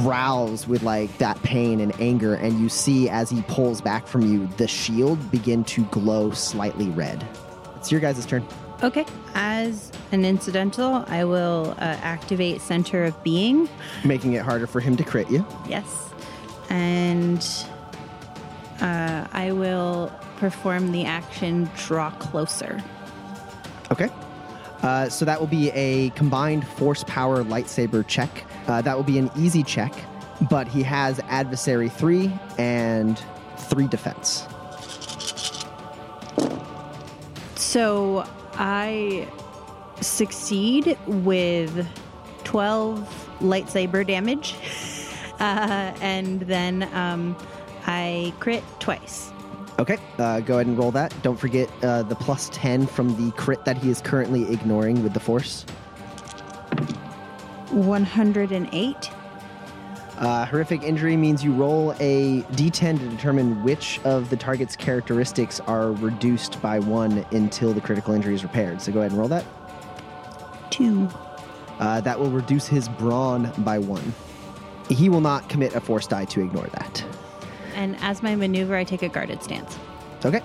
growls 0.00 0.68
with 0.68 0.84
like 0.84 1.18
that 1.18 1.42
pain 1.42 1.80
and 1.80 1.92
anger 2.00 2.34
and 2.34 2.60
you 2.60 2.68
see 2.68 3.08
as 3.08 3.28
he 3.28 3.42
pulls 3.48 3.80
back 3.80 4.06
from 4.06 4.22
you 4.22 4.46
the 4.56 4.68
shield 4.68 5.18
begin 5.32 5.64
to 5.64 5.82
glow 5.86 6.30
slightly 6.30 6.88
red 6.90 7.26
it's 7.76 7.90
your 7.90 8.00
guys' 8.00 8.24
turn 8.24 8.46
Okay. 8.84 9.04
As 9.34 9.92
an 10.10 10.24
incidental, 10.24 11.04
I 11.06 11.22
will 11.22 11.70
uh, 11.78 11.96
activate 12.02 12.60
Center 12.60 13.04
of 13.04 13.20
Being. 13.22 13.68
making 14.04 14.32
it 14.32 14.42
harder 14.42 14.66
for 14.68 14.80
him 14.80 14.96
to 14.96 15.04
crit 15.04 15.28
you 15.30 15.44
Yes. 15.68 16.11
And 16.72 17.46
uh, 18.80 19.26
I 19.32 19.52
will 19.52 20.10
perform 20.38 20.90
the 20.90 21.04
action 21.04 21.70
Draw 21.76 22.10
Closer. 22.12 22.82
okay 23.92 24.08
uh, 24.82 25.08
so 25.08 25.24
that 25.24 25.38
will 25.38 25.46
be 25.46 25.70
a 25.70 26.10
combined 26.10 26.66
force 26.66 27.04
power 27.06 27.44
lightsaber 27.44 28.04
check 28.06 28.44
uh, 28.66 28.82
that 28.82 28.96
will 28.96 29.04
be 29.04 29.18
an 29.18 29.30
easy 29.36 29.62
check 29.62 29.92
but 30.50 30.66
he 30.66 30.82
has 30.82 31.20
adversary 31.28 31.88
3 31.88 32.32
and 32.58 33.22
3 33.56 33.86
defense 33.86 34.48
So 37.72 38.26
I 38.54 39.26
succeed 40.02 40.98
with 41.06 41.86
12 42.44 43.38
lightsaber 43.40 44.06
damage. 44.06 44.56
Uh, 45.42 45.92
and 46.00 46.42
then 46.42 46.88
um, 46.94 47.36
I 47.86 48.32
crit 48.38 48.62
twice. 48.78 49.32
Okay, 49.80 49.98
uh, 50.18 50.38
go 50.38 50.54
ahead 50.54 50.68
and 50.68 50.78
roll 50.78 50.92
that. 50.92 51.12
Don't 51.22 51.36
forget 51.36 51.68
uh, 51.82 52.04
the 52.04 52.14
plus 52.14 52.48
10 52.52 52.86
from 52.86 53.16
the 53.16 53.32
crit 53.32 53.64
that 53.64 53.76
he 53.76 53.90
is 53.90 54.00
currently 54.00 54.52
ignoring 54.52 55.02
with 55.02 55.14
the 55.14 55.18
force. 55.18 55.64
108. 57.70 59.10
Uh, 60.18 60.46
horrific 60.46 60.84
injury 60.84 61.16
means 61.16 61.42
you 61.42 61.52
roll 61.52 61.92
a 61.98 62.42
d10 62.52 63.00
to 63.00 63.08
determine 63.08 63.60
which 63.64 63.98
of 64.04 64.30
the 64.30 64.36
target's 64.36 64.76
characteristics 64.76 65.58
are 65.60 65.90
reduced 65.90 66.62
by 66.62 66.78
one 66.78 67.26
until 67.32 67.72
the 67.72 67.80
critical 67.80 68.14
injury 68.14 68.36
is 68.36 68.44
repaired. 68.44 68.80
So 68.80 68.92
go 68.92 69.00
ahead 69.00 69.10
and 69.10 69.18
roll 69.18 69.28
that. 69.28 69.44
Two. 70.70 71.08
Uh, 71.80 72.00
that 72.02 72.20
will 72.20 72.30
reduce 72.30 72.68
his 72.68 72.88
brawn 72.88 73.52
by 73.58 73.80
one. 73.80 74.14
He 74.92 75.08
will 75.08 75.20
not 75.20 75.48
commit 75.48 75.74
a 75.74 75.80
force 75.80 76.06
die 76.06 76.24
to 76.26 76.40
ignore 76.40 76.66
that. 76.68 77.04
And 77.74 77.96
as 78.00 78.22
my 78.22 78.36
maneuver, 78.36 78.76
I 78.76 78.84
take 78.84 79.02
a 79.02 79.08
guarded 79.08 79.42
stance. 79.42 79.78
Okay. 80.24 80.42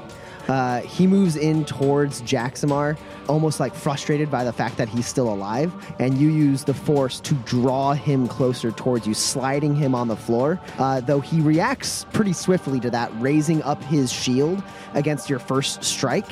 Uh, 0.47 0.79
he 0.81 1.05
moves 1.05 1.35
in 1.35 1.65
towards 1.65 2.21
Jaxamar, 2.21 2.97
almost 3.27 3.59
like 3.59 3.75
frustrated 3.75 4.31
by 4.31 4.45
the 4.45 4.53
fact 4.53 4.77
that 4.77 4.87
he's 4.87 5.05
still 5.05 5.27
alive, 5.27 5.73
and 5.99 6.17
you 6.17 6.29
use 6.29 6.63
the 6.63 6.73
force 6.73 7.19
to 7.19 7.33
draw 7.45 7.93
him 7.93 8.27
closer 8.29 8.71
towards 8.71 9.05
you, 9.05 9.13
sliding 9.13 9.75
him 9.75 9.93
on 9.93 10.07
the 10.07 10.15
floor. 10.15 10.59
Uh, 10.79 11.01
though 11.01 11.19
he 11.19 11.41
reacts 11.41 12.05
pretty 12.13 12.31
swiftly 12.31 12.79
to 12.79 12.89
that, 12.89 13.11
raising 13.15 13.61
up 13.63 13.83
his 13.83 14.11
shield 14.11 14.63
against 14.93 15.29
your 15.29 15.39
first 15.39 15.83
strike. 15.83 16.31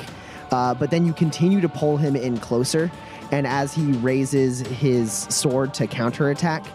Uh, 0.51 0.73
but 0.73 0.91
then 0.91 1.05
you 1.05 1.11
continue 1.11 1.59
to 1.59 1.67
pull 1.67 1.97
him 1.97 2.15
in 2.15 2.37
closer, 2.37 2.89
and 3.31 3.45
as 3.45 3.73
he 3.73 3.91
raises 3.93 4.61
his 4.61 5.11
sword 5.11 5.73
to 5.73 5.87
counterattack, 5.87 6.65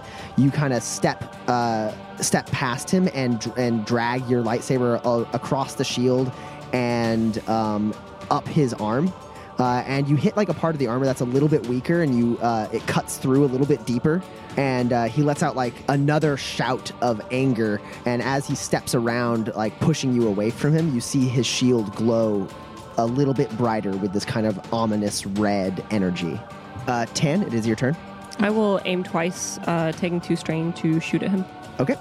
you 0.42 0.50
kind 0.50 0.72
of 0.72 0.82
step 0.82 1.34
uh, 1.48 1.92
step 2.20 2.46
past 2.50 2.90
him 2.90 3.08
and 3.14 3.52
and 3.56 3.84
drag 3.84 4.28
your 4.28 4.42
lightsaber 4.42 5.00
across 5.34 5.74
the 5.74 5.84
shield 5.84 6.32
and 6.72 7.46
um, 7.48 7.94
up 8.30 8.46
his 8.46 8.74
arm. 8.74 9.12
Uh, 9.58 9.82
and 9.86 10.08
you 10.08 10.16
hit 10.16 10.38
like 10.38 10.48
a 10.48 10.54
part 10.54 10.74
of 10.74 10.78
the 10.78 10.86
armor 10.86 11.04
that's 11.04 11.20
a 11.20 11.24
little 11.26 11.48
bit 11.48 11.66
weaker, 11.66 12.02
and 12.02 12.16
you 12.16 12.38
uh, 12.38 12.66
it 12.72 12.86
cuts 12.86 13.18
through 13.18 13.44
a 13.44 13.46
little 13.46 13.66
bit 13.66 13.84
deeper. 13.84 14.22
And 14.56 14.92
uh, 14.92 15.04
he 15.04 15.22
lets 15.22 15.42
out 15.42 15.54
like 15.54 15.74
another 15.88 16.36
shout 16.36 16.92
of 17.02 17.20
anger. 17.30 17.80
And 18.06 18.22
as 18.22 18.46
he 18.46 18.54
steps 18.54 18.94
around, 18.94 19.52
like 19.54 19.78
pushing 19.80 20.14
you 20.14 20.26
away 20.26 20.50
from 20.50 20.72
him, 20.72 20.94
you 20.94 21.00
see 21.00 21.28
his 21.28 21.46
shield 21.46 21.94
glow 21.94 22.48
a 22.96 23.06
little 23.06 23.34
bit 23.34 23.54
brighter 23.56 23.92
with 23.92 24.12
this 24.12 24.24
kind 24.24 24.46
of 24.46 24.72
ominous 24.72 25.26
red 25.26 25.84
energy. 25.90 26.40
Uh, 26.86 27.06
Tan, 27.14 27.42
it 27.42 27.54
is 27.54 27.66
your 27.66 27.76
turn. 27.76 27.96
I 28.40 28.50
will 28.50 28.80
aim 28.84 29.04
twice, 29.04 29.58
uh, 29.66 29.92
taking 29.92 30.20
two 30.20 30.34
strain 30.34 30.72
to 30.74 30.98
shoot 30.98 31.22
at 31.22 31.30
him. 31.30 31.44
Okay. 31.78 31.96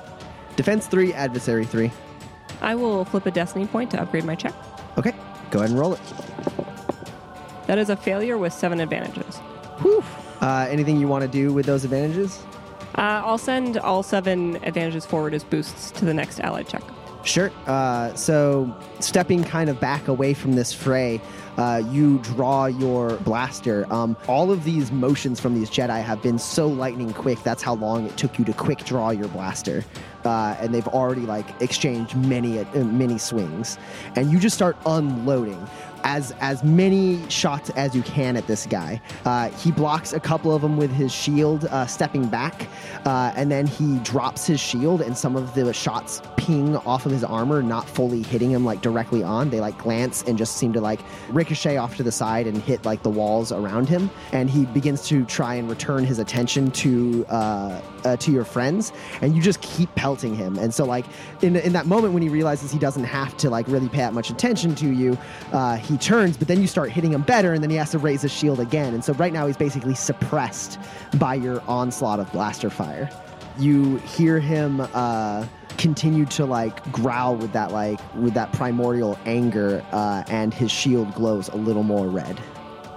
Defense 0.56 0.88
three, 0.88 1.14
adversary 1.14 1.66
three. 1.66 1.91
I 2.61 2.76
will 2.76 3.06
flip 3.06 3.26
a 3.26 3.32
destiny 3.32 3.68
point 3.68 3.91
to 3.91 4.02
upgrade 4.02 4.26
my 4.26 4.36
check. 4.36 4.53
Okay. 4.98 5.14
Go 5.52 5.60
ahead 5.60 5.72
and 5.72 5.80
roll 5.80 5.94
it. 5.94 6.02
That 7.68 7.78
is 7.78 7.90
a 7.90 7.95
failure 7.95 8.38
with 8.38 8.53
seven 8.53 8.80
advantages. 8.80 9.38
Whew. 9.82 10.03
Uh, 10.41 10.68
anything 10.70 10.99
you 10.99 11.07
want 11.07 11.24
to 11.24 11.28
do 11.28 11.53
with 11.53 11.66
those 11.66 11.84
advantages? 11.84 12.41
Uh, 12.95 13.22
I'll 13.24 13.38
send 13.38 13.78
all 13.78 14.02
seven 14.02 14.56
advantages 14.64 15.06
forward 15.06 15.34
as 15.34 15.44
boosts 15.44 15.91
to 15.91 16.06
the 16.06 16.14
next 16.14 16.40
allied 16.40 16.68
check. 16.68 16.84
Sure. 17.30 17.51
Uh, 17.68 18.11
so, 18.15 18.76
stepping 18.99 19.43
kind 19.43 19.69
of 19.69 19.80
back 19.80 20.07
away 20.07 20.34
from 20.34 20.53
this 20.53 20.73
fray, 20.73 21.22
uh, 21.57 21.84
you 21.91 22.18
draw 22.19 22.65
your 22.65 23.18
blaster. 23.18 23.85
Um, 23.93 24.18
all 24.27 24.49
of 24.49 24.64
these 24.64 24.91
motions 24.91 25.39
from 25.39 25.53
these 25.53 25.69
Jedi 25.69 26.01
have 26.01 26.23
been 26.23 26.39
so 26.39 26.68
lightning 26.68 27.14
quick. 27.14 27.43
That's 27.43 27.61
how 27.61 27.76
long 27.76 28.07
it 28.07 28.18
took 28.18 28.39
you 28.39 28.45
to 28.45 28.53
quick 28.53 28.84
draw 28.84 29.11
your 29.11 29.27
blaster. 29.27 29.85
Uh, 30.26 30.56
and 30.60 30.73
they've 30.73 30.88
already 30.88 31.22
like 31.22 31.45
exchanged 31.61 32.15
many 32.15 32.60
uh, 32.60 32.84
many 32.84 33.19
swings, 33.19 33.77
and 34.15 34.31
you 34.31 34.39
just 34.39 34.56
start 34.56 34.76
unloading 34.88 35.64
as 36.03 36.34
as 36.39 36.63
many 36.63 37.27
shots 37.30 37.69
as 37.71 37.95
you 37.95 38.01
can 38.03 38.38
at 38.38 38.47
this 38.47 38.65
guy. 38.65 39.01
Uh, 39.26 39.49
he 39.51 39.71
blocks 39.71 40.13
a 40.13 40.19
couple 40.19 40.53
of 40.53 40.61
them 40.61 40.77
with 40.77 40.91
his 40.91 41.11
shield, 41.11 41.65
uh, 41.65 41.85
stepping 41.85 42.27
back, 42.27 42.67
uh, 43.05 43.34
and 43.35 43.51
then 43.51 43.67
he 43.67 43.97
drops 43.99 44.45
his 44.45 44.59
shield, 44.59 45.01
and 45.01 45.17
some 45.17 45.35
of 45.35 45.53
the 45.53 45.73
shots 45.73 46.21
ping 46.38 46.76
off 46.77 47.05
of 47.05 47.11
his 47.11 47.23
armor, 47.23 47.61
not 47.61 47.88
fully 47.88 48.23
hitting 48.23 48.49
him 48.49 48.65
like 48.65 48.81
directly 48.81 49.23
on. 49.23 49.49
They 49.49 49.59
like 49.59 49.77
glance 49.77 50.23
and 50.23 50.38
just 50.38 50.57
seem 50.57 50.73
to 50.73 50.81
like 50.81 50.99
ricochet 51.30 51.77
off 51.77 51.95
to 51.97 52.03
the 52.03 52.11
side 52.11 52.47
and 52.47 52.57
hit 52.57 52.85
like 52.85 53.03
the 53.03 53.09
walls 53.09 53.51
around 53.51 53.88
him. 53.88 54.09
And 54.31 54.49
he 54.49 54.65
begins 54.65 55.07
to 55.09 55.26
try 55.26 55.55
and 55.55 55.69
return 55.69 56.05
his 56.05 56.19
attention 56.19 56.71
to 56.71 57.26
uh, 57.30 57.81
uh, 58.03 58.17
to 58.17 58.31
your 58.31 58.45
friends, 58.45 58.91
and 59.21 59.35
you 59.35 59.41
just 59.41 59.61
keep 59.61 59.93
pelting 59.95 60.35
him. 60.35 60.57
And 60.57 60.73
so 60.73 60.85
like 60.85 61.05
in 61.41 61.56
in 61.56 61.74
that 61.74 61.86
moment 61.86 62.14
when 62.14 62.22
he 62.22 62.30
realizes 62.30 62.72
he 62.72 62.80
doesn't 62.80 63.03
have 63.03 63.36
to 63.38 63.49
like 63.49 63.68
really 63.68 63.90
pay 63.90 63.99
that 63.99 64.14
much 64.14 64.30
attention 64.30 64.76
to 64.76 64.91
you, 64.91 65.18
uh, 65.52 65.78
he 65.78 65.98
turns. 65.98 66.38
But 66.38 66.48
then 66.48 66.61
you 66.61 66.68
start 66.68 66.91
hitting 66.91 67.14
him 67.14 67.22
better, 67.22 67.53
and 67.53 67.64
then 67.64 67.70
he 67.70 67.76
has 67.78 67.91
to 67.91 67.99
raise 67.99 68.22
his 68.22 68.32
shield 68.32 68.60
again. 68.60 68.94
And 68.94 69.03
so 69.03 69.14
right 69.14 69.34
now 69.34 69.48
he's 69.48 69.57
basically 69.57 69.95
suppressed 69.95 70.80
by 71.18 71.36
your 71.36 71.61
onslaught 71.68 72.20
of 72.20 72.32
blaster 72.32 72.70
fire. 72.70 73.10
You 73.57 73.98
hear 73.98 74.40
him. 74.40 74.82
Uh, 74.94 75.45
continue 75.78 76.26
to 76.26 76.45
like 76.45 76.84
growl 76.91 77.38
with 77.38 77.53
that 77.53 77.72
like 77.72 77.98
with 78.16 78.34
that 78.34 78.52
primordial 78.52 79.18
anger 79.26 79.82
uh, 79.94 80.24
and 80.28 80.53
his 80.53 80.70
shield 80.70 81.14
glows 81.14 81.48
a 81.48 81.56
little 81.56 81.84
more 81.84 82.07
red 82.07 82.38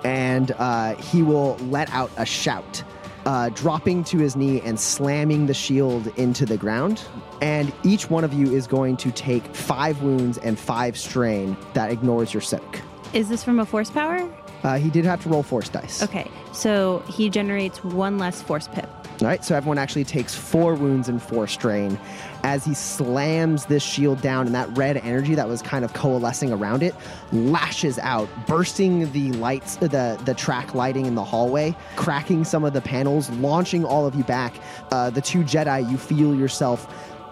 and 0.04 0.50
uh, 0.58 0.96
he 0.96 1.22
will 1.22 1.56
let 1.68 1.88
out 1.92 2.10
a 2.16 2.26
shout 2.26 2.82
uh, 3.26 3.48
dropping 3.50 4.04
to 4.04 4.18
his 4.18 4.36
knee 4.36 4.60
and 4.60 4.78
slamming 4.78 5.46
the 5.46 5.54
shield 5.54 6.06
into 6.18 6.46
the 6.46 6.56
ground. 6.56 7.02
And 7.40 7.72
each 7.82 8.10
one 8.10 8.24
of 8.24 8.32
you 8.32 8.52
is 8.52 8.66
going 8.66 8.96
to 8.98 9.10
take 9.10 9.44
five 9.54 10.02
wounds 10.02 10.38
and 10.38 10.58
five 10.58 10.98
strain 10.98 11.56
that 11.74 11.90
ignores 11.90 12.32
your 12.34 12.40
soak. 12.40 12.80
Is 13.12 13.28
this 13.28 13.44
from 13.44 13.58
a 13.58 13.66
force 13.66 13.90
power? 13.90 14.28
Uh, 14.62 14.78
he 14.78 14.90
did 14.90 15.04
have 15.04 15.22
to 15.22 15.28
roll 15.28 15.42
force 15.42 15.68
dice. 15.68 16.02
Okay, 16.02 16.30
so 16.52 17.00
he 17.08 17.28
generates 17.28 17.82
one 17.82 18.18
less 18.18 18.40
force 18.40 18.68
pip. 18.68 18.88
All 19.20 19.28
right, 19.28 19.44
so 19.44 19.54
everyone 19.54 19.78
actually 19.78 20.04
takes 20.04 20.34
four 20.34 20.74
wounds 20.74 21.08
and 21.08 21.22
four 21.22 21.46
strain 21.46 21.98
as 22.44 22.64
he 22.64 22.74
slams 22.74 23.66
this 23.66 23.82
shield 23.82 24.20
down, 24.20 24.46
and 24.46 24.54
that 24.54 24.68
red 24.76 24.96
energy 24.98 25.34
that 25.34 25.48
was 25.48 25.62
kind 25.62 25.84
of 25.84 25.92
coalescing 25.92 26.52
around 26.52 26.82
it 26.82 26.94
lashes 27.32 27.98
out, 28.00 28.28
bursting 28.46 29.10
the 29.12 29.32
lights, 29.32 29.76
the 29.76 30.20
the 30.24 30.34
track 30.34 30.74
lighting 30.74 31.06
in 31.06 31.14
the 31.14 31.24
hallway, 31.24 31.74
cracking 31.96 32.44
some 32.44 32.64
of 32.64 32.72
the 32.72 32.80
panels, 32.80 33.30
launching 33.30 33.84
all 33.84 34.06
of 34.06 34.14
you 34.14 34.24
back. 34.24 34.54
Uh, 34.90 35.10
the 35.10 35.20
two 35.20 35.40
Jedi, 35.40 35.88
you 35.90 35.96
feel 35.96 36.34
yourself 36.34 36.86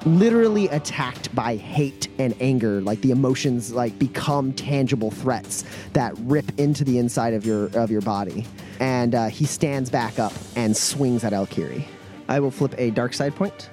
literally 0.07 0.67
attacked 0.69 1.35
by 1.35 1.57
hate 1.57 2.09
and 2.19 2.35
anger 2.41 2.81
like 2.81 3.01
the 3.03 3.11
emotions 3.11 3.71
like 3.73 3.99
become 3.99 4.51
tangible 4.55 5.11
threats 5.11 5.63
that 5.93 6.15
rip 6.21 6.59
into 6.59 6.85
the 6.85 6.97
inside 6.97 7.35
of 7.35 7.45
your 7.45 7.67
of 7.79 7.91
your 7.91 8.01
body 8.01 8.47
and 8.79 9.15
uh, 9.15 9.27
he 9.27 9.45
stands 9.45 9.91
back 9.91 10.19
up 10.19 10.33
and 10.57 10.75
swings 10.75 11.23
at 11.23 11.35
Elkiri. 11.35 11.85
I 12.29 12.41
will 12.41 12.51
flip 12.51 12.75
a 12.79 12.91
dark 12.91 13.13
side 13.13 13.35
point 13.35 13.69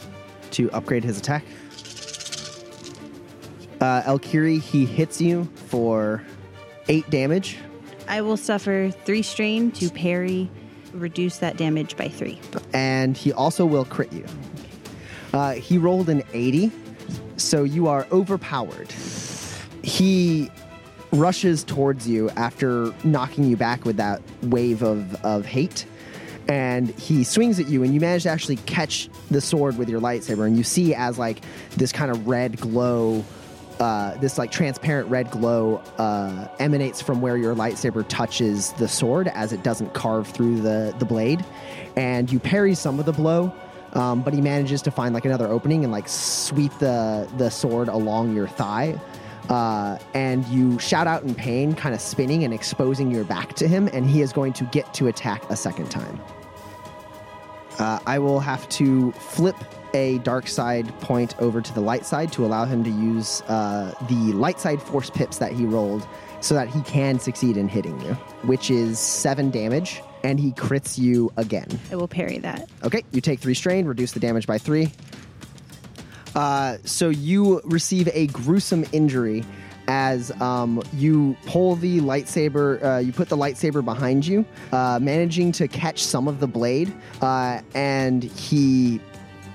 to 0.51 0.71
upgrade 0.71 1.03
his 1.03 1.17
attack. 1.17 1.43
Uh, 3.79 4.01
Elkiri, 4.03 4.59
he 4.59 4.85
hits 4.85 5.21
you 5.21 5.45
for 5.67 6.23
eight 6.89 7.07
damage. 7.09 7.57
I 8.07 8.21
will 8.21 8.37
suffer 8.37 8.89
three 9.05 9.21
strain 9.21 9.71
to 9.73 9.89
parry, 9.89 10.49
reduce 10.93 11.37
that 11.39 11.57
damage 11.57 11.95
by 11.97 12.07
three. 12.07 12.39
and 12.73 13.15
he 13.15 13.31
also 13.33 13.65
will 13.65 13.85
crit 13.85 14.11
you. 14.13 14.25
Uh, 15.33 15.51
he 15.53 15.77
rolled 15.77 16.09
an 16.09 16.23
80, 16.33 16.71
so 17.35 17.63
you 17.63 17.87
are 17.87 18.07
overpowered. 18.11 18.91
He 19.83 20.49
rushes 21.11 21.63
towards 21.63 22.07
you 22.07 22.29
after 22.31 22.93
knocking 23.03 23.43
you 23.43 23.55
back 23.57 23.85
with 23.85 23.97
that 23.97 24.21
wave 24.43 24.81
of, 24.81 25.13
of 25.23 25.45
hate. 25.45 25.85
And 26.47 26.89
he 26.91 27.23
swings 27.23 27.59
at 27.59 27.67
you, 27.67 27.83
and 27.83 27.93
you 27.93 27.99
manage 27.99 28.23
to 28.23 28.29
actually 28.29 28.55
catch 28.57 29.09
the 29.29 29.41
sword 29.41 29.77
with 29.77 29.89
your 29.89 29.99
lightsaber. 29.99 30.47
And 30.47 30.55
you 30.55 30.63
see 30.63 30.95
as 30.95 31.17
like 31.17 31.41
this 31.75 31.91
kind 31.91 32.09
of 32.09 32.27
red 32.27 32.57
glow, 32.59 33.25
uh, 33.79 34.15
this 34.17 34.37
like 34.37 34.49
transparent 34.49 35.09
red 35.09 35.29
glow 35.29 35.77
uh, 35.97 36.47
emanates 36.59 37.01
from 37.01 37.21
where 37.21 37.35
your 37.35 37.53
lightsaber 37.53 38.07
touches 38.07 38.71
the 38.73 38.87
sword 38.87 39.27
as 39.27 39.51
it 39.51 39.61
doesn't 39.61 39.93
carve 39.93 40.27
through 40.27 40.61
the, 40.61 40.95
the 40.99 41.05
blade. 41.05 41.43
And 41.97 42.31
you 42.31 42.39
parry 42.39 42.75
some 42.75 42.97
of 42.97 43.05
the 43.05 43.13
blow, 43.13 43.53
um, 43.93 44.21
but 44.21 44.33
he 44.33 44.39
manages 44.39 44.81
to 44.83 44.91
find 44.91 45.13
like 45.13 45.25
another 45.25 45.47
opening 45.47 45.83
and 45.83 45.91
like 45.91 46.07
sweep 46.07 46.71
the 46.79 47.29
the 47.37 47.49
sword 47.49 47.89
along 47.89 48.35
your 48.35 48.47
thigh. 48.47 48.99
Uh, 49.49 49.97
and 50.13 50.45
you 50.47 50.77
shout 50.79 51.07
out 51.07 51.23
in 51.23 51.33
pain, 51.33 51.73
kind 51.73 51.95
of 51.95 52.01
spinning 52.01 52.43
and 52.43 52.53
exposing 52.53 53.11
your 53.11 53.23
back 53.23 53.53
to 53.55 53.67
him, 53.67 53.87
and 53.93 54.05
he 54.05 54.21
is 54.21 54.33
going 54.33 54.51
to 54.53 54.65
get 54.65 54.93
to 54.93 55.07
attack 55.07 55.49
a 55.49 55.55
second 55.55 55.89
time. 55.89 56.19
Uh, 57.79 57.99
I 58.05 58.19
will 58.19 58.39
have 58.39 58.67
to 58.69 59.11
flip 59.13 59.55
a 59.93 60.17
dark 60.19 60.47
side 60.47 60.87
point 60.99 61.39
over 61.39 61.61
to 61.61 61.73
the 61.73 61.81
light 61.81 62.05
side 62.05 62.31
to 62.33 62.45
allow 62.45 62.65
him 62.65 62.83
to 62.83 62.89
use 62.89 63.41
uh, 63.43 63.93
the 64.07 64.33
light 64.33 64.59
side 64.59 64.81
force 64.81 65.09
pips 65.09 65.37
that 65.37 65.51
he 65.51 65.65
rolled 65.65 66.07
so 66.41 66.53
that 66.53 66.67
he 66.67 66.81
can 66.81 67.19
succeed 67.19 67.57
in 67.57 67.67
hitting 67.67 67.99
you, 68.01 68.13
which 68.43 68.69
is 68.69 68.99
seven 68.99 69.49
damage, 69.49 70.01
and 70.23 70.39
he 70.39 70.51
crits 70.51 70.97
you 70.97 71.31
again. 71.37 71.67
I 71.91 71.95
will 71.95 72.07
parry 72.07 72.37
that. 72.39 72.69
Okay, 72.83 73.03
you 73.11 73.21
take 73.21 73.39
three 73.39 73.53
strain, 73.53 73.85
reduce 73.85 74.11
the 74.11 74.19
damage 74.19 74.45
by 74.45 74.57
three. 74.57 74.91
Uh, 76.35 76.77
so 76.83 77.09
you 77.09 77.61
receive 77.63 78.09
a 78.13 78.27
gruesome 78.27 78.85
injury 78.91 79.43
as 79.87 80.31
um, 80.41 80.81
you 80.93 81.35
pull 81.45 81.75
the 81.75 81.99
lightsaber, 82.01 82.83
uh, 82.83 82.97
you 82.99 83.11
put 83.11 83.29
the 83.29 83.37
lightsaber 83.37 83.83
behind 83.83 84.25
you, 84.25 84.45
uh, 84.71 84.99
managing 85.01 85.51
to 85.53 85.67
catch 85.67 86.03
some 86.03 86.27
of 86.27 86.39
the 86.39 86.47
blade, 86.47 86.93
uh, 87.21 87.61
and 87.73 88.23
he 88.23 88.99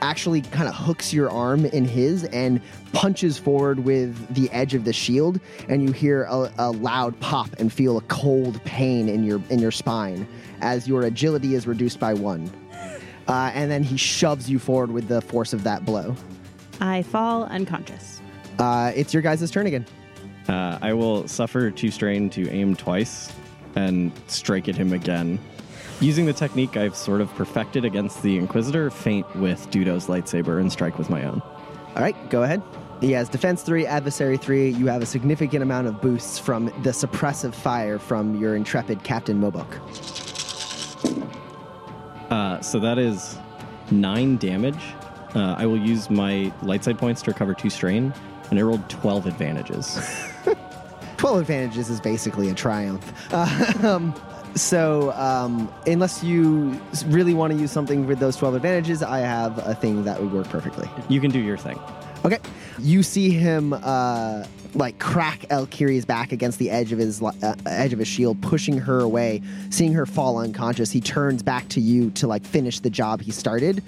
actually 0.01 0.41
kind 0.43 0.69
of 0.69 0.75
hooks 0.75 1.13
your 1.13 1.31
arm 1.31 1.65
in 1.67 1.85
his 1.85 2.25
and 2.25 2.61
punches 2.93 3.39
forward 3.39 3.79
with 3.81 4.35
the 4.35 4.51
edge 4.51 4.75
of 4.75 4.85
the 4.85 4.93
shield 4.93 5.39
and 5.69 5.81
you 5.85 5.93
hear 5.93 6.25
a, 6.25 6.53
a 6.59 6.73
loud 6.73 7.19
pop 7.21 7.49
and 7.61 7.73
feel 7.73 7.97
a 7.97 8.01
cold 8.03 8.63
pain 8.65 9.09
in 9.09 9.23
your 9.23 9.41
in 9.49 9.61
your 9.61 9.71
spine 9.71 10.27
as 10.61 10.89
your 10.89 11.03
agility 11.03 11.55
is 11.55 11.69
reduced 11.69 12.01
by 12.01 12.13
one. 12.13 12.51
Uh, 13.29 13.53
and 13.55 13.71
then 13.71 13.85
he 13.85 13.97
shoves 13.97 14.51
you 14.51 14.59
forward 14.59 14.91
with 14.91 15.07
the 15.07 15.21
force 15.23 15.53
of 15.53 15.63
that 15.63 15.85
blow. 15.85 16.17
I 16.81 17.03
fall 17.05 17.45
unconscious. 17.45 18.21
uh, 18.59 18.91
it's 18.97 19.15
your 19.15 19.23
guys' 19.23 19.49
turn 19.53 19.69
again 19.69 19.87
Uh, 20.49 20.79
I 20.81 20.93
will 20.93 21.27
suffer 21.29 21.71
two 21.71 21.91
strain 21.91 22.31
to 22.31 22.49
aim 22.51 22.75
twice 22.77 23.33
and 23.75 24.13
strike 24.27 24.69
at 24.69 24.77
him 24.77 24.93
again. 24.93 25.39
Using 26.01 26.27
the 26.27 26.33
technique 26.33 26.77
I've 26.77 26.97
sort 26.97 27.21
of 27.21 27.33
perfected 27.35 27.85
against 27.85 28.23
the 28.23 28.37
Inquisitor, 28.37 28.91
feint 28.91 29.37
with 29.37 29.71
Dudo's 29.71 30.09
lightsaber 30.09 30.61
and 30.61 30.71
strike 30.73 30.99
with 30.99 31.09
my 31.09 31.25
own. 31.25 31.41
All 31.95 32.03
right, 32.03 32.17
go 32.29 32.43
ahead. 32.43 32.63
He 33.01 33.13
has 33.13 33.29
defense 33.29 33.63
three, 33.63 33.87
adversary 33.87 34.37
three. 34.37 34.71
You 34.71 34.87
have 34.87 35.03
a 35.03 35.07
significant 35.07 35.63
amount 35.63 35.89
of 35.89 36.01
boosts 36.01 36.39
from 36.39 36.67
the 36.83 36.91
suppressive 36.91 37.55
fire 37.55 37.99
from 37.99 38.41
your 38.41 38.57
intrepid 38.57 39.03
Captain 39.03 39.41
Mobok. 39.41 39.79
Uh, 42.31 42.61
so 42.61 42.79
that 42.79 42.99
is 42.99 43.39
nine 43.91 44.37
damage. 44.39 44.83
Uh, 45.35 45.55
I 45.59 45.67
will 45.67 45.79
use 45.79 46.11
my 46.11 46.53
light 46.63 46.85
side 46.85 46.99
points 46.99 47.23
to 47.23 47.31
recover 47.31 47.55
two 47.55 47.71
strain, 47.71 48.15
and 48.51 48.59
I 48.59 48.63
rolled 48.63 48.89
12 48.89 49.27
advantages. 49.27 49.99
12 51.23 51.39
advantages 51.39 51.89
is 51.89 52.01
basically 52.01 52.49
a 52.49 52.55
triumph. 52.55 53.33
Uh, 53.33 53.73
um, 53.87 54.13
so, 54.57 55.13
um, 55.13 55.73
unless 55.87 56.25
you 56.25 56.77
really 57.07 57.33
want 57.33 57.53
to 57.53 57.59
use 57.61 57.71
something 57.71 58.09
with 58.09 58.19
those 58.19 58.35
12 58.35 58.57
advantages, 58.57 59.05
I 59.05 59.21
have 59.21 59.57
a 59.59 59.73
thing 59.73 60.03
that 60.03 60.21
would 60.21 60.33
work 60.33 60.49
perfectly. 60.49 60.91
you 61.09 61.21
can 61.21 61.31
do 61.31 61.39
your 61.39 61.57
thing. 61.57 61.79
Okay. 62.25 62.41
You 62.81 63.05
see 63.05 63.31
him 63.31 63.73
uh, 63.73 64.45
like 64.75 64.99
crack 64.99 65.43
Elkiri's 65.43 66.05
back 66.05 66.33
against 66.33 66.59
the 66.59 66.71
edge 66.71 66.91
of 66.91 66.99
his 66.99 67.23
uh, 67.23 67.55
edge 67.67 67.93
of 67.93 68.01
his 68.01 68.09
shield, 68.09 68.43
pushing 68.43 68.79
her 68.79 68.99
away. 68.99 69.43
Seeing 69.71 69.93
her 69.93 70.07
fall 70.07 70.39
unconscious, 70.39 70.91
he 70.91 71.01
turns 71.01 71.45
back 71.45 71.69
to 71.69 71.81
you 71.81 72.11
to 72.13 72.27
like 72.27 72.45
finish 72.45 72.81
the 72.81 72.91
job 72.91 73.21
he 73.21 73.31
started, 73.31 73.81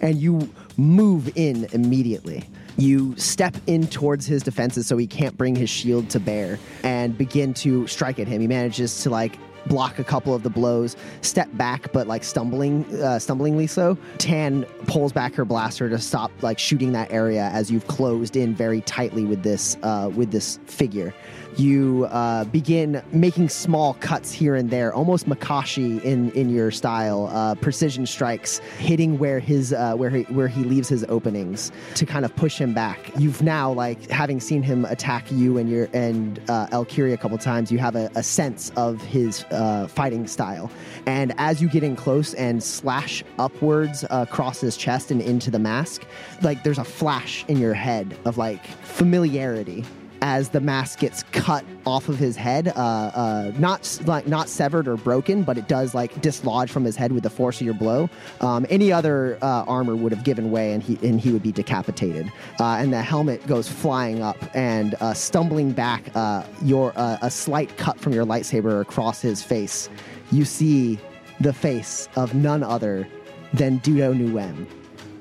and 0.00 0.16
you 0.16 0.52
move 0.76 1.30
in 1.36 1.68
immediately. 1.72 2.48
You 2.76 3.16
step 3.16 3.56
in 3.66 3.86
towards 3.86 4.26
his 4.26 4.42
defenses 4.42 4.86
so 4.86 4.96
he 4.96 5.06
can't 5.06 5.36
bring 5.36 5.54
his 5.54 5.70
shield 5.70 6.08
to 6.10 6.20
bear, 6.20 6.58
and 6.82 7.16
begin 7.16 7.54
to 7.54 7.86
strike 7.86 8.18
at 8.18 8.28
him. 8.28 8.40
He 8.40 8.46
manages 8.46 9.02
to 9.02 9.10
like 9.10 9.38
block 9.66 9.98
a 9.98 10.04
couple 10.04 10.34
of 10.34 10.42
the 10.42 10.50
blows, 10.50 10.96
step 11.22 11.48
back, 11.54 11.92
but 11.92 12.06
like 12.06 12.24
stumbling, 12.24 12.84
uh, 12.94 13.18
stumblingly 13.18 13.68
so. 13.68 13.96
Tan 14.18 14.64
pulls 14.86 15.12
back 15.12 15.34
her 15.34 15.44
blaster 15.44 15.88
to 15.88 15.98
stop 15.98 16.30
like 16.42 16.58
shooting 16.58 16.92
that 16.92 17.10
area 17.12 17.50
as 17.52 17.70
you've 17.70 17.86
closed 17.86 18.36
in 18.36 18.54
very 18.54 18.80
tightly 18.82 19.24
with 19.24 19.42
this 19.42 19.76
uh, 19.82 20.10
with 20.14 20.30
this 20.30 20.58
figure. 20.66 21.14
You 21.56 22.06
uh, 22.10 22.44
begin 22.44 23.02
making 23.12 23.48
small 23.48 23.94
cuts 23.94 24.30
here 24.30 24.54
and 24.54 24.70
there, 24.70 24.94
almost 24.94 25.28
Makashi 25.28 26.02
in 26.02 26.30
in 26.32 26.48
your 26.48 26.70
style, 26.70 27.28
uh, 27.32 27.56
precision 27.56 28.06
strikes, 28.06 28.58
hitting 28.78 29.18
where 29.18 29.40
his 29.40 29.72
uh, 29.72 29.94
where 29.94 30.10
he 30.10 30.22
where 30.24 30.46
he 30.48 30.62
leaves 30.62 30.88
his 30.88 31.04
openings 31.08 31.72
to 31.96 32.06
kind 32.06 32.24
of 32.24 32.34
push 32.36 32.56
him 32.56 32.72
back. 32.72 32.98
You've 33.18 33.42
now 33.42 33.72
like 33.72 34.08
having 34.10 34.40
seen 34.40 34.62
him 34.62 34.84
attack 34.84 35.30
you 35.30 35.58
and 35.58 35.68
your 35.68 35.88
and 35.92 36.38
uh, 36.48 36.68
Elkiri 36.68 37.12
a 37.12 37.16
couple 37.16 37.36
times, 37.36 37.72
you 37.72 37.78
have 37.78 37.96
a, 37.96 38.10
a 38.14 38.22
sense 38.22 38.70
of 38.76 39.02
his 39.02 39.44
uh, 39.50 39.86
fighting 39.86 40.26
style. 40.26 40.70
And 41.06 41.34
as 41.38 41.60
you 41.60 41.68
get 41.68 41.82
in 41.82 41.96
close 41.96 42.34
and 42.34 42.62
slash 42.62 43.24
upwards 43.38 44.04
uh, 44.04 44.26
across 44.28 44.60
his 44.60 44.76
chest 44.76 45.10
and 45.10 45.20
into 45.20 45.50
the 45.50 45.58
mask, 45.58 46.04
like 46.42 46.62
there's 46.62 46.78
a 46.78 46.84
flash 46.84 47.44
in 47.48 47.58
your 47.58 47.74
head 47.74 48.16
of 48.24 48.38
like 48.38 48.64
familiarity 48.82 49.84
as 50.22 50.50
the 50.50 50.60
mask 50.60 51.00
gets 51.00 51.22
cut 51.32 51.64
off 51.86 52.08
of 52.08 52.18
his 52.18 52.36
head, 52.36 52.68
uh, 52.68 52.80
uh, 52.80 53.52
not 53.58 54.00
like 54.04 54.26
not 54.26 54.48
severed 54.48 54.86
or 54.86 54.96
broken, 54.96 55.42
but 55.42 55.56
it 55.56 55.68
does 55.68 55.94
like 55.94 56.20
dislodge 56.20 56.70
from 56.70 56.84
his 56.84 56.96
head 56.96 57.12
with 57.12 57.22
the 57.22 57.30
force 57.30 57.60
of 57.60 57.64
your 57.64 57.74
blow. 57.74 58.08
Um, 58.40 58.66
any 58.68 58.92
other 58.92 59.38
uh, 59.42 59.64
armor 59.66 59.96
would 59.96 60.12
have 60.12 60.24
given 60.24 60.50
way, 60.50 60.72
and 60.72 60.82
he 60.82 60.98
and 61.06 61.20
he 61.20 61.32
would 61.32 61.42
be 61.42 61.52
decapitated. 61.52 62.30
Uh, 62.58 62.76
and 62.80 62.92
the 62.92 63.02
helmet 63.02 63.46
goes 63.46 63.68
flying 63.68 64.22
up 64.22 64.36
and 64.54 64.94
uh, 65.00 65.14
stumbling 65.14 65.72
back. 65.72 66.04
Uh, 66.14 66.44
your 66.62 66.92
a 66.96 67.30
slight 67.30 67.76
cut 67.76 67.98
from 67.98 68.12
your 68.12 68.24
lightsaber 68.24 68.80
across 68.80 69.20
his 69.20 69.42
face. 69.42 69.88
You 70.30 70.44
see 70.44 70.98
the 71.40 71.52
face 71.52 72.08
of 72.16 72.34
none 72.34 72.62
other 72.62 73.08
than 73.54 73.80
Dudo 73.80 74.14
Nuem, 74.14 74.66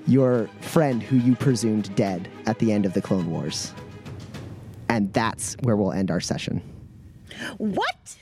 your 0.07 0.49
friend 0.61 1.01
who 1.01 1.17
you 1.17 1.35
presumed 1.35 1.93
dead 1.95 2.29
at 2.45 2.59
the 2.59 2.71
end 2.71 2.85
of 2.85 2.93
the 2.93 3.01
Clone 3.01 3.31
Wars. 3.31 3.73
And 4.89 5.13
that's 5.13 5.55
where 5.61 5.75
we'll 5.75 5.93
end 5.93 6.11
our 6.11 6.19
session. 6.19 6.61
What? 7.57 8.17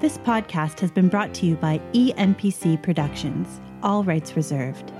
This 0.00 0.18
podcast 0.18 0.78
has 0.78 0.92
been 0.92 1.08
brought 1.08 1.34
to 1.34 1.46
you 1.46 1.56
by 1.56 1.80
ENPC 1.92 2.80
Productions, 2.82 3.60
all 3.82 4.04
rights 4.04 4.36
reserved. 4.36 4.92